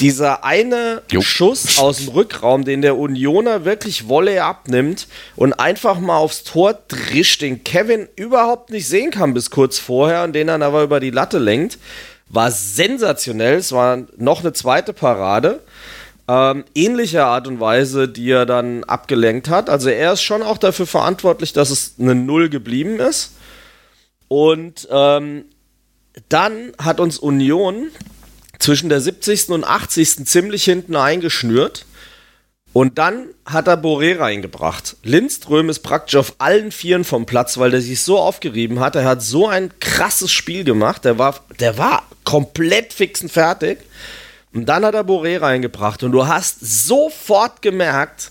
dieser 0.00 0.44
eine 0.44 1.02
jo. 1.10 1.20
Schuss 1.20 1.78
aus 1.78 1.98
dem 1.98 2.08
Rückraum, 2.08 2.64
den 2.64 2.82
der 2.82 2.96
Unioner 2.96 3.64
wirklich 3.64 4.08
Wolle 4.08 4.44
abnimmt 4.44 5.08
und 5.36 5.54
einfach 5.54 5.98
mal 5.98 6.16
aufs 6.16 6.44
Tor 6.44 6.78
drischt, 6.88 7.42
den 7.42 7.64
Kevin 7.64 8.08
überhaupt 8.16 8.70
nicht 8.70 8.86
sehen 8.88 9.10
kann 9.10 9.34
bis 9.34 9.50
kurz 9.50 9.78
vorher 9.78 10.24
und 10.24 10.34
den 10.34 10.46
dann 10.46 10.62
aber 10.62 10.82
über 10.82 11.00
die 11.00 11.10
Latte 11.10 11.38
lenkt, 11.38 11.78
war 12.28 12.50
sensationell. 12.50 13.56
Es 13.56 13.72
war 13.72 14.04
noch 14.16 14.40
eine 14.40 14.52
zweite 14.52 14.92
Parade. 14.92 15.60
Ähm, 16.28 16.64
ähnlicher 16.74 17.26
Art 17.26 17.48
und 17.48 17.58
Weise, 17.58 18.06
die 18.06 18.30
er 18.30 18.44
dann 18.44 18.84
abgelenkt 18.84 19.48
hat. 19.48 19.70
Also 19.70 19.88
er 19.88 20.12
ist 20.12 20.22
schon 20.22 20.42
auch 20.42 20.58
dafür 20.58 20.86
verantwortlich, 20.86 21.54
dass 21.54 21.70
es 21.70 21.94
eine 21.98 22.14
Null 22.14 22.50
geblieben 22.50 23.00
ist. 23.00 23.32
Und 24.28 24.86
ähm, 24.90 25.46
dann 26.28 26.72
hat 26.78 27.00
uns 27.00 27.18
Union 27.18 27.88
zwischen 28.58 28.88
der 28.88 29.00
70. 29.00 29.50
und 29.50 29.64
80. 29.64 30.26
ziemlich 30.26 30.64
hinten 30.64 30.96
eingeschnürt. 30.96 31.84
Und 32.72 32.98
dann 32.98 33.28
hat 33.44 33.66
er 33.66 33.82
Boré 33.82 34.20
reingebracht. 34.20 34.96
Lindström 35.02 35.70
ist 35.70 35.80
praktisch 35.80 36.16
auf 36.16 36.34
allen 36.38 36.70
Vieren 36.70 37.04
vom 37.04 37.24
Platz, 37.24 37.58
weil 37.58 37.70
der 37.70 37.80
sich 37.80 38.02
so 38.02 38.18
aufgerieben 38.18 38.78
hat. 38.78 38.94
Er 38.94 39.04
hat 39.04 39.22
so 39.22 39.48
ein 39.48 39.72
krasses 39.80 40.30
Spiel 40.30 40.64
gemacht. 40.64 41.04
Der 41.04 41.18
war, 41.18 41.40
der 41.60 41.78
war 41.78 42.02
komplett 42.24 42.92
fix 42.92 43.22
und 43.22 43.32
fertig. 43.32 43.78
Und 44.52 44.66
dann 44.66 44.84
hat 44.84 44.94
er 44.94 45.04
Boré 45.04 45.40
reingebracht. 45.40 46.02
Und 46.02 46.12
du 46.12 46.26
hast 46.26 46.60
sofort 46.60 47.62
gemerkt, 47.62 48.30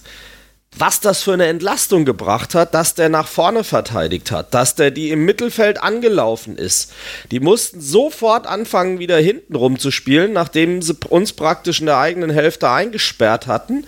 was 0.79 0.99
das 0.99 1.23
für 1.23 1.33
eine 1.33 1.47
Entlastung 1.47 2.05
gebracht 2.05 2.55
hat, 2.55 2.73
dass 2.73 2.95
der 2.95 3.09
nach 3.09 3.27
vorne 3.27 3.63
verteidigt 3.63 4.31
hat, 4.31 4.53
dass 4.53 4.75
der 4.75 4.91
die 4.91 5.09
im 5.11 5.25
Mittelfeld 5.25 5.81
angelaufen 5.81 6.57
ist. 6.57 6.93
Die 7.31 7.39
mussten 7.39 7.81
sofort 7.81 8.47
anfangen, 8.47 8.99
wieder 8.99 9.17
hinten 9.17 9.55
rumzuspielen, 9.55 10.33
nachdem 10.33 10.81
sie 10.81 10.95
uns 11.09 11.33
praktisch 11.33 11.79
in 11.79 11.85
der 11.85 11.97
eigenen 11.97 12.29
Hälfte 12.29 12.69
eingesperrt 12.69 13.47
hatten. 13.47 13.85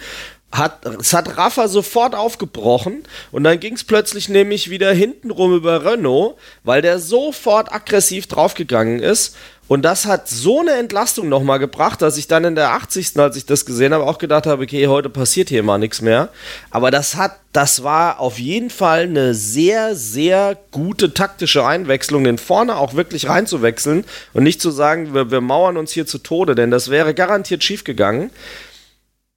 Hat, 0.51 0.83
es 0.99 1.13
hat 1.13 1.37
Rafa 1.37 1.67
sofort 1.67 2.15
aufgebrochen 2.15 3.03
und 3.31 3.43
dann 3.43 3.59
ging 3.59 3.75
es 3.75 3.83
plötzlich 3.83 4.29
nämlich 4.29 4.71
wieder 4.71 4.91
hintenrum 4.91 5.55
über 5.55 5.85
Renault, 5.85 6.37
weil 6.63 6.81
der 6.81 6.97
sofort 6.97 7.71
aggressiv 7.71 8.25
draufgegangen 8.25 8.99
ist 8.99 9.35
und 9.69 9.83
das 9.83 10.07
hat 10.07 10.27
so 10.27 10.61
eine 10.61 10.71
Entlastung 10.71 11.29
nochmal 11.29 11.59
gebracht, 11.59 12.01
dass 12.01 12.17
ich 12.17 12.27
dann 12.27 12.43
in 12.43 12.55
der 12.55 12.71
80. 12.71 13.17
als 13.19 13.37
ich 13.37 13.45
das 13.45 13.67
gesehen 13.67 13.93
habe, 13.93 14.03
auch 14.03 14.17
gedacht 14.17 14.47
habe, 14.47 14.63
okay, 14.63 14.87
heute 14.87 15.11
passiert 15.11 15.49
hier 15.49 15.61
mal 15.61 15.77
nichts 15.77 16.01
mehr. 16.01 16.29
Aber 16.71 16.89
das 16.89 17.15
hat, 17.15 17.39
das 17.53 17.83
war 17.83 18.19
auf 18.19 18.39
jeden 18.39 18.71
Fall 18.71 19.03
eine 19.03 19.35
sehr, 19.35 19.95
sehr 19.95 20.57
gute 20.71 21.13
taktische 21.13 21.67
Einwechslung, 21.67 22.23
den 22.23 22.39
vorne 22.39 22.77
auch 22.77 22.95
wirklich 22.95 23.29
reinzuwechseln 23.29 24.05
und 24.33 24.43
nicht 24.43 24.59
zu 24.59 24.71
sagen, 24.71 25.13
wir, 25.13 25.29
wir 25.29 25.39
mauern 25.39 25.77
uns 25.77 25.91
hier 25.91 26.07
zu 26.07 26.17
Tode, 26.17 26.55
denn 26.55 26.71
das 26.71 26.89
wäre 26.89 27.13
garantiert 27.13 27.63
schiefgegangen 27.63 28.31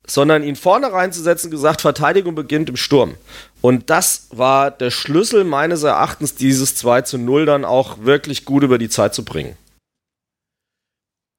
sondern 0.05 0.43
ihn 0.43 0.57
vorne 0.57 0.93
reinzusetzen, 0.93 1.51
gesagt, 1.51 1.80
Verteidigung 1.80 2.35
beginnt 2.35 2.68
im 2.68 2.76
Sturm. 2.76 3.14
Und 3.61 3.89
das 3.89 4.26
war 4.30 4.72
der 4.72 4.91
Schlüssel 4.91 5.45
meines 5.45 5.85
Erachtens, 5.85 6.35
dieses 6.35 6.74
2 6.74 7.03
zu 7.03 7.18
0 7.18 7.47
dann 7.47 7.64
auch 7.64 7.99
wirklich 8.01 8.45
gut 8.45 8.64
über 8.64 8.78
die 8.78 8.89
Zeit 8.89 9.14
zu 9.14 9.24
bringen. 9.24 9.57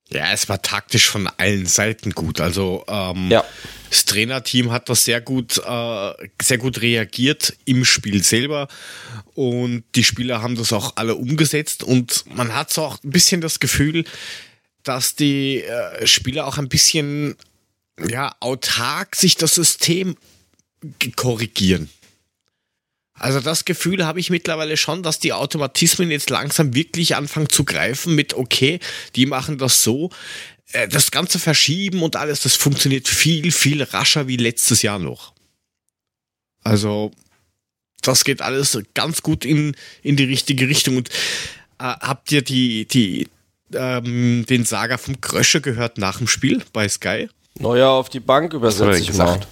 Ja, 0.10 0.32
es 0.32 0.48
war 0.50 0.62
taktisch 0.62 1.10
von 1.10 1.28
allen 1.38 1.66
Seiten 1.66 2.12
gut. 2.12 2.40
Also 2.40 2.84
ähm, 2.88 3.30
ja. 3.32 3.44
das 3.90 4.06
Trainerteam 4.06 4.72
hat 4.72 4.90
das 4.90 5.06
sehr 5.06 5.22
gut, 5.22 5.58
äh, 5.58 6.14
sehr 6.42 6.58
gut 6.58 6.82
reagiert 6.82 7.56
im 7.66 7.84
Spiel 7.86 8.24
selber 8.24 8.68
und 9.34 9.84
die 9.96 10.04
Spieler 10.04 10.42
haben 10.42 10.56
das 10.56 10.72
auch 10.72 10.94
alle 10.98 11.16
umgesetzt 11.16 11.84
und 11.84 12.26
man 12.36 12.54
hat 12.54 12.72
so 12.72 12.84
auch 12.84 13.04
ein 13.04 13.10
bisschen 13.10 13.42
das 13.42 13.60
Gefühl, 13.60 14.04
dass 14.84 15.16
die 15.16 15.64
äh, 15.64 16.06
Spieler 16.06 16.46
auch 16.46 16.58
ein 16.58 16.70
bisschen 16.70 17.36
ja 18.10 18.36
autark 18.40 19.16
sich 19.16 19.36
das 19.36 19.56
System 19.56 20.16
korrigieren. 21.16 21.90
Also 23.24 23.40
das 23.40 23.64
Gefühl 23.64 24.06
habe 24.06 24.20
ich 24.20 24.30
mittlerweile 24.30 24.76
schon, 24.76 25.02
dass 25.02 25.18
die 25.18 25.32
Automatismen 25.32 26.12
jetzt 26.12 26.30
langsam 26.30 26.76
wirklich 26.76 27.16
anfangen 27.16 27.48
zu 27.48 27.64
greifen 27.64 28.16
mit, 28.16 28.34
okay, 28.34 28.82
die 29.16 29.26
machen 29.26 29.58
das 29.58 29.82
so. 29.82 30.10
äh, 30.74 30.90
das 30.90 31.10
ganze 31.10 31.40
Verschieben 31.40 32.04
und 32.04 32.18
alles, 32.18 32.42
das 32.42 32.58
funktioniert 32.58 33.08
viel, 33.08 33.54
viel 33.54 33.82
rascher 33.82 34.28
wie 34.28 34.36
letztes 34.36 34.82
Jahr 34.82 35.00
noch. 35.00 35.32
Also, 36.66 37.12
das 38.02 38.26
geht 38.26 38.42
alles 38.42 38.78
ganz 38.94 39.22
gut 39.22 39.46
in, 39.46 39.78
in 40.02 40.18
die 40.18 40.26
richtige 40.26 40.68
Richtung. 40.68 40.98
Und 40.98 41.08
äh, 41.08 41.14
habt 41.84 42.30
ihr 42.30 42.42
die, 42.42 42.86
die, 42.90 43.30
ähm, 43.74 44.46
den 44.50 44.66
Saga 44.66 44.98
vom 44.98 45.22
Krösche 45.22 45.62
gehört 45.62 45.98
nach 45.98 46.18
dem 46.18 46.28
Spiel 46.28 46.62
bei 46.74 46.90
Sky? 46.90 47.30
Neuer 47.58 47.90
auf 47.90 48.10
die 48.10 48.20
Bank 48.20 48.52
übersetzt 48.52 49.08
gesagt. 49.08 49.48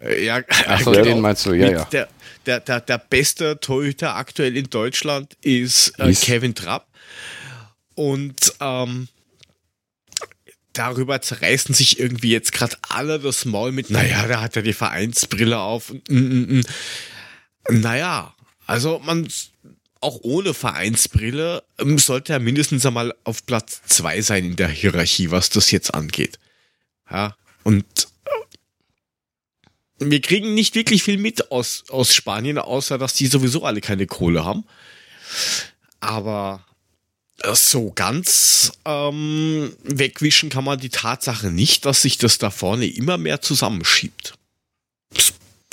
Äh, 0.00 0.24
ja, 0.24 0.40
Achso, 0.66 0.90
genau. 0.90 1.04
den 1.04 1.20
meinst 1.20 1.46
du, 1.46 1.52
ja, 1.52 1.66
Mit 1.66 1.74
ja. 1.76 1.84
Der, 1.84 2.08
der, 2.46 2.60
der, 2.60 2.80
der 2.80 2.98
beste 2.98 3.58
Torhüter 3.60 4.16
aktuell 4.16 4.56
in 4.56 4.70
Deutschland 4.70 5.36
ist, 5.40 5.98
äh. 5.98 6.12
Kevin 6.14 6.54
Trapp. 6.54 6.86
Und 7.94 8.54
ähm, 8.60 9.08
darüber 10.72 11.20
zerreißen 11.20 11.74
sich 11.74 11.98
irgendwie 11.98 12.30
jetzt 12.30 12.52
gerade 12.52 12.76
alle 12.88 13.18
das 13.18 13.44
Maul 13.44 13.72
mit, 13.72 13.90
naja, 13.90 14.26
da 14.26 14.40
hat 14.40 14.56
er 14.56 14.62
die 14.62 14.72
Vereinsbrille 14.72 15.58
auf. 15.58 15.90
und, 15.90 16.02
mm, 16.08 16.58
mm. 16.58 16.62
Naja, 17.80 18.34
also 18.66 19.00
man 19.04 19.28
auch 20.00 20.18
ohne 20.22 20.52
Vereinsbrille 20.52 21.62
ähm, 21.78 21.98
sollte 21.98 22.32
er 22.32 22.40
mindestens 22.40 22.84
einmal 22.84 23.14
auf 23.24 23.46
Platz 23.46 23.82
zwei 23.86 24.20
sein 24.20 24.44
in 24.44 24.56
der 24.56 24.68
Hierarchie, 24.68 25.30
was 25.30 25.50
das 25.50 25.70
jetzt 25.70 25.94
angeht. 25.94 26.38
Ja, 27.10 27.36
und 27.62 28.08
wir 30.10 30.20
kriegen 30.20 30.54
nicht 30.54 30.74
wirklich 30.74 31.02
viel 31.02 31.18
mit 31.18 31.50
aus, 31.50 31.84
aus 31.88 32.14
Spanien, 32.14 32.58
außer 32.58 32.98
dass 32.98 33.14
die 33.14 33.26
sowieso 33.26 33.64
alle 33.64 33.80
keine 33.80 34.06
Kohle 34.06 34.44
haben. 34.44 34.64
Aber 36.00 36.64
so 37.54 37.92
ganz 37.92 38.72
ähm, 38.84 39.74
wegwischen 39.82 40.50
kann 40.50 40.64
man 40.64 40.78
die 40.78 40.90
Tatsache 40.90 41.50
nicht, 41.50 41.84
dass 41.84 42.02
sich 42.02 42.18
das 42.18 42.38
da 42.38 42.50
vorne 42.50 42.86
immer 42.86 43.18
mehr 43.18 43.40
zusammenschiebt. 43.40 44.34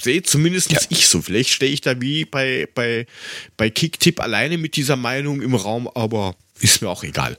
Sehe 0.02 0.24
zumindest 0.24 0.72
Ja. 0.72 0.80
ich 0.90 1.08
so. 1.08 1.22
Vielleicht 1.22 1.52
stehe 1.52 1.72
ich 1.72 1.82
da 1.82 2.00
wie 2.02 2.26
bei, 2.26 2.68
bei, 2.74 3.06
bei 3.58 3.70
Kicktipp 3.70 4.22
alleine 4.22 4.58
mit 4.58 4.76
dieser 4.76 4.96
Meinung 4.96 5.42
im 5.42 5.56
Raum, 5.56 5.88
aber 5.94 6.36
ist 6.60 6.82
mir 6.82 6.90
auch 6.90 7.04
egal. 7.04 7.38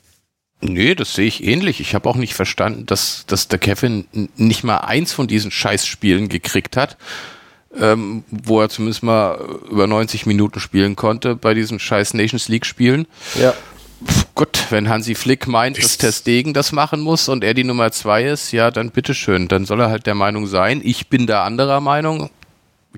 Nee, 0.61 0.94
das 0.94 1.14
sehe 1.14 1.26
ich 1.26 1.42
ähnlich. 1.44 1.80
Ich 1.80 1.94
habe 1.94 2.08
auch 2.08 2.16
nicht 2.16 2.34
verstanden, 2.34 2.84
dass, 2.86 3.24
dass 3.26 3.48
der 3.48 3.58
Kevin 3.58 4.04
nicht 4.36 4.62
mal 4.62 4.78
eins 4.78 5.12
von 5.12 5.26
diesen 5.26 5.50
Scheißspielen 5.50 6.28
gekriegt 6.28 6.76
hat, 6.76 6.96
ähm, 7.78 8.24
wo 8.30 8.61
er 8.61 8.68
zumindest 8.68 9.02
mal 9.02 9.38
über 9.70 9.86
90 9.86 10.26
Minuten 10.26 10.61
spielen 10.61 10.96
konnte 10.96 11.34
bei 11.36 11.54
diesen 11.54 11.78
scheiß 11.78 12.14
Nations 12.14 12.48
League 12.48 12.66
Spielen. 12.66 13.06
Ja. 13.40 13.54
Pff, 14.06 14.26
gut, 14.34 14.66
wenn 14.70 14.88
Hansi 14.88 15.14
Flick 15.14 15.46
meint, 15.46 15.78
dass 15.78 15.84
Ist- 15.86 15.98
Testegen 15.98 16.52
das 16.52 16.72
machen 16.72 17.00
muss 17.00 17.28
und 17.28 17.42
er 17.44 17.54
die 17.54 17.64
Nummer 17.64 17.90
zwei 17.92 18.24
ist, 18.24 18.52
ja, 18.52 18.70
dann 18.70 18.90
bitteschön. 18.90 19.48
Dann 19.48 19.64
soll 19.66 19.80
er 19.80 19.88
halt 19.90 20.06
der 20.06 20.14
Meinung 20.14 20.46
sein. 20.46 20.80
Ich 20.84 21.08
bin 21.08 21.26
da 21.26 21.44
anderer 21.44 21.80
Meinung. 21.80 22.28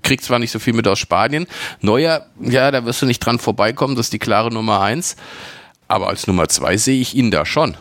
Kriegt 0.02 0.24
zwar 0.24 0.38
nicht 0.38 0.50
so 0.50 0.58
viel 0.58 0.72
mit 0.72 0.88
aus 0.88 0.98
Spanien. 0.98 1.46
Neuer, 1.80 2.26
ja, 2.40 2.70
da 2.70 2.84
wirst 2.86 3.02
du 3.02 3.06
nicht 3.06 3.20
dran 3.20 3.38
vorbeikommen, 3.38 3.94
das 3.94 4.06
ist 4.06 4.12
die 4.14 4.18
klare 4.18 4.50
Nummer 4.50 4.80
eins. 4.80 5.16
Aber 5.92 6.08
als 6.08 6.26
Nummer 6.26 6.48
zwei 6.48 6.78
sehe 6.78 6.98
ich 7.02 7.14
ihn 7.14 7.30
da 7.30 7.44
schon. 7.44 7.76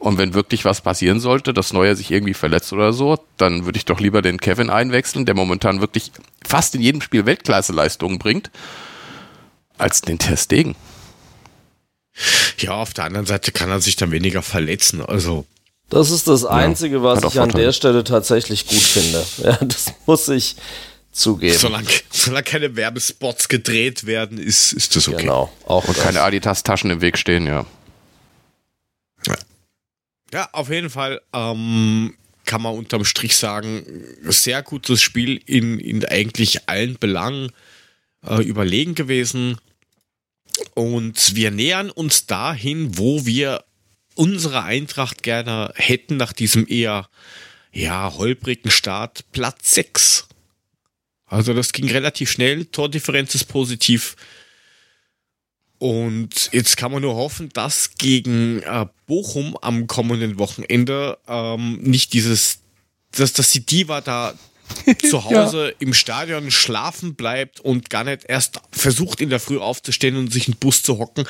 Und 0.00 0.18
wenn 0.18 0.34
wirklich 0.34 0.64
was 0.64 0.80
passieren 0.80 1.20
sollte, 1.20 1.54
dass 1.54 1.72
Neuer 1.72 1.94
sich 1.94 2.10
irgendwie 2.10 2.34
verletzt 2.34 2.72
oder 2.72 2.92
so, 2.92 3.20
dann 3.36 3.66
würde 3.66 3.76
ich 3.76 3.84
doch 3.84 4.00
lieber 4.00 4.20
den 4.20 4.40
Kevin 4.40 4.68
einwechseln, 4.68 5.26
der 5.26 5.36
momentan 5.36 5.80
wirklich 5.80 6.10
fast 6.44 6.74
in 6.74 6.80
jedem 6.80 7.00
Spiel 7.00 7.24
Weltklasse-Leistungen 7.24 8.18
bringt, 8.18 8.50
als 9.78 10.00
den 10.00 10.18
Testegen. 10.18 10.74
Ja, 12.58 12.72
auf 12.72 12.94
der 12.94 13.04
anderen 13.04 13.26
Seite 13.26 13.52
kann 13.52 13.70
er 13.70 13.80
sich 13.80 13.94
dann 13.94 14.10
weniger 14.10 14.42
verletzen. 14.42 15.00
Also, 15.00 15.44
Das 15.88 16.10
ist 16.10 16.26
das 16.26 16.44
Einzige, 16.44 17.04
was 17.04 17.22
ich 17.22 17.38
an 17.38 17.50
der 17.50 17.70
Stelle 17.70 18.02
tatsächlich 18.02 18.66
gut 18.66 18.82
finde. 18.82 19.24
Ja, 19.44 19.56
das 19.64 19.94
muss 20.06 20.28
ich 20.28 20.56
zugeben. 21.12 21.56
solange, 21.56 21.88
solange 22.10 22.44
keine 22.44 22.76
Werbespots 22.76 23.48
gedreht 23.48 24.06
werden, 24.06 24.38
ist, 24.38 24.72
ist 24.72 24.96
das 24.96 25.08
okay. 25.08 25.22
Genau, 25.22 25.52
auch 25.66 25.86
Und 25.86 25.96
das. 25.96 26.04
keine 26.04 26.22
Adidas-Taschen 26.22 26.90
im 26.90 27.00
Weg 27.00 27.18
stehen, 27.18 27.46
ja. 27.46 27.66
Ja, 30.32 30.48
auf 30.52 30.70
jeden 30.70 30.88
Fall 30.88 31.20
ähm, 31.34 32.14
kann 32.46 32.62
man 32.62 32.74
unterm 32.74 33.04
Strich 33.04 33.36
sagen, 33.36 33.84
sehr 34.22 34.62
gutes 34.62 35.02
Spiel 35.02 35.40
in, 35.44 35.78
in 35.78 36.04
eigentlich 36.06 36.70
allen 36.70 36.96
Belangen 36.98 37.50
äh, 38.26 38.42
überlegen 38.42 38.94
gewesen. 38.94 39.58
Und 40.74 41.36
wir 41.36 41.50
nähern 41.50 41.90
uns 41.90 42.26
dahin, 42.26 42.96
wo 42.96 43.26
wir 43.26 43.64
unsere 44.14 44.62
Eintracht 44.62 45.22
gerne 45.22 45.72
hätten 45.74 46.16
nach 46.16 46.32
diesem 46.32 46.66
eher 46.66 47.08
ja, 47.72 48.12
holprigen 48.16 48.70
Start. 48.70 49.24
Platz 49.32 49.72
6. 49.74 50.28
Also 51.32 51.54
das 51.54 51.72
ging 51.72 51.88
relativ 51.88 52.30
schnell, 52.30 52.66
Tordifferenz 52.66 53.34
ist 53.34 53.46
positiv. 53.46 54.16
Und 55.78 56.50
jetzt 56.52 56.76
kann 56.76 56.92
man 56.92 57.00
nur 57.00 57.14
hoffen, 57.14 57.48
dass 57.54 57.94
gegen 57.94 58.60
äh, 58.60 58.84
Bochum 59.06 59.56
am 59.62 59.86
kommenden 59.86 60.38
Wochenende 60.38 61.16
ähm, 61.26 61.78
nicht 61.80 62.12
dieses, 62.12 62.58
dass, 63.12 63.32
dass 63.32 63.50
die 63.50 63.64
Diva 63.64 64.02
da 64.02 64.34
zu 65.08 65.24
Hause 65.24 65.74
im 65.78 65.94
Stadion 65.94 66.50
schlafen 66.50 67.14
bleibt 67.14 67.60
und 67.60 67.90
gar 67.90 68.04
nicht 68.04 68.24
erst 68.26 68.60
versucht 68.70 69.20
in 69.20 69.30
der 69.30 69.40
Früh 69.40 69.58
aufzustehen 69.58 70.16
und 70.16 70.32
sich 70.32 70.48
in 70.48 70.54
den 70.54 70.58
Bus 70.58 70.82
zu 70.82 70.98
hocken, 70.98 71.26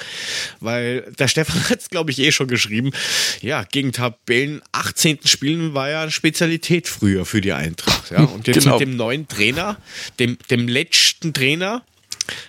weil 0.60 1.12
der 1.18 1.28
Stefan 1.28 1.68
hat 1.70 1.80
es 1.80 1.90
glaube 1.90 2.10
ich 2.10 2.18
eh 2.18 2.32
schon 2.32 2.48
geschrieben, 2.48 2.92
ja, 3.40 3.64
gegen 3.64 3.92
Tabellen 3.92 4.62
18. 4.72 5.20
Spielen 5.24 5.74
war 5.74 5.90
ja 5.90 6.02
eine 6.02 6.10
Spezialität 6.10 6.88
früher 6.88 7.24
für 7.24 7.40
die 7.40 7.52
Eintracht, 7.52 8.10
ja, 8.10 8.22
und 8.24 8.46
jetzt 8.46 8.62
Genau. 8.62 8.78
mit 8.78 8.88
dem 8.88 8.96
neuen 8.96 9.28
Trainer, 9.28 9.76
dem, 10.18 10.38
dem 10.50 10.68
letzten 10.68 11.32
Trainer, 11.34 11.82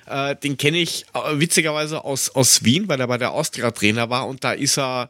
äh, 0.05 0.35
den 0.35 0.57
kenne 0.57 0.77
ich 0.77 1.05
äh, 1.13 1.39
witzigerweise 1.39 2.03
aus, 2.03 2.29
aus 2.29 2.63
Wien, 2.63 2.87
weil 2.87 2.99
er 2.99 3.07
bei 3.07 3.17
der 3.17 3.31
Austria 3.31 3.71
Trainer 3.71 4.09
war 4.09 4.27
und 4.27 4.43
da 4.43 4.51
ist 4.51 4.77
er 4.77 5.09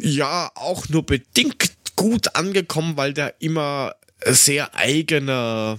ja 0.00 0.50
auch 0.54 0.88
nur 0.88 1.04
bedingt 1.06 1.72
gut 1.94 2.34
angekommen, 2.34 2.96
weil 2.96 3.12
der 3.14 3.34
immer 3.40 3.94
sehr 4.26 4.74
eigene 4.74 5.78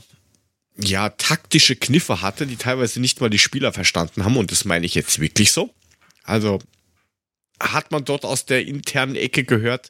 ja, 0.77 1.09
taktische 1.09 1.75
Kniffe 1.75 2.21
hatte, 2.21 2.45
die 2.45 2.55
teilweise 2.55 2.99
nicht 2.99 3.19
mal 3.19 3.29
die 3.29 3.39
Spieler 3.39 3.73
verstanden 3.73 4.23
haben 4.23 4.37
und 4.37 4.51
das 4.51 4.65
meine 4.65 4.85
ich 4.85 4.95
jetzt 4.95 5.19
wirklich 5.19 5.51
so. 5.51 5.73
Also 6.23 6.59
hat 7.59 7.91
man 7.91 8.05
dort 8.05 8.25
aus 8.25 8.45
der 8.45 8.65
internen 8.67 9.15
Ecke 9.15 9.43
gehört, 9.43 9.89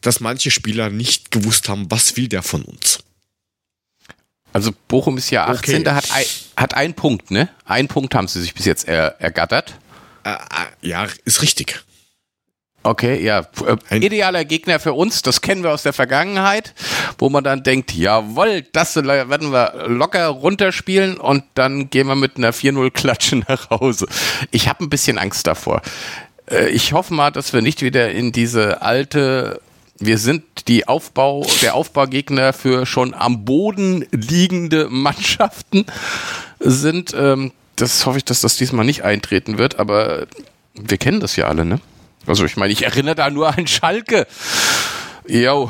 dass 0.00 0.20
manche 0.20 0.50
Spieler 0.50 0.88
nicht 0.88 1.30
gewusst 1.30 1.68
haben, 1.68 1.90
was 1.90 2.16
will 2.16 2.28
der 2.28 2.42
von 2.42 2.62
uns. 2.62 3.00
Also 4.52 4.72
Bochum 4.88 5.18
ist 5.18 5.30
ja 5.30 5.46
18, 5.46 5.74
Okay. 5.74 5.84
da 5.84 5.94
hat 5.96 6.10
ein, 6.12 6.24
hat 6.56 6.74
ein 6.74 6.94
Punkt, 6.94 7.30
ne? 7.30 7.50
Ein 7.66 7.88
Punkt 7.88 8.14
haben 8.14 8.26
sie 8.28 8.40
sich 8.40 8.54
bis 8.54 8.64
jetzt 8.64 8.88
er, 8.88 9.20
ergattert. 9.20 9.74
Äh, 10.24 10.30
äh, 10.32 10.88
ja, 10.88 11.06
ist 11.26 11.42
richtig. 11.42 11.84
Okay, 12.86 13.20
ja. 13.24 13.46
Ein- 13.90 14.02
Idealer 14.02 14.44
Gegner 14.44 14.78
für 14.78 14.92
uns, 14.92 15.22
das 15.22 15.40
kennen 15.40 15.62
wir 15.64 15.72
aus 15.72 15.82
der 15.82 15.92
Vergangenheit, 15.92 16.72
wo 17.18 17.28
man 17.28 17.42
dann 17.42 17.62
denkt, 17.64 17.92
jawohl, 17.92 18.62
das 18.72 18.94
werden 18.96 19.50
wir 19.52 19.86
locker 19.88 20.28
runterspielen 20.28 21.16
und 21.16 21.42
dann 21.54 21.90
gehen 21.90 22.06
wir 22.06 22.14
mit 22.14 22.36
einer 22.36 22.52
4-0-Klatsche 22.52 23.36
nach 23.48 23.70
Hause. 23.70 24.06
Ich 24.52 24.68
habe 24.68 24.84
ein 24.84 24.90
bisschen 24.90 25.18
Angst 25.18 25.46
davor. 25.48 25.82
Äh, 26.48 26.68
Ich 26.68 26.92
hoffe 26.92 27.12
mal, 27.12 27.30
dass 27.32 27.52
wir 27.52 27.60
nicht 27.60 27.82
wieder 27.82 28.10
in 28.12 28.30
diese 28.30 28.82
alte, 28.82 29.60
wir 29.98 30.18
sind 30.18 30.44
die 30.68 30.86
Aufbau, 30.86 31.44
der 31.62 31.74
Aufbaugegner 31.74 32.52
für 32.52 32.86
schon 32.86 33.14
am 33.14 33.44
Boden 33.44 34.06
liegende 34.12 34.88
Mannschaften 34.90 35.86
sind. 36.60 37.12
Ähm, 37.18 37.50
Das 37.74 38.06
hoffe 38.06 38.18
ich, 38.18 38.24
dass 38.24 38.42
das 38.42 38.56
diesmal 38.56 38.84
nicht 38.86 39.02
eintreten 39.02 39.58
wird, 39.58 39.78
aber 39.80 40.26
wir 40.74 40.98
kennen 40.98 41.18
das 41.20 41.34
ja 41.36 41.46
alle, 41.48 41.64
ne? 41.64 41.80
Also 42.26 42.44
ich 42.44 42.56
meine, 42.56 42.72
ich 42.72 42.82
erinnere 42.84 43.14
da 43.14 43.30
nur 43.30 43.48
an 43.56 43.66
Schalke. 43.66 44.26
Jo, 45.28 45.68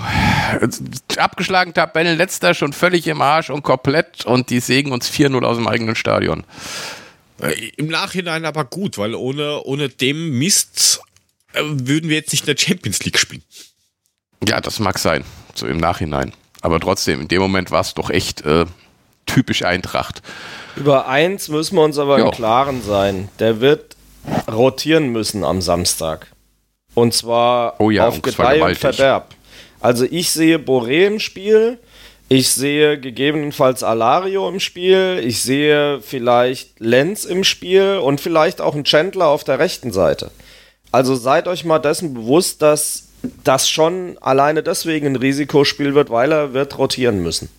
abgeschlagen 1.16 1.72
Tabellenletzter, 1.72 2.52
schon 2.54 2.72
völlig 2.74 3.06
im 3.06 3.22
Arsch 3.22 3.48
und 3.50 3.62
komplett 3.62 4.26
und 4.26 4.50
die 4.50 4.60
sägen 4.60 4.92
uns 4.92 5.10
4-0 5.10 5.42
aus 5.44 5.56
dem 5.56 5.66
eigenen 5.66 5.94
Stadion. 5.96 6.44
Äh, 7.40 7.52
Im 7.76 7.86
Nachhinein 7.86 8.44
aber 8.44 8.64
gut, 8.64 8.98
weil 8.98 9.14
ohne, 9.14 9.62
ohne 9.64 9.88
dem 9.88 10.38
Mist 10.38 11.00
äh, 11.54 11.60
würden 11.62 12.10
wir 12.10 12.16
jetzt 12.16 12.32
nicht 12.32 12.46
in 12.46 12.54
der 12.54 12.60
Champions 12.62 13.02
League 13.04 13.18
spielen. 13.18 13.42
Ja, 14.46 14.60
das 14.60 14.78
mag 14.78 14.98
sein, 14.98 15.24
so 15.54 15.66
im 15.66 15.78
Nachhinein. 15.78 16.32
Aber 16.60 16.78
trotzdem, 16.80 17.22
in 17.22 17.28
dem 17.28 17.40
Moment 17.40 17.70
war 17.70 17.80
es 17.80 17.94
doch 17.94 18.10
echt 18.10 18.42
äh, 18.42 18.66
typisch 19.24 19.62
Eintracht. 19.62 20.20
Über 20.76 21.08
eins 21.08 21.48
müssen 21.48 21.76
wir 21.76 21.82
uns 21.82 21.98
aber 21.98 22.18
Ja. 22.18 22.26
im 22.26 22.30
Klaren 22.30 22.82
sein. 22.82 23.28
Der 23.38 23.60
wird 23.60 23.96
rotieren 24.50 25.12
müssen 25.12 25.44
am 25.44 25.62
Samstag. 25.62 26.26
Und 26.96 27.12
zwar 27.12 27.78
Oh 27.78 27.90
ja, 27.90 28.08
auf 28.08 28.22
Gedeih 28.22 28.62
und. 28.62 28.78
Verderb. 28.78 29.34
Also 29.80 30.06
ich 30.10 30.30
sehe 30.30 30.56
Boré 30.56 31.06
im 31.06 31.20
Spiel. 31.20 31.78
Ich 32.30 32.48
sehe 32.48 32.98
gegebenenfalls 32.98 33.82
Alario 33.82 34.48
im 34.48 34.60
Spiel. 34.60 35.20
Ich 35.22 35.42
sehe 35.42 36.00
vielleicht 36.00 36.80
Lenz 36.80 37.26
im 37.26 37.44
Spiel 37.44 38.00
und 38.02 38.18
vielleicht 38.18 38.62
auch 38.62 38.74
einen 38.74 38.84
Chandler 38.84 39.26
auf 39.26 39.44
der 39.44 39.58
rechten 39.58 39.92
Seite. 39.92 40.30
Also 40.90 41.14
seid 41.14 41.48
euch 41.48 41.66
mal 41.66 41.80
dessen 41.80 42.14
bewusst, 42.14 42.62
dass 42.62 43.08
das 43.44 43.68
schon 43.68 44.16
alleine 44.22 44.62
deswegen 44.62 45.06
ein 45.06 45.16
Risikospiel 45.16 45.94
wird, 45.94 46.08
weil 46.08 46.32
er 46.32 46.54
wird 46.54 46.78
rotieren 46.78 47.22
müssen. 47.22 47.50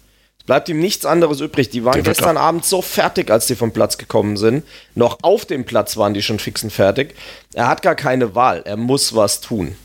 Bleibt 0.48 0.70
ihm 0.70 0.80
nichts 0.80 1.06
anderes 1.06 1.42
übrig. 1.42 1.70
Die 1.70 1.84
waren 1.84 2.02
gestern 2.04 2.38
Abend 2.38 2.64
so 2.64 2.82
fertig, 2.82 3.30
als 3.30 3.48
die 3.48 3.56
vom 3.56 3.74
Platz 3.74 3.98
gekommen 3.98 4.38
sind. 4.38 4.66
Noch 4.96 5.20
auf 5.22 5.46
dem 5.46 5.66
Platz 5.66 5.98
waren 5.98 6.14
die 6.14 6.24
schon 6.24 6.40
fixen 6.40 6.70
fertig. 6.70 7.16
Er 7.54 7.68
hat 7.68 7.82
gar 7.82 7.96
keine 7.96 8.34
Wahl. 8.34 8.62
Er 8.64 8.78
muss 8.78 9.14
was 9.14 9.42
tun. 9.42 9.76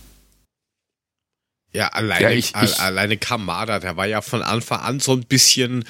Ja, 1.73 1.89
alleine, 1.89 2.23
ja, 2.23 2.31
ich, 2.31 2.53
ich, 2.63 2.79
alleine 2.79 3.17
Kamada, 3.17 3.81
der 3.81 3.97
war 3.97 4.07
ja 4.07 4.21
von 4.21 4.43
Anfang 4.43 4.81
an 4.81 5.01
so 5.01 5.13
ein 5.15 5.25
bisschen, 5.25 5.85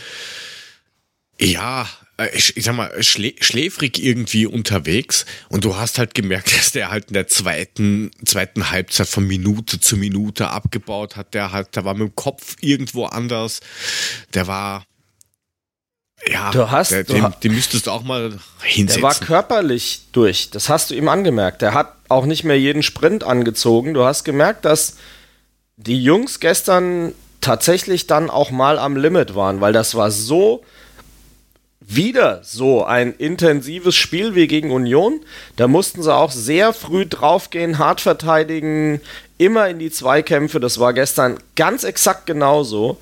ja, 1.39 1.87
ich, 2.33 2.57
ich 2.57 2.65
sag 2.65 2.75
mal, 2.75 2.91
schlä 3.03 3.35
schläfrig 3.41 4.03
irgendwie 4.03 4.47
unterwegs. 4.47 5.27
Und 5.49 5.65
du 5.65 5.77
hast 5.77 5.99
halt 5.99 6.15
gemerkt, 6.15 6.53
dass 6.57 6.73
der 6.73 6.91
halt 6.91 7.09
in 7.09 7.15
der 7.15 7.29
zweiten, 7.29 8.11
zweiten 8.25 8.71
Halbzeit 8.71 9.09
von 9.09 9.27
Minute 9.27 9.81
zu 9.81 9.97
Minute 9.97 10.49
abgebaut 10.49 11.17
hat. 11.17 11.35
Der 11.35 11.53
hat, 11.53 11.77
der 11.77 11.85
war 11.85 11.95
mit 11.95 12.09
dem 12.09 12.17
Kopf 12.17 12.57
irgendwo 12.61 13.07
anders. 13.07 13.61
Der 14.35 14.47
war, 14.47 14.85
ja, 16.27 16.51
du 16.51 16.71
hast, 16.71 16.93
der, 16.93 17.05
den, 17.05 17.35
den 17.43 17.55
müsstest 17.55 17.87
du 17.87 17.91
auch 17.91 18.03
mal 18.03 18.39
hinsetzen. 18.63 19.03
Der 19.03 19.09
war 19.09 19.15
körperlich 19.15 20.03
durch. 20.13 20.51
Das 20.51 20.69
hast 20.69 20.91
du 20.91 20.95
ihm 20.95 21.09
angemerkt. 21.09 21.63
Der 21.63 21.75
hat 21.75 21.97
auch 22.09 22.27
nicht 22.27 22.45
mehr 22.45 22.59
jeden 22.59 22.83
Sprint 22.83 23.25
angezogen. 23.25 23.95
Du 23.95 24.05
hast 24.05 24.25
gemerkt, 24.25 24.65
dass 24.65 24.97
die 25.77 26.03
Jungs 26.03 26.39
gestern 26.39 27.13
tatsächlich 27.41 28.07
dann 28.07 28.31
auch 28.31 28.51
mal 28.51 28.79
am 28.79 28.97
Limit 28.97 29.35
waren, 29.35 29.61
weil 29.61 29.73
das 29.73 29.95
war 29.95 30.11
so 30.11 30.63
wieder 31.95 32.41
so 32.43 32.85
ein 32.85 33.15
intensives 33.15 33.95
Spiel 33.95 34.35
wie 34.35 34.47
gegen 34.47 34.71
Union. 34.71 35.21
Da 35.57 35.69
mussten 35.69 36.03
sie 36.03 36.15
auch 36.15 36.31
sehr 36.31 36.73
früh 36.73 37.07
draufgehen, 37.07 37.79
hart 37.79 38.01
verteidigen, 38.01 39.01
immer 39.39 39.69
in 39.69 39.79
die 39.79 39.91
Zweikämpfe. 39.91 40.61
Das 40.61 40.79
war 40.79 40.93
gestern 40.93 41.39
ganz 41.57 41.85
exakt 41.85 42.27
genauso. 42.27 42.99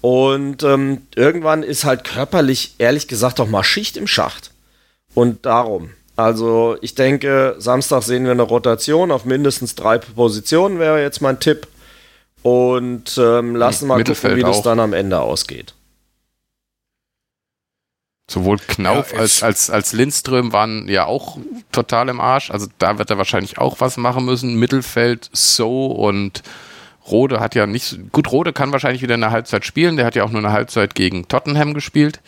Und 0.00 0.62
ähm, 0.62 1.02
irgendwann 1.14 1.62
ist 1.62 1.84
halt 1.84 2.04
körperlich, 2.04 2.74
ehrlich 2.78 3.06
gesagt, 3.06 3.38
doch 3.38 3.48
mal 3.48 3.62
Schicht 3.62 3.96
im 3.96 4.06
Schacht. 4.06 4.50
Und 5.14 5.46
darum. 5.46 5.90
Also 6.16 6.76
ich 6.82 6.94
denke, 6.94 7.56
Samstag 7.58 8.02
sehen 8.02 8.24
wir 8.24 8.32
eine 8.32 8.42
Rotation 8.42 9.10
auf 9.10 9.24
mindestens 9.24 9.74
drei 9.74 9.98
Positionen, 9.98 10.78
wäre 10.78 11.00
jetzt 11.00 11.22
mein 11.22 11.40
Tipp 11.40 11.66
und 12.42 13.16
ähm, 13.18 13.56
lassen 13.56 13.88
mal 13.88 14.02
gucken, 14.02 14.36
wie 14.36 14.42
das 14.42 14.62
dann 14.62 14.80
am 14.80 14.92
Ende 14.92 15.20
ausgeht. 15.20 15.74
Sowohl 18.30 18.58
Knauf 18.58 19.12
ja, 19.12 19.18
als, 19.18 19.42
als, 19.42 19.68
als 19.68 19.92
Lindström 19.92 20.52
waren 20.52 20.88
ja 20.88 21.06
auch 21.06 21.38
total 21.70 22.08
im 22.08 22.20
Arsch. 22.20 22.50
Also 22.50 22.66
da 22.78 22.98
wird 22.98 23.10
er 23.10 23.18
wahrscheinlich 23.18 23.58
auch 23.58 23.80
was 23.80 23.96
machen 23.96 24.24
müssen. 24.24 24.54
Mittelfeld, 24.54 25.28
So 25.32 25.86
und 25.86 26.42
Rode 27.10 27.40
hat 27.40 27.54
ja 27.54 27.66
nicht. 27.66 28.12
Gut, 28.12 28.30
Rode 28.30 28.52
kann 28.52 28.72
wahrscheinlich 28.72 29.02
wieder 29.02 29.14
eine 29.14 29.32
Halbzeit 29.32 29.66
spielen. 29.66 29.96
Der 29.96 30.06
hat 30.06 30.14
ja 30.14 30.24
auch 30.24 30.30
nur 30.30 30.40
eine 30.40 30.52
Halbzeit 30.52 30.94
gegen 30.94 31.26
Tottenham 31.28 31.74
gespielt. 31.74 32.20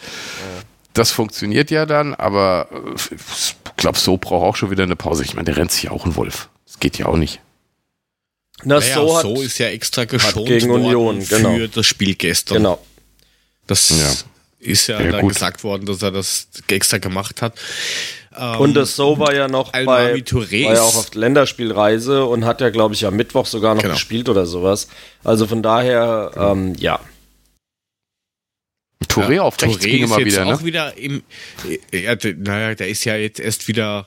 Das 0.94 1.10
funktioniert 1.10 1.70
ja 1.70 1.86
dann, 1.86 2.14
aber 2.14 2.68
äh, 2.72 3.14
ich 3.14 3.56
glaube, 3.76 3.98
So 3.98 4.16
braucht 4.16 4.44
auch 4.44 4.56
schon 4.56 4.70
wieder 4.70 4.84
eine 4.84 4.96
Pause. 4.96 5.24
Ich 5.24 5.34
meine, 5.34 5.46
der 5.46 5.56
rennt 5.56 5.72
sich 5.72 5.84
ja 5.84 5.90
auch 5.90 6.06
ein 6.06 6.16
Wolf. 6.16 6.48
Das 6.66 6.80
geht 6.80 6.98
ja 6.98 7.06
auch 7.06 7.16
nicht. 7.16 7.40
Na, 8.62 8.78
naja, 8.78 8.94
so, 8.94 9.20
so 9.20 9.42
ist 9.42 9.58
ja 9.58 9.68
extra 9.68 10.04
geschont 10.04 10.46
gegen 10.46 10.70
Union, 10.70 11.24
genau. 11.26 11.54
für 11.54 11.68
das 11.68 11.86
Spiel 11.86 12.14
gestern. 12.14 12.58
Genau. 12.58 12.78
Das 13.66 13.90
ja. 13.90 14.12
Ist 14.64 14.86
ja, 14.86 15.00
ja 15.00 15.12
da 15.12 15.20
gut. 15.20 15.32
gesagt 15.32 15.64
worden, 15.64 15.86
dass 15.86 16.02
er 16.02 16.10
das 16.10 16.48
extra 16.68 16.98
gemacht 16.98 17.42
hat. 17.42 17.54
Ähm, 18.36 18.60
und 18.60 18.74
das 18.74 18.96
So 18.96 19.18
war 19.18 19.34
ja 19.34 19.48
noch 19.48 19.72
bei, 19.72 19.86
war 19.86 20.16
ja 20.16 20.82
auch 20.82 20.96
auf 20.96 21.14
Länderspielreise 21.14 22.24
und 22.24 22.44
hat 22.44 22.60
ja, 22.60 22.70
glaube 22.70 22.94
ich, 22.94 23.06
am 23.06 23.16
Mittwoch 23.16 23.46
sogar 23.46 23.74
noch 23.74 23.82
genau. 23.82 23.94
gespielt 23.94 24.28
oder 24.28 24.46
sowas. 24.46 24.88
Also 25.22 25.46
von 25.46 25.62
daher, 25.62 26.32
ähm, 26.36 26.74
ja. 26.78 27.00
Touré 29.08 29.38
auf 29.38 29.60
rechts 29.60 29.76
Touré 29.76 29.90
ging 29.90 30.04
immer 30.04 30.18
wieder, 30.18 30.44
ne? 30.44 30.54
auch 30.54 30.64
wieder 30.64 30.96
im, 30.96 31.22
ja, 31.92 32.16
naja, 32.36 32.74
der 32.74 32.88
ist 32.88 33.04
ja 33.04 33.16
jetzt 33.16 33.38
erst 33.38 33.68
wieder 33.68 34.06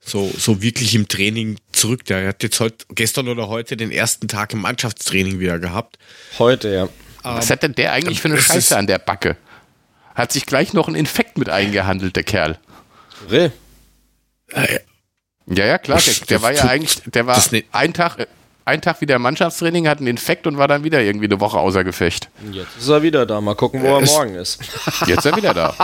so, 0.00 0.32
so 0.36 0.62
wirklich 0.62 0.94
im 0.94 1.06
Training 1.08 1.58
zurück. 1.72 2.04
Der 2.06 2.28
hat 2.28 2.42
jetzt 2.42 2.58
heute, 2.58 2.86
gestern 2.94 3.28
oder 3.28 3.48
heute 3.48 3.76
den 3.76 3.92
ersten 3.92 4.28
Tag 4.28 4.52
im 4.54 4.60
Mannschaftstraining 4.62 5.38
wieder 5.38 5.58
gehabt. 5.58 5.98
Heute, 6.38 6.70
ja. 6.70 6.88
Was 7.22 7.50
hat 7.50 7.62
denn 7.62 7.74
der 7.74 7.92
eigentlich 7.92 8.20
für 8.22 8.28
eine 8.28 8.40
Scheiße 8.40 8.76
an 8.76 8.86
der 8.86 8.98
Backe? 8.98 9.36
Hat 10.20 10.32
sich 10.32 10.44
gleich 10.44 10.74
noch 10.74 10.86
ein 10.86 10.94
Infekt 10.94 11.38
mit 11.38 11.48
eingehandelt, 11.48 12.14
der 12.14 12.24
Kerl. 12.24 12.58
Re. 13.30 13.52
Ja, 15.46 15.64
ja, 15.64 15.78
klar. 15.78 15.98
Der, 15.98 16.26
der 16.26 16.42
war 16.42 16.52
ja 16.52 16.64
eigentlich, 16.64 17.00
der 17.06 17.26
war 17.26 17.42
ein 17.72 17.94
Tag, 17.94 18.28
ein 18.66 18.82
Tag 18.82 19.00
wieder 19.00 19.18
Mannschaftstraining, 19.18 19.88
hat 19.88 19.96
einen 19.96 20.08
Infekt 20.08 20.46
und 20.46 20.58
war 20.58 20.68
dann 20.68 20.84
wieder 20.84 21.00
irgendwie 21.00 21.24
eine 21.24 21.40
Woche 21.40 21.56
außer 21.56 21.84
Gefecht. 21.84 22.28
Jetzt 22.52 22.76
ist 22.78 22.88
er 22.88 23.02
wieder 23.02 23.24
da. 23.24 23.40
Mal 23.40 23.54
gucken, 23.54 23.80
wo 23.80 23.86
er, 23.86 24.00
er 24.00 24.06
morgen 24.06 24.34
ist. 24.34 24.60
Jetzt 25.06 25.20
ist 25.20 25.24
er 25.24 25.36
wieder 25.36 25.54
da. 25.54 25.74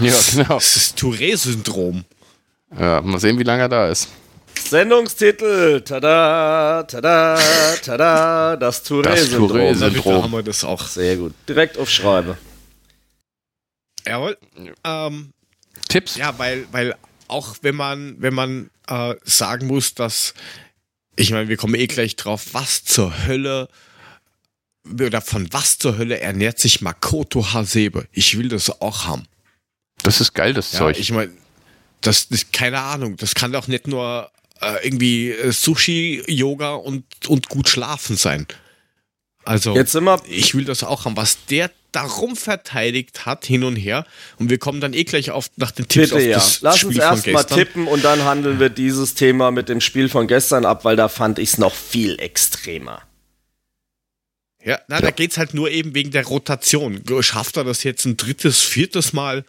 ja, 0.00 0.14
genau. 0.32 0.54
Das 0.56 0.76
ist 0.76 0.98
Touré-Syndrom. 0.98 2.04
Ja, 2.78 3.00
mal 3.00 3.18
sehen, 3.18 3.38
wie 3.38 3.44
lange 3.44 3.62
er 3.62 3.68
da 3.70 3.88
ist. 3.88 4.08
Sendungstitel, 4.68 5.80
tada, 5.80 6.82
tada, 6.82 7.38
tada, 7.82 8.56
das 8.56 8.84
Touré-Syndrom. 8.84 9.50
Touré 9.50 10.04
da 10.04 10.22
haben 10.22 10.32
wir 10.32 10.42
das 10.42 10.62
auch. 10.62 10.82
Sehr 10.82 11.16
gut. 11.16 11.32
Direkt 11.48 11.78
auf 11.78 11.88
Schreibe. 11.88 12.36
Jawohl. 14.08 14.38
Ähm, 14.84 15.32
Tipps? 15.88 16.16
Ja, 16.16 16.38
weil, 16.38 16.66
weil 16.72 16.94
auch 17.28 17.56
wenn 17.62 17.76
man, 17.76 18.16
wenn 18.20 18.34
man 18.34 18.70
äh, 18.88 19.14
sagen 19.24 19.66
muss, 19.66 19.94
dass, 19.94 20.34
ich 21.16 21.30
meine, 21.30 21.48
wir 21.48 21.56
kommen 21.56 21.74
eh 21.74 21.86
gleich 21.86 22.16
drauf, 22.16 22.48
was 22.52 22.84
zur 22.84 23.26
Hölle 23.26 23.68
oder 24.90 25.20
von 25.20 25.52
was 25.52 25.78
zur 25.78 25.98
Hölle 25.98 26.20
ernährt 26.20 26.58
sich 26.58 26.80
Makoto 26.80 27.52
Hasebe? 27.52 28.08
Ich 28.12 28.38
will 28.38 28.48
das 28.48 28.80
auch 28.80 29.06
haben. 29.06 29.26
Das 30.02 30.20
ist 30.20 30.32
geil, 30.32 30.54
das 30.54 30.72
ja, 30.72 30.78
Zeug. 30.78 30.98
Ich 30.98 31.12
meine, 31.12 31.32
das 32.00 32.24
ist 32.24 32.52
keine 32.52 32.80
Ahnung. 32.80 33.16
Das 33.16 33.34
kann 33.34 33.52
doch 33.52 33.68
nicht 33.68 33.86
nur 33.86 34.30
äh, 34.60 34.86
irgendwie 34.86 35.30
äh, 35.30 35.52
Sushi, 35.52 36.22
Yoga 36.26 36.74
und, 36.74 37.04
und 37.26 37.48
gut 37.48 37.68
schlafen 37.68 38.16
sein. 38.16 38.46
Also, 39.44 39.74
Jetzt 39.74 39.94
immer 39.94 40.20
ich 40.28 40.54
will 40.54 40.64
das 40.64 40.82
auch 40.84 41.04
haben, 41.04 41.16
was 41.16 41.44
der 41.46 41.70
darum 41.92 42.36
verteidigt 42.36 43.26
hat, 43.26 43.46
hin 43.46 43.64
und 43.64 43.76
her. 43.76 44.06
Und 44.38 44.50
wir 44.50 44.58
kommen 44.58 44.80
dann 44.80 44.92
eh 44.92 45.04
gleich 45.04 45.30
auf, 45.30 45.50
nach 45.56 45.70
den 45.70 45.88
Tipps 45.88 46.10
Bitte, 46.10 46.16
auf 46.16 46.34
das 46.34 46.60
ja. 46.60 46.68
Lass 46.68 46.78
Spiel 46.78 46.88
uns 46.88 46.98
erst 46.98 47.26
mal 47.28 47.44
tippen 47.44 47.86
und 47.86 48.04
dann 48.04 48.24
handeln 48.24 48.60
wir 48.60 48.68
dieses 48.68 49.14
Thema 49.14 49.50
mit 49.50 49.68
dem 49.68 49.80
Spiel 49.80 50.08
von 50.08 50.26
gestern 50.26 50.64
ab, 50.64 50.84
weil 50.84 50.96
da 50.96 51.08
fand 51.08 51.38
ich 51.38 51.50
es 51.50 51.58
noch 51.58 51.74
viel 51.74 52.18
extremer. 52.20 53.02
Ja, 54.64 54.80
na, 54.88 54.96
ja. 54.96 55.02
da 55.02 55.10
geht's 55.10 55.38
halt 55.38 55.54
nur 55.54 55.70
eben 55.70 55.94
wegen 55.94 56.10
der 56.10 56.26
Rotation. 56.26 57.02
Schafft 57.20 57.56
er 57.56 57.64
das 57.64 57.84
jetzt 57.84 58.04
ein 58.04 58.16
drittes, 58.16 58.60
viertes 58.60 59.12
Mal? 59.12 59.44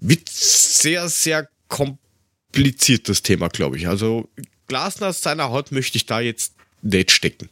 Wird 0.00 0.28
sehr, 0.28 1.08
sehr 1.08 1.48
kompliziertes 1.68 3.22
Thema, 3.22 3.48
glaube 3.48 3.78
ich. 3.78 3.88
Also 3.88 4.28
Glasner 4.68 5.12
seiner 5.12 5.50
Haut 5.50 5.72
möchte 5.72 5.96
ich 5.96 6.06
da 6.06 6.20
jetzt 6.20 6.54
nicht 6.82 7.10
stecken. 7.10 7.48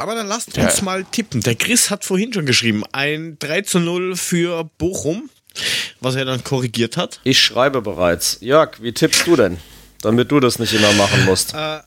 Aber 0.00 0.14
dann 0.14 0.26
lasst 0.26 0.56
uns 0.56 0.78
ja. 0.78 0.84
mal 0.84 1.04
tippen. 1.04 1.40
Der 1.40 1.54
Chris 1.54 1.90
hat 1.90 2.04
vorhin 2.04 2.32
schon 2.32 2.46
geschrieben, 2.46 2.82
ein 2.92 3.36
3 3.38 3.62
zu 3.62 3.80
0 3.80 4.16
für 4.16 4.64
Bochum, 4.78 5.30
was 6.00 6.14
er 6.14 6.24
dann 6.24 6.44
korrigiert 6.44 6.96
hat. 6.96 7.20
Ich 7.24 7.40
schreibe 7.40 7.82
bereits. 7.82 8.38
Jörg, 8.40 8.82
wie 8.82 8.92
tippst 8.92 9.26
du 9.26 9.36
denn? 9.36 9.58
Damit 10.02 10.30
du 10.30 10.40
das 10.40 10.58
nicht 10.58 10.72
immer 10.72 10.92
machen 10.94 11.24
musst. 11.26 11.54
Äh, 11.54 11.80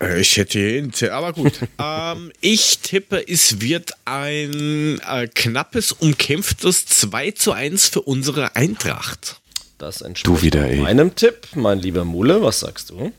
äh, 0.00 0.20
ich 0.20 0.36
hätte 0.36 0.58
ihn, 0.58 0.92
aber 1.10 1.32
gut. 1.32 1.52
ähm, 1.78 2.32
ich 2.40 2.78
tippe, 2.80 3.26
es 3.26 3.60
wird 3.60 3.92
ein 4.04 5.00
äh, 5.08 5.28
knappes, 5.28 5.92
umkämpftes 5.92 6.86
2 6.86 7.32
zu 7.32 7.52
1 7.52 7.88
für 7.88 8.02
unsere 8.02 8.56
Eintracht. 8.56 9.40
Das 9.78 10.02
entspricht 10.02 10.26
du 10.26 10.42
wieder, 10.42 10.66
meinem 10.74 11.14
Tipp, 11.14 11.48
mein 11.54 11.78
lieber 11.78 12.04
Mule. 12.04 12.42
Was 12.42 12.60
sagst 12.60 12.90
du? 12.90 13.12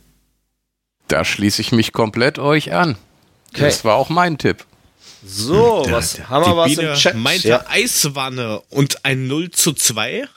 Da 1.08 1.24
schließe 1.26 1.62
ich 1.62 1.72
mich 1.72 1.93
komplett 1.93 2.38
euch 2.38 2.74
an. 2.74 2.97
Okay. 3.50 3.62
Das 3.62 3.84
war 3.84 3.95
auch 3.95 4.10
mein 4.10 4.38
Tipp. 4.38 4.66
So, 5.26 5.84
der, 5.84 5.93
was 5.93 6.14
der, 6.14 6.30
haben 6.30 6.45
wir 6.45 6.56
was 6.56 6.70
Biene 6.70 6.93
im 6.93 6.95
Chat? 6.95 7.16
meinte 7.16 7.50
ja. 7.50 7.66
Eiswanne 7.68 8.62
und 8.70 9.06
ein 9.06 9.28
0 9.28 9.52
zu 9.52 9.74
2. 9.74 10.28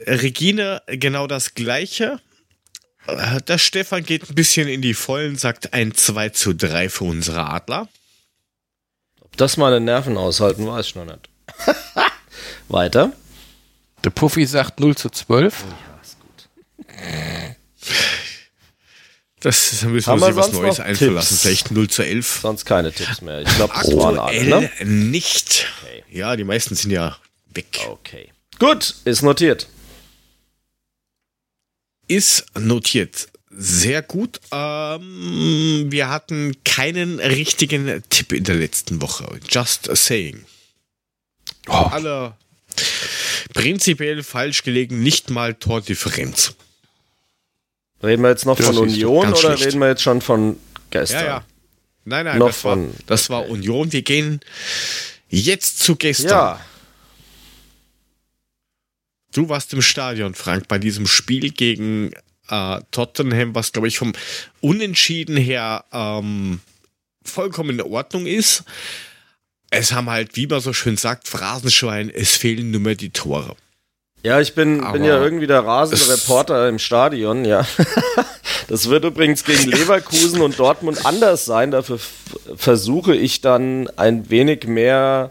Regine 0.00 0.82
genau 0.86 1.26
das 1.26 1.54
gleiche. 1.54 2.20
Äh, 3.06 3.40
der 3.42 3.58
Stefan 3.58 4.04
geht 4.04 4.28
ein 4.28 4.34
bisschen 4.34 4.68
in 4.68 4.82
die 4.82 4.94
Vollen, 4.94 5.36
sagt 5.36 5.72
ein 5.72 5.94
2 5.94 6.30
zu 6.30 6.54
3 6.54 6.88
für 6.88 7.04
unsere 7.04 7.46
Adler. 7.46 7.88
Ob 9.20 9.36
das 9.36 9.56
meine 9.56 9.80
Nerven 9.80 10.16
aushalten, 10.16 10.66
weiß 10.66 10.86
ich 10.86 10.94
noch 10.96 11.04
nicht. 11.04 11.28
Weiter. 12.68 13.12
Der 14.02 14.10
Puffy 14.10 14.44
sagt 14.46 14.80
0 14.80 14.96
zu 14.96 15.08
12. 15.08 15.64
Ja, 15.64 16.00
ist 16.02 16.18
gut. 16.20 16.48
Das 19.44 19.82
müssen 19.84 20.06
Haben 20.10 20.20
wir 20.20 20.26
uns 20.28 20.36
was 20.36 20.52
Neues 20.52 20.80
einfallen 20.80 21.14
lassen. 21.14 21.36
Vielleicht 21.36 21.70
0 21.70 21.88
zu 21.88 22.02
11. 22.02 22.40
Sonst 22.42 22.64
keine 22.64 22.92
Tipps 22.92 23.20
mehr. 23.20 23.42
Ich 23.42 23.54
glaube, 23.56 23.74
das 23.74 23.94
waren 23.94 24.18
alle, 24.18 24.44
ne? 24.44 24.70
nicht. 24.84 25.66
Okay. 25.82 26.02
Ja, 26.10 26.34
die 26.34 26.44
meisten 26.44 26.74
sind 26.74 26.90
ja 26.90 27.16
weg. 27.52 27.80
Okay. 27.86 28.30
Gut, 28.58 28.94
ist 29.04 29.22
notiert 29.22 29.68
ist 32.08 32.46
notiert. 32.58 33.28
sehr 33.56 34.02
gut. 34.02 34.40
Ähm, 34.50 35.86
wir 35.88 36.08
hatten 36.08 36.56
keinen 36.64 37.20
richtigen 37.20 38.02
Tipp 38.10 38.32
in 38.32 38.44
der 38.44 38.56
letzten 38.56 39.00
Woche. 39.00 39.38
Just 39.48 39.88
saying. 39.94 40.44
Oh. 41.68 41.72
Alle 41.72 42.36
prinzipiell 43.52 44.24
falsch 44.24 44.64
gelegen, 44.64 45.02
nicht 45.02 45.30
mal 45.30 45.54
Tordifferenz. 45.54 46.54
Reden 48.04 48.22
wir 48.22 48.30
jetzt 48.30 48.44
noch 48.44 48.56
das 48.56 48.66
von 48.66 48.76
Union 48.76 49.28
oder 49.28 49.36
schlecht. 49.36 49.66
reden 49.66 49.78
wir 49.80 49.88
jetzt 49.88 50.02
schon 50.02 50.20
von 50.20 50.58
gestern? 50.90 51.20
Ja, 51.20 51.26
ja. 51.26 51.44
Nein, 52.04 52.26
nein, 52.26 52.38
noch 52.38 52.48
das, 52.48 52.60
von, 52.60 52.88
war, 52.88 52.94
das 53.06 53.30
war 53.30 53.48
Union. 53.48 53.92
Wir 53.92 54.02
gehen 54.02 54.40
jetzt 55.30 55.80
zu 55.80 55.96
gestern. 55.96 56.28
Ja. 56.30 56.60
Du 59.32 59.48
warst 59.48 59.72
im 59.72 59.82
Stadion, 59.82 60.34
Frank, 60.34 60.68
bei 60.68 60.78
diesem 60.78 61.06
Spiel 61.06 61.50
gegen 61.50 62.12
äh, 62.48 62.80
Tottenham, 62.90 63.54
was, 63.54 63.72
glaube 63.72 63.88
ich, 63.88 63.98
vom 63.98 64.12
Unentschieden 64.60 65.36
her 65.36 65.84
ähm, 65.92 66.60
vollkommen 67.24 67.70
in 67.70 67.80
Ordnung 67.80 68.26
ist. 68.26 68.64
Es 69.70 69.92
haben 69.92 70.10
halt, 70.10 70.36
wie 70.36 70.46
man 70.46 70.60
so 70.60 70.72
schön 70.72 70.96
sagt, 70.96 71.26
Phrasenschwein, 71.26 72.10
es 72.10 72.36
fehlen 72.36 72.70
nur 72.70 72.80
mehr 72.80 72.94
die 72.94 73.10
Tore. 73.10 73.56
Ja, 74.24 74.40
ich 74.40 74.54
bin, 74.54 74.80
bin 74.92 75.04
ja 75.04 75.22
irgendwie 75.22 75.46
der 75.46 75.66
rasende 75.66 76.08
Reporter 76.14 76.66
im 76.66 76.78
Stadion, 76.78 77.44
ja. 77.44 77.66
das 78.68 78.88
wird 78.88 79.04
übrigens 79.04 79.44
gegen 79.44 79.70
Leverkusen 79.70 80.40
und 80.40 80.58
Dortmund 80.58 81.04
anders 81.04 81.44
sein. 81.44 81.70
Dafür 81.70 82.00
versuche 82.56 83.14
ich 83.14 83.42
dann 83.42 83.86
ein 83.96 84.30
wenig 84.30 84.66
mehr 84.66 85.30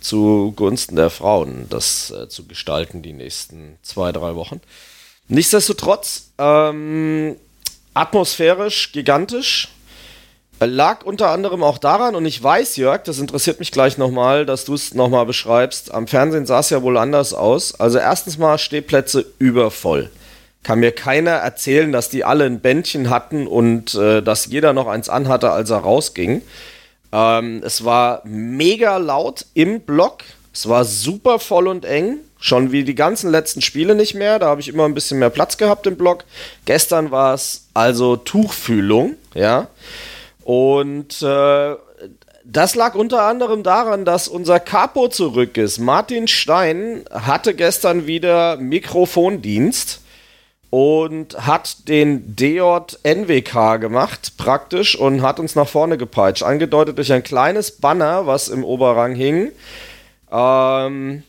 zugunsten 0.00 0.96
der 0.96 1.10
Frauen 1.10 1.66
das 1.70 2.10
äh, 2.10 2.28
zu 2.28 2.48
gestalten 2.48 3.00
die 3.02 3.12
nächsten 3.12 3.78
zwei, 3.84 4.10
drei 4.10 4.34
Wochen. 4.34 4.60
Nichtsdestotrotz, 5.28 6.32
ähm, 6.38 7.36
atmosphärisch 7.94 8.90
gigantisch. 8.90 9.68
Lag 10.66 11.04
unter 11.04 11.30
anderem 11.30 11.62
auch 11.62 11.78
daran, 11.78 12.14
und 12.14 12.26
ich 12.26 12.42
weiß, 12.42 12.76
Jörg, 12.76 13.02
das 13.04 13.18
interessiert 13.18 13.58
mich 13.58 13.72
gleich 13.72 13.98
nochmal, 13.98 14.46
dass 14.46 14.64
du 14.64 14.74
es 14.74 14.94
nochmal 14.94 15.26
beschreibst. 15.26 15.92
Am 15.92 16.06
Fernsehen 16.06 16.46
sah 16.46 16.60
es 16.60 16.70
ja 16.70 16.82
wohl 16.82 16.96
anders 16.96 17.34
aus. 17.34 17.78
Also, 17.78 17.98
erstens 17.98 18.38
mal 18.38 18.58
Stehplätze 18.58 19.24
übervoll. 19.38 20.10
Kann 20.62 20.78
mir 20.78 20.92
keiner 20.92 21.32
erzählen, 21.32 21.90
dass 21.90 22.08
die 22.08 22.24
alle 22.24 22.44
ein 22.44 22.60
Bändchen 22.60 23.10
hatten 23.10 23.46
und 23.46 23.94
äh, 23.94 24.22
dass 24.22 24.46
jeder 24.46 24.72
noch 24.72 24.86
eins 24.86 25.08
anhatte, 25.08 25.50
als 25.50 25.70
er 25.70 25.78
rausging. 25.78 26.42
Ähm, 27.12 27.62
es 27.64 27.84
war 27.84 28.22
mega 28.24 28.96
laut 28.98 29.46
im 29.54 29.80
Block. 29.80 30.22
Es 30.54 30.68
war 30.68 30.84
super 30.84 31.38
voll 31.38 31.66
und 31.66 31.84
eng. 31.84 32.18
Schon 32.38 32.72
wie 32.72 32.84
die 32.84 32.94
ganzen 32.94 33.30
letzten 33.30 33.60
Spiele 33.60 33.94
nicht 33.94 34.14
mehr. 34.14 34.38
Da 34.38 34.46
habe 34.46 34.60
ich 34.60 34.68
immer 34.68 34.84
ein 34.84 34.94
bisschen 34.94 35.18
mehr 35.18 35.30
Platz 35.30 35.56
gehabt 35.56 35.86
im 35.86 35.96
Block. 35.96 36.24
Gestern 36.64 37.10
war 37.10 37.34
es 37.34 37.66
also 37.74 38.16
Tuchfühlung, 38.16 39.16
ja. 39.34 39.68
Und 40.44 41.22
äh, 41.22 41.76
das 42.44 42.74
lag 42.74 42.94
unter 42.94 43.22
anderem 43.22 43.62
daran, 43.62 44.04
dass 44.04 44.28
unser 44.28 44.60
Capo 44.60 45.08
zurück 45.08 45.56
ist. 45.56 45.78
Martin 45.78 46.26
Stein 46.28 47.04
hatte 47.10 47.54
gestern 47.54 48.06
wieder 48.06 48.56
Mikrofondienst 48.56 50.00
und 50.70 51.46
hat 51.46 51.88
den 51.88 52.34
Deot 52.34 52.98
NWK 53.04 53.78
gemacht, 53.78 54.38
praktisch, 54.38 54.96
und 54.96 55.22
hat 55.22 55.38
uns 55.38 55.54
nach 55.54 55.68
vorne 55.68 55.98
gepeitscht. 55.98 56.42
Angedeutet 56.42 56.96
durch 56.96 57.12
ein 57.12 57.22
kleines 57.22 57.72
Banner, 57.72 58.26
was 58.26 58.48
im 58.48 58.64
Oberrang 58.64 59.14
hing. 59.14 59.52
Ähm, 60.30 61.22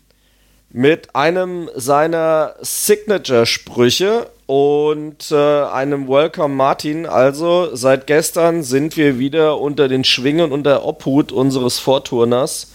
mit 0.69 1.15
einem 1.15 1.69
seiner 1.75 2.55
Signature-Sprüche 2.61 4.29
und 4.45 5.31
äh, 5.31 5.63
einem 5.65 6.07
Welcome 6.07 6.55
Martin. 6.55 7.05
Also 7.05 7.75
seit 7.75 8.07
gestern 8.07 8.63
sind 8.63 8.97
wir 8.97 9.19
wieder 9.19 9.59
unter 9.59 9.87
den 9.87 10.03
Schwingen 10.03 10.51
und 10.51 10.63
der 10.63 10.85
Obhut 10.85 11.31
unseres 11.31 11.79
Vorturners. 11.79 12.73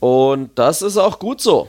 Und 0.00 0.50
das 0.58 0.82
ist 0.82 0.96
auch 0.96 1.18
gut 1.18 1.40
so. 1.40 1.68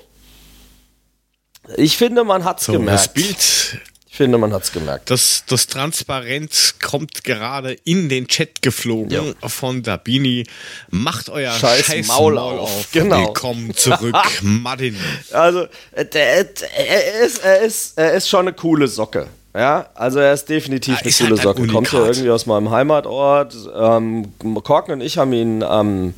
Ich 1.77 1.97
finde, 1.97 2.23
man 2.23 2.43
hat's 2.43 2.65
so, 2.65 2.73
gemerkt. 2.73 2.99
Das 2.99 3.13
Bild 3.13 3.81
ich 4.13 4.17
finde, 4.17 4.37
man 4.37 4.53
hat 4.53 4.61
es 4.61 4.71
gemerkt. 4.71 5.09
Das, 5.09 5.43
das 5.47 5.65
Transparenz 5.65 6.75
kommt 6.79 7.23
gerade 7.23 7.73
in 7.83 8.09
den 8.09 8.27
Chat 8.27 8.61
geflogen 8.61 9.09
ja. 9.09 9.49
von 9.49 9.81
Dabini. 9.81 10.45
Macht 10.91 11.31
euer 11.31 11.51
scheiß, 11.51 11.87
scheiß 11.87 12.07
Maul, 12.09 12.35
Maul, 12.35 12.59
auf. 12.59 12.69
auf. 12.69 12.91
Genau. 12.91 13.17
Willkommen 13.17 13.73
zurück, 13.73 14.15
Martin. 14.43 14.95
Also, 15.31 15.65
der, 15.95 16.45
er, 16.77 17.21
ist, 17.25 17.43
er, 17.43 17.61
ist, 17.61 17.97
er 17.97 18.13
ist 18.13 18.29
schon 18.29 18.41
eine 18.41 18.53
coole 18.53 18.87
Socke. 18.87 19.25
Ja, 19.55 19.89
also 19.95 20.19
er 20.19 20.33
ist 20.33 20.47
definitiv 20.47 20.93
ja, 20.93 21.01
eine 21.01 21.11
coole 21.11 21.29
halt 21.31 21.41
Socke. 21.41 21.67
Kommt 21.73 21.91
ja 21.91 22.05
irgendwie 22.05 22.29
aus 22.29 22.45
meinem 22.45 22.69
Heimatort. 22.69 23.55
Ähm, 23.75 24.31
Korken 24.63 24.93
und 24.93 25.01
ich 25.01 25.17
haben 25.17 25.33
ihn 25.33 25.63
am, 25.63 26.13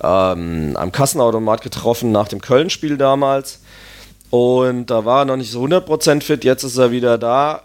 ähm, 0.00 0.76
am 0.76 0.92
Kassenautomat 0.92 1.60
getroffen 1.60 2.12
nach 2.12 2.28
dem 2.28 2.40
Köln-Spiel 2.40 2.96
damals. 2.96 3.58
Und 4.30 4.86
da 4.86 5.04
war 5.04 5.22
er 5.22 5.24
noch 5.26 5.36
nicht 5.36 5.50
so 5.50 5.62
100% 5.64 6.22
fit, 6.22 6.44
jetzt 6.44 6.64
ist 6.64 6.76
er 6.76 6.90
wieder 6.90 7.18
da. 7.18 7.62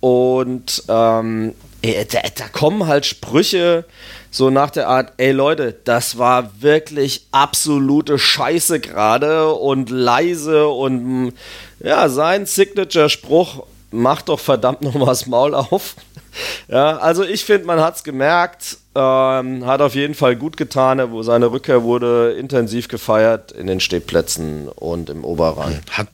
Und 0.00 0.82
ähm, 0.88 1.54
da, 1.82 2.20
da, 2.34 2.48
kommen 2.48 2.86
halt 2.86 3.06
Sprüche 3.06 3.84
so 4.30 4.50
nach 4.50 4.70
der 4.70 4.88
Art, 4.88 5.12
ey 5.18 5.32
Leute, 5.32 5.76
das 5.84 6.18
war 6.18 6.50
wirklich 6.60 7.26
absolute 7.32 8.18
Scheiße 8.18 8.80
gerade 8.80 9.52
und 9.52 9.90
leise 9.90 10.68
und 10.68 11.32
ja, 11.80 12.08
sein 12.08 12.46
Signature-Spruch, 12.46 13.66
macht 13.90 14.28
doch 14.28 14.40
verdammt 14.40 14.82
noch 14.82 14.94
mal 14.94 15.06
das 15.06 15.26
Maul 15.26 15.54
auf. 15.54 15.96
ja, 16.68 16.98
also 16.98 17.24
ich 17.24 17.44
finde, 17.44 17.66
man 17.66 17.80
hat 17.80 17.96
es 17.96 18.04
gemerkt, 18.04 18.78
ähm, 18.94 19.66
hat 19.66 19.80
auf 19.80 19.94
jeden 19.94 20.14
Fall 20.14 20.36
gut 20.36 20.56
getan. 20.56 21.12
Wo 21.12 21.22
seine 21.22 21.52
Rückkehr 21.52 21.82
wurde 21.82 22.32
intensiv 22.32 22.88
gefeiert 22.88 23.52
in 23.52 23.66
den 23.66 23.80
Stehplätzen 23.80 24.68
und 24.68 25.10
im 25.10 25.24
Oberrang. 25.24 25.80
Hat, 25.90 26.08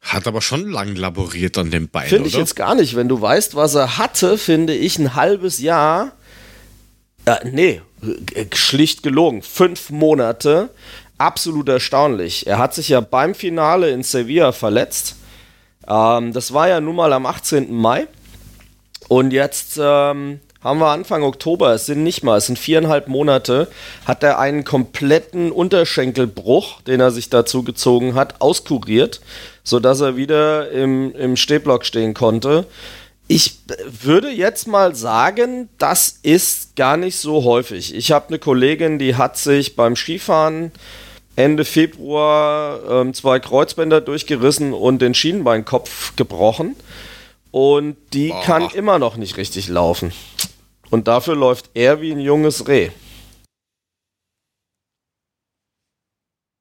hat 0.00 0.26
aber 0.26 0.42
schon 0.42 0.70
lang 0.70 0.94
laboriert 0.94 1.56
an 1.58 1.70
dem 1.70 1.88
Bein. 1.88 2.08
Finde 2.08 2.28
ich 2.28 2.34
jetzt 2.34 2.56
gar 2.56 2.74
nicht. 2.74 2.96
Wenn 2.96 3.08
du 3.08 3.20
weißt, 3.20 3.54
was 3.54 3.74
er 3.74 3.96
hatte, 3.96 4.36
finde 4.36 4.74
ich 4.74 4.98
ein 4.98 5.14
halbes 5.14 5.60
Jahr. 5.60 6.12
Äh, 7.24 7.48
nee, 7.50 7.80
schlicht 8.52 9.02
gelogen. 9.02 9.42
Fünf 9.42 9.90
Monate. 9.90 10.70
Absolut 11.16 11.68
erstaunlich. 11.68 12.46
Er 12.46 12.58
hat 12.58 12.74
sich 12.74 12.88
ja 12.90 13.00
beim 13.00 13.34
Finale 13.34 13.90
in 13.90 14.02
Sevilla 14.02 14.52
verletzt. 14.52 15.16
Ähm, 15.88 16.32
das 16.32 16.52
war 16.52 16.68
ja 16.68 16.80
nun 16.80 16.96
mal 16.96 17.12
am 17.12 17.24
18. 17.24 17.72
Mai. 17.72 18.06
Und 19.08 19.32
jetzt 19.32 19.78
ähm, 19.80 20.40
haben 20.64 20.80
wir 20.80 20.88
Anfang 20.88 21.22
Oktober, 21.22 21.74
es 21.74 21.84
sind 21.84 22.02
nicht 22.02 22.24
mal, 22.24 22.38
es 22.38 22.46
sind 22.46 22.58
viereinhalb 22.58 23.06
Monate, 23.06 23.68
hat 24.06 24.22
er 24.22 24.38
einen 24.38 24.64
kompletten 24.64 25.52
Unterschenkelbruch, 25.52 26.80
den 26.82 27.00
er 27.00 27.10
sich 27.10 27.28
dazu 27.28 27.62
gezogen 27.62 28.14
hat, 28.14 28.40
auskuriert, 28.40 29.20
sodass 29.62 30.00
er 30.00 30.16
wieder 30.16 30.70
im, 30.70 31.14
im 31.14 31.36
Stehblock 31.36 31.84
stehen 31.84 32.14
konnte. 32.14 32.66
Ich 33.28 33.58
würde 34.02 34.30
jetzt 34.30 34.66
mal 34.66 34.94
sagen, 34.94 35.68
das 35.78 36.18
ist 36.22 36.76
gar 36.76 36.96
nicht 36.96 37.18
so 37.18 37.44
häufig. 37.44 37.94
Ich 37.94 38.10
habe 38.10 38.28
eine 38.28 38.38
Kollegin, 38.38 38.98
die 38.98 39.16
hat 39.16 39.38
sich 39.38 39.76
beim 39.76 39.96
Skifahren 39.96 40.72
Ende 41.36 41.64
Februar 41.64 42.80
ähm, 42.88 43.12
zwei 43.14 43.40
Kreuzbänder 43.40 44.00
durchgerissen 44.00 44.72
und 44.72 45.00
den 45.00 45.14
Schienenbeinkopf 45.14 46.16
gebrochen. 46.16 46.76
Und 47.50 47.96
die 48.12 48.28
Boah. 48.28 48.42
kann 48.42 48.70
immer 48.70 48.98
noch 48.98 49.16
nicht 49.16 49.36
richtig 49.36 49.68
laufen. 49.68 50.12
Und 50.94 51.08
dafür 51.08 51.34
läuft 51.34 51.70
er 51.74 52.00
wie 52.00 52.12
ein 52.12 52.20
junges 52.20 52.68
Reh. 52.68 52.90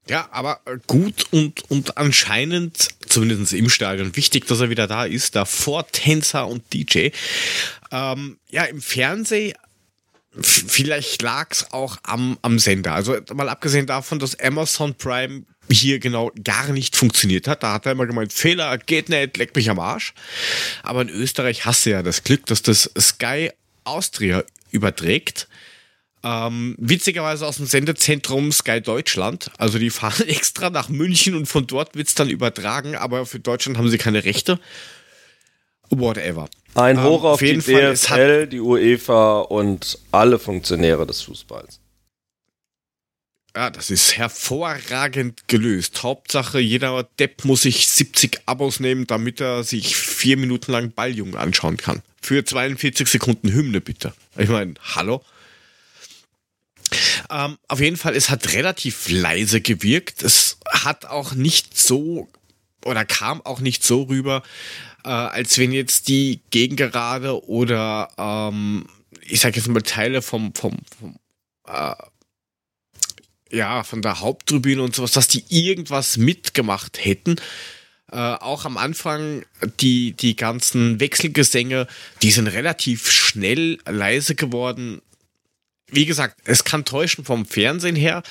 Ja, 0.09 0.27
aber 0.31 0.59
gut 0.87 1.27
und, 1.29 1.69
und 1.69 1.99
anscheinend, 1.99 2.87
zumindest 3.07 3.53
im 3.53 3.69
Stadion, 3.69 4.15
wichtig, 4.15 4.47
dass 4.47 4.59
er 4.59 4.71
wieder 4.71 4.87
da 4.87 5.05
ist, 5.05 5.35
davor 5.35 5.85
Tänzer 5.85 6.47
und 6.47 6.73
DJ. 6.73 7.09
Ähm, 7.91 8.39
ja, 8.49 8.63
im 8.63 8.81
Fernsehen, 8.81 9.53
vielleicht 10.41 11.21
lag 11.21 11.51
es 11.51 11.71
auch 11.71 11.97
am, 12.01 12.39
am 12.41 12.57
Sender. 12.57 12.95
Also 12.95 13.15
mal 13.35 13.49
abgesehen 13.49 13.85
davon, 13.85 14.17
dass 14.17 14.39
Amazon 14.39 14.95
Prime 14.95 15.43
hier 15.69 15.99
genau 15.99 16.31
gar 16.43 16.69
nicht 16.69 16.95
funktioniert 16.95 17.47
hat. 17.47 17.61
Da 17.61 17.73
hat 17.73 17.85
er 17.85 17.91
immer 17.91 18.07
gemeint, 18.07 18.33
Fehler, 18.33 18.79
geht 18.79 19.09
nicht, 19.09 19.37
leck 19.37 19.55
mich 19.55 19.69
am 19.69 19.77
Arsch. 19.77 20.15
Aber 20.81 21.03
in 21.03 21.09
Österreich 21.09 21.65
hast 21.65 21.85
du 21.85 21.91
ja 21.91 22.01
das 22.01 22.23
Glück, 22.23 22.47
dass 22.47 22.63
das 22.63 22.89
Sky 22.99 23.51
Austria 23.83 24.43
überträgt. 24.71 25.47
Ähm, 26.23 26.75
witzigerweise 26.79 27.45
aus 27.45 27.57
dem 27.57 27.65
Sendezentrum 27.65 28.51
Sky 28.51 28.81
Deutschland. 28.81 29.51
Also 29.57 29.77
die 29.77 29.89
fahren 29.89 30.23
extra 30.27 30.69
nach 30.69 30.89
München 30.89 31.35
und 31.35 31.47
von 31.47 31.67
dort 31.67 31.95
wird 31.95 32.07
es 32.07 32.15
dann 32.15 32.29
übertragen, 32.29 32.95
aber 32.95 33.25
für 33.25 33.39
Deutschland 33.39 33.77
haben 33.77 33.89
sie 33.89 33.97
keine 33.97 34.23
Rechte. 34.23 34.59
Whatever. 35.89 36.49
Ein 36.75 37.03
Hoch 37.03 37.21
ähm, 37.21 37.25
auf, 37.25 37.33
auf 37.33 37.39
die 37.39 37.57
DFL, 37.57 38.47
die 38.47 38.59
UEFA 38.59 39.41
und 39.41 39.99
alle 40.11 40.39
Funktionäre 40.39 41.05
des 41.05 41.21
Fußballs. 41.21 41.82
Ja, 43.55 43.69
das 43.69 43.91
ist 43.91 44.17
hervorragend 44.17 45.47
gelöst. 45.47 46.01
Hauptsache, 46.01 46.59
jeder 46.59 47.03
Depp 47.19 47.45
muss 47.45 47.61
sich 47.61 47.87
70 47.87 48.41
Abos 48.47 48.79
nehmen, 48.79 49.05
damit 49.05 49.41
er 49.41 49.63
sich 49.63 49.95
vier 49.95 50.37
Minuten 50.37 50.71
lang 50.71 50.91
Balljungen 50.91 51.35
anschauen 51.35 51.77
kann. 51.77 52.01
für 52.19 52.43
42 52.43 53.07
Sekunden 53.07 53.51
Hymne, 53.51 53.81
bitte. 53.81 54.13
Ich 54.37 54.49
meine, 54.49 54.75
hallo? 54.95 55.23
Ähm, 57.29 57.57
auf 57.67 57.79
jeden 57.79 57.97
Fall, 57.97 58.15
es 58.15 58.29
hat 58.29 58.53
relativ 58.53 59.09
leise 59.09 59.61
gewirkt. 59.61 60.23
Es 60.23 60.57
hat 60.71 61.05
auch 61.05 61.33
nicht 61.33 61.77
so 61.77 62.29
oder 62.85 63.05
kam 63.05 63.41
auch 63.41 63.59
nicht 63.59 63.83
so 63.83 64.03
rüber, 64.03 64.43
äh, 65.05 65.09
als 65.09 65.57
wenn 65.57 65.71
jetzt 65.71 66.07
die 66.07 66.41
Gegengerade 66.49 67.45
oder 67.47 68.09
ähm, 68.17 68.87
ich 69.21 69.39
sage 69.39 69.57
jetzt 69.57 69.67
mal 69.67 69.81
Teile 69.81 70.21
vom, 70.21 70.53
vom, 70.53 70.77
vom 70.99 71.15
äh, 71.67 71.95
ja, 73.53 73.83
von 73.83 74.01
der 74.01 74.19
Haupttribüne 74.19 74.81
und 74.81 74.95
sowas, 74.95 75.11
dass 75.11 75.27
die 75.27 75.43
irgendwas 75.49 76.17
mitgemacht 76.17 77.03
hätten. 77.03 77.35
Äh, 78.11 78.17
auch 78.17 78.65
am 78.65 78.77
Anfang 78.77 79.45
die, 79.79 80.13
die 80.13 80.35
ganzen 80.35 80.99
Wechselgesänge, 80.99 81.87
die 82.21 82.31
sind 82.31 82.47
relativ 82.47 83.11
schnell 83.11 83.77
leise 83.85 84.35
geworden. 84.35 85.01
Wie 85.87 86.05
gesagt, 86.05 86.41
es 86.45 86.63
kann 86.63 86.83
täuschen 86.83 87.25
vom 87.25 87.45
Fernsehen 87.45 87.95
her. 87.95 88.23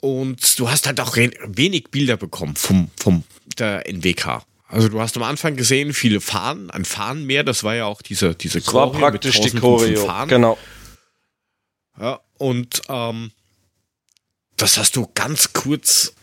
Und 0.00 0.58
du 0.58 0.70
hast 0.70 0.86
halt 0.86 0.98
auch 1.00 1.16
wenig 1.16 1.90
Bilder 1.90 2.16
bekommen 2.16 2.56
vom, 2.56 2.90
vom 2.98 3.24
der 3.58 3.86
NWK. 3.86 4.42
Also 4.66 4.88
du 4.88 5.00
hast 5.00 5.16
am 5.18 5.22
Anfang 5.22 5.54
gesehen, 5.54 5.92
viele 5.92 6.22
Fahnen, 6.22 6.70
ein 6.70 6.86
Fahnenmeer, 6.86 7.44
das 7.44 7.62
war 7.62 7.74
ja 7.74 7.84
auch 7.84 8.00
diese, 8.00 8.34
diese 8.34 8.60
das 8.60 8.66
Choreo 8.66 8.94
war 8.94 9.10
praktisch 9.10 9.38
die 9.40 9.50
Choreo, 9.50 10.06
Fahnen. 10.06 10.28
genau. 10.30 10.58
Ja, 12.00 12.20
und 12.38 12.80
ähm, 12.88 13.32
das 14.62 14.78
hast 14.78 14.94
du 14.94 15.08
ganz 15.12 15.52
kurz 15.54 16.14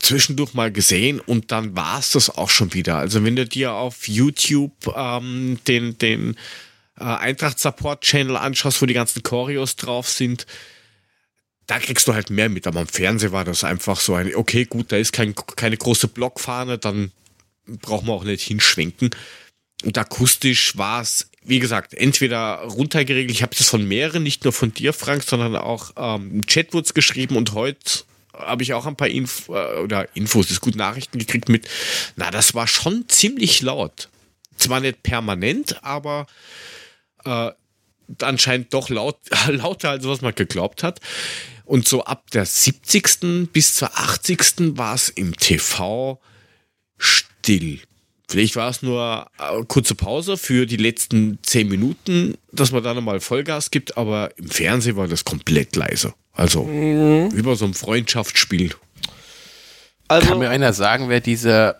zwischendurch 0.00 0.54
mal 0.54 0.72
gesehen 0.72 1.20
und 1.20 1.52
dann 1.52 1.76
war 1.76 2.00
es 2.00 2.10
das 2.10 2.28
auch 2.28 2.50
schon 2.50 2.74
wieder. 2.74 2.96
Also 2.96 3.22
wenn 3.22 3.36
du 3.36 3.46
dir 3.46 3.74
auf 3.74 4.08
YouTube 4.08 4.72
ähm, 4.96 5.60
den, 5.68 5.96
den 5.98 6.36
äh, 6.98 7.04
Eintracht 7.04 7.60
Support 7.60 8.02
Channel 8.02 8.36
anschaust, 8.36 8.82
wo 8.82 8.86
die 8.86 8.94
ganzen 8.94 9.22
Choreos 9.22 9.76
drauf 9.76 10.08
sind, 10.08 10.48
da 11.68 11.78
kriegst 11.78 12.08
du 12.08 12.14
halt 12.14 12.28
mehr 12.28 12.48
mit. 12.48 12.66
Aber 12.66 12.80
am 12.80 12.88
Fernsehen 12.88 13.30
war 13.30 13.44
das 13.44 13.62
einfach 13.62 14.00
so 14.00 14.14
ein, 14.14 14.34
okay, 14.34 14.64
gut, 14.64 14.90
da 14.90 14.96
ist 14.96 15.12
kein, 15.12 15.32
keine 15.36 15.76
große 15.76 16.08
Blockfahne, 16.08 16.78
dann 16.78 17.12
brauchen 17.66 18.08
wir 18.08 18.14
auch 18.14 18.24
nicht 18.24 18.42
hinschwenken. 18.42 19.10
Und 19.84 19.96
akustisch 19.96 20.76
war 20.76 21.02
es, 21.02 21.30
wie 21.44 21.60
gesagt, 21.60 21.94
entweder 21.94 22.56
runtergeregelt, 22.62 23.30
ich 23.30 23.42
habe 23.42 23.54
das 23.56 23.68
von 23.68 23.86
mehreren, 23.86 24.22
nicht 24.22 24.44
nur 24.44 24.52
von 24.52 24.72
dir, 24.72 24.92
Frank, 24.92 25.22
sondern 25.22 25.56
auch 25.56 25.92
ähm, 25.96 26.30
im 26.32 26.46
Chat 26.46 26.72
wurde 26.72 26.92
geschrieben 26.94 27.36
und 27.36 27.52
heute 27.52 28.04
habe 28.32 28.62
ich 28.62 28.72
auch 28.72 28.86
ein 28.86 28.96
paar 28.96 29.08
Info 29.08 29.54
äh, 29.54 29.78
oder 29.78 30.08
Infos, 30.16 30.50
ist 30.50 30.60
gut 30.60 30.76
Nachrichten 30.76 31.18
gekriegt 31.18 31.48
mit, 31.48 31.68
na, 32.16 32.30
das 32.30 32.54
war 32.54 32.66
schon 32.66 33.04
ziemlich 33.08 33.62
laut. 33.62 34.08
Zwar 34.56 34.80
nicht 34.80 35.02
permanent, 35.02 35.84
aber 35.84 36.26
äh, 37.24 37.50
anscheinend 38.20 38.72
doch 38.72 38.88
laut, 38.88 39.18
lauter, 39.48 39.90
als 39.90 40.06
was 40.06 40.22
man 40.22 40.34
geglaubt 40.34 40.82
hat. 40.82 41.00
Und 41.64 41.88
so 41.88 42.04
ab 42.04 42.30
der 42.30 42.44
70. 42.44 43.52
bis 43.52 43.74
zur 43.74 43.96
80. 43.98 44.76
war 44.76 44.94
es 44.94 45.08
im 45.08 45.36
TV 45.36 46.20
still. 46.98 47.80
Vielleicht 48.34 48.56
war 48.56 48.68
es 48.68 48.82
nur 48.82 49.28
eine 49.38 49.64
kurze 49.64 49.94
Pause 49.94 50.36
für 50.36 50.66
die 50.66 50.76
letzten 50.76 51.38
10 51.44 51.68
Minuten, 51.68 52.36
dass 52.50 52.72
man 52.72 52.82
da 52.82 52.92
nochmal 52.92 53.20
Vollgas 53.20 53.70
gibt, 53.70 53.96
aber 53.96 54.36
im 54.36 54.50
Fernsehen 54.50 54.96
war 54.96 55.06
das 55.06 55.24
komplett 55.24 55.76
leise. 55.76 56.14
Also 56.32 56.64
mhm. 56.64 57.30
über 57.30 57.54
so 57.54 57.64
ein 57.64 57.74
Freundschaftsspiel. 57.74 58.74
Also, 60.08 60.30
Kann 60.30 60.40
mir 60.40 60.50
einer 60.50 60.72
sagen, 60.72 61.08
wer 61.08 61.20
dieser 61.20 61.76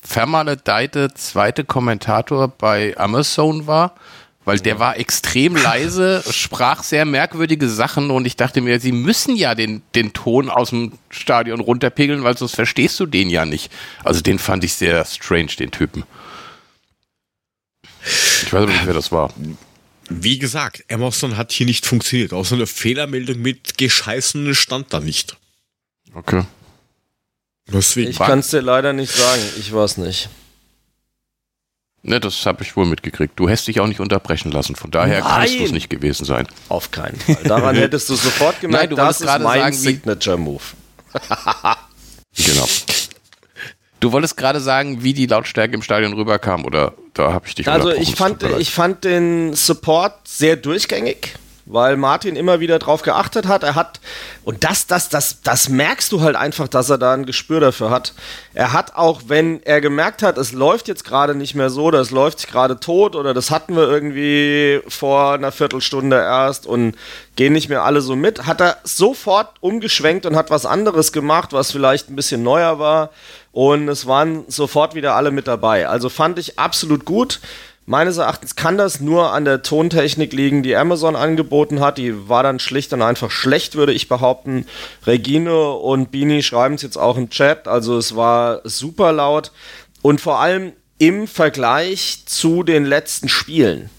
vermaledeite 0.00 1.12
zweite 1.14 1.64
Kommentator 1.64 2.46
bei 2.46 2.96
Amazon 2.96 3.66
war? 3.66 3.96
Weil 4.44 4.58
der 4.58 4.78
war 4.78 4.96
extrem 4.96 5.54
leise, 5.54 6.24
sprach 6.30 6.82
sehr 6.82 7.04
merkwürdige 7.04 7.68
Sachen 7.68 8.10
und 8.10 8.26
ich 8.26 8.36
dachte 8.36 8.62
mir, 8.62 8.80
sie 8.80 8.92
müssen 8.92 9.36
ja 9.36 9.54
den, 9.54 9.82
den 9.94 10.14
Ton 10.14 10.48
aus 10.48 10.70
dem 10.70 10.92
Stadion 11.10 11.60
runterpegeln, 11.60 12.24
weil 12.24 12.36
sonst 12.38 12.54
verstehst 12.54 12.98
du 13.00 13.06
den 13.06 13.28
ja 13.28 13.44
nicht. 13.44 13.70
Also 14.02 14.22
den 14.22 14.38
fand 14.38 14.64
ich 14.64 14.72
sehr 14.72 15.04
strange, 15.04 15.50
den 15.58 15.70
Typen. 15.70 16.04
Ich 18.02 18.52
weiß 18.52 18.66
nicht, 18.66 18.86
wer 18.86 18.94
das 18.94 19.12
war. 19.12 19.32
Wie 20.08 20.38
gesagt, 20.38 20.84
Amazon 20.90 21.36
hat 21.36 21.52
hier 21.52 21.66
nicht 21.66 21.86
funktioniert. 21.86 22.32
Auch 22.32 22.44
so 22.44 22.54
eine 22.54 22.66
Fehlermeldung 22.66 23.40
mit 23.40 23.76
gescheißen 23.76 24.54
stand 24.54 24.92
da 24.92 25.00
nicht. 25.00 25.36
Okay. 26.14 26.44
Deswegen 27.72 28.10
ich 28.10 28.18
kann 28.18 28.40
es 28.40 28.48
dir 28.48 28.62
leider 28.62 28.92
nicht 28.92 29.14
sagen. 29.14 29.42
Ich 29.58 29.72
weiß 29.72 29.98
nicht. 29.98 30.28
Ne, 32.02 32.18
das 32.18 32.46
habe 32.46 32.62
ich 32.62 32.76
wohl 32.76 32.86
mitgekriegt. 32.86 33.38
Du 33.38 33.48
hättest 33.48 33.68
dich 33.68 33.80
auch 33.80 33.86
nicht 33.86 34.00
unterbrechen 34.00 34.50
lassen. 34.50 34.74
Von 34.74 34.90
daher 34.90 35.20
Nein. 35.20 35.28
kannst 35.28 35.58
du 35.58 35.64
es 35.64 35.72
nicht 35.72 35.90
gewesen 35.90 36.24
sein. 36.24 36.46
Auf 36.68 36.90
keinen 36.90 37.18
Fall. 37.18 37.36
Daran 37.44 37.76
hättest 37.76 38.08
du 38.08 38.14
sofort 38.14 38.60
gemerkt, 38.60 38.84
Nein, 38.84 38.90
du 38.90 38.96
das 38.96 39.20
ist 39.20 39.26
mein 39.26 39.42
sagen, 39.60 39.76
Signature 39.76 40.38
Move. 40.38 40.62
genau. 42.36 42.66
Du 44.00 44.12
wolltest 44.12 44.38
gerade 44.38 44.60
sagen, 44.60 45.02
wie 45.02 45.12
die 45.12 45.26
Lautstärke 45.26 45.74
im 45.74 45.82
Stadion 45.82 46.14
rüberkam, 46.14 46.64
oder 46.64 46.94
da 47.12 47.34
habe 47.34 47.46
ich 47.46 47.54
dich 47.54 47.68
Also 47.68 47.90
ich 47.90 48.14
fand, 48.14 48.42
ich 48.58 48.70
fand 48.70 49.04
den 49.04 49.52
Support 49.54 50.26
sehr 50.26 50.56
durchgängig 50.56 51.34
weil 51.72 51.96
Martin 51.96 52.36
immer 52.36 52.60
wieder 52.60 52.78
drauf 52.78 53.02
geachtet 53.02 53.46
hat. 53.46 53.62
Er 53.62 53.74
hat, 53.74 54.00
und 54.44 54.64
das, 54.64 54.86
das, 54.86 55.08
das, 55.08 55.42
das 55.42 55.68
merkst 55.68 56.10
du 56.12 56.20
halt 56.20 56.36
einfach, 56.36 56.68
dass 56.68 56.90
er 56.90 56.98
da 56.98 57.14
ein 57.14 57.26
Gespür 57.26 57.60
dafür 57.60 57.90
hat. 57.90 58.12
Er 58.54 58.72
hat 58.72 58.96
auch, 58.96 59.22
wenn 59.26 59.62
er 59.62 59.80
gemerkt 59.80 60.22
hat, 60.22 60.36
es 60.38 60.52
läuft 60.52 60.88
jetzt 60.88 61.04
gerade 61.04 61.34
nicht 61.34 61.54
mehr 61.54 61.70
so, 61.70 61.84
oder 61.84 62.00
es 62.00 62.10
läuft 62.10 62.48
gerade 62.48 62.80
tot, 62.80 63.14
oder 63.14 63.34
das 63.34 63.50
hatten 63.50 63.76
wir 63.76 63.88
irgendwie 63.88 64.80
vor 64.88 65.34
einer 65.34 65.52
Viertelstunde 65.52 66.16
erst 66.16 66.66
und 66.66 66.96
gehen 67.36 67.52
nicht 67.52 67.68
mehr 67.68 67.84
alle 67.84 68.00
so 68.00 68.16
mit, 68.16 68.46
hat 68.46 68.60
er 68.60 68.78
sofort 68.84 69.54
umgeschwenkt 69.60 70.26
und 70.26 70.36
hat 70.36 70.50
was 70.50 70.66
anderes 70.66 71.12
gemacht, 71.12 71.52
was 71.52 71.70
vielleicht 71.70 72.10
ein 72.10 72.16
bisschen 72.16 72.42
neuer 72.42 72.78
war. 72.78 73.10
Und 73.52 73.88
es 73.88 74.06
waren 74.06 74.44
sofort 74.46 74.94
wieder 74.94 75.16
alle 75.16 75.32
mit 75.32 75.48
dabei. 75.48 75.88
Also 75.88 76.08
fand 76.08 76.38
ich 76.38 76.58
absolut 76.58 77.04
gut. 77.04 77.40
Meines 77.90 78.18
Erachtens 78.18 78.54
kann 78.54 78.78
das 78.78 79.00
nur 79.00 79.32
an 79.32 79.44
der 79.44 79.62
Tontechnik 79.62 80.32
liegen, 80.32 80.62
die 80.62 80.76
Amazon 80.76 81.16
angeboten 81.16 81.80
hat. 81.80 81.98
Die 81.98 82.28
war 82.28 82.44
dann 82.44 82.60
schlicht 82.60 82.92
und 82.92 83.02
einfach 83.02 83.32
schlecht, 83.32 83.74
würde 83.74 83.92
ich 83.92 84.08
behaupten. 84.08 84.66
Regine 85.08 85.70
und 85.72 86.12
Bini 86.12 86.44
schreiben 86.44 86.76
es 86.76 86.82
jetzt 86.82 86.96
auch 86.96 87.16
im 87.16 87.30
Chat. 87.30 87.66
Also 87.66 87.98
es 87.98 88.14
war 88.14 88.60
super 88.62 89.10
laut. 89.10 89.50
Und 90.02 90.20
vor 90.20 90.38
allem 90.38 90.72
im 90.98 91.26
Vergleich 91.26 92.22
zu 92.26 92.62
den 92.62 92.84
letzten 92.84 93.28
Spielen. 93.28 93.90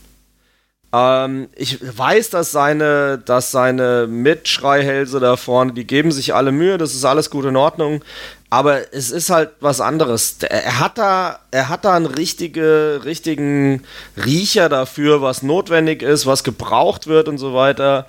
Ähm, 0.93 1.49
ich 1.57 1.77
weiß, 1.81 2.29
dass 2.29 2.53
seine, 2.53 3.17
dass 3.17 3.51
seine 3.51 4.07
Mitschreihälse 4.07 5.19
da 5.19 5.35
vorne, 5.35 5.73
die 5.73 5.85
geben 5.85 6.13
sich 6.13 6.33
alle 6.33 6.53
Mühe, 6.53 6.77
das 6.77 6.95
ist 6.95 7.03
alles 7.03 7.29
gut 7.29 7.43
in 7.43 7.57
Ordnung. 7.57 8.05
Aber 8.51 8.93
es 8.93 9.11
ist 9.11 9.29
halt 9.29 9.51
was 9.61 9.79
anderes. 9.79 10.35
Er 10.41 10.79
hat 10.79 10.97
da, 10.97 11.39
er 11.51 11.69
hat 11.69 11.85
da 11.85 11.95
einen 11.95 12.05
richtige, 12.05 12.99
richtigen 13.05 13.83
Riecher 14.17 14.67
dafür, 14.67 15.21
was 15.21 15.41
notwendig 15.41 16.01
ist, 16.01 16.25
was 16.25 16.43
gebraucht 16.43 17.07
wird 17.07 17.29
und 17.29 17.37
so 17.37 17.53
weiter. 17.53 18.07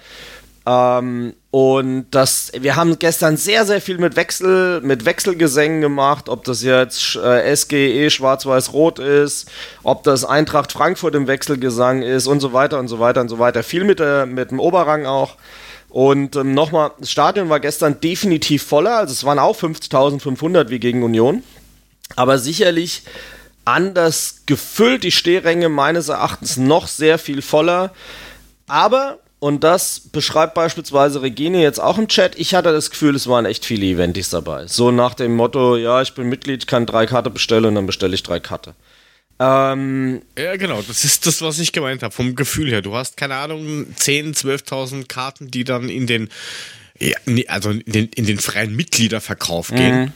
Ähm, 0.66 1.34
und 1.52 2.06
das, 2.10 2.50
wir 2.58 2.74
haben 2.74 2.98
gestern 2.98 3.36
sehr, 3.36 3.66
sehr 3.66 3.80
viel 3.80 3.98
mit 3.98 4.16
Wechsel, 4.16 4.80
mit 4.80 5.04
Wechselgesängen 5.04 5.80
gemacht, 5.80 6.28
ob 6.28 6.42
das 6.42 6.64
jetzt 6.64 7.14
äh, 7.14 7.54
SGE 7.54 8.10
Schwarz-Weiß-Rot 8.10 8.98
ist, 8.98 9.48
ob 9.84 10.02
das 10.02 10.24
Eintracht 10.24 10.72
Frankfurt 10.72 11.14
im 11.14 11.28
Wechselgesang 11.28 12.02
ist 12.02 12.26
und 12.26 12.40
so 12.40 12.52
weiter 12.52 12.80
und 12.80 12.88
so 12.88 12.98
weiter 12.98 13.20
und 13.20 13.28
so 13.28 13.38
weiter. 13.38 13.62
Viel 13.62 13.84
mit, 13.84 14.00
der, 14.00 14.26
mit 14.26 14.50
dem 14.50 14.58
Oberrang 14.58 15.06
auch. 15.06 15.36
Und 15.92 16.36
ähm, 16.36 16.54
nochmal, 16.54 16.92
das 16.98 17.10
Stadion 17.10 17.50
war 17.50 17.60
gestern 17.60 18.00
definitiv 18.00 18.62
voller, 18.62 18.96
also 18.96 19.12
es 19.12 19.24
waren 19.24 19.38
auch 19.38 19.54
50.500 19.54 20.70
wie 20.70 20.80
gegen 20.80 21.02
Union, 21.02 21.42
aber 22.16 22.38
sicherlich 22.38 23.02
anders 23.66 24.44
gefüllt, 24.46 25.04
die 25.04 25.12
Stehränge 25.12 25.68
meines 25.68 26.08
Erachtens 26.08 26.56
noch 26.56 26.88
sehr 26.88 27.18
viel 27.18 27.42
voller. 27.42 27.92
Aber, 28.66 29.18
und 29.38 29.64
das 29.64 30.00
beschreibt 30.00 30.54
beispielsweise 30.54 31.20
Regine 31.20 31.60
jetzt 31.60 31.78
auch 31.78 31.98
im 31.98 32.08
Chat, 32.08 32.38
ich 32.38 32.54
hatte 32.54 32.72
das 32.72 32.90
Gefühl, 32.90 33.14
es 33.14 33.26
waren 33.28 33.44
echt 33.44 33.66
viele 33.66 33.84
Eventis 33.84 34.30
dabei. 34.30 34.66
So 34.68 34.92
nach 34.92 35.12
dem 35.12 35.36
Motto, 35.36 35.76
ja, 35.76 36.00
ich 36.00 36.14
bin 36.14 36.30
Mitglied, 36.30 36.66
kann 36.66 36.86
drei 36.86 37.04
Karte 37.04 37.28
bestellen 37.28 37.66
und 37.66 37.74
dann 37.74 37.86
bestelle 37.86 38.14
ich 38.14 38.22
drei 38.22 38.40
Karte. 38.40 38.74
Ähm, 39.44 40.22
ja, 40.38 40.56
genau, 40.56 40.82
das 40.82 41.04
ist 41.04 41.26
das, 41.26 41.42
was 41.42 41.58
ich 41.58 41.72
gemeint 41.72 42.04
habe, 42.04 42.14
vom 42.14 42.36
Gefühl 42.36 42.70
her. 42.70 42.80
Du 42.80 42.94
hast, 42.94 43.16
keine 43.16 43.34
Ahnung, 43.34 43.86
10.000, 43.98 44.36
12.000 44.66 45.08
Karten, 45.08 45.50
die 45.50 45.64
dann 45.64 45.88
in 45.88 46.06
den, 46.06 46.28
ja, 46.98 47.16
also 47.48 47.70
in 47.70 47.82
den, 47.86 48.08
in 48.10 48.26
den 48.26 48.38
freien 48.38 48.76
Mitgliederverkauf 48.76 49.68
gehen. 49.68 50.00
Mhm. 50.00 50.12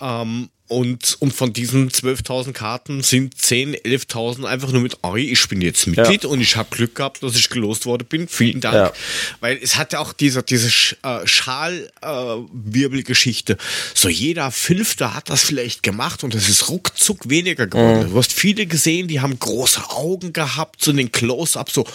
Ähm, 0.00 0.48
und, 0.68 1.16
und 1.20 1.32
von 1.32 1.54
diesen 1.54 1.90
12.000 1.90 2.52
Karten 2.52 3.02
sind 3.02 3.40
10, 3.40 3.74
11.000 3.74 4.44
einfach 4.44 4.70
nur 4.70 4.82
mit, 4.82 4.98
oi, 5.02 5.22
ich 5.22 5.48
bin 5.48 5.62
jetzt 5.62 5.86
Mitglied 5.86 6.24
ja. 6.24 6.28
und 6.28 6.42
ich 6.42 6.56
habe 6.56 6.68
Glück 6.70 6.94
gehabt, 6.94 7.22
dass 7.22 7.36
ich 7.36 7.48
gelost 7.48 7.86
worden 7.86 8.06
bin. 8.06 8.28
Vielen 8.28 8.60
Dank. 8.60 8.74
Ja. 8.74 8.92
Weil 9.40 9.58
es 9.62 9.76
hat 9.76 9.94
ja 9.94 10.00
auch 10.00 10.12
diese, 10.12 10.42
diese 10.42 10.68
äh, 11.02 11.26
Schalwirbelgeschichte. 11.26 13.54
Äh, 13.54 13.56
so 13.94 14.10
jeder 14.10 14.50
Fünfte 14.50 15.14
hat 15.14 15.30
das 15.30 15.42
vielleicht 15.42 15.82
gemacht 15.82 16.22
und 16.22 16.34
es 16.34 16.50
ist 16.50 16.68
ruckzuck 16.68 17.30
weniger 17.30 17.66
geworden. 17.66 18.08
Mhm. 18.08 18.10
Du 18.10 18.18
hast 18.18 18.34
viele 18.34 18.66
gesehen, 18.66 19.08
die 19.08 19.20
haben 19.20 19.38
große 19.38 19.88
Augen 19.88 20.34
gehabt, 20.34 20.84
so 20.84 20.90
in 20.90 20.98
den 20.98 21.12
Close-Up, 21.12 21.70
so, 21.70 21.86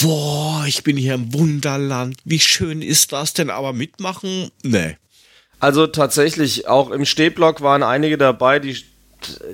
boah, 0.00 0.64
ich 0.64 0.84
bin 0.84 0.96
hier 0.96 1.14
im 1.14 1.34
Wunderland. 1.34 2.18
Wie 2.24 2.38
schön 2.38 2.82
ist 2.82 3.10
das 3.10 3.34
denn? 3.34 3.50
Aber 3.50 3.72
mitmachen? 3.72 4.52
Nee. 4.62 4.94
Also 5.60 5.86
tatsächlich, 5.86 6.66
auch 6.68 6.90
im 6.90 7.04
Stehblock 7.04 7.60
waren 7.60 7.82
einige 7.82 8.18
dabei, 8.18 8.58
die 8.58 8.82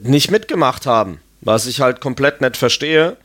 nicht 0.03 0.31
mitgemacht 0.31 0.87
haben, 0.87 1.21
was 1.41 1.67
ich 1.67 1.81
halt 1.81 2.01
komplett 2.01 2.41
nicht 2.41 2.57
verstehe. 2.57 3.17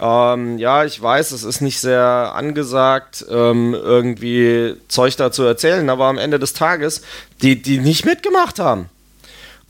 Ähm, 0.00 0.58
ja, 0.58 0.84
ich 0.84 1.00
weiß, 1.00 1.32
es 1.32 1.44
ist 1.44 1.60
nicht 1.60 1.78
sehr 1.78 2.32
angesagt, 2.34 3.24
ähm, 3.30 3.74
irgendwie 3.74 4.74
Zeug 4.88 5.16
dazu 5.16 5.42
erzählen, 5.42 5.88
aber 5.88 6.06
am 6.06 6.18
Ende 6.18 6.38
des 6.38 6.52
Tages, 6.52 7.02
die, 7.42 7.60
die 7.60 7.78
nicht 7.78 8.04
mitgemacht 8.04 8.58
haben. 8.58 8.88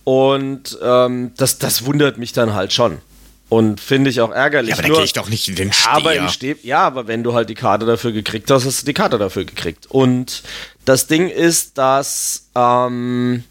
Und 0.05 0.78
ähm, 0.82 1.32
das, 1.36 1.59
das 1.59 1.84
wundert 1.84 2.18
mich 2.18 2.32
dann 2.32 2.55
halt 2.55 2.72
schon. 2.72 2.99
Und 3.49 3.80
finde 3.80 4.11
ich 4.11 4.20
auch 4.20 4.32
ärgerlich. 4.32 4.70
Ja, 4.70 4.78
aber 4.78 4.88
da 4.88 4.94
gehe 4.94 5.05
ich 5.05 5.12
doch 5.12 5.28
nicht 5.28 5.49
in 5.49 5.55
den 5.55 5.72
Steher. 5.72 5.92
Aber 5.92 6.14
im 6.14 6.28
Ste 6.28 6.57
ja, 6.62 6.80
aber 6.80 7.07
wenn 7.07 7.22
du 7.22 7.32
halt 7.32 7.49
die 7.49 7.55
Karte 7.55 7.86
dafür 7.86 8.11
gekriegt 8.11 8.51
hast, 8.51 8.64
hast 8.64 8.82
du 8.82 8.86
die 8.86 8.94
Karte 8.94 9.18
dafür 9.18 9.44
gekriegt. 9.44 9.86
Und 9.88 10.42
das 10.87 11.07
Ding 11.07 11.28
ist, 11.28 11.76
dass 11.76 12.49
ähm, 12.55 13.45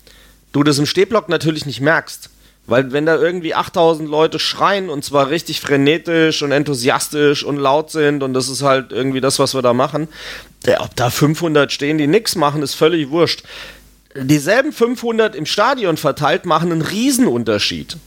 du 0.52 0.64
das 0.64 0.80
im 0.80 0.86
Stehblock 0.86 1.30
natürlich 1.30 1.66
nicht 1.66 1.82
merkst. 1.82 2.30
Weil 2.68 2.92
wenn 2.92 3.06
da 3.06 3.16
irgendwie 3.16 3.54
8000 3.54 4.10
Leute 4.10 4.40
schreien 4.40 4.90
und 4.90 5.06
zwar 5.06 5.30
richtig 5.30 5.62
frenetisch 5.62 6.42
und 6.42 6.52
enthusiastisch 6.52 7.44
und 7.44 7.58
laut 7.58 7.92
sind 7.92 8.24
und 8.24 8.34
das 8.34 8.50
ist 8.50 8.64
halt 8.64 8.92
irgendwie 8.92 9.22
das, 9.22 9.38
was 9.38 9.54
wir 9.54 9.62
da 9.62 9.74
machen, 9.74 10.08
der, 10.66 10.82
ob 10.82 10.96
da 10.96 11.12
500 11.12 11.72
stehen, 11.72 12.00
die 12.00 12.08
nichts 12.08 12.36
machen, 12.36 12.64
ist 12.64 12.74
völlig 12.74 13.12
wurscht. 13.12 13.44
Dieselben 14.16 14.72
500 14.72 15.36
im 15.36 15.46
Stadion 15.46 15.98
verteilt 15.98 16.46
machen 16.46 16.72
einen 16.72 16.82
Riesenunterschied. 16.82 17.98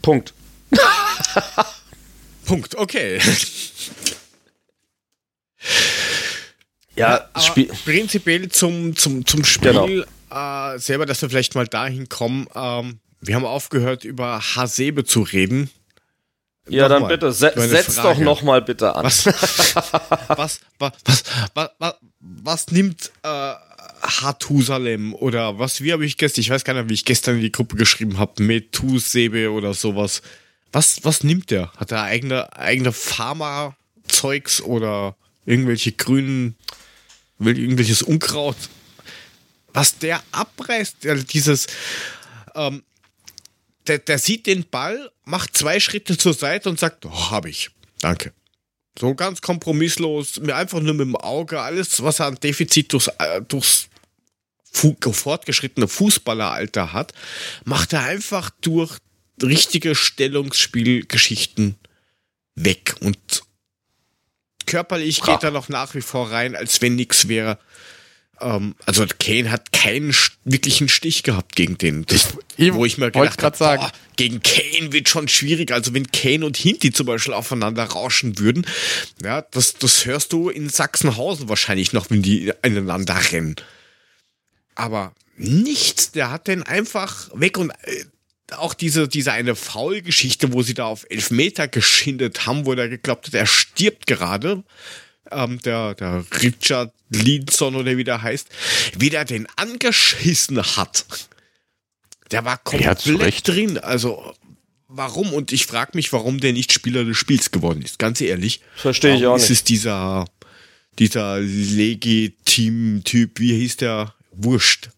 Punkt. 0.00 0.32
Punkt, 2.46 2.76
okay. 2.76 3.20
Ja, 6.96 7.28
ja 7.36 7.64
prinzipiell 7.84 8.48
zum, 8.48 8.96
zum, 8.96 9.26
zum 9.26 9.44
Spiel 9.44 10.06
genau. 10.30 10.74
äh, 10.74 10.78
selber, 10.78 11.06
dass 11.06 11.20
wir 11.22 11.28
vielleicht 11.28 11.54
mal 11.54 11.66
dahin 11.66 12.08
kommen. 12.08 12.46
Ähm, 12.54 12.98
wir 13.20 13.34
haben 13.34 13.44
aufgehört, 13.44 14.04
über 14.04 14.40
Hasebe 14.40 15.04
zu 15.04 15.22
reden. 15.22 15.70
Ja, 16.68 16.88
dann 16.88 17.06
bitte, 17.06 17.30
se 17.32 17.52
setz 17.54 17.94
Frage. 17.94 18.18
doch 18.18 18.24
noch 18.24 18.42
mal 18.42 18.60
bitte 18.60 18.96
an. 18.96 19.04
Was, 19.04 19.26
was, 19.26 20.60
was, 20.78 21.00
was, 21.54 21.70
was, 21.78 21.94
was 22.18 22.66
nimmt 22.72 23.12
äh, 23.22 23.54
Hathusalem 24.02 25.14
oder 25.14 25.58
was, 25.58 25.80
wie 25.80 25.92
habe 25.92 26.04
ich 26.04 26.16
gestern, 26.16 26.40
ich 26.40 26.50
weiß 26.50 26.64
gar 26.64 26.74
nicht, 26.74 26.88
wie 26.88 26.94
ich 26.94 27.04
gestern 27.04 27.36
in 27.36 27.42
die 27.42 27.52
Gruppe 27.52 27.76
geschrieben 27.76 28.18
habe, 28.18 28.42
Metusebe 28.42 29.52
oder 29.52 29.74
sowas. 29.74 30.22
Was, 30.72 31.04
was 31.04 31.22
nimmt 31.22 31.50
der? 31.50 31.72
Hat 31.76 31.92
er 31.92 32.02
eigene, 32.02 32.56
eigene 32.56 32.92
Pharma-Zeugs 32.92 34.60
oder 34.60 35.16
irgendwelche 35.46 35.92
grünen, 35.92 36.56
irgendwelches 37.38 38.02
Unkraut? 38.02 38.56
Was 39.72 39.98
der 39.98 40.22
abreißt, 40.32 40.96
dieses, 41.32 41.66
ähm, 42.54 42.82
der, 43.86 43.98
der 43.98 44.18
sieht 44.18 44.46
den 44.46 44.68
Ball, 44.68 45.10
macht 45.24 45.56
zwei 45.56 45.80
Schritte 45.80 46.18
zur 46.18 46.34
Seite 46.34 46.68
und 46.68 46.78
sagt, 46.78 47.06
oh, 47.06 47.30
hab 47.30 47.46
ich. 47.46 47.70
Danke. 48.00 48.32
So 48.98 49.14
ganz 49.14 49.42
kompromisslos, 49.42 50.40
mir 50.40 50.56
einfach 50.56 50.80
nur 50.80 50.94
mit 50.94 51.06
dem 51.06 51.16
Auge 51.16 51.60
alles, 51.60 52.02
was 52.02 52.20
er 52.20 52.26
an 52.26 52.36
Defizit 52.36 52.92
durchs, 52.92 53.08
äh, 53.18 53.42
durchs 53.42 53.88
fu 54.72 54.96
fortgeschrittene 55.00 55.88
Fußballeralter 55.88 56.92
hat, 56.92 57.12
macht 57.64 57.92
er 57.92 58.02
einfach 58.04 58.50
durch 58.60 58.98
richtige 59.42 59.94
Stellungsspielgeschichten 59.94 61.76
weg 62.54 62.96
und 63.00 63.42
körperlich 64.66 65.22
geht 65.22 65.42
er 65.42 65.50
noch 65.50 65.68
nach 65.68 65.94
wie 65.94 66.02
vor 66.02 66.30
rein, 66.30 66.54
als 66.56 66.82
wenn 66.82 66.96
nichts 66.96 67.28
wäre. 67.28 67.58
Ähm, 68.40 68.74
also 68.84 69.06
Kane 69.18 69.50
hat 69.50 69.72
keinen 69.72 70.14
wirklichen 70.44 70.88
Stich 70.88 71.22
gehabt 71.22 71.56
gegen 71.56 71.78
den. 71.78 72.04
Das, 72.06 72.34
ich, 72.56 72.74
wo 72.74 72.84
ich 72.84 72.98
mir 72.98 73.10
gedacht 73.10 73.42
habe, 73.42 73.56
sagen. 73.56 73.86
gegen 74.16 74.42
Kane 74.42 74.92
wird 74.92 75.08
schon 75.08 75.28
schwierig. 75.28 75.72
Also 75.72 75.94
wenn 75.94 76.10
Kane 76.10 76.44
und 76.44 76.56
Hinti 76.56 76.92
zum 76.92 77.06
Beispiel 77.06 77.34
aufeinander 77.34 77.84
rauschen 77.84 78.38
würden, 78.38 78.66
ja, 79.22 79.42
das, 79.42 79.74
das 79.74 80.04
hörst 80.04 80.32
du 80.32 80.50
in 80.50 80.68
Sachsenhausen 80.68 81.48
wahrscheinlich 81.48 81.92
noch, 81.92 82.10
wenn 82.10 82.22
die 82.22 82.52
ineinander 82.62 83.18
rennen. 83.32 83.56
Aber 84.74 85.14
nichts, 85.36 86.12
der 86.12 86.30
hat 86.30 86.46
den 86.46 86.62
einfach 86.62 87.30
weg 87.34 87.56
und 87.58 87.70
äh, 87.70 88.04
auch 88.52 88.74
diese, 88.74 89.08
diese 89.08 89.32
eine 89.32 89.56
Foul-Geschichte, 89.56 90.52
wo 90.52 90.62
sie 90.62 90.74
da 90.74 90.86
auf 90.86 91.06
Elfmeter 91.10 91.68
geschindet 91.68 92.46
haben, 92.46 92.66
wo 92.66 92.74
der 92.74 92.88
geglaubt 92.88 93.26
hat, 93.26 93.34
er 93.34 93.46
stirbt 93.46 94.06
gerade. 94.06 94.62
Ähm, 95.32 95.60
der, 95.62 95.94
der 95.94 96.24
Richard 96.40 96.92
Linson 97.10 97.74
oder 97.74 97.96
wie 97.96 98.04
der 98.04 98.22
heißt, 98.22 98.48
wie 98.96 99.10
der 99.10 99.24
den 99.24 99.48
angeschissen 99.56 100.62
hat. 100.62 101.04
Der 102.30 102.44
war 102.44 102.58
komplett 102.58 103.48
drin. 103.48 103.78
Also, 103.78 104.32
warum? 104.86 105.32
Und 105.32 105.50
ich 105.50 105.66
frage 105.66 105.92
mich, 105.94 106.12
warum 106.12 106.38
der 106.38 106.52
nicht 106.52 106.72
Spieler 106.72 107.04
des 107.04 107.16
Spiels 107.16 107.50
geworden 107.50 107.82
ist. 107.82 107.98
Ganz 107.98 108.20
ehrlich. 108.20 108.60
Verstehe 108.76 109.16
ich 109.16 109.26
auch 109.26 109.34
nicht. 109.34 109.44
Ist 109.44 109.50
es 109.50 109.64
dieser, 109.64 110.26
dieser 111.00 111.40
Legitim-Typ, 111.40 113.40
wie 113.40 113.58
hieß 113.58 113.78
der? 113.78 114.14
Wurscht. 114.30 114.90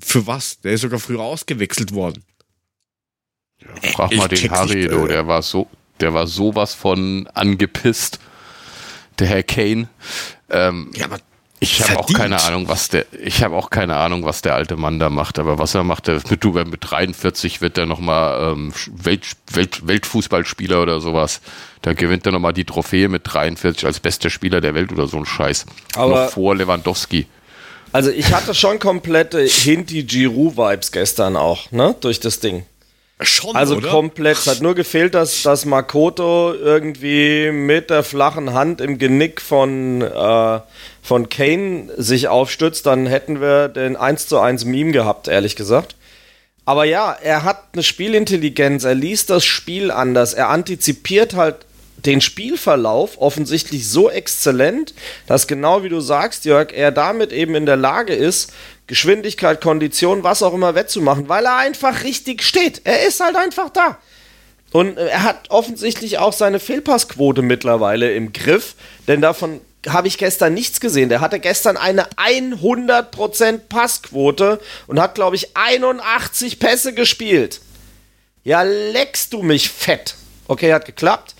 Für 0.00 0.26
was? 0.26 0.60
Der 0.60 0.72
ist 0.72 0.80
sogar 0.80 0.98
früher 0.98 1.20
ausgewechselt 1.20 1.92
worden. 1.92 2.24
Ja, 3.82 3.90
frag 3.90 4.14
mal 4.14 4.28
den 4.28 4.50
Harry, 4.50 4.88
du, 4.88 5.06
der 5.06 5.26
war 5.26 5.42
so, 5.42 5.68
der 6.00 6.14
war 6.14 6.26
sowas 6.26 6.74
von 6.74 7.28
angepisst, 7.34 8.18
der 9.18 9.26
Herr 9.26 9.42
Kane. 9.42 9.88
Ähm, 10.50 10.90
ja, 10.94 11.06
aber 11.06 11.18
ich 11.60 11.82
habe 11.82 11.98
auch 11.98 12.12
keine 12.12 12.40
Ahnung, 12.40 12.68
was 12.68 12.88
der, 12.88 13.06
ich 13.12 13.42
habe 13.42 13.56
auch 13.56 13.70
keine 13.70 13.96
Ahnung, 13.96 14.24
was 14.24 14.42
der 14.42 14.54
alte 14.54 14.76
Mann 14.76 15.00
da 15.00 15.10
macht. 15.10 15.38
Aber 15.40 15.58
was 15.58 15.74
er 15.74 15.82
macht, 15.82 16.06
der, 16.06 16.20
mit, 16.30 16.44
du, 16.44 16.52
mit 16.52 16.78
43 16.80 17.60
wird 17.60 17.76
er 17.78 17.86
nochmal 17.86 18.52
ähm, 18.52 18.72
Welt, 18.86 19.26
Welt, 19.52 19.86
Weltfußballspieler 19.86 20.80
oder 20.80 21.00
sowas. 21.00 21.40
Da 21.82 21.94
gewinnt 21.94 22.26
er 22.26 22.32
nochmal 22.32 22.52
die 22.52 22.64
Trophäe 22.64 23.08
mit 23.08 23.22
43 23.24 23.86
als 23.86 23.98
bester 23.98 24.30
Spieler 24.30 24.60
der 24.60 24.74
Welt 24.74 24.92
oder 24.92 25.08
so 25.08 25.16
ein 25.16 25.26
Scheiß. 25.26 25.66
Aber 25.96 26.24
Noch 26.24 26.30
vor 26.30 26.54
Lewandowski. 26.54 27.26
Also 27.90 28.10
ich 28.10 28.32
hatte 28.32 28.54
schon 28.54 28.78
komplette 28.78 29.40
Hinti-Giroud-Vibes 29.40 30.92
gestern 30.92 31.36
auch, 31.36 31.72
ne? 31.72 31.96
Durch 32.00 32.20
das 32.20 32.38
Ding. 32.38 32.66
Schon, 33.20 33.56
also 33.56 33.76
oder? 33.76 33.88
komplett. 33.88 34.38
Es 34.38 34.46
hat 34.46 34.60
nur 34.60 34.76
gefehlt, 34.76 35.14
dass, 35.14 35.42
dass 35.42 35.64
Makoto 35.64 36.54
irgendwie 36.54 37.50
mit 37.50 37.90
der 37.90 38.04
flachen 38.04 38.52
Hand 38.52 38.80
im 38.80 38.98
Genick 38.98 39.40
von, 39.40 40.02
äh, 40.02 40.60
von 41.02 41.28
Kane 41.28 41.90
sich 41.96 42.28
aufstützt. 42.28 42.86
Dann 42.86 43.06
hätten 43.06 43.40
wir 43.40 43.68
den 43.68 43.96
1 43.96 44.28
zu 44.28 44.38
1 44.38 44.64
Meme 44.64 44.92
gehabt, 44.92 45.26
ehrlich 45.26 45.56
gesagt. 45.56 45.96
Aber 46.64 46.84
ja, 46.84 47.16
er 47.20 47.44
hat 47.44 47.64
eine 47.72 47.82
Spielintelligenz, 47.82 48.84
er 48.84 48.94
liest 48.94 49.30
das 49.30 49.44
Spiel 49.44 49.90
anders, 49.90 50.34
er 50.34 50.50
antizipiert 50.50 51.34
halt 51.34 51.56
den 52.04 52.20
Spielverlauf 52.20 53.20
offensichtlich 53.20 53.88
so 53.88 54.10
exzellent, 54.10 54.94
dass 55.26 55.46
genau 55.46 55.82
wie 55.82 55.88
du 55.88 56.00
sagst, 56.00 56.44
Jörg, 56.44 56.72
er 56.72 56.92
damit 56.92 57.32
eben 57.32 57.54
in 57.54 57.66
der 57.66 57.76
Lage 57.76 58.12
ist, 58.14 58.52
Geschwindigkeit, 58.88 59.60
Kondition, 59.60 60.24
was 60.24 60.42
auch 60.42 60.54
immer 60.54 60.74
wettzumachen, 60.74 61.28
weil 61.28 61.44
er 61.44 61.58
einfach 61.58 62.02
richtig 62.02 62.42
steht. 62.42 62.80
Er 62.84 63.06
ist 63.06 63.20
halt 63.20 63.36
einfach 63.36 63.70
da. 63.70 63.98
Und 64.72 64.98
er 64.98 65.22
hat 65.22 65.50
offensichtlich 65.50 66.18
auch 66.18 66.32
seine 66.32 66.58
Fehlpassquote 66.58 67.42
mittlerweile 67.42 68.12
im 68.12 68.32
Griff, 68.32 68.74
denn 69.06 69.20
davon 69.20 69.60
habe 69.86 70.08
ich 70.08 70.18
gestern 70.18 70.54
nichts 70.54 70.80
gesehen. 70.80 71.08
Der 71.08 71.20
hatte 71.20 71.38
gestern 71.38 71.76
eine 71.76 72.08
100% 72.16 73.58
Passquote 73.68 74.60
und 74.86 75.00
hat, 75.00 75.14
glaube 75.14 75.36
ich, 75.36 75.56
81 75.56 76.58
Pässe 76.58 76.92
gespielt. 76.92 77.60
Ja, 78.44 78.62
leckst 78.62 79.32
du 79.32 79.42
mich 79.42 79.70
fett. 79.70 80.14
Okay, 80.46 80.72
hat 80.72 80.86
geklappt. 80.86 81.34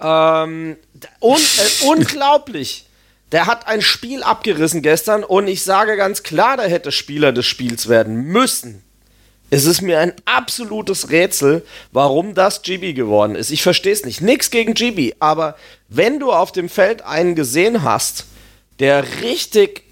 Ähm, 0.00 0.76
un 1.20 1.40
äh, 1.40 1.84
unglaublich. 1.86 2.86
Der 3.32 3.46
hat 3.46 3.66
ein 3.66 3.80
Spiel 3.80 4.22
abgerissen 4.22 4.82
gestern 4.82 5.24
und 5.24 5.48
ich 5.48 5.62
sage 5.64 5.96
ganz 5.96 6.22
klar, 6.22 6.58
der 6.58 6.68
hätte 6.68 6.92
Spieler 6.92 7.32
des 7.32 7.46
Spiels 7.46 7.88
werden 7.88 8.16
müssen. 8.26 8.84
Es 9.48 9.64
ist 9.66 9.82
mir 9.82 9.98
ein 9.98 10.14
absolutes 10.24 11.10
Rätsel, 11.10 11.64
warum 11.92 12.34
das 12.34 12.62
GB 12.62 12.92
geworden 12.94 13.34
ist. 13.34 13.50
Ich 13.50 13.62
verstehe 13.62 13.92
es 13.92 14.04
nicht. 14.04 14.20
Nix 14.20 14.50
gegen 14.50 14.74
GB, 14.74 15.14
aber 15.18 15.56
wenn 15.88 16.20
du 16.20 16.32
auf 16.32 16.52
dem 16.52 16.68
Feld 16.68 17.02
einen 17.02 17.34
gesehen 17.34 17.82
hast, 17.82 18.26
der 18.78 19.04
richtig 19.22 19.82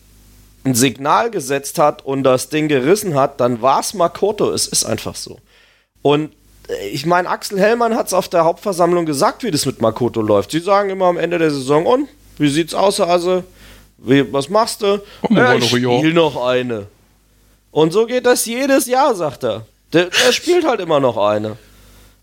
ein 0.65 0.75
Signal 0.75 1.31
gesetzt 1.31 1.79
hat 1.79 2.05
und 2.05 2.23
das 2.23 2.49
Ding 2.49 2.69
gerissen 2.69 3.15
hat, 3.15 3.41
dann 3.41 3.63
war 3.63 3.81
es 3.81 3.95
Makoto. 3.95 4.51
Es 4.51 4.67
ist 4.67 4.85
einfach 4.85 5.15
so. 5.15 5.39
Und 6.03 6.33
äh, 6.69 6.89
ich 6.89 7.07
meine, 7.07 7.29
Axel 7.29 7.59
Hellmann 7.59 7.97
hat 7.97 8.09
es 8.09 8.15
auf 8.15 8.29
der 8.29 8.45
Hauptversammlung 8.45 9.07
gesagt, 9.07 9.43
wie 9.43 9.51
das 9.51 9.67
mit 9.67 9.81
Makoto 9.81 10.21
läuft. 10.21 10.51
Sie 10.51 10.61
sagen 10.61 10.91
immer 10.91 11.07
am 11.07 11.19
Ende 11.19 11.39
der 11.39 11.51
Saison, 11.51 11.87
und 11.87 12.09
wie 12.41 12.49
sieht's 12.49 12.75
aus, 12.75 12.99
Hase? 12.99 13.45
Wie, 13.99 14.33
was 14.33 14.49
machst 14.49 14.83
du? 14.83 15.01
Oh, 15.23 15.35
ja, 15.35 15.55
ich 15.55 15.69
spiel 15.69 16.15
noch 16.15 16.43
eine. 16.43 16.87
Und 17.71 17.93
so 17.93 18.07
geht 18.07 18.25
das 18.25 18.47
jedes 18.47 18.87
Jahr, 18.87 19.15
sagt 19.15 19.45
er. 19.45 19.67
Der, 19.93 20.07
der 20.07 20.33
spielt 20.33 20.67
halt 20.67 20.81
immer 20.81 21.01
noch 21.01 21.17
eine. 21.19 21.59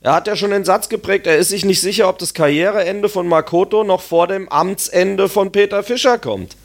Er 0.01 0.13
hat 0.13 0.27
ja 0.27 0.35
schon 0.35 0.51
den 0.51 0.65
Satz 0.65 0.89
geprägt, 0.89 1.27
er 1.27 1.37
ist 1.37 1.49
sich 1.49 1.65
nicht 1.65 1.81
sicher, 1.81 2.09
ob 2.09 2.17
das 2.17 2.33
Karriereende 2.33 3.09
von 3.09 3.27
Makoto 3.27 3.83
noch 3.83 4.01
vor 4.01 4.27
dem 4.27 4.49
Amtsende 4.49 5.29
von 5.29 5.51
Peter 5.51 5.83
Fischer 5.83 6.17
kommt. 6.17 6.55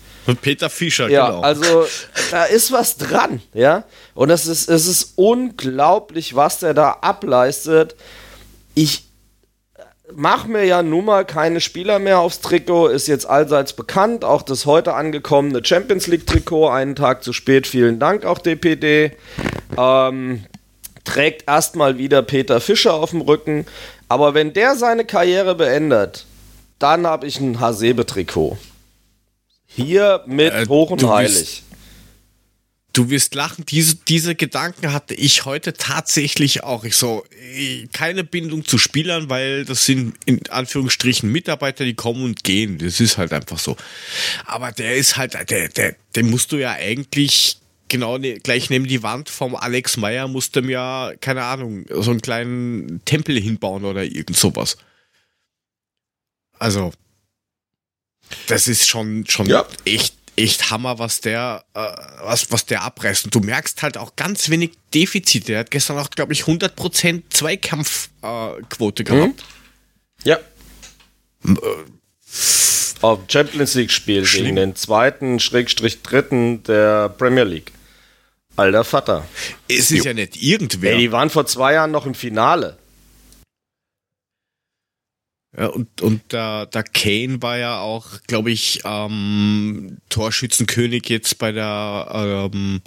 Peter 0.41 0.71
Fischer, 0.71 1.09
ja, 1.09 1.27
genau. 1.27 1.41
Also 1.41 1.87
da 2.31 2.45
ist 2.45 2.71
was 2.73 2.97
dran, 2.97 3.43
ja. 3.53 3.85
Und 4.15 4.31
es 4.31 4.47
ist, 4.47 4.69
es 4.69 4.87
ist 4.87 5.13
unglaublich, 5.17 6.37
was 6.37 6.61
der 6.61 6.75
da 6.75 6.99
ableistet. 7.01 7.97
Ich 8.75 9.05
mache 10.15 10.49
mir 10.49 10.65
ja 10.65 10.83
nun 10.83 11.05
mal 11.05 11.25
keine 11.25 11.61
Spieler 11.61 11.99
mehr 11.99 12.19
aufs 12.19 12.41
Trikot, 12.41 12.89
ist 12.89 13.07
jetzt 13.07 13.27
allseits 13.27 13.73
bekannt. 13.73 14.25
Auch 14.25 14.43
das 14.43 14.67
heute 14.67 14.95
angekommene 14.95 15.65
Champions 15.65 16.07
League-Trikot, 16.07 16.69
einen 16.69 16.97
Tag 16.97 17.23
zu 17.23 17.33
spät, 17.33 17.67
vielen 17.67 17.99
Dank 17.99 18.25
auch 18.25 18.39
DPD. 18.39 19.13
Ähm, 19.77 20.45
trägt 21.05 21.49
erstmal 21.49 21.99
wieder 21.99 22.23
Peter 22.23 22.61
Fischer 22.61 22.95
auf 22.95 23.11
dem 23.11 23.23
Rücken. 23.23 23.67
Aber 24.09 24.35
wenn 24.35 24.53
der 24.53 24.77
seine 24.77 25.05
Karriere 25.05 25.55
beendet, 25.55 26.27
dann 26.79 27.07
habe 27.07 27.27
ich 27.27 27.41
ein 27.41 27.61
Hasebe-Trikot. 27.61 28.59
Hier 29.67 30.23
mit 30.27 30.53
Äh, 30.53 30.67
hoch 30.69 30.91
und 30.91 31.09
heilig. 31.09 31.63
Du 32.93 33.09
wirst 33.09 33.35
lachen, 33.35 33.65
diese, 33.67 33.97
diese 33.97 34.35
Gedanken 34.35 34.93
hatte 34.93 35.15
ich 35.15 35.45
heute 35.45 35.73
tatsächlich 35.73 36.63
auch. 36.63 36.85
Ich 36.85 36.97
so, 36.97 37.25
eh, 37.41 37.87
keine 37.93 38.23
Bindung 38.25 38.65
zu 38.67 38.77
Spielern, 38.77 39.31
weil 39.31 39.65
das 39.65 39.87
sind 39.87 40.15
in 40.27 40.47
Anführungsstrichen 40.51 41.31
Mitarbeiter, 41.31 41.85
die 41.85 41.95
kommen 41.95 42.25
und 42.25 42.45
gehen. 42.45 42.79
Das 42.79 43.01
ist 43.01 43.17
halt 43.17 43.33
einfach 43.33 43.59
so. 43.59 43.77
Aber 44.45 44.73
der 44.73 44.97
ist 44.97 45.17
halt, 45.17 45.35
der, 45.51 45.69
der, 45.69 45.97
den 46.15 46.31
musst 46.31 46.53
du 46.53 46.57
ja 46.57 46.73
eigentlich 46.73 47.59
genau 47.89 48.19
ne, 48.19 48.41
gleich 48.41 48.71
neben 48.71 48.87
die 48.89 49.03
Wand 49.03 49.29
vom 49.29 49.55
Alex 49.55 49.97
Meyer 49.97 50.27
musst 50.27 50.57
du 50.57 50.61
ihm 50.61 50.71
ja, 50.71 51.13
keine 51.21 51.45
Ahnung, 51.45 51.85
so 51.91 52.11
einen 52.11 52.23
kleinen 52.23 53.05
Tempel 53.05 53.39
hinbauen 53.39 53.85
oder 53.85 54.03
irgend 54.03 54.37
sowas. 54.37 54.77
Also, 56.59 56.93
das 58.47 58.67
ist 58.69 58.89
schon, 58.89 59.27
schon 59.29 59.47
Ja. 59.47 59.67
echt, 59.85 60.15
echt 60.37 60.71
Hammer, 60.71 60.99
was 60.99 61.21
der, 61.21 61.65
äh, 61.75 61.81
was, 62.23 62.51
was 62.51 62.67
der 62.67 62.83
abreißt. 62.83 63.27
Und 63.27 63.35
du 63.35 63.41
merkst 63.41 63.83
halt 63.83 63.99
auch 63.99 64.17
ganz 64.17 64.49
wenig 64.51 64.73
Defizite. 64.95 65.55
Er 65.55 65.61
hat 65.61 65.71
gestern 65.71 65.99
auch, 65.99 66.11
glaube 66.11 66.33
ich, 66.33 66.43
100% 66.45 67.23
Zweikampfquote 67.31 68.63
äh, 68.63 68.65
Quote 68.69 69.05
gehabt. 69.05 69.45
Ja. 70.25 70.39
Auf 73.01 73.21
Champions 73.29 73.75
League 73.75 73.91
Spiel 73.91 74.25
Schlimm. 74.25 74.45
gegen 74.45 74.57
den 74.57 74.77
zweiten, 74.77 75.41
Schrägstrich 75.41 76.03
dritten 76.03 76.63
der 76.63 77.09
Premier 77.09 77.45
League. 77.45 77.73
Alter 78.55 78.85
Vater. 78.85 79.27
Es 79.69 79.91
ist 79.91 80.05
ja 80.05 80.15
nicht 80.15 80.41
irgendwer. 80.41 80.93
Ey, 80.93 80.99
die 80.99 81.13
waren 81.13 81.31
vor 81.31 81.47
zwei 81.47 81.73
Jahren 81.75 81.91
noch 81.91 82.07
im 82.07 82.15
Finale. 82.15 82.79
Ja, 85.57 85.67
und 85.67 86.01
und 86.01 86.33
der, 86.33 86.67
der 86.67 86.83
Kane 86.83 87.43
war 87.43 87.59
ja 87.59 87.79
auch, 87.81 88.07
glaube 88.27 88.51
ich, 88.51 88.81
ähm, 88.85 89.99
Torschützenkönig 90.09 91.09
jetzt 91.11 91.39
bei 91.39 91.53
der 91.53 92.49
ähm, 92.53 92.81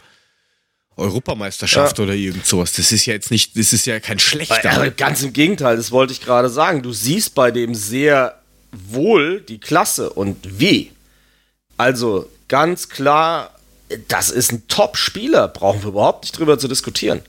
Europameisterschaft 0.98 1.98
Ja. 1.98 2.04
oder 2.06 2.14
irgend 2.14 2.46
sowas. 2.46 2.74
Das 2.74 2.92
ist 2.92 3.06
ja 3.06 3.14
jetzt 3.14 3.30
nicht, 3.32 3.58
das 3.58 3.74
ist 3.74 3.86
ja 3.86 4.00
kein 4.00 4.18
schlechter. 4.20 4.72
Aber 4.72 4.90
ganz 4.90 5.22
im 5.24 5.34
Gegenteil, 5.34 5.76
das 5.78 5.92
wollte 5.92 6.14
ich 6.14 6.22
gerade 6.22 6.50
sagen. 6.50 6.82
Du 6.82 6.94
siehst 6.94 7.36
bei 7.36 7.52
dem 7.52 7.76
sehr 7.76 8.42
wohl 8.72 9.42
die 9.42 9.60
Klasse 9.60 10.10
und 10.10 10.60
wie. 10.60 10.92
Also 11.78 12.30
ganz 12.48 12.90
klar, 12.90 13.52
das 14.08 14.30
ist 14.30 14.52
ein 14.54 14.68
Top-Spieler, 14.68 15.50
brauchen 15.50 15.82
wir 15.84 15.90
überhaupt 15.90 16.24
nicht 16.24 16.38
drüber 16.40 16.58
zu 16.58 16.68
diskutieren. 16.68 17.22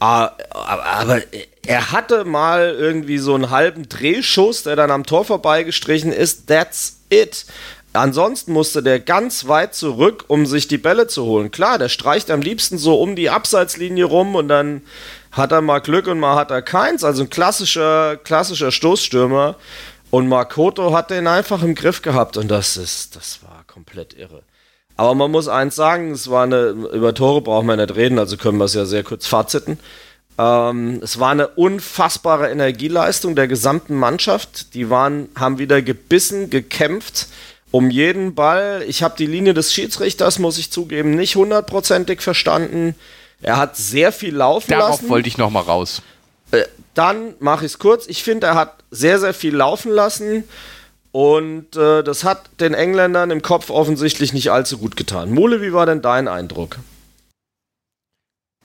Ah, 0.00 0.32
Aber, 0.50 0.84
aber 0.84 1.22
er 1.66 1.92
hatte 1.92 2.24
mal 2.24 2.74
irgendwie 2.78 3.18
so 3.18 3.34
einen 3.34 3.50
halben 3.50 3.88
Drehschuss, 3.88 4.62
der 4.64 4.76
dann 4.76 4.90
am 4.90 5.06
Tor 5.06 5.24
vorbeigestrichen 5.24 6.12
ist. 6.12 6.46
That's 6.46 7.00
it. 7.10 7.46
Ansonsten 7.92 8.52
musste 8.52 8.82
der 8.82 8.98
ganz 8.98 9.46
weit 9.46 9.74
zurück, 9.74 10.24
um 10.26 10.46
sich 10.46 10.66
die 10.66 10.78
Bälle 10.78 11.06
zu 11.06 11.24
holen. 11.24 11.50
Klar, 11.52 11.78
der 11.78 11.88
streicht 11.88 12.30
am 12.30 12.42
liebsten 12.42 12.76
so 12.76 13.00
um 13.00 13.14
die 13.14 13.30
Abseitslinie 13.30 14.04
rum 14.04 14.34
und 14.34 14.48
dann 14.48 14.82
hat 15.30 15.52
er 15.52 15.62
mal 15.62 15.78
Glück 15.78 16.08
und 16.08 16.18
mal 16.18 16.34
hat 16.34 16.50
er 16.50 16.62
keins. 16.62 17.04
Also 17.04 17.22
ein 17.22 17.30
klassischer, 17.30 18.16
klassischer 18.16 18.72
Stoßstürmer. 18.72 19.56
Und 20.10 20.28
Makoto 20.28 20.92
hat 20.92 21.10
den 21.10 21.26
einfach 21.26 21.62
im 21.62 21.74
Griff 21.74 22.02
gehabt 22.02 22.36
und 22.36 22.48
das 22.48 22.76
ist, 22.76 23.16
das 23.16 23.40
war 23.42 23.64
komplett 23.66 24.14
irre. 24.14 24.42
Aber 24.96 25.14
man 25.14 25.30
muss 25.30 25.48
eins 25.48 25.74
sagen, 25.74 26.12
es 26.12 26.30
war 26.30 26.44
eine, 26.44 26.68
über 26.68 27.14
Tore 27.14 27.40
brauchen 27.40 27.66
wir 27.66 27.76
nicht 27.76 27.96
reden, 27.96 28.18
also 28.18 28.36
können 28.36 28.58
wir 28.58 28.66
es 28.66 28.74
ja 28.74 28.84
sehr 28.84 29.02
kurz 29.02 29.26
faziten. 29.26 29.78
Ähm, 30.38 31.00
es 31.02 31.18
war 31.20 31.30
eine 31.30 31.48
unfassbare 31.48 32.50
Energieleistung 32.50 33.36
der 33.36 33.48
gesamten 33.48 33.94
Mannschaft. 33.94 34.74
Die 34.74 34.90
waren, 34.90 35.28
haben 35.36 35.58
wieder 35.58 35.82
gebissen, 35.82 36.50
gekämpft 36.50 37.28
um 37.70 37.90
jeden 37.90 38.34
Ball. 38.34 38.84
Ich 38.86 39.02
habe 39.02 39.16
die 39.16 39.26
Linie 39.26 39.52
des 39.52 39.72
Schiedsrichters, 39.72 40.38
muss 40.38 40.58
ich 40.58 40.70
zugeben, 40.70 41.14
nicht 41.16 41.36
hundertprozentig 41.36 42.20
verstanden. 42.20 42.94
Er 43.42 43.56
hat 43.56 43.76
sehr 43.76 44.12
viel 44.12 44.34
laufen 44.34 44.70
Darauf 44.70 44.90
lassen. 44.90 45.08
wollte 45.08 45.28
ich 45.28 45.38
noch 45.38 45.50
mal 45.50 45.60
raus. 45.60 46.00
Äh, 46.52 46.64
dann 46.94 47.34
mache 47.40 47.66
ich 47.66 47.72
es 47.72 47.78
kurz. 47.78 48.06
Ich 48.06 48.22
finde, 48.22 48.46
er 48.46 48.54
hat 48.54 48.74
sehr, 48.90 49.18
sehr 49.18 49.34
viel 49.34 49.54
laufen 49.54 49.90
lassen. 49.90 50.44
Und 51.10 51.76
äh, 51.76 52.02
das 52.02 52.24
hat 52.24 52.48
den 52.60 52.74
Engländern 52.74 53.30
im 53.30 53.42
Kopf 53.42 53.70
offensichtlich 53.70 54.32
nicht 54.32 54.50
allzu 54.50 54.78
gut 54.78 54.96
getan. 54.96 55.32
Mule, 55.32 55.60
wie 55.60 55.72
war 55.72 55.86
denn 55.86 56.02
dein 56.02 56.26
Eindruck? 56.26 56.78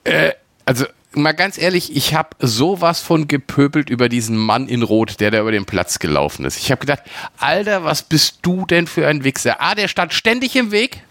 Äh, 0.03 0.33
also 0.65 0.85
mal 1.13 1.31
ganz 1.33 1.57
ehrlich, 1.57 1.95
ich 1.95 2.13
habe 2.13 2.29
sowas 2.39 3.01
von 3.01 3.27
gepöbelt 3.27 3.89
über 3.89 4.09
diesen 4.09 4.37
Mann 4.37 4.67
in 4.67 4.83
Rot, 4.83 5.19
der 5.19 5.31
da 5.31 5.39
über 5.39 5.51
den 5.51 5.65
Platz 5.65 5.99
gelaufen 5.99 6.45
ist. 6.45 6.57
Ich 6.57 6.71
habe 6.71 6.79
gedacht, 6.79 6.99
Alter, 7.37 7.83
was 7.83 8.03
bist 8.03 8.39
du 8.43 8.65
denn 8.65 8.87
für 8.87 9.07
ein 9.07 9.23
Wichser? 9.23 9.57
Ah, 9.59 9.75
der 9.75 9.87
stand 9.87 10.13
ständig 10.13 10.55
im 10.55 10.71
Weg. 10.71 11.01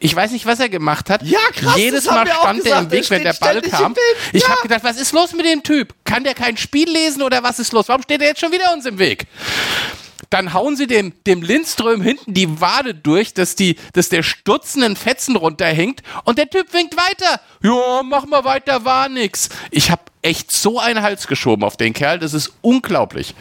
Ich 0.00 0.14
weiß 0.14 0.32
nicht, 0.32 0.44
was 0.44 0.60
er 0.60 0.68
gemacht 0.68 1.08
hat. 1.08 1.22
Ja, 1.22 1.38
krass, 1.54 1.76
Jedes 1.76 2.04
Mal 2.06 2.26
stand 2.26 2.66
er 2.66 2.80
im 2.80 2.90
Weg, 2.90 3.08
wenn 3.10 3.22
der 3.22 3.32
Ball 3.34 3.62
kam. 3.62 3.94
Ich 4.32 4.42
Ja. 4.42 4.50
habe 4.50 4.62
gedacht, 4.62 4.84
was 4.84 4.98
ist 5.00 5.12
los 5.12 5.32
mit 5.32 5.46
dem 5.46 5.62
Typ? 5.62 5.94
Kann 6.04 6.24
der 6.24 6.34
kein 6.34 6.56
Spiel 6.56 6.90
lesen 6.90 7.22
oder 7.22 7.42
was 7.42 7.58
ist 7.58 7.72
los? 7.72 7.88
Warum 7.88 8.02
steht 8.02 8.20
er 8.20 8.28
jetzt 8.28 8.40
schon 8.40 8.52
wieder 8.52 8.72
uns 8.74 8.84
im 8.86 8.98
Weg? 8.98 9.26
Dann 10.30 10.52
hauen 10.52 10.76
sie 10.76 10.86
dem, 10.86 11.12
dem 11.26 11.42
Lindström 11.42 12.00
hinten 12.02 12.34
die 12.34 12.60
Wade 12.60 12.94
durch, 12.94 13.34
dass, 13.34 13.54
die, 13.56 13.76
dass 13.92 14.08
der 14.08 14.22
stutzenden 14.22 14.96
Fetzen 14.96 15.36
runterhängt 15.36 16.02
und 16.24 16.38
der 16.38 16.48
Typ 16.50 16.72
winkt 16.72 16.96
weiter. 16.96 17.40
Ja, 17.62 18.02
mach 18.02 18.26
mal 18.26 18.44
weiter, 18.44 18.84
war 18.84 19.08
nix. 19.08 19.48
Ich 19.70 19.90
habe 19.90 20.02
echt 20.22 20.50
so 20.50 20.78
einen 20.78 21.02
Hals 21.02 21.26
geschoben 21.26 21.64
auf 21.64 21.76
den 21.76 21.92
Kerl, 21.92 22.18
das 22.18 22.34
ist 22.34 22.52
unglaublich. 22.62 23.34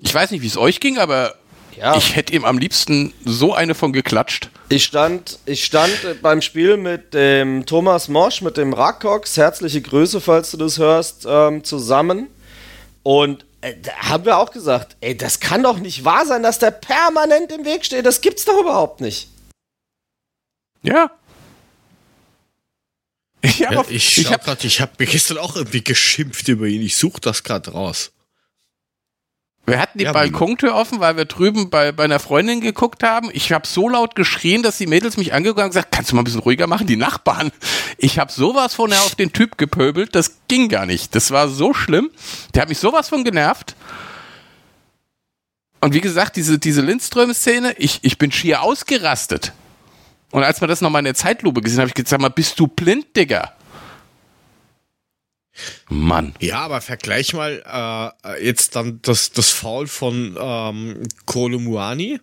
Ich 0.00 0.14
weiß 0.14 0.30
nicht, 0.30 0.42
wie 0.42 0.46
es 0.46 0.56
euch 0.56 0.80
ging, 0.80 0.98
aber 0.98 1.34
Ja. 1.76 1.96
ich 1.96 2.16
hätte 2.16 2.32
ihm 2.32 2.44
am 2.44 2.58
liebsten 2.58 3.12
so 3.24 3.54
eine 3.54 3.74
von 3.74 3.92
geklatscht. 3.92 4.50
Ich 4.68 4.84
stand, 4.84 5.38
ich 5.46 5.64
stand 5.64 5.92
beim 6.22 6.40
Spiel 6.42 6.76
mit 6.76 7.12
dem 7.14 7.66
Thomas 7.66 8.08
Mosch, 8.08 8.40
mit 8.40 8.56
dem 8.56 8.72
Rakox, 8.72 9.36
herzliche 9.36 9.80
Grüße, 9.82 10.20
falls 10.20 10.52
du 10.52 10.56
das 10.56 10.78
hörst, 10.78 11.26
ähm, 11.28 11.64
zusammen. 11.64 12.28
Und 13.02 13.44
äh, 13.60 13.74
da 13.80 13.92
haben 13.96 14.24
wir 14.24 14.38
auch 14.38 14.50
gesagt, 14.50 14.96
ey, 15.00 15.16
das 15.16 15.40
kann 15.40 15.62
doch 15.62 15.78
nicht 15.78 16.04
wahr 16.04 16.26
sein, 16.26 16.42
dass 16.42 16.58
der 16.58 16.70
permanent 16.70 17.52
im 17.52 17.64
Weg 17.64 17.84
steht. 17.84 18.06
Das 18.06 18.20
gibt's 18.20 18.44
doch 18.44 18.60
überhaupt 18.60 19.00
nicht. 19.00 19.28
Ja. 20.82 21.10
Ich 23.42 23.64
habe 23.64 23.74
Ja, 23.74 23.84
ich 23.88 24.18
ich 24.18 24.26
schau 24.26 24.32
hab, 24.32 24.46
habe 24.46 24.92
mir 24.98 25.06
gestern 25.06 25.38
auch 25.38 25.56
irgendwie 25.56 25.82
geschimpft 25.82 26.48
über 26.48 26.66
ihn. 26.66 26.82
Ich 26.82 26.96
suche 26.96 27.20
das 27.20 27.42
gerade 27.42 27.70
raus. 27.72 28.12
Wir 29.70 29.80
hatten 29.80 29.98
die 29.98 30.04
Ja, 30.04 30.12
Balkontür 30.12 30.74
offen, 30.74 31.00
weil 31.00 31.16
wir 31.16 31.24
drüben 31.24 31.70
bei, 31.70 31.92
bei 31.92 32.04
einer 32.04 32.18
Freundin 32.18 32.60
geguckt 32.60 33.02
haben. 33.02 33.30
Ich 33.32 33.52
habe 33.52 33.66
so 33.66 33.88
laut 33.88 34.14
geschrien, 34.14 34.62
dass 34.62 34.78
die 34.78 34.86
Mädels 34.86 35.16
mich 35.16 35.32
angeguckt 35.32 35.60
haben 35.60 35.66
und 35.66 35.70
gesagt, 35.70 35.92
kannst 35.92 36.10
du 36.10 36.16
mal 36.16 36.22
ein 36.22 36.24
bisschen 36.24 36.40
ruhiger 36.40 36.66
machen, 36.66 36.86
die 36.86 36.96
Nachbarn. 36.96 37.52
Ich 37.96 38.18
habe 38.18 38.32
sowas 38.32 38.74
von 38.74 38.92
auf 38.92 39.14
den 39.14 39.32
Typ 39.32 39.58
gepöbelt, 39.58 40.14
das 40.14 40.40
ging 40.48 40.68
gar 40.68 40.86
nicht. 40.86 41.14
Das 41.14 41.30
war 41.30 41.48
so 41.48 41.72
schlimm. 41.72 42.10
Der 42.54 42.62
hat 42.62 42.68
mich 42.68 42.78
sowas 42.78 43.08
von 43.08 43.24
genervt. 43.24 43.76
Und 45.80 45.94
wie 45.94 46.00
gesagt, 46.00 46.36
diese, 46.36 46.58
diese 46.58 46.82
Lindström-Szene, 46.82 47.74
ich, 47.78 48.00
ich 48.02 48.18
bin 48.18 48.32
schier 48.32 48.62
ausgerastet. 48.62 49.52
Und 50.30 50.44
als 50.44 50.60
wir 50.60 50.68
das 50.68 50.80
nochmal 50.80 51.00
in 51.00 51.06
der 51.06 51.14
Zeitlupe 51.14 51.60
gesehen 51.60 51.80
habe 51.80 51.88
ich 51.88 51.94
gesagt, 51.94 52.20
mal, 52.20 52.28
bist 52.28 52.60
du 52.60 52.66
blind, 52.66 53.16
Digga? 53.16 53.52
Mann. 55.88 56.34
Ja, 56.40 56.60
aber 56.60 56.80
vergleich 56.80 57.32
mal 57.34 58.12
äh, 58.24 58.44
jetzt 58.44 58.76
dann 58.76 59.00
das, 59.02 59.32
das 59.32 59.50
Foul 59.50 59.86
von 59.88 60.36
ähm, 60.40 61.02
Kolo 61.26 61.58
Muani. 61.58 62.20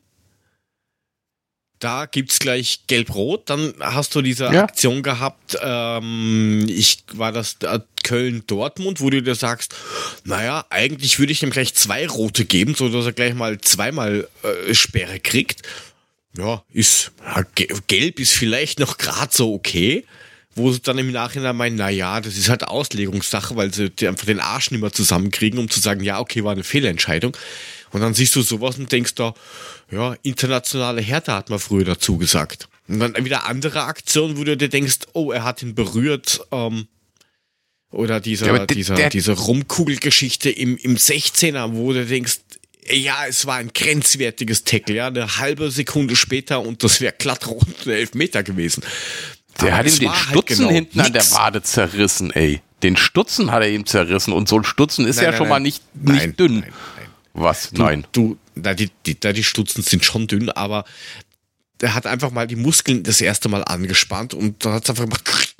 da 1.79 2.07
gibt's 2.07 2.39
gleich 2.39 2.87
Gelb-Rot. 2.87 3.49
Dann 3.49 3.73
hast 3.79 4.15
du 4.15 4.21
diese 4.23 4.45
Ja. 4.45 4.63
Aktion 4.63 5.03
gehabt, 5.03 5.57
ähm, 5.61 6.65
ich 6.67 7.03
war 7.13 7.31
das 7.31 7.57
äh, 7.61 7.79
Köln-Dortmund, 8.03 9.01
wo 9.01 9.09
du 9.09 9.21
dir 9.21 9.35
sagst, 9.35 9.75
naja, 10.23 10.65
eigentlich 10.69 11.19
würde 11.19 11.33
ich 11.33 11.43
ihm 11.43 11.51
gleich 11.51 11.75
zwei 11.75 12.07
Rote 12.07 12.45
geben, 12.45 12.73
so 12.73 12.89
dass 12.89 13.05
er 13.05 13.11
gleich 13.13 13.33
mal 13.35 13.59
zweimal 13.59 14.27
äh, 14.43 14.73
Sperre 14.73 15.19
kriegt. 15.19 15.61
Ja, 16.35 16.63
ist 16.71 17.11
ja, 17.23 17.43
ge- 17.55 17.67
gelb 17.87 18.19
ist 18.19 18.33
vielleicht 18.33 18.79
noch 18.79 18.97
grad 18.97 19.33
so 19.33 19.53
okay. 19.53 20.05
Wo 20.57 20.71
sie 20.71 20.79
dann 20.81 20.97
im 20.97 21.11
Nachhinein 21.11 21.55
meinen, 21.55 21.75
na 21.75 21.89
ja, 21.89 22.19
das 22.19 22.35
ist 22.37 22.49
halt 22.49 22.63
Auslegungssache, 22.63 23.55
weil 23.55 23.73
sie 23.73 23.91
einfach 24.07 24.25
den 24.25 24.39
Arsch 24.39 24.71
nicht 24.71 24.81
mehr 24.81 24.91
zusammenkriegen, 24.91 25.59
um 25.59 25.69
zu 25.69 25.79
sagen, 25.79 26.03
ja, 26.03 26.19
okay, 26.19 26.43
war 26.43 26.51
eine 26.51 26.63
Fehlentscheidung. 26.63 27.37
Und 27.91 28.01
dann 28.01 28.13
siehst 28.13 28.35
du 28.35 28.41
sowas 28.41 28.77
und 28.77 28.91
denkst 28.91 29.15
da, 29.15 29.33
ja, 29.91 30.15
internationale 30.23 31.01
Härte 31.01 31.33
hat 31.33 31.49
man 31.49 31.59
früher 31.59 31.85
dazu 31.85 32.17
gesagt. 32.17 32.67
Und 32.87 32.99
dann 32.99 33.15
wieder 33.23 33.45
andere 33.45 33.83
Aktionen, 33.83 34.37
wo 34.37 34.43
du 34.43 34.57
dir 34.57 34.67
denkst, 34.69 34.97
oh, 35.13 35.31
er 35.31 35.43
hat 35.43 35.61
ihn 35.61 35.75
berührt, 35.75 36.41
ähm, 36.51 36.87
oder 37.91 38.19
dieser, 38.19 38.47
Ja, 38.47 38.65
dieser, 38.65 38.95
der- 38.95 39.09
diese 39.09 39.31
Rumkugelgeschichte 39.33 40.49
im, 40.49 40.75
im 40.77 40.97
16er, 40.97 41.73
wo 41.73 41.93
du 41.93 42.05
denkst, 42.05 42.39
ja, 42.89 43.25
es 43.27 43.45
war 43.45 43.55
ein 43.57 43.71
grenzwertiges 43.73 44.63
Tackle, 44.63 44.95
ja, 44.95 45.07
eine 45.07 45.37
halbe 45.37 45.71
Sekunde 45.71 46.15
später 46.15 46.61
und 46.61 46.83
das 46.83 46.99
wäre 47.01 47.13
glatt 47.17 47.47
rund 47.47 47.85
Elfmeter 47.85 48.43
gewesen. 48.43 48.83
Der 49.61 49.69
Aber 49.73 49.77
hat 49.77 49.87
ihm 49.87 49.99
den 49.99 50.09
halt 50.09 50.19
Stutzen 50.19 50.57
genau 50.57 50.69
hinten 50.71 50.99
an 50.99 51.13
der 51.13 51.21
nix. 51.21 51.33
Wade 51.35 51.61
zerrissen, 51.63 52.31
ey. 52.31 52.61
Den 52.83 52.95
Stutzen 52.95 53.51
hat 53.51 53.63
er 53.63 53.69
ihm 53.69 53.85
zerrissen 53.85 54.33
und 54.33 54.47
so 54.47 54.57
ein 54.57 54.63
Stutzen 54.63 55.07
ist 55.07 55.15
Nein, 55.17 55.25
ja 55.25 55.29
nein, 55.31 55.37
schon 55.37 55.45
nein. 55.47 55.49
mal 55.49 55.59
nicht, 55.59 55.83
nicht 55.95 56.15
Nein, 56.19 56.35
dünn. 56.37 56.59
nein, 56.59 56.73
nein. 56.97 57.07
Was? 57.33 57.69
Du, 57.71 57.81
Nein. 57.81 58.05
Du, 58.11 58.37
na, 58.55 58.73
die, 58.73 58.89
die, 59.05 59.19
da 59.19 59.33
die 59.33 59.43
Stutzen 59.43 59.81
sind 59.83 60.05
schon 60.05 60.27
dünn, 60.27 60.49
aber 60.51 60.85
der 61.81 61.93
hat 61.95 62.05
einfach 62.07 62.31
mal 62.31 62.47
die 62.47 62.55
Muskeln 62.55 63.03
das 63.03 63.21
erste 63.21 63.49
Mal 63.49 63.63
angespannt 63.63 64.33
und 64.33 64.63
dann 64.65 64.73
hat 64.73 64.83
es 64.83 64.89
einfach 64.89 65.05
gemacht. 65.05 65.55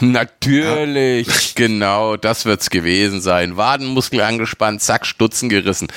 Natürlich, 0.00 1.54
genau, 1.54 2.16
das 2.16 2.44
wird's 2.44 2.70
gewesen 2.70 3.20
sein. 3.20 3.56
Wadenmuskel 3.56 4.20
angespannt, 4.20 4.80
zack, 4.82 5.06
Stutzen 5.06 5.48
gerissen. 5.48 5.88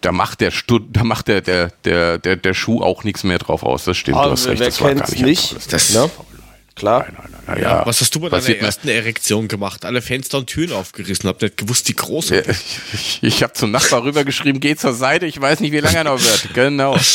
Da 0.00 0.12
macht 0.12 0.40
der 0.40 0.50
Stu 0.50 0.78
da 0.78 1.02
macht 1.04 1.28
der, 1.28 1.40
der, 1.40 1.72
der, 1.84 2.18
der, 2.18 2.36
der 2.36 2.54
Schuh 2.54 2.82
auch 2.82 3.04
nichts 3.04 3.24
mehr 3.24 3.38
drauf 3.38 3.62
aus. 3.62 3.84
Das 3.84 3.96
stimmt, 3.96 4.16
du 4.16 4.20
Aber 4.20 4.32
hast 4.32 4.46
recht. 4.46 4.60
wer 4.60 4.66
Das 4.68 4.80
war 4.80 4.94
gar 4.94 5.10
nicht. 5.10 5.22
nicht? 5.22 5.72
Das, 5.72 5.90
Ne? 5.94 6.10
Klar. 6.78 7.06
Na 7.46 7.56
ja, 7.56 7.62
ja, 7.80 7.86
was 7.86 8.00
hast 8.00 8.14
du 8.14 8.20
bei 8.20 8.28
deiner 8.28 8.56
ersten 8.56 8.88
Erektion 8.88 9.48
gemacht? 9.48 9.84
Alle 9.84 10.00
Fenster 10.00 10.38
und 10.38 10.46
Türen 10.46 10.72
aufgerissen, 10.72 11.28
hab 11.28 11.42
nicht 11.42 11.56
gewusst, 11.56 11.88
wie 11.88 11.94
groß 11.94 12.30
Ja, 12.30 12.40
Ich, 12.48 12.78
ich, 12.92 13.18
ich 13.22 13.42
habe 13.42 13.52
zum 13.52 13.70
Nachbar 13.70 14.04
rübergeschrieben, 14.04 14.60
geh 14.60 14.76
zur 14.76 14.92
Seite, 14.94 15.26
ich 15.26 15.40
weiß 15.40 15.60
nicht, 15.60 15.72
wie 15.72 15.80
lange 15.80 15.96
er 15.96 16.04
noch 16.04 16.22
wird. 16.22 16.54
Genau. 16.54 16.96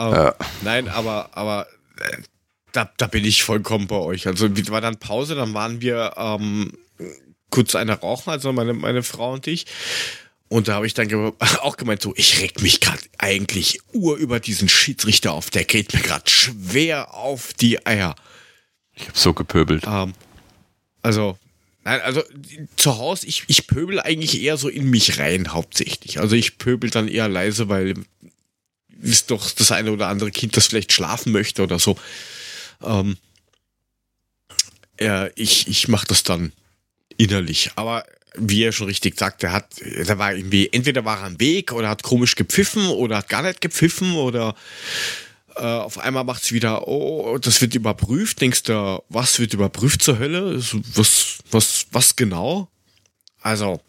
Ähm, 0.00 0.12
Ja. 0.12 0.34
Nein, 0.62 0.88
aber, 0.88 1.30
aber 1.32 1.66
äh, 1.98 2.18
da, 2.72 2.88
da 2.98 3.06
bin 3.08 3.24
ich 3.24 3.42
vollkommen 3.42 3.86
bei 3.88 3.96
euch. 3.96 4.26
Also 4.28 4.56
wie- 4.56 4.68
war 4.68 4.80
dann 4.80 4.98
Pause, 4.98 5.34
dann 5.34 5.54
waren 5.54 5.80
wir 5.80 6.12
ähm, 6.16 6.72
kurz 7.50 7.74
eine 7.74 7.94
rauchen, 7.98 8.30
also 8.30 8.52
meine, 8.52 8.74
meine 8.74 9.02
Frau 9.02 9.32
und 9.32 9.46
ich. 9.48 9.66
Und 10.48 10.68
da 10.68 10.74
habe 10.74 10.86
ich 10.86 10.94
dann 10.94 11.12
auch 11.60 11.76
gemeint, 11.76 12.02
so, 12.02 12.14
ich 12.16 12.40
reg 12.40 12.60
mich 12.62 12.80
gerade 12.80 13.02
eigentlich 13.18 13.80
ur 13.92 14.16
über 14.16 14.40
diesen 14.40 14.68
Schiedsrichter 14.68 15.32
auf. 15.32 15.50
Der 15.50 15.64
geht 15.64 15.94
mir 15.94 16.00
gerade 16.00 16.28
schwer 16.28 17.14
auf 17.14 17.52
die 17.52 17.86
Eier. 17.86 18.14
Ich 18.94 19.08
habe 19.08 19.18
so 19.18 19.32
gepöbelt. 19.34 19.84
Ähm, 19.86 20.14
also, 21.02 21.38
nein, 21.84 22.00
also 22.00 22.22
zu 22.76 22.98
Hause, 22.98 23.26
ich, 23.26 23.44
ich 23.46 23.66
pöbel 23.66 24.00
eigentlich 24.00 24.40
eher 24.42 24.56
so 24.56 24.68
in 24.68 24.90
mich 24.90 25.18
rein, 25.18 25.52
hauptsächlich. 25.52 26.18
Also 26.18 26.34
ich 26.34 26.58
pöbel 26.58 26.90
dann 26.90 27.08
eher 27.08 27.28
leise, 27.28 27.68
weil 27.68 27.94
ist 29.00 29.30
doch 29.30 29.50
das 29.50 29.70
eine 29.70 29.92
oder 29.92 30.08
andere 30.08 30.30
Kind, 30.32 30.56
das 30.56 30.66
vielleicht 30.66 30.92
schlafen 30.92 31.30
möchte 31.32 31.62
oder 31.62 31.78
so. 31.78 31.96
Ähm, 32.82 33.16
ja, 35.00 35.28
ich, 35.36 35.68
ich 35.68 35.86
mache 35.86 36.06
das 36.08 36.24
dann 36.24 36.52
innerlich. 37.16 37.70
Aber 37.76 38.04
wie 38.38 38.64
er 38.64 38.72
schon 38.72 38.86
richtig 38.86 39.18
sagt, 39.18 39.42
der 39.42 39.52
hat, 39.52 39.66
der 39.80 40.18
war 40.18 40.34
irgendwie, 40.34 40.68
entweder 40.72 41.04
war 41.04 41.18
er 41.18 41.24
am 41.26 41.40
Weg 41.40 41.72
oder 41.72 41.88
hat 41.88 42.02
komisch 42.02 42.34
gepfiffen 42.36 42.88
oder 42.88 43.18
hat 43.18 43.28
gar 43.28 43.42
nicht 43.42 43.60
gepfiffen 43.60 44.14
oder 44.14 44.54
äh, 45.56 45.62
auf 45.62 45.98
einmal 45.98 46.24
macht's 46.24 46.52
wieder, 46.52 46.86
oh, 46.88 47.36
das 47.38 47.60
wird 47.60 47.74
überprüft. 47.74 48.40
Denkst 48.40 48.62
du, 48.64 49.02
was 49.08 49.38
wird 49.38 49.54
überprüft 49.54 50.02
zur 50.02 50.18
Hölle? 50.18 50.62
Was, 50.94 51.38
was, 51.50 51.86
was 51.92 52.16
genau? 52.16 52.68
Also, 53.40 53.80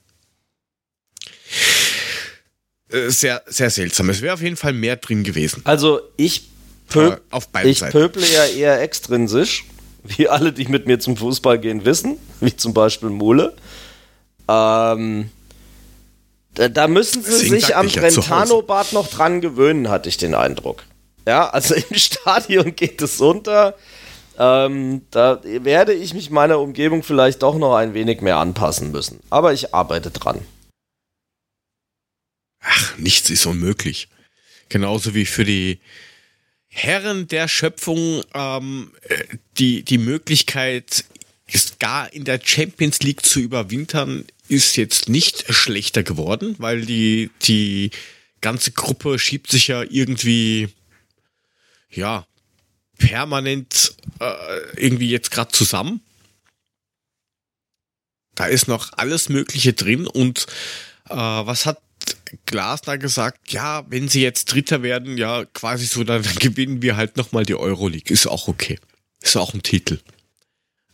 äh, 2.91 3.09
sehr, 3.09 3.43
sehr 3.47 3.69
seltsam. 3.69 4.09
Es 4.09 4.21
wäre 4.21 4.33
auf 4.33 4.41
jeden 4.41 4.55
Fall 4.57 4.73
mehr 4.73 4.95
drin 4.95 5.23
gewesen. 5.23 5.61
Also 5.65 6.01
ich, 6.17 6.41
Äh, 6.41 6.91
pöb 6.93 7.21
auf 7.29 7.49
beiden 7.49 7.71
ich 7.71 7.79
Seiten. 7.79 7.91
pöble 7.91 8.25
ja 8.25 8.45
eher 8.45 8.81
extrinsisch, 8.81 9.65
wie 10.03 10.27
alle, 10.27 10.51
die 10.53 10.65
mit 10.65 10.87
mir 10.87 10.99
zum 10.99 11.17
Fußball 11.17 11.59
gehen, 11.59 11.85
wissen, 11.85 12.17
wie 12.39 12.55
zum 12.55 12.73
Beispiel 12.73 13.09
Mule. 13.09 13.55
Ähm, 14.49 15.29
da, 16.55 16.69
da 16.69 16.87
müssen 16.87 17.21
sie 17.21 17.29
Deswegen 17.29 17.55
sich 17.55 17.75
am. 17.75 17.87
Brentano-Bad 17.87 18.93
noch 18.93 19.07
dran 19.07 19.41
gewöhnen, 19.41 19.89
hatte 19.89 20.09
ich 20.09 20.17
den 20.17 20.33
Eindruck. 20.33 20.85
Ja, 21.27 21.49
also 21.49 21.75
im 21.89 21.95
Stadion 21.95 22.75
geht 22.75 23.01
es 23.01 23.21
unter. 23.21 23.77
Ähm, 24.37 25.01
da 25.11 25.41
werde 25.43 25.93
ich 25.93 26.13
mich 26.13 26.29
meiner 26.31 26.59
Umgebung 26.59 27.03
vielleicht 27.03 27.43
doch 27.43 27.57
noch 27.57 27.75
ein 27.75 27.93
wenig 27.93 28.21
mehr 28.21 28.37
anpassen 28.37 28.91
müssen. 28.91 29.19
Aber 29.29 29.53
ich 29.53 29.73
arbeite 29.73 30.11
dran. 30.11 30.39
Ach, 32.61 32.97
nichts 32.97 33.29
ist 33.29 33.45
unmöglich. 33.45 34.07
Genauso 34.69 35.13
wie 35.13 35.25
für 35.25 35.43
die 35.43 35.79
Herren 36.67 37.27
der 37.27 37.47
Schöpfung 37.47 38.23
ähm, 38.33 38.91
äh, 39.03 39.23
die, 39.57 39.83
die 39.83 39.97
Möglichkeit, 39.97 41.03
ist 41.47 41.79
gar 41.79 42.11
in 42.13 42.25
der 42.25 42.39
Champions 42.43 42.99
League 42.99 43.25
zu 43.25 43.39
überwintern, 43.39 44.25
ist 44.49 44.75
jetzt 44.75 45.09
nicht 45.09 45.53
schlechter 45.53 46.03
geworden, 46.03 46.55
weil 46.57 46.85
die, 46.85 47.31
die 47.43 47.91
ganze 48.41 48.71
Gruppe 48.71 49.19
schiebt 49.19 49.49
sich 49.51 49.67
ja 49.67 49.83
irgendwie, 49.83 50.69
ja, 51.89 52.25
permanent 52.97 53.95
äh, 54.19 54.33
irgendwie 54.75 55.09
jetzt 55.09 55.31
gerade 55.31 55.51
zusammen. 55.51 56.01
Da 58.35 58.45
ist 58.45 58.67
noch 58.67 58.91
alles 58.93 59.29
Mögliche 59.29 59.73
drin 59.73 60.07
und 60.07 60.47
äh, 61.09 61.15
was 61.15 61.65
hat 61.65 61.81
Glasner 62.45 62.97
gesagt, 62.97 63.51
ja, 63.51 63.85
wenn 63.89 64.07
sie 64.07 64.21
jetzt 64.21 64.45
Dritter 64.45 64.81
werden, 64.83 65.17
ja, 65.17 65.45
quasi 65.45 65.85
so, 65.85 66.03
dann 66.03 66.23
gewinnen 66.39 66.81
wir 66.81 66.95
halt 66.95 67.17
nochmal 67.17 67.45
die 67.45 67.55
Euroleague. 67.55 68.11
Ist 68.11 68.27
auch 68.27 68.47
okay. 68.47 68.79
Ist 69.21 69.35
auch 69.35 69.53
ein 69.53 69.63
Titel. 69.63 69.99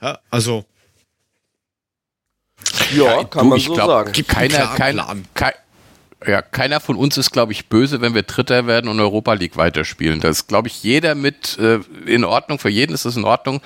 Ja, 0.01 0.19
also, 0.29 0.65
Ja, 2.93 3.23
kann 3.23 3.43
du, 3.43 3.49
man 3.49 3.57
ich 3.57 3.65
so 3.65 3.73
glaub, 3.73 3.87
sagen. 3.87 4.11
Gibt 4.11 4.29
Keiner, 4.29 4.67
klaren 4.75 5.25
kein, 5.33 5.53
ja, 6.27 6.41
keiner 6.41 6.79
von 6.79 6.95
uns 6.95 7.17
ist, 7.17 7.31
glaube 7.31 7.51
ich, 7.51 7.67
böse, 7.67 8.01
wenn 8.01 8.15
wir 8.15 8.23
Dritter 8.23 8.67
werden 8.67 8.89
und 8.89 8.99
Europa 8.99 9.33
League 9.33 9.57
weiterspielen. 9.57 10.21
Das 10.21 10.37
ist, 10.37 10.47
glaube 10.47 10.67
ich, 10.67 10.83
jeder 10.83 11.15
mit 11.15 11.57
äh, 11.59 11.79
in 12.05 12.23
Ordnung. 12.23 12.59
Für 12.59 12.69
jeden 12.69 12.93
ist 12.93 13.05
es 13.05 13.15
in 13.15 13.25
Ordnung, 13.25 13.61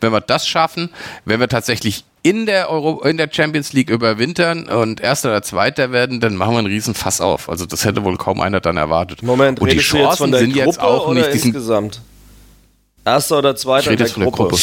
wenn 0.00 0.12
wir 0.12 0.20
das 0.20 0.46
schaffen. 0.46 0.90
Wenn 1.24 1.40
wir 1.40 1.48
tatsächlich 1.48 2.04
in 2.22 2.46
der 2.46 2.70
Euro, 2.70 3.02
in 3.02 3.16
der 3.16 3.28
Champions 3.30 3.72
League 3.72 3.90
überwintern 3.90 4.68
und 4.68 5.00
Erster 5.00 5.30
oder 5.30 5.42
Zweiter 5.42 5.92
werden, 5.92 6.20
dann 6.20 6.36
machen 6.36 6.52
wir 6.52 6.58
einen 6.58 6.66
riesen 6.66 6.94
Fass 6.94 7.20
auf. 7.20 7.48
Also 7.48 7.66
das 7.66 7.84
hätte 7.84 8.04
wohl 8.04 8.16
kaum 8.16 8.40
einer 8.40 8.60
dann 8.60 8.76
erwartet. 8.76 9.22
Moment, 9.22 9.60
und 9.60 9.70
die 9.70 9.76
du 9.76 9.80
jetzt 9.80 9.88
Chancen 9.88 10.16
von 10.16 10.30
der 10.32 10.40
sind 10.40 10.52
Gruppe 10.52 10.66
jetzt 10.66 10.80
auch 10.80 11.08
oder 11.08 11.20
nicht 11.20 11.44
insgesamt? 11.44 12.00
Erster 13.04 13.38
oder 13.38 13.54
Ich 13.54 13.60
zweiter 13.60 13.90
rede 13.90 14.02
in 14.02 14.06
jetzt 14.06 14.14
von 14.14 14.22
der 14.22 14.32
Gruppe. 14.32 14.56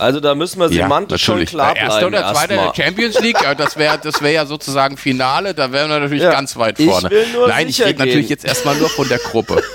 Also 0.00 0.20
da 0.20 0.34
müssen 0.34 0.58
wir 0.60 0.66
Ja, 0.70 0.84
semantisch 0.84 1.22
schon 1.22 1.34
natürlich. 1.36 1.50
klar 1.50 1.76
Erster 1.76 2.08
bleiben. 2.08 2.24
oder 2.24 2.34
Zweiter 2.34 2.56
der 2.72 2.84
Champions 2.84 3.20
League, 3.20 3.42
ja, 3.42 3.54
das 3.54 3.76
wäre 3.76 3.98
das 4.02 4.22
wär 4.22 4.30
ja 4.32 4.46
sozusagen 4.46 4.96
Finale, 4.96 5.54
da 5.54 5.70
wären 5.72 5.90
wir 5.90 6.00
natürlich 6.00 6.22
Ja, 6.22 6.30
ganz 6.32 6.56
weit 6.56 6.78
ich 6.80 6.88
vorne. 6.88 7.10
will 7.10 7.26
nur 7.32 7.48
Nein, 7.48 7.68
ich 7.68 7.80
rede 7.82 7.98
natürlich 7.98 8.28
jetzt 8.28 8.44
erstmal 8.44 8.76
nur 8.76 8.88
von 8.88 9.08
der 9.08 9.18
Gruppe. 9.18 9.62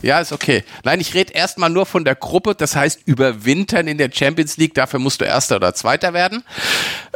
Ja, 0.00 0.20
ist 0.20 0.30
okay. 0.30 0.62
Nein, 0.84 1.00
ich 1.00 1.12
rede 1.14 1.32
erstmal 1.32 1.70
nur 1.70 1.84
von 1.84 2.04
der 2.04 2.14
Gruppe, 2.14 2.54
das 2.54 2.76
heißt 2.76 3.00
überwintern 3.06 3.88
in 3.88 3.98
der 3.98 4.10
Champions 4.12 4.56
League, 4.56 4.72
dafür 4.74 5.00
musst 5.00 5.20
du 5.20 5.24
Erster 5.24 5.56
oder 5.56 5.74
Zweiter 5.74 6.14
werden. 6.14 6.44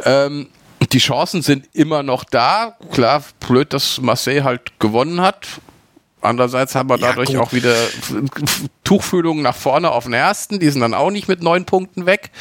Ähm, 0.03 0.49
die 0.91 0.97
Chancen 0.99 1.41
sind 1.41 1.65
immer 1.71 2.03
noch 2.03 2.25
da. 2.25 2.75
Klar, 2.91 3.23
blöd, 3.47 3.71
dass 3.71 4.01
Marseille 4.01 4.43
halt 4.43 4.79
gewonnen 4.79 5.21
hat. 5.21 5.47
Andererseits 6.23 6.75
haben 6.75 6.89
wir 6.89 6.97
Ja, 6.97 7.07
dadurch 7.09 7.29
gut. 7.29 7.37
auch 7.37 7.53
wieder 7.53 7.75
Tuchfühlungen 8.83 9.43
nach 9.43 9.55
vorne 9.55 9.91
auf 9.91 10.05
den 10.05 10.13
ersten. 10.13 10.59
Die 10.59 10.69
sind 10.69 10.81
dann 10.81 10.93
auch 10.93 11.11
nicht 11.11 11.27
mit 11.27 11.41
neun 11.41 11.65
Punkten 11.65 12.05
weg. 12.05 12.31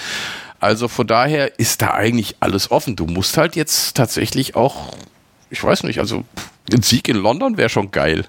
Also 0.60 0.88
von 0.88 1.06
daher 1.06 1.59
ist 1.59 1.82
da 1.82 1.92
eigentlich 1.92 2.36
alles 2.40 2.70
offen. 2.70 2.94
Du 2.96 3.06
musst 3.06 3.36
halt 3.36 3.56
jetzt 3.56 3.96
tatsächlich 3.96 4.54
auch, 4.54 4.94
ich 5.50 5.62
weiß 5.62 5.82
nicht, 5.84 5.98
also 5.98 6.24
ein 6.72 6.82
Sieg 6.82 7.09
in 7.09 7.16
London 7.16 7.56
wäre 7.56 7.68
schon 7.68 7.90
geil. 7.90 8.26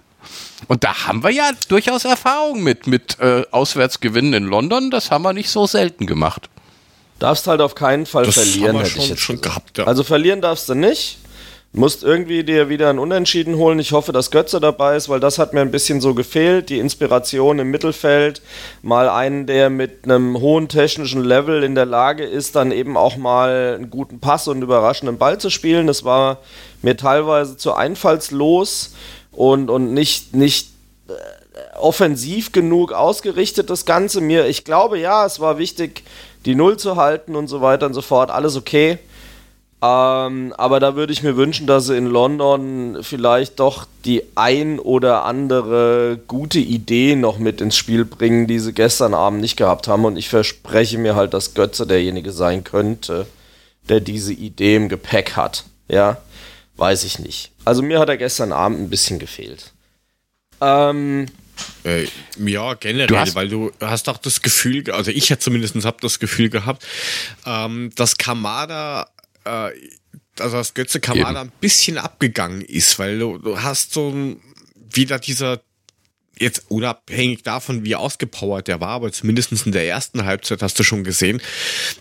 Und 0.67 0.83
da 0.83 1.07
haben 1.07 1.23
wir 1.23 1.29
ja 1.31 1.51
durchaus 1.67 2.05
Erfahrung 2.05 2.63
mit, 2.63 2.87
mit 2.87 3.19
äh, 3.19 3.43
Auswärtsgewinnen 3.51 4.33
in 4.33 4.43
London. 4.45 4.89
Das 4.89 5.11
haben 5.11 5.23
wir 5.23 5.33
nicht 5.33 5.49
so 5.49 5.67
selten 5.67 6.07
gemacht. 6.07 6.49
Darfst 7.19 7.45
halt 7.47 7.61
auf 7.61 7.75
keinen 7.75 8.05
Fall 8.05 8.25
Das 8.25 8.35
verlieren, 8.35 8.69
haben 8.69 8.75
wir 8.79 8.85
hätte 8.85 8.97
ich 8.97 9.03
schon, 9.05 9.09
jetzt 9.09 9.21
schon 9.21 9.35
gesagt. 9.35 9.55
gehabt. 9.55 9.77
Ja. 9.77 9.83
Also 9.85 10.03
verlieren 10.03 10.41
darfst 10.41 10.67
du 10.69 10.73
nicht. 10.75 11.19
Musst 11.75 12.03
irgendwie 12.03 12.43
dir 12.43 12.69
wieder 12.69 12.91
ein 12.91 12.99
Unentschieden 12.99 13.55
holen. 13.57 13.79
Ich 13.79 13.93
hoffe, 13.93 14.11
dass 14.11 14.29
Götze 14.29 14.59
dabei 14.59 14.95
ist, 14.95 15.09
weil 15.09 15.19
das 15.19 15.39
hat 15.39 15.53
mir 15.53 15.61
ein 15.61 15.71
bisschen 15.71 16.01
so 16.01 16.13
gefehlt. 16.13 16.69
Die 16.69 16.77
Inspiration 16.77 17.57
im 17.57 17.71
Mittelfeld. 17.71 18.43
Mal 18.83 19.09
einen, 19.09 19.47
der 19.47 19.71
mit 19.71 20.03
einem 20.03 20.39
hohen 20.39 20.67
technischen 20.67 21.23
Level 21.23 21.63
in 21.63 21.73
der 21.73 21.87
Lage 21.87 22.25
ist, 22.25 22.55
dann 22.55 22.71
eben 22.71 22.95
auch 22.95 23.17
mal 23.17 23.73
einen 23.75 23.89
guten 23.89 24.19
Pass 24.19 24.47
und 24.47 24.57
einen 24.57 24.63
überraschenden 24.63 25.17
Ball 25.17 25.39
zu 25.39 25.49
spielen. 25.49 25.87
Das 25.87 26.03
war 26.03 26.37
mir 26.83 26.95
teilweise 26.95 27.57
zu 27.57 27.73
einfallslos 27.73 28.93
und, 29.31 29.71
und 29.71 29.95
nicht, 29.95 30.35
nicht 30.35 30.69
äh, 31.07 31.13
offensiv 31.79 32.51
genug 32.51 32.93
ausgerichtet, 32.93 33.71
das 33.71 33.85
Ganze. 33.85 34.21
Mir, 34.21 34.45
ich 34.45 34.63
glaube, 34.63 34.99
ja, 34.99 35.25
es 35.25 35.39
war 35.39 35.57
wichtig, 35.57 36.03
die 36.45 36.53
Null 36.53 36.77
zu 36.77 36.97
halten 36.97 37.35
und 37.35 37.47
so 37.47 37.61
weiter 37.61 37.87
und 37.87 37.95
so 37.95 38.03
fort. 38.03 38.29
Alles 38.29 38.55
okay. 38.55 38.99
Ähm, 39.83 40.53
aber 40.57 40.79
da 40.79 40.95
würde 40.95 41.11
ich 41.11 41.23
mir 41.23 41.35
wünschen, 41.35 41.67
dass 41.67 41.87
sie 41.87 41.97
in 41.97 42.05
London 42.05 42.99
vielleicht 43.01 43.59
doch 43.59 43.85
die 44.05 44.23
ein 44.33 44.79
oder 44.79 45.25
andere 45.25 46.21
gute 46.25 46.59
Idee 46.59 47.17
noch 47.17 47.37
mit 47.37 47.59
ins 47.59 47.75
Spiel 47.75 48.05
bringen, 48.05 48.47
die 48.47 48.59
sie 48.59 48.71
gestern 48.71 49.13
Abend 49.13 49.41
nicht 49.41 49.57
gehabt 49.57 49.89
haben. 49.89 50.05
Und 50.05 50.15
ich 50.15 50.29
verspreche 50.29 50.97
mir 50.97 51.15
halt, 51.15 51.33
dass 51.33 51.53
Götze 51.53 51.85
derjenige 51.85 52.31
sein 52.31 52.63
könnte, 52.63 53.27
der 53.89 53.99
diese 53.99 54.31
Idee 54.31 54.77
im 54.77 54.87
Gepäck 54.87 55.35
hat. 55.35 55.65
Ja, 55.89 56.15
weiß 56.77 57.03
ich 57.03 57.19
nicht. 57.19 57.51
Also 57.65 57.81
mir 57.81 57.99
hat 57.99 58.07
er 58.07 58.15
gestern 58.15 58.53
Abend 58.53 58.79
ein 58.79 58.89
bisschen 58.89 59.19
gefehlt. 59.19 59.73
Ähm, 60.61 61.25
äh, 61.83 62.07
ja, 62.37 62.73
generell, 62.75 63.07
du 63.07 63.35
weil 63.35 63.49
du 63.49 63.71
hast 63.81 64.07
auch 64.07 64.17
das 64.17 64.41
Gefühl, 64.41 64.89
also 64.91 65.11
ich 65.11 65.27
ja 65.27 65.37
zumindest 65.37 65.75
habe 65.83 65.97
das 65.99 66.19
Gefühl 66.19 66.49
gehabt, 66.49 66.85
ähm, 67.45 67.91
dass 67.95 68.17
Kamada 68.17 69.07
äh, 69.45 69.71
also 70.39 70.57
dass 70.57 70.73
Götze 70.73 70.99
Kamada 70.99 71.41
ein 71.41 71.51
bisschen 71.61 71.97
abgegangen 71.97 72.61
ist, 72.61 72.97
weil 72.99 73.19
du, 73.19 73.37
du 73.37 73.61
hast 73.61 73.93
so 73.93 74.09
ein, 74.09 74.41
wieder 74.91 75.19
dieser 75.19 75.61
jetzt 76.39 76.65
unabhängig 76.69 77.43
davon, 77.43 77.85
wie 77.85 77.95
ausgepowert 77.95 78.67
der 78.67 78.81
war, 78.81 78.89
aber 78.89 79.11
zumindest 79.11 79.51
in 79.65 79.71
der 79.71 79.87
ersten 79.87 80.25
Halbzeit 80.25 80.61
hast 80.61 80.79
du 80.79 80.83
schon 80.83 81.03
gesehen, 81.03 81.41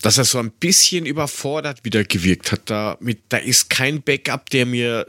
dass 0.00 0.18
er 0.18 0.24
so 0.24 0.38
ein 0.38 0.50
bisschen 0.50 1.04
überfordert 1.04 1.84
wieder 1.84 2.02
gewirkt 2.04 2.50
hat. 2.50 2.62
Da, 2.66 2.96
mit, 3.00 3.20
da 3.28 3.36
ist 3.36 3.68
kein 3.68 4.02
Backup, 4.02 4.48
der 4.50 4.64
mir 4.64 5.06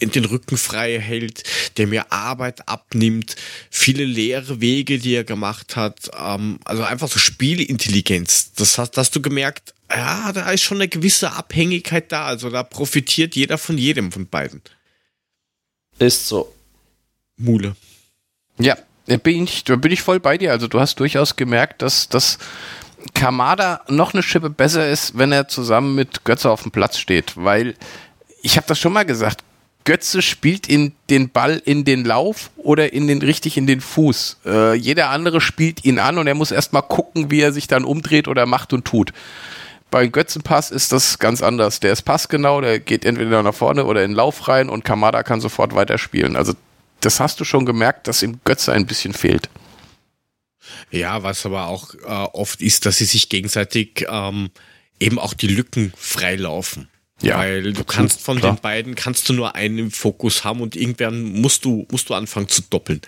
den 0.00 0.24
Rücken 0.24 0.56
frei 0.56 0.98
hält, 1.00 1.42
der 1.76 1.86
mir 1.86 2.12
Arbeit 2.12 2.68
abnimmt, 2.68 3.36
viele 3.70 4.04
leere 4.04 4.60
Wege, 4.60 4.98
die 4.98 5.14
er 5.14 5.24
gemacht 5.24 5.76
hat, 5.76 6.10
ähm, 6.18 6.58
also 6.64 6.82
einfach 6.82 7.08
so 7.08 7.18
Spielintelligenz. 7.18 8.52
Das 8.54 8.78
hast, 8.78 8.96
hast 8.96 9.14
du 9.16 9.22
gemerkt, 9.22 9.74
ja, 9.90 10.32
da 10.32 10.50
ist 10.50 10.62
schon 10.62 10.78
eine 10.78 10.88
gewisse 10.88 11.32
Abhängigkeit 11.32 12.10
da. 12.10 12.26
Also 12.26 12.50
da 12.50 12.62
profitiert 12.62 13.36
jeder 13.36 13.58
von 13.58 13.78
jedem 13.78 14.12
von 14.12 14.26
beiden. 14.26 14.62
Ist 15.98 16.28
so. 16.28 16.52
Mule. 17.36 17.76
Ja, 18.58 18.76
da 19.06 19.16
bin 19.16 19.44
ich, 19.44 19.64
da 19.64 19.76
bin 19.76 19.92
ich 19.92 20.02
voll 20.02 20.20
bei 20.20 20.38
dir. 20.38 20.50
Also 20.52 20.68
du 20.68 20.80
hast 20.80 20.98
durchaus 21.00 21.36
gemerkt, 21.36 21.82
dass, 21.82 22.08
dass 22.08 22.38
Kamada 23.14 23.82
noch 23.88 24.14
eine 24.14 24.22
Schippe 24.22 24.50
besser 24.50 24.88
ist, 24.88 25.16
wenn 25.16 25.32
er 25.32 25.48
zusammen 25.48 25.94
mit 25.94 26.24
Götze 26.24 26.50
auf 26.50 26.62
dem 26.62 26.72
Platz 26.72 26.98
steht. 26.98 27.36
Weil, 27.36 27.74
ich 28.42 28.56
habe 28.56 28.66
das 28.66 28.78
schon 28.78 28.92
mal 28.92 29.04
gesagt, 29.04 29.42
Götze 29.86 30.20
spielt 30.20 30.68
in 30.68 30.92
den 31.10 31.30
Ball 31.30 31.62
in 31.64 31.84
den 31.84 32.04
Lauf 32.04 32.50
oder 32.56 32.92
in 32.92 33.06
den 33.06 33.22
richtig 33.22 33.56
in 33.56 33.68
den 33.68 33.80
Fuß. 33.80 34.38
Äh, 34.44 34.74
jeder 34.74 35.10
andere 35.10 35.40
spielt 35.40 35.84
ihn 35.84 36.00
an 36.00 36.18
und 36.18 36.26
er 36.26 36.34
muss 36.34 36.50
erstmal 36.50 36.82
gucken, 36.82 37.30
wie 37.30 37.40
er 37.40 37.52
sich 37.52 37.68
dann 37.68 37.84
umdreht 37.84 38.26
oder 38.26 38.46
macht 38.46 38.72
und 38.72 38.84
tut. 38.84 39.12
Bei 39.92 40.08
Götzenpass 40.08 40.72
ist 40.72 40.90
das 40.90 41.20
ganz 41.20 41.40
anders. 41.40 41.78
Der 41.78 41.92
ist 41.92 42.02
passgenau, 42.02 42.60
der 42.60 42.80
geht 42.80 43.04
entweder 43.04 43.44
nach 43.44 43.54
vorne 43.54 43.84
oder 43.84 44.02
in 44.02 44.10
den 44.10 44.16
Lauf 44.16 44.48
rein 44.48 44.68
und 44.68 44.84
Kamada 44.84 45.22
kann 45.22 45.40
sofort 45.40 45.72
weiterspielen. 45.74 46.34
Also 46.34 46.54
das 47.00 47.20
hast 47.20 47.38
du 47.38 47.44
schon 47.44 47.64
gemerkt, 47.64 48.08
dass 48.08 48.24
ihm 48.24 48.40
Götze 48.44 48.72
ein 48.72 48.86
bisschen 48.86 49.14
fehlt. 49.14 49.48
Ja, 50.90 51.22
was 51.22 51.46
aber 51.46 51.68
auch 51.68 51.94
äh, 51.94 52.08
oft 52.08 52.60
ist, 52.60 52.86
dass 52.86 52.98
sie 52.98 53.04
sich 53.04 53.28
gegenseitig 53.28 54.04
ähm, 54.08 54.50
eben 54.98 55.20
auch 55.20 55.32
die 55.32 55.46
Lücken 55.46 55.92
freilaufen. 55.96 56.88
Ja, 57.22 57.38
Weil 57.38 57.72
du 57.72 57.84
kannst 57.84 58.20
von 58.20 58.38
klar. 58.38 58.54
den 58.54 58.60
beiden 58.60 58.94
kannst 58.94 59.28
du 59.28 59.32
nur 59.32 59.54
einen 59.54 59.78
im 59.78 59.90
Fokus 59.90 60.44
haben 60.44 60.60
und 60.60 60.76
irgendwann 60.76 61.22
musst 61.22 61.64
du, 61.64 61.86
musst 61.90 62.10
du 62.10 62.14
anfangen 62.14 62.48
zu 62.48 62.62
doppeln. 62.62 63.00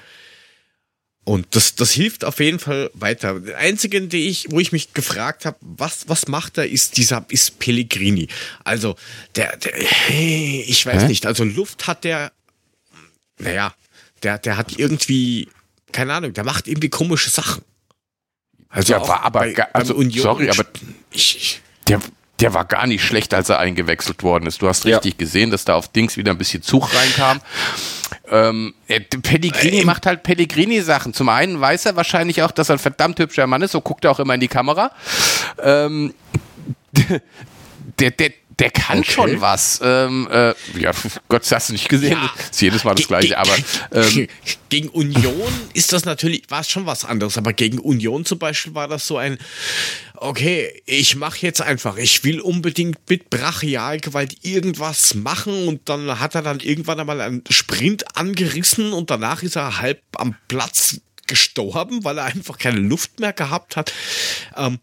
Und 1.24 1.54
das, 1.54 1.74
das 1.74 1.90
hilft 1.90 2.24
auf 2.24 2.40
jeden 2.40 2.58
Fall 2.58 2.90
weiter. 2.94 3.38
Der 3.38 3.58
einzige, 3.58 4.00
die 4.00 4.28
ich, 4.28 4.46
wo 4.50 4.60
ich 4.60 4.72
mich 4.72 4.94
gefragt 4.94 5.44
habe, 5.44 5.58
was, 5.60 6.08
was 6.08 6.26
macht 6.26 6.56
er, 6.56 6.66
ist 6.66 6.96
dieser, 6.96 7.26
ist 7.28 7.58
Pellegrini. 7.58 8.28
Also, 8.64 8.96
der, 9.34 9.54
der 9.58 9.78
ich 9.78 10.86
weiß 10.86 11.02
Hä? 11.02 11.08
nicht, 11.08 11.26
also 11.26 11.44
Luft 11.44 11.86
hat 11.86 12.04
der, 12.04 12.32
naja, 13.38 13.74
der, 14.22 14.38
der 14.38 14.56
hat 14.56 14.78
irgendwie, 14.78 15.50
keine 15.92 16.14
Ahnung, 16.14 16.32
der 16.32 16.44
macht 16.44 16.66
irgendwie 16.66 16.88
komische 16.88 17.28
Sachen. 17.28 17.62
Also, 18.70 18.94
ja, 18.94 19.06
war 19.06 19.22
aber, 19.22 19.40
bei, 19.40 19.74
also, 19.74 20.02
sorry, 20.10 20.48
aber 20.48 20.64
ich, 21.10 21.36
ich, 21.36 21.60
der, 21.88 22.00
der 22.40 22.54
war 22.54 22.64
gar 22.64 22.86
nicht 22.86 23.04
schlecht, 23.04 23.34
als 23.34 23.48
er 23.48 23.58
eingewechselt 23.58 24.22
worden 24.22 24.46
ist. 24.46 24.62
Du 24.62 24.68
hast 24.68 24.84
richtig 24.84 25.14
ja. 25.14 25.18
gesehen, 25.18 25.50
dass 25.50 25.64
da 25.64 25.74
auf 25.74 25.88
Dings 25.88 26.16
wieder 26.16 26.30
ein 26.30 26.38
bisschen 26.38 26.62
Zug 26.62 26.88
reinkam. 26.94 27.40
Ähm, 28.30 28.74
Pellegrini 29.22 29.80
äh, 29.80 29.84
macht 29.84 30.06
halt 30.06 30.22
Pellegrini-Sachen. 30.22 31.14
Zum 31.14 31.28
einen 31.28 31.60
weiß 31.60 31.86
er 31.86 31.96
wahrscheinlich 31.96 32.42
auch, 32.42 32.52
dass 32.52 32.68
er 32.68 32.76
ein 32.76 32.78
verdammt 32.78 33.18
hübscher 33.18 33.46
Mann 33.46 33.62
ist, 33.62 33.72
so 33.72 33.80
guckt 33.80 34.04
er 34.04 34.12
auch 34.12 34.20
immer 34.20 34.34
in 34.34 34.40
die 34.40 34.48
Kamera. 34.48 34.92
Ähm, 35.60 36.14
der, 37.98 38.10
der, 38.12 38.30
der 38.58 38.70
kann 38.70 39.00
okay. 39.00 39.10
schon 39.10 39.40
was. 39.40 39.80
Ähm, 39.82 40.28
äh, 40.30 40.54
ja, 40.78 40.90
Gott, 41.28 41.42
das 41.42 41.52
hast 41.52 41.68
du 41.68 41.72
nicht 41.72 41.88
gesehen. 41.88 42.12
Ja. 42.12 42.30
Ist 42.50 42.60
jedes 42.60 42.84
Mal 42.84 42.94
das 42.94 43.06
Ge 43.06 43.08
Gleiche. 43.08 43.38
Aber 43.38 43.54
ähm, 43.92 44.26
gegen 44.68 44.88
Union 44.88 45.52
ist 45.74 45.92
das 45.92 46.04
natürlich, 46.04 46.42
war 46.48 46.60
es 46.60 46.70
schon 46.70 46.84
was 46.86 47.04
anderes. 47.04 47.38
Aber 47.38 47.52
gegen 47.52 47.78
Union 47.78 48.24
zum 48.24 48.38
Beispiel 48.38 48.74
war 48.74 48.88
das 48.88 49.06
so 49.06 49.16
ein, 49.16 49.38
okay, 50.20 50.82
ich 50.86 51.16
mache 51.16 51.38
jetzt 51.40 51.60
einfach, 51.60 51.96
ich 51.96 52.24
will 52.24 52.40
unbedingt 52.40 52.98
mit 53.08 53.30
Brachialgewalt 53.30 54.44
irgendwas 54.44 55.14
machen 55.14 55.68
und 55.68 55.88
dann 55.88 56.20
hat 56.20 56.34
er 56.34 56.42
dann 56.42 56.60
irgendwann 56.60 57.00
einmal 57.00 57.20
einen 57.20 57.44
Sprint 57.50 58.16
angerissen 58.16 58.92
und 58.92 59.10
danach 59.10 59.42
ist 59.42 59.56
er 59.56 59.80
halb 59.80 60.02
am 60.16 60.34
Platz 60.48 61.00
gestorben, 61.26 62.04
weil 62.04 62.18
er 62.18 62.24
einfach 62.24 62.58
keine 62.58 62.80
Luft 62.80 63.20
mehr 63.20 63.32
gehabt 63.32 63.76
hat. 63.76 63.92
Ähm, 64.56 64.78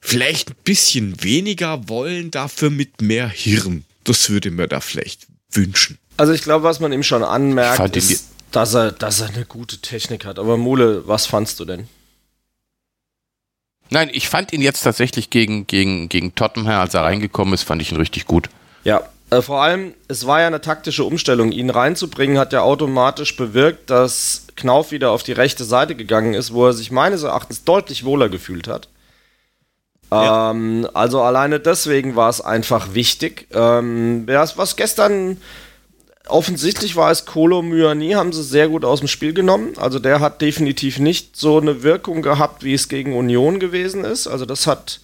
vielleicht 0.00 0.50
ein 0.50 0.56
bisschen 0.64 1.22
weniger 1.22 1.88
wollen, 1.88 2.30
dafür 2.30 2.70
mit 2.70 3.00
mehr 3.02 3.28
Hirn. 3.28 3.84
Das 4.04 4.30
würde 4.30 4.50
mir 4.50 4.68
da 4.68 4.80
vielleicht 4.80 5.26
wünschen. 5.50 5.98
Also 6.16 6.32
ich 6.32 6.42
glaube, 6.42 6.64
was 6.64 6.80
man 6.80 6.92
ihm 6.92 7.02
schon 7.02 7.24
anmerkt, 7.24 7.96
ist, 7.96 8.28
dass 8.52 8.74
er, 8.74 8.92
dass 8.92 9.20
er 9.20 9.28
eine 9.28 9.44
gute 9.44 9.78
Technik 9.78 10.24
hat. 10.24 10.38
Aber 10.38 10.56
Mule, 10.56 11.06
was 11.06 11.26
fandst 11.26 11.58
du 11.60 11.64
denn? 11.64 11.88
Nein, 13.90 14.10
ich 14.12 14.28
fand 14.28 14.52
ihn 14.52 14.62
jetzt 14.62 14.82
tatsächlich 14.82 15.30
gegen, 15.30 15.66
gegen, 15.66 16.08
gegen 16.08 16.34
Tottenham, 16.34 16.80
als 16.80 16.94
er 16.94 17.02
reingekommen 17.02 17.54
ist, 17.54 17.62
fand 17.62 17.82
ich 17.82 17.92
ihn 17.92 17.98
richtig 17.98 18.26
gut. 18.26 18.48
Ja, 18.84 19.02
äh, 19.30 19.42
vor 19.42 19.62
allem, 19.62 19.94
es 20.08 20.26
war 20.26 20.40
ja 20.40 20.46
eine 20.46 20.60
taktische 20.60 21.04
Umstellung. 21.04 21.52
Ihn 21.52 21.70
reinzubringen 21.70 22.38
hat 22.38 22.52
ja 22.52 22.62
automatisch 22.62 23.36
bewirkt, 23.36 23.90
dass 23.90 24.46
Knauf 24.56 24.92
wieder 24.92 25.10
auf 25.10 25.22
die 25.22 25.32
rechte 25.32 25.64
Seite 25.64 25.94
gegangen 25.94 26.34
ist, 26.34 26.52
wo 26.52 26.66
er 26.66 26.72
sich 26.72 26.90
meines 26.90 27.22
Erachtens 27.22 27.64
deutlich 27.64 28.04
wohler 28.04 28.28
gefühlt 28.28 28.68
hat. 28.68 28.88
Ja. 30.10 30.50
Ähm, 30.52 30.88
also 30.94 31.20
alleine 31.22 31.58
deswegen 31.58 32.14
war 32.14 32.30
es 32.30 32.40
einfach 32.40 32.94
wichtig. 32.94 33.48
Ähm, 33.52 34.24
was 34.26 34.76
gestern 34.76 35.38
offensichtlich 36.26 36.96
war 36.96 37.10
es 37.10 37.24
Kolo 37.24 37.62
Myani, 37.62 38.12
haben 38.12 38.32
sie 38.32 38.42
sehr 38.42 38.68
gut 38.68 38.84
aus 38.84 39.00
dem 39.00 39.08
Spiel 39.08 39.32
genommen. 39.32 39.74
Also 39.76 39.98
der 39.98 40.20
hat 40.20 40.40
definitiv 40.42 40.98
nicht 40.98 41.36
so 41.36 41.58
eine 41.58 41.82
Wirkung 41.82 42.22
gehabt, 42.22 42.64
wie 42.64 42.74
es 42.74 42.88
gegen 42.88 43.16
Union 43.16 43.60
gewesen 43.60 44.04
ist. 44.04 44.26
Also 44.26 44.44
das 44.44 44.66
hat 44.66 45.00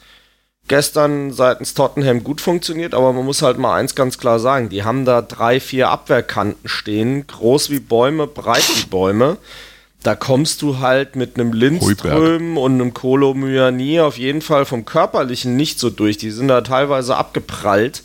gestern 0.69 1.33
seitens 1.33 1.75
Tottenham 1.75 2.25
gut 2.25 2.41
funktioniert, 2.41 2.95
aber 2.95 3.13
man 3.13 3.25
muss 3.25 3.43
halt 3.43 3.59
mal 3.59 3.75
eins 3.75 3.95
ganz 3.95 4.19
klar 4.19 4.39
sagen, 4.39 4.69
die 4.69 4.85
haben 4.85 5.05
da 5.05 5.23
drei, 5.23 5.61
vier 5.61 5.91
Abwehrkanten 5.91 6.69
stehen, 6.69 7.27
groß 7.27 7.71
wie 7.71 7.81
Bäume, 7.81 8.27
breit 8.27 8.69
wie 8.77 8.87
Bäume. 8.87 9.39
Da 10.03 10.17
kommst 10.17 10.63
du 10.63 10.81
halt 10.81 11.15
mit 11.15 11.37
einem 11.37 11.53
Lindström 11.53 12.59
und 12.59 12.73
einem 12.73 12.93
Kolo 12.93 13.35
Myani 13.35 14.01
auf 14.01 14.19
jeden 14.19 14.43
Fall 14.43 14.65
vom 14.65 14.85
Körperlichen 14.85 15.57
nicht 15.57 15.79
so 15.79 15.91
durch. 15.91 16.17
Die 16.17 16.33
sind 16.33 16.49
da 16.49 16.61
teilweise 16.63 17.17
abgeprallt. 17.17 18.03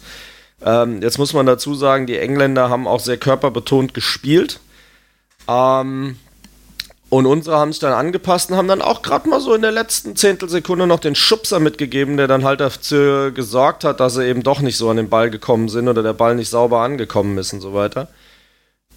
Ähm, 0.63 1.01
jetzt 1.01 1.17
muss 1.17 1.33
man 1.33 1.45
dazu 1.45 1.75
sagen, 1.75 2.07
die 2.07 2.17
Engländer 2.17 2.69
haben 2.69 2.87
auch 2.87 2.99
sehr 2.99 3.17
körperbetont 3.17 3.93
gespielt. 3.93 4.59
Ähm, 5.47 6.17
und 7.09 7.25
unsere 7.25 7.57
haben 7.57 7.71
sich 7.71 7.79
dann 7.79 7.93
angepasst 7.93 8.51
und 8.51 8.57
haben 8.57 8.67
dann 8.67 8.81
auch 8.81 9.01
gerade 9.01 9.29
mal 9.29 9.39
so 9.39 9.53
in 9.53 9.61
der 9.61 9.71
letzten 9.71 10.17
Zehntelsekunde 10.17 10.87
noch 10.87 10.99
den 10.99 11.15
Schubser 11.15 11.59
mitgegeben, 11.59 12.17
der 12.17 12.27
dann 12.27 12.43
halt 12.43 12.59
dafür 12.59 13.31
gesorgt 13.31 13.85
hat, 13.85 14.01
dass 14.01 14.15
sie 14.15 14.27
eben 14.27 14.43
doch 14.43 14.59
nicht 14.59 14.75
so 14.77 14.89
an 14.89 14.97
den 14.97 15.09
Ball 15.09 15.29
gekommen 15.29 15.69
sind 15.69 15.87
oder 15.87 16.03
der 16.03 16.13
Ball 16.13 16.35
nicht 16.35 16.49
sauber 16.49 16.81
angekommen 16.81 17.37
ist 17.37 17.53
und 17.53 17.61
so 17.61 17.73
weiter. 17.73 18.09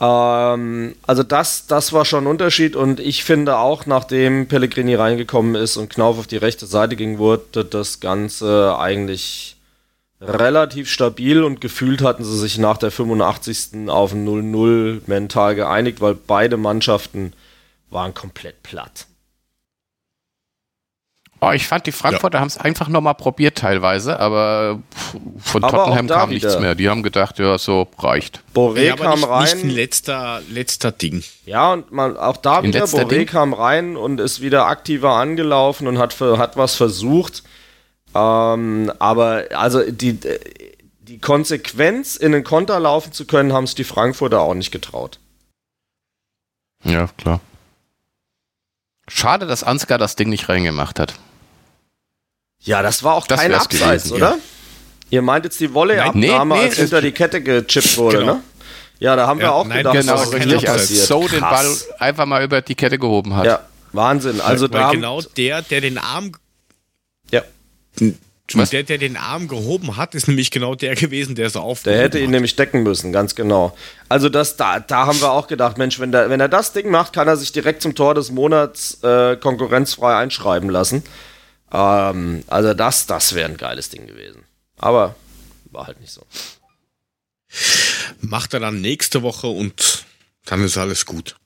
Ähm, 0.01 0.97
also 1.07 1.23
das, 1.23 1.66
das 1.69 1.93
war 1.93 2.05
schon 2.05 2.24
ein 2.24 2.31
Unterschied 2.31 2.74
und 2.74 2.99
ich 2.99 3.23
finde 3.23 3.59
auch, 3.59 3.87
nachdem 3.87 4.49
Pellegrini 4.49 4.97
reingekommen 4.97 5.55
ist 5.55 5.77
und 5.77 5.91
Knauf 5.91 6.19
auf 6.19 6.27
die 6.27 6.37
rechte 6.37 6.66
Seite 6.66 6.97
ging, 6.97 7.19
wurde 7.19 7.65
das 7.65 8.01
Ganze 8.01 8.77
eigentlich 8.77 9.57
relativ 10.21 10.91
stabil 10.91 11.43
und 11.43 11.61
gefühlt 11.61 12.03
hatten 12.03 12.25
sie 12.25 12.39
sich 12.39 12.59
nach 12.59 12.77
der 12.77 12.91
85. 12.91 13.89
auf 13.89 14.13
ein 14.13 14.27
0-0 14.29 15.03
mental 15.07 15.55
geeinigt, 15.55 16.01
weil 16.01 16.15
beide 16.15 16.57
Mannschaften 16.57 17.33
waren 17.89 18.15
komplett 18.15 18.63
platt. 18.63 19.07
Oh, 21.43 21.53
ich 21.53 21.67
fand, 21.67 21.87
die 21.87 21.93
Frankfurter 21.93 22.37
ja. 22.37 22.41
haben 22.41 22.49
es 22.49 22.59
einfach 22.59 22.89
nochmal 22.89 23.15
probiert 23.15 23.57
teilweise, 23.57 24.21
aber 24.21 24.81
von 25.39 25.65
aber 25.65 25.85
Tottenham 25.85 26.07
kam 26.07 26.29
wieder. 26.29 26.49
nichts 26.49 26.61
mehr. 26.61 26.75
Die 26.75 26.91
haben 26.91 27.03
gedacht, 27.03 27.39
ja, 27.39 27.57
so 27.57 27.89
reicht. 27.99 28.43
Boré 28.55 28.83
ja, 28.83 28.97
kam 28.97 29.21
nicht, 29.21 29.29
rein. 29.29 29.45
Nicht 29.45 29.65
ein 29.65 29.71
letzter, 29.71 30.43
letzter 30.51 30.93
Ding. 30.93 31.25
Ja, 31.47 31.73
und 31.73 31.93
man, 31.93 32.19
auch 32.19 32.37
da 32.37 32.59
ein 32.59 32.65
wieder, 32.65 32.85
Boré 32.85 33.09
Ding? 33.09 33.27
kam 33.27 33.55
rein 33.55 33.97
und 33.97 34.21
ist 34.21 34.43
wieder 34.43 34.67
aktiver 34.67 35.13
angelaufen 35.13 35.87
und 35.87 35.97
hat, 35.97 36.21
hat 36.21 36.59
was 36.59 36.75
versucht. 36.75 37.43
Ähm, 38.15 38.93
aber 38.99 39.45
also 39.53 39.89
die, 39.91 40.19
die 41.01 41.19
Konsequenz, 41.19 42.16
in 42.16 42.32
den 42.32 42.45
Konter 42.45 42.81
laufen 42.81 43.12
zu 43.12 43.27
können, 43.27 43.53
haben 43.53 43.65
es 43.65 43.74
die 43.74 43.85
Frankfurter 43.85 44.41
auch 44.41 44.55
nicht 44.55 44.70
getraut. 44.70 45.19
Ja, 46.85 47.09
klar. 47.16 47.41
Schade, 49.09 49.47
dass 49.47 49.62
Ansgar 49.62 49.99
das 49.99 50.16
Ding 50.16 50.28
nicht 50.28 50.49
reingemacht 50.49 50.99
hat. 50.99 51.15
Ja, 52.61 52.82
das 52.82 53.03
war 53.03 53.15
auch 53.15 53.27
das 53.27 53.41
kein 53.41 53.55
Abseits, 53.55 54.05
gewesen, 54.05 54.15
oder? 54.15 54.31
Ja. 54.31 54.39
Ihr 55.11 55.23
meint 55.23 55.45
jetzt 55.45 55.59
die 55.59 55.74
Volley-Abnahme, 55.74 56.55
nee, 56.55 56.61
nee, 56.61 56.66
als 56.66 56.77
hinter 56.77 57.01
die 57.01 57.11
Kette 57.11 57.43
gechippt 57.43 57.97
wurde, 57.99 58.19
genau. 58.19 58.35
ne? 58.35 58.43
Ja, 59.01 59.16
da 59.16 59.27
haben 59.27 59.41
ja, 59.41 59.47
wir 59.47 59.55
auch 59.55 59.66
nein, 59.66 59.78
gedacht, 59.78 59.97
genau, 59.97 60.15
was 60.15 60.32
richtig, 60.32 60.69
als 60.69 61.07
So 61.09 61.27
den 61.27 61.41
Ball 61.41 61.66
einfach 61.99 62.27
mal 62.27 62.45
über 62.45 62.61
die 62.61 62.74
Kette 62.74 62.99
gehoben 62.99 63.35
hat. 63.35 63.47
Ja, 63.47 63.61
Wahnsinn. 63.93 64.41
Also 64.41 64.70
weil, 64.70 64.81
da 64.81 64.91
genau 64.91 65.23
der, 65.23 65.62
der 65.62 65.81
den 65.81 65.99
Arm. 65.99 66.32
Was? 68.53 68.71
Der, 68.71 68.83
der 68.83 68.99
den 68.99 69.17
Arm 69.17 69.47
gehoben 69.47 69.97
hat, 69.97 70.15
ist 70.15 70.27
nämlich 70.27 70.51
genau 70.51 70.75
der 70.75 70.95
gewesen, 70.97 71.35
der 71.35 71.51
so 71.51 71.61
auf. 71.61 71.83
Der 71.85 71.99
hätte 71.99 72.19
ihn 72.19 72.25
hat. 72.27 72.31
nämlich 72.33 72.57
decken 72.57 72.83
müssen, 72.83 73.12
ganz 73.12 73.35
genau. 73.35 73.77
Also 74.09 74.29
das, 74.29 74.57
da, 74.57 74.81
da 74.81 75.07
haben 75.07 75.21
wir 75.21 75.31
auch 75.31 75.47
gedacht, 75.47 75.79
Mensch, 75.79 76.01
wenn, 76.01 76.11
der, 76.11 76.31
wenn 76.31 76.41
er 76.41 76.49
das 76.49 76.73
Ding 76.73 76.91
macht, 76.91 77.12
kann 77.12 77.29
er 77.29 77.37
sich 77.37 77.53
direkt 77.53 77.83
zum 77.83 77.95
Tor 77.95 78.15
des 78.15 78.31
Monats 78.31 79.03
äh, 79.05 79.37
konkurrenzfrei 79.37 80.17
einschreiben 80.17 80.69
lassen. 80.69 81.05
Ähm, 81.73 82.43
also 82.49 82.75
das, 82.75 83.07
das 83.07 83.35
wäre 83.35 83.49
ein 83.49 83.57
geiles 83.57 83.89
Ding 83.91 84.07
gewesen. 84.07 84.43
Aber 84.79 85.15
war 85.71 85.87
halt 85.87 86.01
nicht 86.01 86.12
so. 86.12 86.23
Macht 88.21 88.55
er 88.55 88.61
dann 88.61 88.81
nächste 88.81 89.23
Woche 89.23 89.47
und 89.47 90.05
dann 90.47 90.65
ist 90.65 90.77
alles 90.77 91.07
gut. 91.07 91.37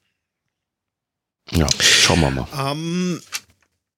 Ja, 1.51 1.67
schauen 1.79 2.21
wir 2.21 2.31
mal. 2.31 2.47
Ähm, 2.73 3.21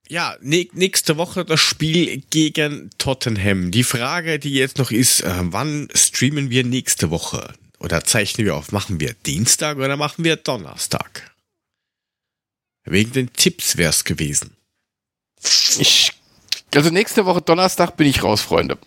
ja, 0.08 0.36
nächste 0.40 1.16
Woche 1.16 1.44
das 1.44 1.60
Spiel 1.60 2.22
gegen 2.30 2.90
Tottenham. 2.98 3.70
Die 3.70 3.84
Frage, 3.84 4.38
die 4.38 4.52
jetzt 4.52 4.78
noch 4.78 4.90
ist, 4.90 5.20
äh, 5.20 5.32
wann 5.40 5.88
streamen 5.94 6.50
wir 6.50 6.64
nächste 6.64 7.10
Woche? 7.10 7.54
Oder 7.78 8.04
zeichnen 8.04 8.46
wir 8.46 8.54
auf? 8.54 8.72
Machen 8.72 9.00
wir 9.00 9.14
Dienstag 9.26 9.76
oder 9.78 9.96
machen 9.96 10.24
wir 10.24 10.36
Donnerstag? 10.36 11.30
Wegen 12.84 13.12
den 13.12 13.32
Tipps 13.32 13.76
wäre 13.76 13.90
es 13.90 14.04
gewesen. 14.04 14.56
Ich, 15.78 16.12
also 16.74 16.90
nächste 16.90 17.26
Woche 17.26 17.42
Donnerstag 17.42 17.96
bin 17.96 18.06
ich 18.06 18.22
raus, 18.22 18.40
Freunde. 18.40 18.78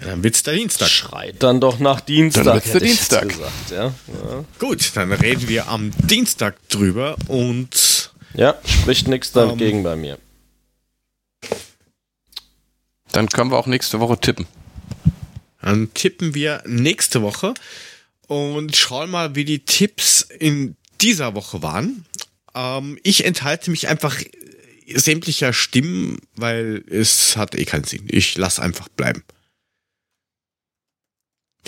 Ja, 0.00 0.06
dann 0.06 0.22
wird's 0.22 0.44
der 0.44 0.54
Dienstag. 0.54 0.88
Schreit 0.88 1.42
dann 1.42 1.60
doch 1.60 1.80
nach 1.80 2.00
Dienstag. 2.00 2.44
Dann 2.44 2.54
wird's 2.54 2.70
der 2.70 2.80
Dienstag. 2.80 3.28
Gesagt, 3.28 3.70
ja? 3.70 3.84
Ja. 3.86 4.44
Gut, 4.58 4.92
dann 4.94 5.12
reden 5.12 5.48
wir 5.48 5.68
am 5.68 5.90
Dienstag 6.06 6.56
drüber 6.68 7.16
und 7.26 7.97
ja, 8.38 8.56
spricht 8.64 9.08
nichts 9.08 9.32
dagegen 9.32 9.78
um, 9.78 9.84
bei 9.84 9.96
mir. 9.96 10.18
Dann 13.12 13.28
können 13.28 13.50
wir 13.50 13.58
auch 13.58 13.66
nächste 13.66 14.00
Woche 14.00 14.18
tippen. 14.18 14.46
Dann 15.60 15.92
tippen 15.92 16.34
wir 16.34 16.62
nächste 16.66 17.20
Woche 17.20 17.54
und 18.28 18.76
schauen 18.76 19.10
mal, 19.10 19.34
wie 19.34 19.44
die 19.44 19.64
Tipps 19.64 20.22
in 20.22 20.76
dieser 21.00 21.34
Woche 21.34 21.62
waren. 21.62 22.06
Ähm, 22.54 22.98
ich 23.02 23.24
enthalte 23.24 23.70
mich 23.70 23.88
einfach 23.88 24.16
sämtlicher 24.94 25.52
Stimmen, 25.52 26.18
weil 26.36 26.84
es 26.88 27.36
hat 27.36 27.54
eh 27.54 27.64
keinen 27.64 27.84
Sinn. 27.84 28.06
Ich 28.08 28.38
lasse 28.38 28.62
einfach 28.62 28.88
bleiben. 28.88 29.24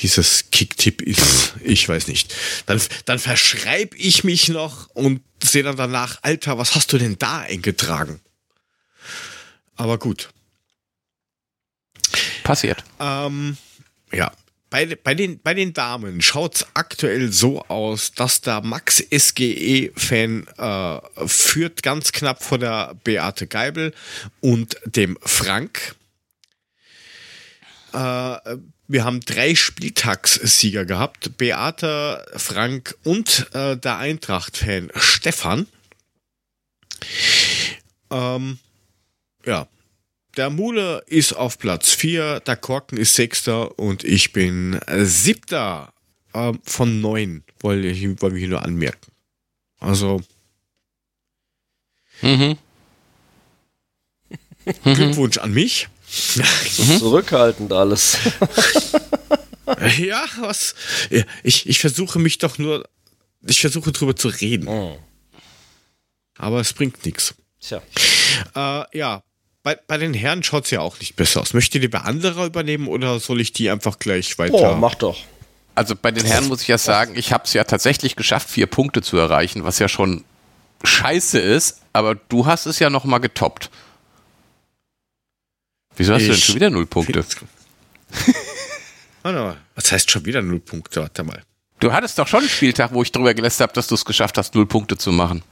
Dieses 0.03 0.51
Kicktipp 0.51 1.03
ist, 1.03 1.55
ich 1.63 1.89
weiß 1.89 2.09
nicht. 2.09 2.35
Dann, 2.67 2.81
dann 3.05 3.19
verschreibe 3.19 3.97
ich 3.97 4.25
mich 4.25 4.49
noch 4.49 4.89
und 4.91 5.23
sehe 5.43 5.63
dann 5.63 5.77
danach, 5.77 6.19
Alter, 6.23 6.59
was 6.59 6.75
hast 6.75 6.93
du 6.93 6.99
denn 6.99 7.19
da 7.19 7.41
eingetragen? 7.41 8.21
Aber 9.77 9.99
gut. 9.99 10.31
Passiert. 12.43 12.83
Ähm, 12.99 13.57
ja. 14.13 14.33
Bei, 14.71 14.87
bei, 14.87 15.15
den, 15.15 15.41
bei 15.41 15.53
den 15.53 15.73
Damen 15.73 16.23
schaut 16.23 16.55
es 16.55 16.67
aktuell 16.75 17.33
so 17.33 17.63
aus, 17.67 18.13
dass 18.13 18.41
der 18.41 18.61
Max 18.61 18.99
SGE-Fan 19.11 20.47
äh, 20.57 21.27
führt 21.27 21.83
ganz 21.83 22.13
knapp 22.13 22.45
vor 22.45 22.59
der 22.59 22.95
Beate 23.03 23.49
Geibel 23.49 23.93
und 24.41 24.77
dem 24.85 25.19
Frank. 25.23 25.97
Äh, 27.93 28.57
wir 28.89 29.05
haben 29.05 29.21
drei 29.21 29.55
Spieltagssieger 29.55 30.85
gehabt. 30.85 31.37
Beate, 31.39 32.27
Frank 32.37 32.97
und 33.05 33.47
äh, 33.53 33.77
der 33.77 33.99
Eintracht-Fan 33.99 34.91
Stefan. 34.97 35.67
Ähm, 38.11 38.59
ja. 39.47 39.69
Der 40.37 40.51
Mule 40.51 41.03
ist 41.07 41.33
auf 41.33 41.59
Platz 41.59 41.91
4, 41.91 42.41
der 42.41 42.57
Korken 42.57 42.99
ist 42.99 43.15
Sechster 43.15 43.79
und 43.79 44.05
ich 44.05 44.33
bin 44.33 44.79
Siebter 44.89 45.93
äh, 46.33 46.53
von 46.63 47.01
neun, 47.01 47.43
wollte 47.59 47.89
ich, 47.89 48.23
wollte 48.23 48.39
ich 48.39 48.49
nur 48.49 48.63
anmerken. 48.63 49.11
Also. 49.79 50.21
Mhm. 52.23 52.57
Glückwunsch 54.85 55.39
an 55.39 55.53
mich. 55.53 55.89
So 56.11 56.83
mhm. 56.83 56.99
zurückhaltend 56.99 57.73
alles. 57.73 58.19
ja, 59.99 60.25
was? 60.41 60.75
Ich, 61.43 61.69
ich 61.69 61.79
versuche 61.79 62.19
mich 62.19 62.39
doch 62.39 62.59
nur, 62.59 62.85
ich 63.47 63.61
versuche 63.61 63.93
drüber 63.93 64.17
zu 64.17 64.29
reden. 64.29 64.67
Oh. 64.67 64.99
Aber 66.37 66.61
es 66.61 66.73
bringt 66.73 67.05
nichts. 67.07 67.35
Tja. 67.61 67.81
Äh, 68.57 68.99
ja, 68.99 69.23
bei, 69.63 69.77
bei 69.87 69.99
den 69.99 70.15
Herren 70.15 70.43
schaut 70.43 70.65
es 70.65 70.71
ja 70.71 70.81
auch 70.81 70.99
nicht 70.99 71.15
besser 71.17 71.43
aus. 71.43 71.55
Möchtet 71.55 71.83
ihr 71.83 71.91
bei 71.91 72.01
anderer 72.01 72.47
übernehmen 72.47 72.89
oder 72.89 73.21
soll 73.21 73.41
ich 73.41 73.53
die 73.53 73.71
einfach 73.71 73.99
gleich 73.99 74.39
weiter? 74.39 74.73
Oh, 74.73 74.77
mach 74.77 74.95
doch. 74.97 75.19
Also 75.75 75.95
bei 75.95 76.11
den 76.11 76.25
Herren 76.25 76.49
muss 76.49 76.63
ich 76.63 76.69
ja 76.69 76.79
sagen, 76.79 77.17
ich 77.17 77.33
habe 77.33 77.45
es 77.45 77.53
ja 77.53 77.65
tatsächlich 77.65 78.17
geschafft, 78.17 78.51
vier 78.51 78.67
Punkte 78.67 79.03
zu 79.03 79.17
erreichen, 79.17 79.65
was 79.65 79.79
ja 79.79 79.89
schon 79.89 80.25
scheiße 80.83 81.39
ist, 81.39 81.83
aber 81.93 82.15
du 82.15 82.47
hast 82.47 82.67
es 82.67 82.79
ja 82.79 82.91
noch 82.91 83.05
mal 83.05 83.19
getoppt. 83.19 83.71
Wieso 85.97 86.15
hast 86.15 86.23
ich 86.23 86.29
du 86.29 86.33
denn 86.33 86.41
schon 86.41 86.55
wieder 86.55 86.71
null 86.71 86.87
Punkte? 86.87 87.25
Warte 89.23 89.59
was 89.75 89.93
heißt 89.93 90.11
schon 90.11 90.25
wieder 90.25 90.43
null 90.43 90.61
Punkte? 90.61 91.03
Warte 91.03 91.25
mal. 91.25 91.43
Du 91.79 91.93
hattest 91.93 92.19
doch 92.19 92.27
schon 92.27 92.41
einen 92.41 92.49
Spieltag, 92.49 92.93
wo 92.93 93.03
ich 93.03 93.13
drüber 93.13 93.35
gelässt 93.35 93.61
habe, 93.61 93.73
dass 93.73 93.87
du 93.87 93.95
es 93.95 94.05
geschafft 94.05 94.39
hast, 94.39 94.55
null 94.55 94.67
Punkte 94.67 94.97
zu 94.97 95.13
machen. 95.13 95.43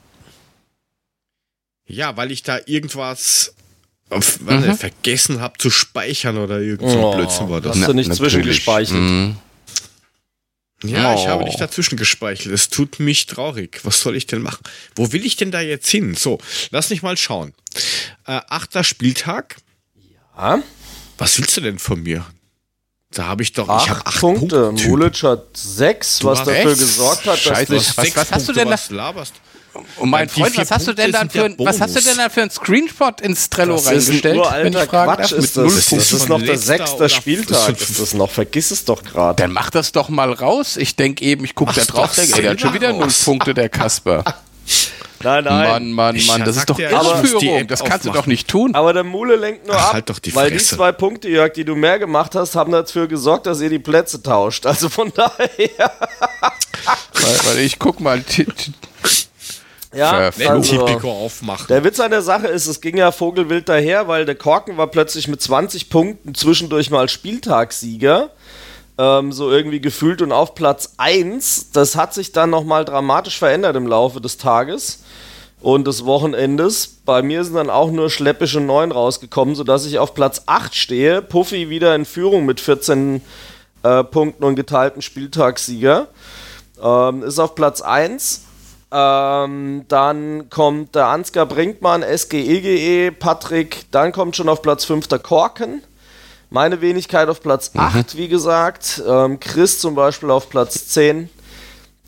Ja, 1.87 2.15
weil 2.17 2.31
ich 2.31 2.43
da 2.43 2.59
irgendwas 2.67 3.53
auf, 4.09 4.39
mhm. 4.41 4.75
vergessen 4.75 5.41
habe 5.41 5.57
zu 5.57 5.69
speichern 5.69 6.37
oder 6.37 6.59
irgend 6.59 6.89
so 6.89 6.99
oh, 6.99 7.15
Blödsinn 7.15 7.49
war 7.49 7.61
das. 7.61 7.77
Hast 7.77 7.87
du 7.87 7.93
nicht 7.93 8.13
zwischengespeichert? 8.13 8.97
Mhm. 8.97 9.37
Ja, 10.83 11.13
oh. 11.13 11.19
ich 11.19 11.27
habe 11.27 11.43
nicht 11.43 11.59
dazwischen 11.59 11.97
gespeichert. 11.97 12.53
Es 12.53 12.69
tut 12.69 12.99
mich 12.99 13.25
traurig. 13.25 13.81
Was 13.83 13.99
soll 13.99 14.15
ich 14.15 14.27
denn 14.27 14.41
machen? 14.41 14.63
Wo 14.95 15.11
will 15.11 15.25
ich 15.25 15.35
denn 15.35 15.51
da 15.51 15.61
jetzt 15.61 15.89
hin? 15.89 16.15
So, 16.15 16.39
lass 16.71 16.89
mich 16.89 17.01
mal 17.01 17.17
schauen. 17.17 17.53
Äh, 18.25 18.39
achter 18.47 18.83
Spieltag. 18.83 19.57
Ja. 20.39 20.59
Was 21.17 21.37
willst 21.37 21.57
du 21.57 21.61
denn 21.61 21.79
von 21.79 22.01
mir? 22.01 22.25
Da 23.11 23.25
habe 23.25 23.43
ich 23.43 23.51
doch, 23.53 23.67
acht 23.67 23.85
ich 23.85 23.89
habe 23.89 24.05
acht 24.05 24.19
Punkte. 24.19 24.67
Punkte 24.67 24.87
Mulic 24.87 25.23
hat 25.23 25.57
sechs, 25.57 26.23
was 26.23 26.39
dafür 26.39 26.53
rechts. 26.53 26.79
gesorgt 26.79 27.25
hat, 27.25 27.33
dass 27.33 27.39
Scheiße, 27.39 27.75
was, 27.75 27.97
was, 27.97 28.15
was 28.15 28.31
hast 28.31 28.49
du 28.49 28.53
denn 28.53 28.69
da? 28.69 28.77
laberst? 28.89 29.33
Und 29.97 30.09
mein 30.09 30.29
Freund, 30.29 30.57
was 30.57 30.71
hast 30.71 30.87
du 30.87 30.93
denn 30.93 31.11
dann 31.11 31.29
für, 31.29 31.53
was 31.57 31.79
hast 31.81 31.95
du 31.95 32.01
denn 32.01 32.17
dann 32.17 32.29
für 32.29 32.41
ein 32.41 32.49
Screenshot 32.49 33.21
ins 33.21 33.49
Trello 33.49 33.75
das 33.75 33.87
reingestellt? 33.87 34.35
Nur 34.35 34.51
alter 34.51 34.87
Quatsch 34.87 35.31
ist 35.31 35.57
das. 35.57 35.75
Das, 35.75 35.89
das 35.89 36.13
ist 36.13 36.29
noch 36.29 36.41
der 36.41 36.57
sechste 36.57 37.09
Spieltag. 37.09 37.79
Ist 37.79 37.99
das 37.99 38.13
noch? 38.13 38.29
Vergiss 38.29 38.71
es 38.71 38.85
doch 38.85 39.03
gerade. 39.03 39.41
Dann 39.41 39.51
mach 39.51 39.69
das 39.69 39.91
doch 39.91 40.09
mal 40.09 40.31
raus. 40.31 40.77
Ich 40.77 40.95
denke 40.95 41.23
eben, 41.23 41.45
ich 41.45 41.55
gucke 41.55 41.73
da 41.73 41.85
drauf, 41.85 42.15
denke, 42.15 42.35
ey, 42.35 42.41
der 42.41 42.51
hat 42.51 42.61
schon 42.61 42.73
wieder 42.73 42.93
null 42.93 43.09
Punkte, 43.23 43.53
der 43.53 43.69
Kasper. 43.69 44.23
Nein, 45.23 45.43
nein. 45.43 45.69
Mann, 45.69 45.91
Mann, 45.91 46.15
ich 46.15 46.27
Mann, 46.27 46.43
das 46.43 46.57
ist 46.57 46.69
doch 46.69 46.79
Irrführung. 46.79 47.67
Das 47.67 47.83
kannst 47.83 48.05
du 48.05 48.11
doch 48.11 48.25
nicht 48.25 48.47
tun. 48.47 48.73
Aber 48.75 48.93
der 48.93 49.03
Mule 49.03 49.35
lenkt 49.35 49.67
nur 49.67 49.75
Ach, 49.75 49.87
ab, 49.87 49.93
halt 49.93 50.09
doch 50.09 50.19
die 50.19 50.33
weil 50.33 50.51
die 50.51 50.57
zwei 50.57 50.91
Punkte, 50.91 51.29
Jörg, 51.29 51.53
die 51.53 51.65
du 51.65 51.75
mehr 51.75 51.99
gemacht 51.99 52.35
hast, 52.35 52.55
haben 52.55 52.71
dafür 52.71 53.07
gesorgt, 53.07 53.45
dass 53.45 53.61
ihr 53.61 53.69
die 53.69 53.79
Plätze 53.79 54.21
tauscht. 54.23 54.65
Also 54.65 54.89
von 54.89 55.11
daher. 55.13 55.39
weil, 57.13 57.39
weil 57.45 57.59
ich 57.59 57.79
guck 57.79 57.99
mal, 57.99 58.23
ja, 59.93 60.29
also, 60.47 60.85
Tipico 60.85 61.11
aufmachen. 61.11 61.65
der 61.67 61.83
Witz 61.83 61.99
an 61.99 62.11
der 62.11 62.21
Sache 62.21 62.47
ist, 62.47 62.67
es 62.67 62.79
ging 62.79 62.97
ja 62.97 63.11
vogelwild 63.11 63.67
daher, 63.67 64.07
weil 64.07 64.25
der 64.25 64.35
Korken 64.35 64.77
war 64.77 64.87
plötzlich 64.87 65.27
mit 65.27 65.41
20 65.41 65.89
Punkten 65.89 66.35
zwischendurch 66.35 66.91
mal 66.91 67.09
Spieltagssieger. 67.09 68.29
Ähm, 68.99 69.31
so 69.31 69.49
irgendwie 69.49 69.79
gefühlt 69.79 70.21
und 70.21 70.33
auf 70.33 70.55
Platz 70.55 70.95
1. 70.97 71.71
Das 71.71 71.95
hat 71.95 72.13
sich 72.13 72.33
dann 72.33 72.49
nochmal 72.49 72.83
dramatisch 72.83 73.39
verändert 73.39 73.77
im 73.77 73.87
Laufe 73.87 74.19
des 74.19 74.35
Tages 74.35 75.03
und 75.61 75.87
des 75.87 76.03
Wochenendes. 76.03 76.99
Bei 77.05 77.21
mir 77.21 77.45
sind 77.45 77.55
dann 77.55 77.69
auch 77.69 77.91
nur 77.91 78.09
schleppische 78.09 78.59
9 78.59 78.91
rausgekommen, 78.91 79.55
sodass 79.55 79.85
ich 79.85 79.99
auf 79.99 80.13
Platz 80.13 80.43
8 80.47 80.75
stehe. 80.75 81.21
Puffy 81.21 81.69
wieder 81.69 81.95
in 81.95 82.03
Führung 82.03 82.45
mit 82.45 82.59
14 82.59 83.21
äh, 83.83 84.03
Punkten 84.03 84.43
und 84.43 84.55
geteilten 84.55 85.01
Spieltagssieger. 85.01 86.07
Ähm, 86.83 87.23
ist 87.23 87.39
auf 87.39 87.55
Platz 87.55 87.79
1. 87.79 88.43
Ähm, 88.91 89.85
dann 89.87 90.49
kommt 90.49 90.95
der 90.95 91.07
Ansgar 91.07 91.45
Brinkmann, 91.45 92.03
SGEGE, 92.03 93.13
Patrick. 93.13 93.85
Dann 93.91 94.11
kommt 94.11 94.35
schon 94.35 94.49
auf 94.49 94.61
Platz 94.61 94.83
5 94.83 95.07
der 95.07 95.19
Korken. 95.19 95.83
Meine 96.51 96.81
Wenigkeit 96.81 97.29
auf 97.29 97.41
Platz 97.41 97.71
8, 97.77 98.17
wie 98.17 98.27
gesagt. 98.27 99.03
Ähm, 99.07 99.39
Chris 99.39 99.79
zum 99.79 99.93
Beispiel 99.93 100.31
auf 100.31 100.49
Platz 100.49 100.87
10. 100.87 101.29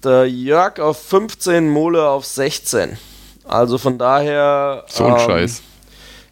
Der 0.04 0.28
Jörg 0.28 0.80
auf 0.80 1.00
15, 1.00 1.70
Mole 1.70 2.08
auf 2.08 2.26
16. 2.26 2.98
Also 3.44 3.78
von 3.78 4.00
daher. 4.00 4.86
So 4.88 5.06
ein 5.06 5.14
ähm, 5.14 5.20
Scheiß. 5.20 5.62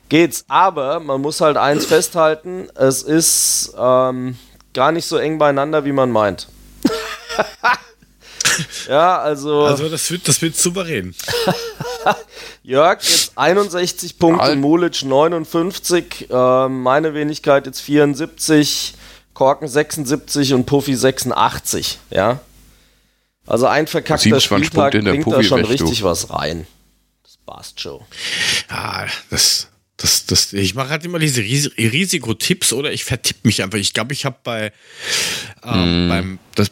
Geht's. 0.10 0.44
Aber 0.48 1.00
man 1.00 1.22
muss 1.22 1.40
halt 1.40 1.58
eins 1.58 1.86
festhalten: 1.86 2.68
Es 2.74 3.04
ist 3.04 3.76
ähm, 3.78 4.38
gar 4.74 4.92
nicht 4.92 5.06
so 5.06 5.18
eng 5.18 5.38
beieinander, 5.38 5.86
wie 5.86 5.92
man 5.92 6.10
meint. 6.12 6.48
ja, 8.88 9.20
also, 9.20 9.64
Also 9.64 9.90
das 9.90 10.10
wird, 10.12 10.28
das 10.28 10.42
wird 10.42 10.56
souverän. 10.56 11.16
Jörg 12.64 13.02
jetzt 13.30 13.38
61 13.38 14.18
Punkte, 14.18 14.44
Alt. 14.44 14.60
Mulic 14.60 15.04
59, 15.04 16.28
ähm, 16.30 16.82
meine 16.82 17.14
Wenigkeit 17.14 17.66
jetzt 17.66 17.82
74, 17.82 18.94
Korken 19.34 19.68
76 19.68 20.54
und 20.54 20.66
Puffy 20.66 20.96
86, 20.96 22.00
ja. 22.12 22.40
Also 23.46 23.66
ein 23.66 23.88
verkackter 23.88 24.24
27 24.24 24.68
Spieltag 24.68 24.92
Punkte 24.92 24.98
in 25.00 25.06
der 25.06 25.12
bringt 25.14 25.28
da 25.28 25.44
schon 25.44 25.60
weg, 25.60 25.78
du. 25.78 25.84
richtig 25.86 26.04
was 26.04 26.30
rein. 26.30 26.68
Das 27.24 27.38
passt 27.46 27.82
schon. 27.82 28.02
Ja, 28.70 29.08
das, 29.32 29.68
das, 29.98 30.26
das, 30.28 30.54
ich 30.54 30.76
mache 30.76 30.90
halt 30.90 31.04
immer 31.06 31.18
diese 31.18 31.42
Ris 31.42 31.72
Risikotipps 31.78 32.74
oder 32.74 32.92
ich 32.92 33.06
vertippe 33.06 33.40
mich 33.44 33.64
einfach. 33.64 33.80
Ich 33.80 33.94
glaube, 33.94 34.14
ich 34.14 34.26
habe 34.26 34.38
bei 34.44 34.72
ähm, 35.64 36.08
beim 36.10 36.40
das, 36.54 36.72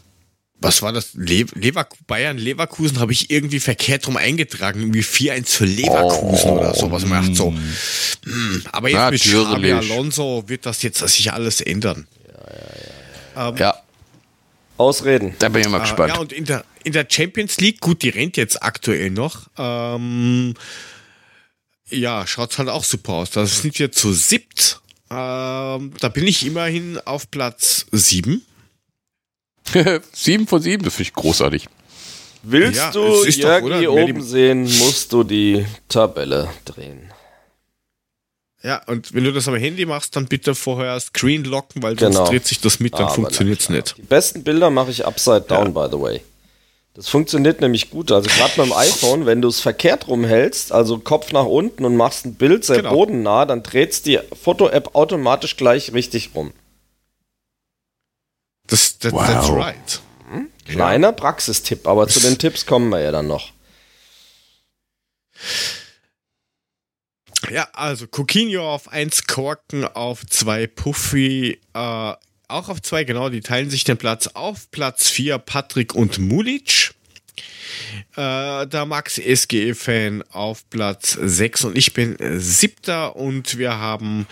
was 0.60 0.82
war 0.82 0.92
das? 0.92 1.12
Le 1.14 1.46
Lever 1.54 1.88
Bayern 2.08 2.38
Leverkusen 2.38 3.00
habe 3.00 3.12
ich 3.12 3.30
irgendwie 3.30 3.60
verkehrt 3.60 4.08
rum 4.08 4.18
eingetragen, 4.18 4.80
irgendwie 4.82 5.04
4-1 5.04 5.46
für 5.50 5.66
Leverkusen 5.66 6.50
oder 6.52 6.74
sowas. 6.74 7.06
Man 7.06 7.22
dachte 7.24 7.36
so, 7.36 7.54
hm, 8.26 8.64
aber 8.72 8.90
jetzt 8.90 9.12
mit 9.12 9.22
Xabi 9.22 9.44
Natürlich. 9.72 9.92
Alonso 9.92 10.44
wird 10.48 10.66
das 10.66 10.82
jetzt 10.82 11.00
sich 11.08 11.32
alles 11.32 11.62
ändern. 11.62 12.08
Ja, 13.36 13.76
Ausreden. 14.78 15.36
da 15.38 15.50
bin 15.50 15.62
ich 15.62 15.70
mal 15.70 15.78
Äh, 15.78 15.82
gespannt. 15.82 16.14
ja, 16.16 16.20
und 16.20 16.34
in 16.34 16.46
der, 16.46 16.66
in 16.84 16.92
der 16.94 17.06
Champions 17.08 17.58
League, 17.58 17.80
gut, 17.82 18.02
die 18.02 18.10
rennt 18.10 18.36
jetzt 18.36 18.64
aktuell 18.64 19.12
noch. 19.12 19.48
Ähm, 19.58 20.56
ja, 21.90 22.26
schaut 22.26 22.58
halt 22.58 22.70
auch 22.70 22.84
super 22.84 23.14
aus. 23.14 23.30
Da 23.30 23.46
sind 23.46 23.78
wir 23.78 23.92
zu 23.92 24.12
siebt. 24.12 24.82
Ähm, 25.12 25.94
da 26.00 26.10
bin 26.12 26.26
ich 26.28 26.46
immerhin 26.48 27.00
auf 27.06 27.30
Platz 27.30 27.86
sieben. 27.92 28.44
sieben 30.14 30.48
von 30.48 30.62
sieben, 30.62 30.84
das 30.84 30.96
finde 30.96 31.10
ich 31.10 31.14
großartig. 31.14 31.68
Willst 32.44 32.78
Ja, 32.78 32.92
du 32.92 33.24
es 33.24 33.40
doch, 33.40 33.62
oder? 33.62 33.82
Wer 33.82 33.92
oben 33.92 34.22
sehen, 34.22 34.62
musst 34.64 35.12
du 35.12 35.24
die 35.24 35.66
Tabelle 35.90 36.48
drehen. 36.66 37.12
Ja, 38.64 38.82
und 38.88 39.14
wenn 39.14 39.24
du 39.24 39.32
das 39.32 39.48
am 39.48 39.56
Handy 39.56 39.86
machst, 39.86 40.16
dann 40.16 40.28
bitte 40.28 40.56
vorher 40.56 41.00
Screen 41.00 41.44
locken, 41.44 41.84
weil 41.84 41.96
Genau. 41.96 42.12
sonst 42.12 42.30
dreht 42.32 42.48
sich 42.48 42.60
das 42.60 42.80
mit, 42.80 42.94
dann 42.94 43.04
Aber 43.06 43.14
funktioniert's 43.14 43.70
na 43.70 43.76
klar. 43.76 43.84
nicht. 43.84 43.98
Die 43.98 44.02
besten 44.02 44.44
Bilder 44.44 44.70
mache 44.70 44.92
ich 44.92 45.06
upside 45.06 45.42
down, 45.42 45.74
by 45.74 45.88
the 45.92 46.00
way. 46.00 46.22
Das 46.96 47.08
funktioniert 47.10 47.62
nämlich 47.62 47.92
gut. 47.92 48.12
Also 48.12 48.28
gerade 48.30 48.54
beim 48.58 48.74
iPhone, 48.76 49.26
wenn 49.28 49.42
du 49.42 49.48
es 49.50 49.60
verkehrt 49.62 50.08
rumhältst, 50.08 50.72
also 50.72 50.98
Kopf 50.98 51.32
nach 51.32 51.46
unten 51.46 51.86
und 51.86 51.96
machst 51.96 52.26
ein 52.26 52.34
Bild 52.36 52.66
sehr 52.66 52.78
Genau. 52.78 52.92
bodennah, 52.96 53.46
dann 53.46 53.62
dreht 53.62 54.06
die 54.08 54.20
Foto-App 54.42 54.96
automatisch 54.96 55.56
gleich 55.58 55.94
richtig 55.94 56.32
rum. 56.34 56.52
Das, 58.68 59.00
das, 59.00 59.14
Wow. 59.14 59.26
That's 59.28 59.50
right. 59.50 60.02
Kleiner 60.66 61.14
Praxistipp, 61.14 61.88
aber 61.88 62.08
zu 62.08 62.20
den 62.20 62.38
Tipps 62.38 62.66
kommen 62.66 62.90
wir 62.90 63.00
ja 63.00 63.12
dann 63.12 63.28
noch. 63.28 63.54
Ja, 67.50 67.70
also 67.72 68.08
Coquinho 68.08 68.74
auf 68.74 68.90
1, 68.92 69.28
Korken 69.28 69.86
auf 69.86 70.26
2, 70.26 70.68
Puffy 70.68 71.62
äh, 71.74 72.14
auch 72.50 72.70
auf 72.70 72.82
2, 72.82 73.04
genau, 73.04 73.30
die 73.30 73.42
teilen 73.42 73.70
sich 73.70 73.84
den 73.84 73.98
Platz 73.98 74.28
auf. 74.28 74.72
Platz 74.72 75.10
4 75.10 75.38
Patrick 75.38 75.94
und 75.96 76.18
Mulic. 76.18 76.94
Äh, 78.16 78.68
der 78.68 78.86
Max 78.86 79.16
SGE-Fan 79.16 80.24
auf 80.32 80.70
Platz 80.70 81.18
6 81.22 81.66
und 81.66 81.78
ich 81.78 81.94
bin 81.94 82.18
siebter 82.40 83.16
und 83.16 83.58
wir 83.58 83.78
haben 83.78 84.28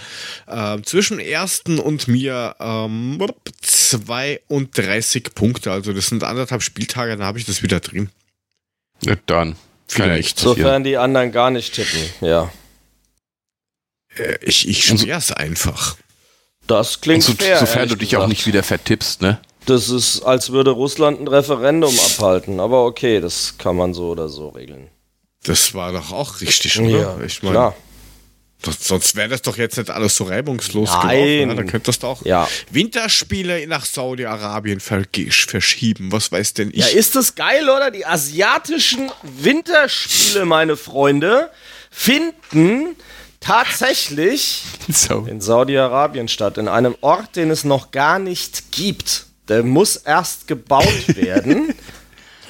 äh, 0.47 0.81
zwischen 0.81 1.19
ersten 1.19 1.79
und 1.79 2.07
mir 2.07 2.55
ähm, 2.59 3.19
32 3.61 5.33
Punkte. 5.35 5.71
Also 5.71 5.93
das 5.93 6.07
sind 6.07 6.23
anderthalb 6.23 6.63
Spieltage, 6.63 7.11
dann 7.11 7.25
habe 7.25 7.39
ich 7.39 7.45
das 7.45 7.63
wieder 7.63 7.79
drin. 7.79 8.09
Ja, 9.03 9.15
dann. 9.25 9.55
Vielleicht. 9.87 10.39
Sofern 10.39 10.83
die 10.83 10.97
anderen 10.97 11.31
gar 11.31 11.51
nicht 11.51 11.73
tippen. 11.73 11.99
Ja. 12.21 12.51
Äh, 14.17 14.37
ich 14.41 14.67
ich 14.67 14.85
schwör's 14.85 15.31
einfach. 15.31 15.97
Das 16.67 17.01
klingt 17.01 17.23
so, 17.23 17.33
fair. 17.33 17.59
sofern 17.59 17.87
du 17.89 17.95
dich 17.95 18.15
auch 18.15 18.21
gesagt. 18.21 18.29
nicht 18.29 18.47
wieder 18.47 18.63
vertippst, 18.63 19.21
ne? 19.21 19.39
Das 19.65 19.89
ist, 19.89 20.21
als 20.23 20.51
würde 20.51 20.71
Russland 20.71 21.19
ein 21.19 21.27
Referendum 21.27 21.93
abhalten. 21.99 22.59
Aber 22.59 22.85
okay, 22.85 23.19
das 23.19 23.55
kann 23.57 23.75
man 23.75 23.93
so 23.93 24.09
oder 24.11 24.29
so 24.29 24.49
regeln. 24.49 24.89
Das 25.43 25.73
war 25.73 25.91
doch 25.91 26.11
auch 26.11 26.41
richtig, 26.41 26.79
oder? 26.79 27.17
ich 27.25 27.43
meine, 27.43 27.53
klar. 27.53 27.75
sonst 28.79 29.15
wäre 29.15 29.29
das 29.29 29.41
doch 29.43 29.57
jetzt 29.57 29.77
nicht 29.77 29.89
alles 29.91 30.15
so 30.15 30.23
reibungslos 30.25 30.89
Nein. 30.89 31.01
gelaufen. 31.09 31.49
Ja? 31.49 31.55
Dann 31.55 31.67
könntest 31.67 32.03
du 32.03 32.07
auch 32.07 32.25
Ja. 32.25 32.47
Winterspiele 32.71 33.67
nach 33.67 33.85
Saudi-Arabien 33.85 34.79
verschieben. 34.79 36.11
Was 36.11 36.31
weiß 36.31 36.53
denn 36.55 36.69
ich? 36.71 36.77
Ja, 36.77 36.87
ist 36.87 37.15
das 37.15 37.35
geil, 37.35 37.69
oder? 37.69 37.91
Die 37.91 38.05
asiatischen 38.05 39.11
Winterspiele, 39.23 40.45
meine 40.45 40.77
Freunde, 40.77 41.51
finden 41.91 42.95
tatsächlich 43.39 44.63
So. 44.89 45.25
in 45.29 45.41
Saudi-Arabien 45.41 46.27
statt. 46.27 46.57
In 46.57 46.67
einem 46.67 46.95
Ort, 47.01 47.35
den 47.35 47.51
es 47.51 47.63
noch 47.63 47.91
gar 47.91 48.17
nicht 48.19 48.71
gibt. 48.71 49.27
Der 49.47 49.63
muss 49.63 49.95
erst 49.95 50.47
gebaut 50.47 51.07
werden. 51.15 51.73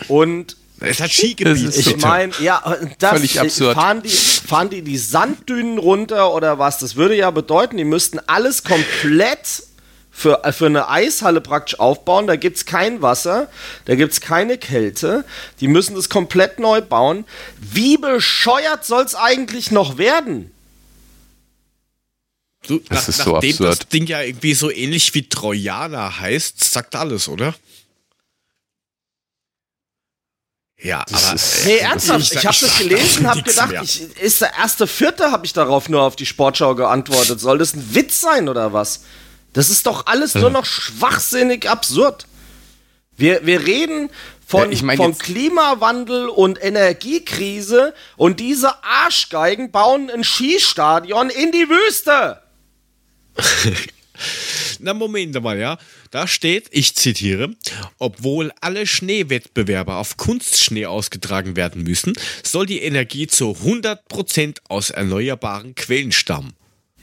Und 0.08 0.58
es 0.80 1.00
hat 1.00 1.12
Skigebiet. 1.12 1.76
Ich 1.76 1.98
meine, 1.98 2.34
ja, 2.40 2.62
das 3.00 3.12
Völlig 3.12 3.40
absurd. 3.40 3.76
Fahren 3.76 4.02
die, 4.02 4.10
fahren 4.10 4.70
die 4.70 4.82
die 4.82 4.98
Sanddünen 4.98 5.78
runter 5.78 6.34
oder 6.34 6.60
was? 6.60 6.80
Das 6.80 6.96
würde 6.96 7.16
ja 7.16 7.32
bedeuten, 7.32 7.78
die 7.78 7.86
müssten 7.86 8.20
alles 8.28 8.64
komplett 8.64 9.64
für, 10.12 10.44
äh, 10.44 10.52
für 10.52 10.66
eine 10.68 10.90
Eishalle 10.90 11.42
praktisch 11.42 11.80
aufbauen. 11.80 12.28
Da 12.28 12.36
gibt 12.36 12.58
es 12.58 12.66
kein 12.66 13.02
Wasser, 13.02 13.50
da 13.86 13.96
gibt 13.96 14.14
es 14.14 14.22
keine 14.22 14.58
Kälte. 14.58 15.26
Die 15.60 15.68
müssen 15.68 15.96
das 15.96 16.10
komplett 16.10 16.60
neu 16.60 16.82
bauen. 16.82 17.26
Wie 17.60 17.98
bescheuert 17.98 18.86
soll 18.86 19.04
es 19.04 19.16
eigentlich 19.16 19.72
noch 19.72 19.98
werden? 19.98 20.52
Du, 22.68 22.80
Das 22.80 23.02
nach, 23.04 23.08
ist 23.10 23.18
so 23.24 23.34
nachdem 23.34 23.58
das 23.58 23.68
absurd. 23.68 23.94
Ding 23.94 24.06
ja 24.08 24.22
irgendwie 24.22 24.54
so 24.54 24.70
ähnlich 24.72 25.14
wie 25.14 25.28
Trojaner 25.30 26.20
heißt, 26.20 26.64
sagt 26.64 26.96
alles, 26.96 27.28
oder? 27.28 27.54
Ja, 30.82 31.04
Das 31.10 31.26
aber 31.26 31.36
ist- 31.36 31.66
Nee, 31.66 31.78
ernsthaft, 31.78 32.22
ich- 32.32 32.34
ich 32.34 32.46
habe 32.46 32.58
das 32.60 32.78
gelesen, 32.78 33.28
habe 33.28 33.38
nix 33.40 33.50
gedacht, 33.56 33.74
ich, 33.84 34.02
ist 34.18 34.42
der 34.42 34.54
erste 34.56 34.88
Vierte, 34.88 35.32
habe 35.32 35.46
ich 35.46 35.54
darauf 35.54 35.90
nur 35.90 36.02
auf 36.02 36.16
die 36.16 36.26
Sportschau 36.26 36.76
geantwortet. 36.76 37.40
Soll 37.40 37.58
das 37.58 37.74
ein 37.74 37.96
Witz 37.96 38.20
sein 38.22 38.50
oder 38.50 38.74
was? 38.74 39.04
Das 39.54 39.70
ist 39.70 39.86
doch 39.88 40.06
alles 40.06 40.36
nur 40.36 40.50
noch 40.50 40.66
schwachsinnig 40.66 41.70
absurd. 41.70 42.28
Wir, 43.16 43.46
wir 43.46 43.66
reden 43.66 44.10
von, 44.46 44.66
Ja, 44.66 44.70
ich 44.72 44.84
mein 44.84 44.98
von 44.98 45.18
Klimawandel 45.18 46.28
und 46.28 46.62
Energiekrise 46.62 47.94
und 48.18 48.42
diese 48.42 48.84
Arschgeigen 48.84 49.72
bauen 49.72 50.12
ein 50.12 50.26
Skistadion 50.26 51.30
in 51.30 51.54
die 51.54 51.70
Wüste. 51.70 52.42
Na, 54.80 54.94
Moment 54.94 55.41
mal, 55.41 55.57
ja. 55.57 55.78
Da 56.12 56.28
steht, 56.28 56.68
ich 56.72 56.95
zitiere, 56.95 57.56
obwohl 57.98 58.52
alle 58.62 58.88
Schneewettbewerbe 58.88 59.95
auf 59.95 60.18
Kunstschnee 60.18 60.86
ausgetragen 60.86 61.56
werden 61.56 61.84
müssen, 61.84 62.14
soll 62.44 62.66
die 62.66 62.82
Energie 62.82 63.28
zu 63.28 63.52
100% 63.52 64.57
aus 64.70 64.90
erneuerbaren 64.90 65.76
Quellen 65.76 66.12
stammen. 66.12 66.53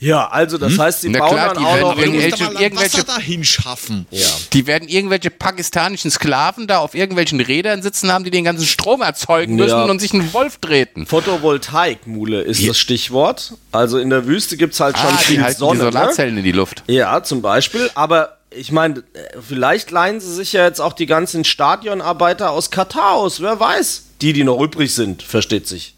Ja, 0.02 0.26
also 0.28 0.58
das 0.58 0.76
heißt, 0.78 1.02
sie 1.02 1.10
Na 1.10 1.20
bauen 1.20 1.30
klar, 1.30 1.54
dann 1.54 1.62
die 1.62 1.68
auch 1.68 1.74
werden 1.76 1.88
noch 1.88 1.96
irgendwelche- 1.98 2.44
irgendwelche- 2.60 3.04
dahin 3.04 3.44
schaffen. 3.44 4.06
ja. 4.10 4.26
Die 4.52 4.66
werden 4.66 4.88
irgendwelche 4.88 5.30
pakistanischen 5.30 6.10
Sklaven 6.10 6.66
da 6.66 6.78
auf 6.78 6.94
irgendwelchen 6.94 7.40
Rädern 7.40 7.82
sitzen 7.82 8.10
haben, 8.12 8.24
die 8.24 8.30
den 8.32 8.44
ganzen 8.44 8.66
Strom 8.66 9.00
erzeugen 9.02 9.54
müssen 9.54 9.70
Ja. 9.70 9.84
und 9.84 10.00
sich 10.00 10.12
einen 10.12 10.32
Wolf 10.32 10.58
treten. 10.58 11.06
Photovoltaik-Mule 11.06 12.42
ist 12.42 12.66
das 12.66 12.78
Stichwort. 12.78 13.54
Also 13.70 13.98
in 13.98 14.10
der 14.10 14.26
Wüste 14.26 14.56
gibt 14.56 14.74
es 14.74 14.80
halt 14.80 14.98
schon 14.98 15.06
Ah, 15.08 15.16
die 15.20 15.24
viel 15.24 15.42
die 15.44 15.52
Sonne. 15.52 15.84
Ne? 15.84 15.92
Solarzellen 15.92 16.36
in 16.38 16.44
die 16.44 16.52
Luft. 16.52 16.82
Ja, 16.88 17.22
zum 17.22 17.42
Beispiel. 17.42 17.90
Aber 17.94 18.38
ich 18.50 18.72
meine, 18.72 19.02
vielleicht 19.46 19.90
leihen 19.90 20.20
sie 20.20 20.34
sich 20.34 20.52
ja 20.52 20.64
jetzt 20.66 20.80
auch 20.80 20.92
die 20.92 21.06
ganzen 21.06 21.44
Stadionarbeiter 21.44 22.50
aus 22.50 22.70
Katar 22.70 23.12
aus. 23.12 23.40
Wer 23.40 23.58
weiß. 23.60 24.04
Die, 24.20 24.32
die 24.32 24.44
noch 24.44 24.60
übrig 24.60 24.94
sind, 24.94 25.22
versteht 25.22 25.66
sich. 25.66 25.94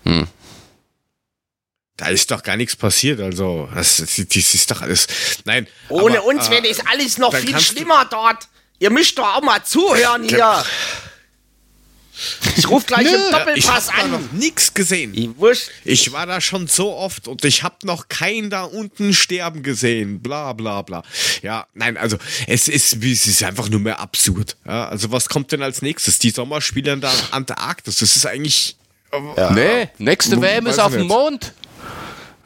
Da 1.96 2.08
ist 2.08 2.30
doch 2.30 2.42
gar 2.42 2.56
nichts 2.56 2.74
passiert, 2.74 3.20
also 3.20 3.68
das, 3.72 3.98
das 3.98 4.16
ist 4.54 4.70
doch 4.70 4.82
alles. 4.82 5.06
Nein. 5.44 5.68
Ohne 5.88 6.18
aber, 6.18 6.26
uns 6.26 6.48
äh, 6.48 6.50
wäre 6.50 6.68
das 6.68 6.84
alles 6.86 7.18
noch 7.18 7.34
viel 7.34 7.58
schlimmer 7.60 8.04
dort. 8.10 8.48
Ihr 8.80 8.90
müsst 8.90 9.16
doch 9.16 9.36
auch 9.36 9.42
mal 9.42 9.62
zuhören 9.62 10.28
hier. 10.28 10.64
Ich 12.56 12.68
ruf 12.68 12.86
gleich 12.86 13.06
im 13.06 13.14
ich 13.14 13.30
Doppelpass 13.30 13.86
da 13.88 13.92
an. 14.02 14.10
noch 14.12 14.32
nichts 14.32 14.72
gesehen. 14.72 15.12
Die 15.12 15.36
Wurst. 15.36 15.70
Ich 15.84 16.12
war 16.12 16.26
da 16.26 16.40
schon 16.40 16.68
so 16.68 16.94
oft 16.94 17.26
und 17.26 17.44
ich 17.44 17.62
habe 17.62 17.76
noch 17.84 18.08
keinen 18.08 18.50
da 18.50 18.64
unten 18.64 19.12
sterben 19.12 19.62
gesehen. 19.62 20.20
Bla 20.20 20.52
bla 20.52 20.82
bla. 20.82 21.02
Ja, 21.42 21.66
nein, 21.74 21.96
also 21.96 22.16
es 22.46 22.68
ist, 22.68 23.02
es 23.02 23.26
ist 23.26 23.42
einfach 23.42 23.68
nur 23.68 23.80
mehr 23.80 23.98
absurd. 23.98 24.56
Ja, 24.64 24.88
also 24.88 25.10
was 25.10 25.28
kommt 25.28 25.50
denn 25.52 25.62
als 25.62 25.82
nächstes? 25.82 26.18
Die 26.20 26.30
Sommerspiele 26.30 26.92
in 26.92 27.00
der 27.00 27.12
Antarktis. 27.32 27.98
Das 27.98 28.16
ist 28.16 28.26
eigentlich. 28.26 28.76
Nee, 29.54 29.88
nächste 29.98 30.40
WM 30.40 30.66
ist 30.66 30.80
auf 30.80 30.92
ich 30.92 30.98
dem. 30.98 31.06
Mond. 31.06 31.52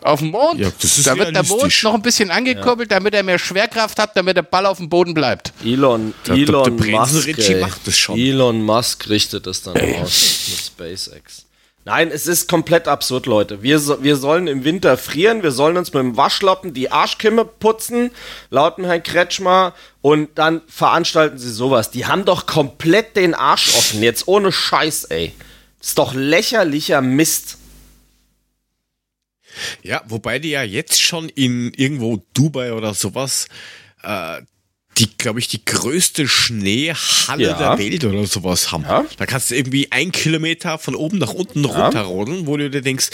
Auf 0.02 0.20
dem 0.20 0.30
Mond. 0.30 0.60
Ja, 0.60 0.70
das 0.80 0.98
ist 0.98 1.06
da 1.06 1.16
wird 1.16 1.34
der 1.34 1.42
Mond 1.44 1.82
noch 1.82 1.94
ein 1.94 2.02
bisschen 2.02 2.30
angekurbelt, 2.30 2.90
damit 2.90 3.14
er 3.14 3.22
mehr 3.22 3.38
Schwerkraft 3.38 3.98
hat, 3.98 4.16
damit 4.16 4.36
der 4.36 4.42
Ball 4.42 4.66
auf 4.66 4.78
dem 4.78 4.88
Boden 4.88 5.12
bleibt. 5.14 5.52
Elon, 5.64 6.14
Der. 6.26 6.36
Elon 6.36 6.76
Musk. 6.76 7.38
Ey. 7.38 7.60
macht 7.60 7.86
das 7.86 7.98
schon. 7.98 8.18
Elon 8.18 8.62
Musk 8.62 9.08
richtet 9.08 9.46
es 9.46 9.62
dann 9.62 9.74
aus 9.76 10.46
mit 10.48 10.58
SpaceX. 10.58 11.44
Nein, 11.84 12.10
es 12.12 12.26
ist 12.26 12.50
komplett 12.50 12.86
absurd, 12.86 13.24
Leute. 13.24 13.62
Wir, 13.62 13.78
so, 13.78 14.02
wir 14.02 14.16
sollen 14.16 14.46
im 14.46 14.62
Winter 14.62 14.98
frieren, 14.98 15.42
wir 15.42 15.52
sollen 15.52 15.78
uns 15.78 15.94
mit 15.94 16.02
dem 16.02 16.18
Waschlappen 16.18 16.74
die 16.74 16.92
Arschkimme 16.92 17.46
putzen, 17.46 18.10
laut 18.50 18.76
dem 18.76 18.84
Herrn 18.84 19.02
Kretschmer, 19.02 19.72
und 20.02 20.28
dann 20.34 20.60
veranstalten 20.68 21.38
sie 21.38 21.50
sowas. 21.50 21.90
Die 21.90 22.04
haben 22.04 22.26
doch 22.26 22.44
komplett 22.44 23.16
den 23.16 23.34
Arsch 23.34 23.74
offen, 23.74 24.02
jetzt 24.02 24.28
ohne 24.28 24.52
Scheiß, 24.52 25.04
ey. 25.04 25.32
Das 25.78 25.88
ist 25.88 25.98
doch 25.98 26.12
lächerlicher 26.12 27.00
Mist. 27.00 27.56
Ja, 29.82 30.02
wobei 30.08 30.38
die 30.38 30.50
ja 30.50 30.62
jetzt 30.62 31.00
schon 31.02 31.28
in 31.28 31.72
irgendwo 31.74 32.22
Dubai 32.34 32.72
oder 32.72 32.94
sowas 32.94 33.48
äh, 34.02 34.40
die, 34.98 35.16
glaube 35.16 35.38
ich, 35.38 35.46
die 35.48 35.64
größte 35.64 36.26
Schneehalle 36.26 37.42
Ja. 37.44 37.56
der 37.76 37.78
Welt 37.78 38.04
oder 38.04 38.26
sowas 38.26 38.72
haben. 38.72 38.82
Ja. 38.82 39.04
Da 39.16 39.26
kannst 39.26 39.50
du 39.50 39.54
irgendwie 39.54 39.92
ein 39.92 40.10
Kilometer 40.10 40.76
von 40.78 40.94
oben 40.96 41.18
nach 41.18 41.32
unten 41.34 41.64
runterrodeln, 41.64 42.46
wo 42.48 42.56
du 42.56 42.68
dir 42.68 42.82
denkst, 42.82 43.10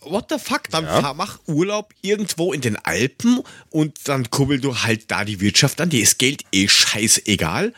what 0.00 0.26
the 0.30 0.38
fuck, 0.38 0.68
dann 0.70 0.84
Ja. 0.84 1.00
fahr, 1.00 1.14
mach 1.14 1.38
Urlaub 1.46 1.92
irgendwo 2.00 2.52
in 2.52 2.60
den 2.62 2.76
Alpen 2.76 3.40
und 3.70 4.08
dann 4.08 4.30
kurbel 4.30 4.58
du 4.60 4.76
halt 4.82 5.10
da 5.10 5.24
die 5.24 5.40
Wirtschaft 5.40 5.80
an, 5.80 5.90
dir 5.90 6.02
ist 6.02 6.18
Geld 6.18 6.44
eh 6.52 6.66
scheißegal. 6.66 7.72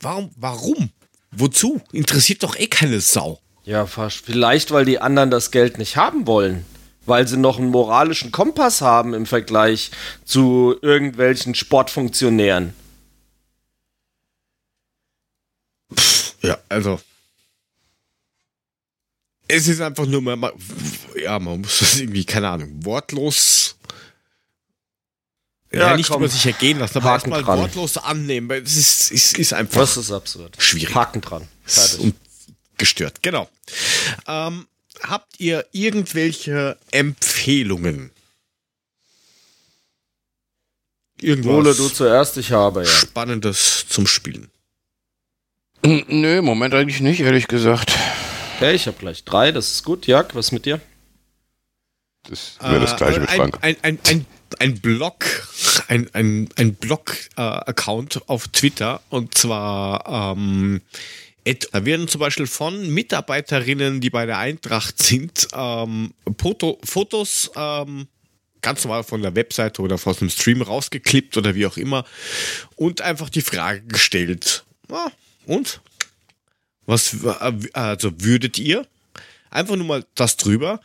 Warum, 0.00 0.30
warum? 0.36 0.90
Wozu? 1.30 1.80
Interessiert 1.92 2.42
doch 2.42 2.56
eh 2.58 2.66
keine 2.68 3.00
Sau. 3.00 3.40
Ja, 3.64 3.86
fast. 3.86 4.24
Vielleicht, 4.24 4.70
weil 4.72 4.84
die 4.84 4.98
anderen 5.00 5.30
das 5.30 5.50
Geld 5.50 5.78
nicht 5.78 5.96
haben 5.96 6.26
wollen. 6.26 6.64
Weil 7.04 7.26
sie 7.26 7.36
noch 7.36 7.58
einen 7.58 7.70
moralischen 7.70 8.30
Kompass 8.30 8.80
haben 8.80 9.12
im 9.12 9.26
Vergleich 9.26 9.90
zu 10.24 10.76
irgendwelchen 10.82 11.54
Sportfunktionären. 11.56 12.74
Ja, 16.42 16.58
also. 16.68 17.00
Es 19.48 19.68
ist 19.68 19.80
einfach 19.80 20.06
nur 20.06 20.22
mal, 20.22 20.52
ja, 21.20 21.38
man 21.38 21.60
muss 21.60 21.80
das 21.80 21.98
irgendwie, 21.98 22.24
keine 22.24 22.48
Ahnung, 22.48 22.84
wortlos. 22.84 23.76
Ja, 25.72 25.90
Ja, 25.90 25.96
nicht 25.96 26.08
komm. 26.08 26.22
über 26.22 26.28
sich 26.30 26.46
ergehen 26.46 26.78
lassen, 26.78 26.98
aber 26.98 27.10
Haken 27.10 27.32
erstmal 27.32 27.42
dran. 27.42 27.58
wortlos 27.58 27.96
annehmen, 27.98 28.48
weil 28.48 28.62
es 28.62 28.76
ist, 28.76 29.10
es 29.12 29.32
ist 29.34 29.52
einfach 29.52 29.80
Das 29.80 29.96
ist 29.96 30.10
absurd. 30.10 30.56
Schwierig. 30.58 30.94
Haken 30.94 31.20
dran. 31.20 31.48
Und 31.98 32.14
gestört. 32.82 33.22
Genau. 33.22 33.48
Ähm, 34.26 34.66
habt 35.02 35.38
ihr 35.38 35.64
irgendwelche 35.70 36.76
Empfehlungen? 36.90 38.10
Irgendwas 41.20 41.54
Ole, 41.54 41.74
du 41.76 41.88
zuerst, 41.88 42.36
ich 42.38 42.50
habe, 42.50 42.80
ja. 42.80 42.86
Spannendes 42.86 43.86
zum 43.88 44.08
Spielen? 44.08 44.50
Nö, 45.84 46.38
im 46.38 46.44
Moment 46.44 46.74
eigentlich 46.74 47.00
nicht, 47.00 47.20
ehrlich 47.20 47.46
gesagt. 47.46 47.92
Okay, 48.56 48.74
ich 48.74 48.88
habe 48.88 48.98
gleich 48.98 49.22
drei, 49.22 49.52
das 49.52 49.70
ist 49.70 49.84
gut. 49.84 50.08
Jörg, 50.08 50.34
was 50.34 50.50
mit 50.50 50.66
dir? 50.66 50.80
Das 52.28 52.56
Äh, 52.60 52.64
ein, 53.04 53.54
ein, 53.60 53.76
ein, 53.82 53.98
ein, 54.08 54.26
ein 54.58 54.80
Blog, 54.80 55.24
ein, 55.86 56.10
ein, 56.12 56.48
ein 56.56 56.74
Blog-Account 56.74 58.28
auf 58.28 58.48
Twitter 58.48 59.00
und 59.08 59.38
zwar 59.38 60.34
ähm, 60.36 60.80
da 61.44 61.84
werden 61.84 62.08
zum 62.08 62.20
Beispiel 62.20 62.46
von 62.46 62.88
Mitarbeiterinnen, 62.92 64.00
die 64.00 64.10
bei 64.10 64.26
der 64.26 64.38
Eintracht 64.38 65.02
sind, 65.02 65.48
ähm, 65.54 66.14
Foto, 66.38 66.78
Fotos 66.84 67.50
ähm, 67.56 68.06
ganz 68.62 68.84
normal 68.84 69.02
von 69.02 69.22
der 69.22 69.34
Webseite 69.34 69.82
oder 69.82 69.98
aus 70.02 70.18
dem 70.18 70.30
Stream 70.30 70.62
rausgeklippt 70.62 71.36
oder 71.36 71.54
wie 71.54 71.66
auch 71.66 71.76
immer 71.76 72.04
und 72.76 73.00
einfach 73.00 73.28
die 73.28 73.42
Frage 73.42 73.82
gestellt. 73.82 74.64
Ah, 74.88 75.10
und? 75.46 75.80
Was, 76.86 77.24
äh, 77.24 77.52
also 77.72 78.12
würdet 78.18 78.58
ihr? 78.58 78.86
Einfach 79.52 79.76
nur 79.76 79.86
mal 79.86 80.04
das 80.14 80.36
drüber. 80.36 80.80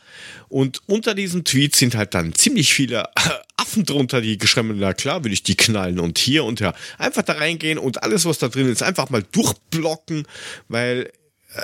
Und 0.48 0.82
unter 0.86 1.14
diesem 1.14 1.44
Tweet 1.44 1.74
sind 1.74 1.94
halt 1.94 2.14
dann 2.14 2.34
ziemlich 2.34 2.72
viele 2.72 3.08
Affen 3.56 3.84
drunter, 3.84 4.20
die 4.20 4.38
geschrieben 4.38 4.70
haben, 4.70 4.78
na 4.78 4.94
klar, 4.94 5.24
will 5.24 5.32
ich 5.32 5.42
die 5.42 5.56
knallen 5.56 5.98
und 5.98 6.18
hier 6.18 6.44
und 6.44 6.60
ja. 6.60 6.74
Einfach 6.98 7.22
da 7.22 7.34
reingehen 7.34 7.78
und 7.78 8.02
alles, 8.02 8.24
was 8.24 8.38
da 8.38 8.48
drin 8.48 8.68
ist, 8.68 8.82
einfach 8.82 9.10
mal 9.10 9.24
durchblocken, 9.32 10.26
weil 10.68 11.12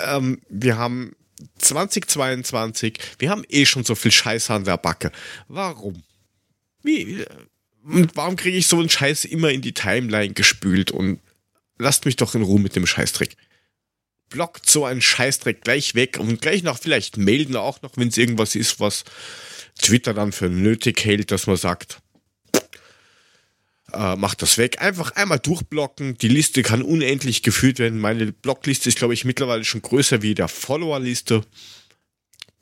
ähm, 0.06 0.40
wir 0.48 0.76
haben 0.76 1.14
2022, 1.58 2.98
wir 3.18 3.30
haben 3.30 3.44
eh 3.48 3.66
schon 3.66 3.84
so 3.84 3.94
viel 3.94 4.12
Scheiß 4.12 4.50
an 4.50 4.64
der 4.64 4.78
Backe. 4.78 5.12
Warum? 5.48 6.02
Wie? 6.82 7.24
Und 7.84 8.16
warum 8.16 8.36
kriege 8.36 8.56
ich 8.56 8.66
so 8.66 8.78
einen 8.78 8.88
Scheiß 8.88 9.24
immer 9.26 9.50
in 9.50 9.60
die 9.60 9.74
Timeline 9.74 10.32
gespült 10.32 10.90
und 10.90 11.20
lasst 11.78 12.06
mich 12.06 12.16
doch 12.16 12.34
in 12.34 12.42
Ruhe 12.42 12.60
mit 12.60 12.76
dem 12.76 12.86
Scheißtrick 12.86 13.36
blockt 14.28 14.68
so 14.68 14.84
einen 14.84 15.02
Scheißdreck 15.02 15.62
gleich 15.62 15.94
weg 15.94 16.18
und 16.18 16.40
gleich 16.40 16.62
noch 16.62 16.78
vielleicht 16.78 17.16
melden 17.16 17.56
auch 17.56 17.82
noch, 17.82 17.92
wenn 17.96 18.08
es 18.08 18.18
irgendwas 18.18 18.54
ist, 18.54 18.80
was 18.80 19.04
Twitter 19.80 20.14
dann 20.14 20.32
für 20.32 20.48
nötig 20.48 21.04
hält, 21.04 21.30
dass 21.30 21.46
man 21.46 21.56
sagt, 21.56 22.00
äh, 23.94 24.16
macht 24.16 24.42
das 24.42 24.58
weg. 24.58 24.80
Einfach 24.82 25.12
einmal 25.12 25.38
durchblocken. 25.38 26.18
Die 26.18 26.28
Liste 26.28 26.62
kann 26.62 26.82
unendlich 26.82 27.42
geführt 27.42 27.78
werden. 27.78 28.00
Meine 28.00 28.32
Blockliste 28.32 28.88
ist, 28.88 28.98
glaube 28.98 29.14
ich, 29.14 29.24
mittlerweile 29.24 29.64
schon 29.64 29.82
größer 29.82 30.22
wie 30.22 30.34
der 30.34 30.48
Followerliste. 30.48 31.42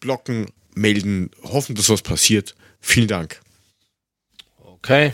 Blocken, 0.01 0.47
melden, 0.75 1.31
hoffen, 1.43 1.75
dass 1.75 1.89
was 1.89 2.03
passiert. 2.03 2.55
Vielen 2.81 3.09
Dank. 3.09 3.41
Okay. 4.59 5.13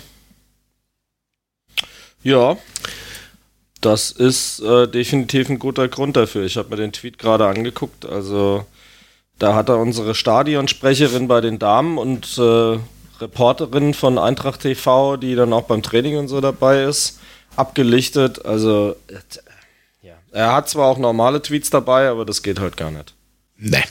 Ja. 2.23 2.59
Das 3.81 4.11
ist 4.11 4.61
äh, 4.61 4.89
definitiv 4.89 5.49
ein 5.49 5.59
guter 5.59 5.87
Grund 5.89 6.17
dafür. 6.17 6.45
Ich 6.45 6.57
habe 6.57 6.71
mir 6.71 6.77
den 6.77 6.93
Tweet 6.93 7.19
gerade 7.19 7.47
angeguckt. 7.47 8.05
Also, 8.07 8.67
da 9.39 9.55
hat 9.55 9.69
er 9.69 9.79
unsere 9.79 10.15
Stadionsprecherin 10.15 11.29
bei 11.29 11.41
den 11.41 11.59
Damen 11.59 11.97
und 11.97 12.39
äh, 12.39 12.79
Reporterin 13.21 13.95
von 13.95 14.19
Eintracht 14.19 14.61
TV, 14.61 15.17
die 15.17 15.35
dann 15.35 15.53
auch 15.53 15.63
beim 15.63 15.83
Training 15.83 16.19
und 16.19 16.29
so 16.29 16.41
dabei 16.41 16.83
ist, 16.83 17.21
abgelichtet. 17.57 18.45
Also, 18.45 18.97
äh, 19.09 20.07
ja. 20.07 20.15
Er 20.33 20.55
hat 20.55 20.69
zwar 20.69 20.89
auch 20.89 20.99
normale 20.99 21.41
Tweets 21.41 21.71
dabei, 21.71 22.09
aber 22.09 22.25
das 22.25 22.43
geht 22.43 22.59
halt 22.59 22.77
gar 22.77 22.91
nicht. 22.91 23.15
Ne. 23.57 23.83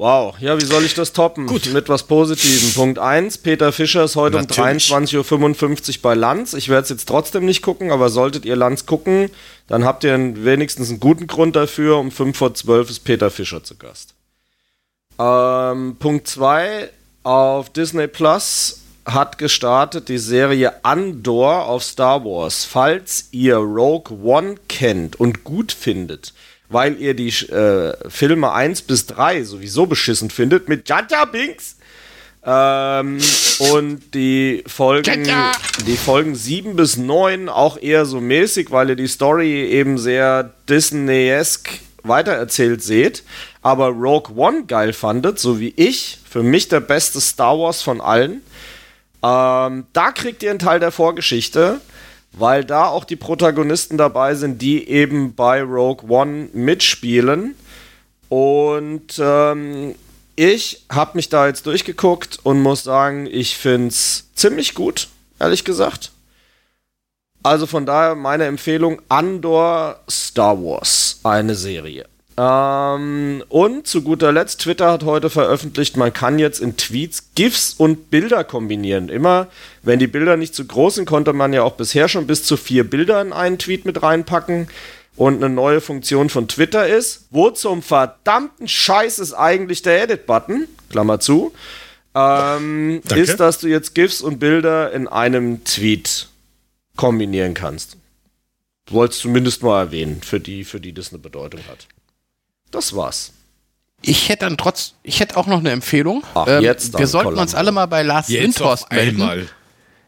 Wow, 0.00 0.34
ja, 0.40 0.58
wie 0.58 0.64
soll 0.64 0.82
ich 0.86 0.94
das 0.94 1.12
toppen? 1.12 1.46
Gut. 1.46 1.70
Mit 1.74 1.90
was 1.90 2.04
Positivem. 2.04 2.72
Punkt 2.72 2.98
1, 2.98 3.36
Peter 3.36 3.70
Fischer 3.70 4.02
ist 4.02 4.16
heute 4.16 4.38
Natürlich. 4.38 4.90
um 4.90 5.04
23.55 5.04 5.88
Uhr 5.90 5.94
bei 6.00 6.14
Lanz. 6.14 6.54
Ich 6.54 6.70
werde 6.70 6.84
es 6.84 6.88
jetzt 6.88 7.06
trotzdem 7.06 7.44
nicht 7.44 7.60
gucken, 7.60 7.90
aber 7.90 8.08
solltet 8.08 8.46
ihr 8.46 8.56
Lanz 8.56 8.86
gucken, 8.86 9.30
dann 9.66 9.84
habt 9.84 10.02
ihr 10.04 10.16
wenigstens 10.42 10.88
einen 10.88 11.00
guten 11.00 11.26
Grund 11.26 11.54
dafür. 11.54 11.98
Um 11.98 12.10
5 12.10 12.34
vor 12.34 12.54
12 12.54 12.88
ist 12.88 13.00
Peter 13.00 13.30
Fischer 13.30 13.62
zu 13.62 13.76
Gast. 13.76 14.14
Ähm, 15.18 15.96
Punkt 15.98 16.26
2, 16.28 16.88
auf 17.22 17.68
Disney 17.68 18.06
Plus 18.06 18.80
hat 19.04 19.36
gestartet 19.36 20.08
die 20.08 20.16
Serie 20.16 20.82
Andor 20.82 21.66
auf 21.66 21.84
Star 21.84 22.24
Wars. 22.24 22.64
Falls 22.64 23.28
ihr 23.32 23.56
Rogue 23.56 24.16
One 24.22 24.54
kennt 24.66 25.20
und 25.20 25.44
gut 25.44 25.72
findet, 25.72 26.32
weil 26.70 26.96
ihr 26.98 27.14
die 27.14 27.28
äh, 27.28 27.94
Filme 28.08 28.52
1 28.52 28.82
bis 28.82 29.06
3 29.06 29.44
sowieso 29.44 29.86
beschissen 29.86 30.30
findet 30.30 30.68
mit 30.68 30.88
Jar 30.88 31.06
Binks, 31.30 31.76
Ähm, 32.42 33.18
und 33.74 34.14
die 34.14 34.64
Folgen, 34.66 35.28
die 35.86 35.96
Folgen 35.98 36.34
7 36.34 36.74
bis 36.74 36.96
9 36.96 37.50
auch 37.50 37.76
eher 37.76 38.06
so 38.06 38.18
mäßig, 38.18 38.70
weil 38.70 38.88
ihr 38.88 38.96
die 38.96 39.08
Story 39.08 39.66
eben 39.66 39.98
sehr 39.98 40.54
Disney-esque 40.66 41.80
weitererzählt 42.02 42.82
seht. 42.82 43.24
Aber 43.60 43.88
Rogue 43.88 44.34
One 44.36 44.64
geil 44.66 44.94
fandet, 44.94 45.38
so 45.38 45.60
wie 45.60 45.74
ich. 45.76 46.18
Für 46.30 46.42
mich 46.42 46.68
der 46.68 46.80
beste 46.80 47.20
Star 47.20 47.58
Wars 47.58 47.82
von 47.82 48.00
allen. 48.00 48.40
Ähm, 49.22 49.84
da 49.92 50.12
kriegt 50.14 50.42
ihr 50.42 50.48
einen 50.48 50.58
Teil 50.60 50.80
der 50.80 50.92
Vorgeschichte, 50.92 51.82
weil 52.32 52.64
da 52.64 52.86
auch 52.86 53.04
die 53.04 53.16
Protagonisten 53.16 53.98
dabei 53.98 54.34
sind, 54.34 54.62
die 54.62 54.88
eben 54.88 55.34
bei 55.34 55.62
Rogue 55.62 56.08
One 56.08 56.48
mitspielen. 56.52 57.54
Und 58.28 59.18
ähm, 59.18 59.94
ich 60.36 60.84
habe 60.90 61.16
mich 61.16 61.28
da 61.28 61.46
jetzt 61.46 61.66
durchgeguckt 61.66 62.38
und 62.44 62.62
muss 62.62 62.84
sagen, 62.84 63.26
ich 63.26 63.56
finde 63.56 63.88
es 63.88 64.28
ziemlich 64.34 64.74
gut, 64.74 65.08
ehrlich 65.38 65.64
gesagt. 65.64 66.12
Also 67.42 67.66
von 67.66 67.86
daher 67.86 68.14
meine 68.14 68.44
Empfehlung 68.44 69.00
Andor 69.08 70.00
Star 70.08 70.62
Wars, 70.62 71.20
eine 71.24 71.54
Serie. 71.54 72.06
Ähm, 72.40 73.44
und 73.50 73.86
zu 73.86 74.00
guter 74.00 74.32
Letzt, 74.32 74.62
Twitter 74.62 74.90
hat 74.92 75.04
heute 75.04 75.28
veröffentlicht, 75.28 75.98
man 75.98 76.10
kann 76.14 76.38
jetzt 76.38 76.58
in 76.58 76.78
Tweets 76.78 77.34
GIFs 77.34 77.74
und 77.76 78.10
Bilder 78.10 78.44
kombinieren. 78.44 79.10
Immer, 79.10 79.48
wenn 79.82 79.98
die 79.98 80.06
Bilder 80.06 80.38
nicht 80.38 80.54
zu 80.54 80.66
groß 80.66 80.94
sind, 80.94 81.04
konnte 81.04 81.34
man 81.34 81.52
ja 81.52 81.62
auch 81.64 81.74
bisher 81.74 82.08
schon 82.08 82.26
bis 82.26 82.42
zu 82.42 82.56
vier 82.56 82.88
Bilder 82.88 83.20
in 83.20 83.34
einen 83.34 83.58
Tweet 83.58 83.84
mit 83.84 84.02
reinpacken 84.02 84.68
und 85.16 85.36
eine 85.44 85.54
neue 85.54 85.82
Funktion 85.82 86.30
von 86.30 86.48
Twitter 86.48 86.88
ist. 86.88 87.26
Wo 87.28 87.50
zum 87.50 87.82
verdammten 87.82 88.68
Scheiß 88.68 89.18
ist 89.18 89.34
eigentlich 89.34 89.82
der 89.82 90.02
Edit-Button? 90.02 90.66
Klammer 90.88 91.20
zu. 91.20 91.52
Ähm, 92.14 93.02
ist, 93.14 93.38
dass 93.38 93.58
du 93.58 93.68
jetzt 93.68 93.94
GIFs 93.94 94.22
und 94.22 94.38
Bilder 94.38 94.92
in 94.92 95.08
einem 95.08 95.62
Tweet 95.64 96.28
kombinieren 96.96 97.52
kannst. 97.52 97.98
Wolltest 98.88 99.20
du 99.20 99.28
zumindest 99.28 99.62
mal 99.62 99.78
erwähnen, 99.78 100.22
für 100.22 100.40
die, 100.40 100.64
für 100.64 100.80
die 100.80 100.94
das 100.94 101.10
eine 101.10 101.18
Bedeutung 101.18 101.60
hat. 101.68 101.86
Das 102.70 102.94
war's. 102.94 103.32
Ich 104.02 104.28
hätte 104.28 104.46
dann 104.46 104.56
trotz, 104.56 104.94
ich 105.02 105.20
hätte 105.20 105.36
auch 105.36 105.46
noch 105.46 105.58
eine 105.58 105.70
Empfehlung. 105.70 106.24
Ach, 106.34 106.46
ähm, 106.48 106.62
jetzt 106.62 106.98
wir 106.98 107.06
sollten 107.06 107.38
uns 107.38 107.54
alle 107.54 107.70
mal 107.72 107.86
bei 107.86 108.02
Lars 108.02 108.28
jetzt 108.28 108.42
Windhorst 108.42 108.90
melden. 108.90 109.20
Einmal. 109.20 109.48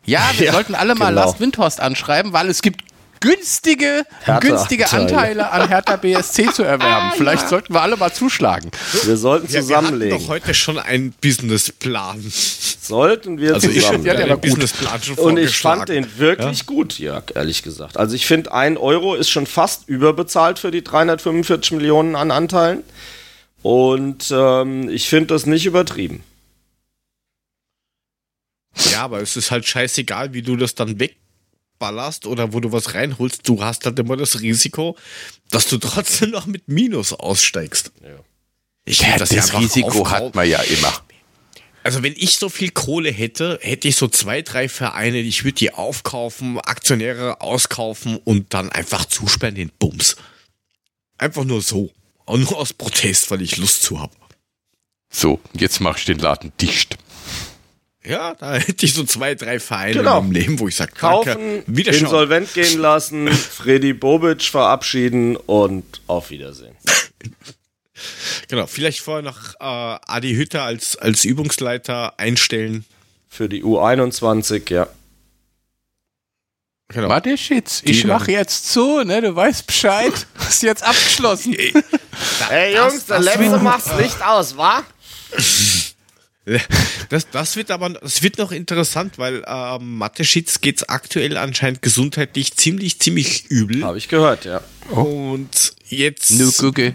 Ja, 0.05 0.31
wir 0.39 0.47
ja, 0.47 0.53
sollten 0.53 0.75
alle 0.75 0.95
mal 0.95 1.11
genau. 1.11 1.23
Lars 1.27 1.41
Windhorst 1.41 1.81
anschreiben, 1.81 2.33
weil 2.33 2.49
es 2.49 2.63
gibt 2.63 2.83
günstige, 3.23 4.05
günstige 4.41 4.91
Anteile 4.93 5.51
an 5.51 5.69
Hertha 5.69 5.97
BSC 5.97 6.53
zu 6.53 6.63
erwerben. 6.65 7.11
Ah, 7.11 7.15
Vielleicht 7.17 7.45
ja. 7.45 7.49
sollten 7.49 7.73
wir 7.73 7.81
alle 7.81 7.97
mal 7.97 8.13
zuschlagen. 8.13 8.71
Wir 9.05 9.17
sollten 9.17 9.49
zusammenlegen. 9.49 10.11
Wir 10.11 10.15
hatten 10.15 10.25
doch 10.25 10.29
heute 10.29 10.55
schon 10.55 10.79
einen 10.79 11.13
Businessplan. 11.13 12.23
Sollten 12.83 13.39
wir 13.39 13.55
also 13.55 13.69
zusammen. 13.69 14.01
Ich, 14.01 14.07
ja, 14.07 14.15
den 14.15 14.41
Businessplan 14.41 15.03
schon 15.03 15.15
Und 15.17 15.39
ich 15.39 15.57
fand 15.57 15.89
den 15.89 16.19
wirklich 16.19 16.59
ja? 16.59 16.65
gut, 16.67 16.99
Jörg, 16.99 17.25
ehrlich 17.35 17.63
gesagt. 17.63 17.97
Also 17.97 18.15
ich 18.17 18.27
finde, 18.27 18.53
ein 18.53 18.77
Euro 18.77 19.15
ist 19.15 19.31
schon 19.31 19.47
fast 19.47 19.89
überbezahlt 19.89 20.59
für 20.59 20.71
die 20.71 20.83
345 20.83 21.73
Millionen 21.73 22.17
an 22.17 22.31
Anteilen. 22.31 22.83
Und 23.63 24.33
ähm, 24.33 24.89
ich 24.89 25.09
finde 25.09 25.29
das 25.29 25.47
nicht 25.47 25.65
übertrieben. 25.65 26.25
Ja, 28.91 29.03
aber 29.03 29.21
es 29.21 29.37
ist 29.37 29.51
halt 29.51 29.67
scheißegal, 29.67 30.33
wie 30.33 30.43
du 30.43 30.57
das 30.57 30.75
dann 30.75 30.99
weg 30.99 31.17
ballerst 31.83 32.29
oder 32.29 32.53
wo 32.53 32.61
du 32.61 32.71
was 32.71 32.95
reinholst, 32.95 33.49
du 33.49 33.65
hast 33.65 33.85
halt 33.87 33.99
immer 33.99 34.17
das 34.17 34.41
Risiko, 34.41 34.97
dass 35.51 35.67
du 35.67 35.79
trotzdem 35.79 36.31
noch 36.31 36.47
mit 36.47 36.69
Minus 36.69 37.13
aussteigst. 37.13 37.91
Ja. 38.01 38.11
Ich 38.85 39.01
ja, 39.01 39.19
das, 39.19 39.31
das 39.31 39.53
Risiko 39.59 40.09
hat 40.09 40.33
man 40.37 40.49
ja 40.49 40.61
immer. 40.61 40.93
Also 41.83 42.05
wenn 42.05 42.15
ich 42.17 42.37
so 42.37 42.49
viel 42.49 42.71
Kohle 42.71 43.11
hätte, 43.11 43.59
hätte 43.61 43.89
ich 43.89 43.97
so 43.97 44.07
zwei, 44.07 44.43
drei 44.43 44.69
Vereine, 44.69 45.19
ich 45.19 45.43
würde 45.43 45.57
die 45.57 45.75
aufkaufen, 45.75 46.61
Aktionäre 46.61 47.41
auskaufen 47.41 48.19
und 48.19 48.55
dann 48.55 48.71
einfach 48.71 49.05
zusperren 49.05 49.57
den 49.57 49.73
Bums. 49.81 50.15
Einfach 51.19 51.43
nur 51.43 51.63
so. 51.63 51.91
Und 52.27 52.43
nur 52.43 52.59
aus 52.59 52.73
Protest, 52.73 53.33
weil 53.33 53.43
ich 53.43 53.57
Lust 53.57 53.83
zu 53.83 53.99
habe. 53.99 54.15
So, 55.11 55.41
jetzt 55.55 55.81
mach 55.81 55.99
ich 55.99 56.05
den 56.05 56.21
Laden 56.21 56.53
dicht. 56.61 56.97
Ja, 58.05 58.35
da 58.35 58.55
hätte 58.57 58.85
ich 58.85 58.95
so 58.95 59.05
zwei, 59.05 59.35
drei 59.35 59.61
Vereine 59.61 59.95
genau. 59.95 60.21
im 60.21 60.33
Leben, 60.33 60.59
wo 60.59 60.69
ich 60.69 60.77
sage, 60.77 60.93
kaufen, 60.93 61.63
wieder 61.67 61.93
insolvent 61.93 62.53
gehen 62.55 62.81
lassen, 62.81 63.29
Freddy 63.29 63.93
Bobic 63.93 64.43
verabschieden 64.43 65.37
und 65.37 66.01
auf 66.07 66.31
Wiedersehen. 66.31 66.77
genau, 68.49 68.67
vielleicht 68.67 69.01
vorher 69.01 69.23
noch 69.23 69.55
äh, 69.55 69.99
Adi 70.07 70.35
Hütter 70.35 70.63
als, 70.63 70.97
als 70.97 71.25
Übungsleiter 71.25 72.19
einstellen. 72.19 72.85
Für 73.29 73.49
die 73.49 73.63
U21, 73.65 74.71
ja. 74.73 74.89
Genau. 76.89 77.09
Warte, 77.09 77.39
Schitz, 77.39 77.81
ich 77.85 78.05
mache 78.05 78.33
jetzt 78.33 78.71
zu, 78.71 79.03
ne? 79.03 79.23
Du 79.23 79.35
weißt 79.35 79.67
Bescheid. 79.67 80.13
ist 80.49 80.63
jetzt 80.63 80.83
abgeschlossen. 80.83 81.55
Ey, 82.51 82.77
Jungs, 82.77 83.07
der 83.07 83.21
Letzte 83.21 83.59
macht's 83.59 83.91
Licht 83.99 84.23
aus, 84.23 84.57
wa? 84.59 84.83
Das, 87.09 87.29
das 87.31 87.57
wird 87.57 87.71
aber 87.71 87.91
das 87.91 88.23
wird 88.23 88.39
noch 88.39 88.53
interessant, 88.53 89.19
weil 89.19 89.45
äh, 89.47 89.79
Mateschitz 89.79 90.61
geht's 90.61 90.83
aktuell 90.85 91.37
anscheinend 91.37 91.83
gesundheitlich 91.83 92.57
ziemlich, 92.57 92.99
ziemlich 93.01 93.47
übel. 93.47 93.85
Habe 93.85 93.99
ich 93.99 94.09
gehört, 94.09 94.47
ja. 94.47 94.63
Und 94.89 95.75
jetzt 95.89 96.31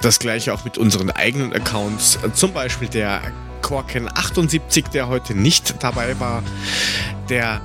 Das 0.00 0.18
gleiche 0.18 0.52
auch 0.52 0.64
mit 0.64 0.78
unseren 0.78 1.10
eigenen 1.10 1.52
Accounts, 1.52 2.18
zum 2.34 2.52
Beispiel 2.52 2.88
der 2.88 3.20
Korken78, 3.62 4.90
der 4.90 5.08
heute 5.08 5.34
nicht 5.34 5.82
dabei 5.82 6.18
war, 6.20 6.42
der 7.28 7.60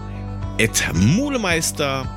Ed 0.57 0.83
Mulemeister, 0.93 2.07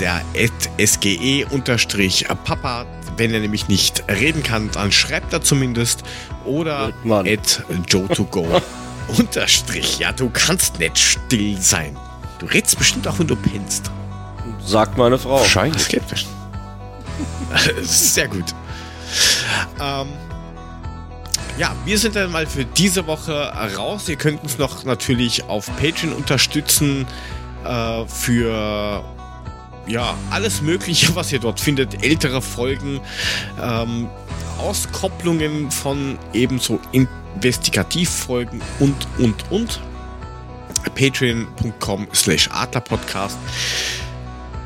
der 0.00 0.22
Ed 0.32 0.52
SGE-Papa, 0.78 2.86
wenn 3.16 3.34
er 3.34 3.40
nämlich 3.40 3.68
nicht 3.68 4.04
reden 4.08 4.42
kann, 4.42 4.70
dann 4.70 4.92
schreibt 4.92 5.32
er 5.32 5.42
zumindest, 5.42 6.04
oder 6.44 6.92
Ed 7.24 7.64
Joe2Go. 7.88 8.62
unterstrich. 9.16 9.98
Ja, 9.98 10.12
du 10.12 10.30
kannst 10.30 10.78
nicht 10.78 10.98
still 10.98 11.60
sein. 11.60 11.96
Du 12.38 12.46
redst 12.46 12.78
bestimmt 12.78 13.06
auch, 13.08 13.18
wenn 13.18 13.26
du 13.26 13.36
pennst. 13.36 13.90
Sagt 14.64 14.96
meine 14.96 15.18
Frau. 15.18 15.40
Wahrscheinlich. 15.40 15.88
Bestimmt. 15.88 16.26
Sehr 17.82 18.28
gut. 18.28 18.54
Ähm, 19.80 20.08
ja, 21.58 21.74
wir 21.84 21.98
sind 21.98 22.14
dann 22.14 22.30
mal 22.30 22.46
für 22.46 22.64
diese 22.64 23.06
Woche 23.06 23.52
raus. 23.76 24.08
Ihr 24.08 24.16
könnt 24.16 24.42
uns 24.42 24.58
noch 24.58 24.84
natürlich 24.84 25.44
auf 25.44 25.66
Patreon 25.78 26.12
unterstützen 26.12 27.06
äh, 27.64 28.06
für 28.06 29.02
ja, 29.88 30.14
alles 30.30 30.62
Mögliche, 30.62 31.16
was 31.16 31.32
ihr 31.32 31.40
dort 31.40 31.60
findet. 31.60 32.04
Ältere 32.04 32.42
Folgen, 32.42 33.00
ähm, 33.60 34.08
Auskopplungen 34.58 35.70
von 35.70 36.18
ebenso 36.32 36.78
Investigativfolgen 37.38 38.60
und, 38.80 38.96
und, 39.18 39.50
und. 39.50 39.80
Patreon.com 40.94 42.08
slash 42.12 42.48
Adlerpodcast. 42.50 43.38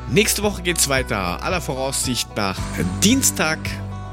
Nächste 0.09 0.41
Woche 0.43 0.63
geht's 0.63 0.89
weiter. 0.89 1.43
Aller 1.43 1.61
Voraussicht 1.61 2.35
nach 2.35 2.57
Dienstag. 3.03 3.59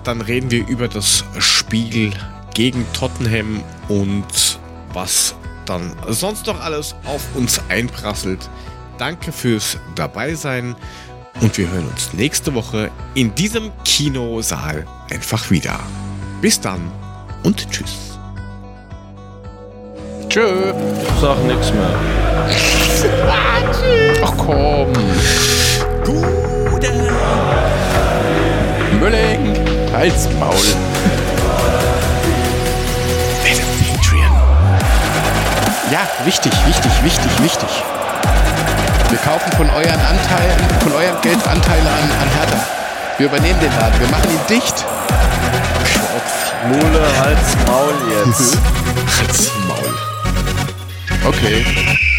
Dann 0.04 0.20
reden 0.20 0.50
wir 0.50 0.66
über 0.66 0.88
das 0.88 1.24
Spiel 1.38 2.12
gegen 2.54 2.84
Tottenham 2.92 3.62
und 3.88 4.58
was 4.92 5.34
dann 5.66 5.94
sonst 6.08 6.46
noch 6.46 6.60
alles 6.60 6.94
auf 7.04 7.22
uns 7.34 7.60
einprasselt. 7.68 8.50
Danke 8.98 9.32
fürs 9.32 9.78
Dabeisein 9.94 10.74
und 11.40 11.56
wir 11.56 11.70
hören 11.70 11.86
uns 11.88 12.12
nächste 12.12 12.54
Woche 12.54 12.90
in 13.14 13.34
diesem 13.34 13.70
Kinosaal 13.84 14.86
einfach 15.10 15.50
wieder. 15.50 15.78
Bis 16.40 16.60
dann 16.60 16.90
und 17.42 17.70
tschüss. 17.70 18.09
Tschö. 20.30 20.72
Sag 21.20 21.38
nix 21.44 21.72
mehr. 21.72 21.90
Ach 24.22 24.32
komm. 24.38 24.92
Gute. 26.04 26.92
Mülling. 29.00 29.56
Halt's 29.92 30.28
Maul. 30.38 30.54
Ja, 35.90 35.98
wichtig, 36.24 36.52
wichtig, 36.64 36.92
wichtig, 37.02 37.42
wichtig. 37.42 37.68
Wir 39.08 39.18
kaufen 39.18 39.50
von 39.56 39.68
euren 39.70 39.88
Anteilen, 39.88 40.58
von 40.78 40.92
eurem 40.92 41.20
Geld 41.22 41.44
Anteile 41.48 41.88
an, 41.88 42.10
an 42.22 42.28
Hertha. 42.38 42.66
Wir 43.18 43.26
übernehmen 43.26 43.58
den 43.58 43.72
Laden, 43.80 43.98
wir 43.98 44.08
machen 44.08 44.30
ihn 44.30 44.46
dicht. 44.48 44.86
Mule, 46.68 47.02
Hals, 47.18 47.56
Maul 47.66 47.94
jetzt. 48.12 48.58
Halt's 49.18 49.50
Maul. 49.66 49.79
Okay. 51.22 52.09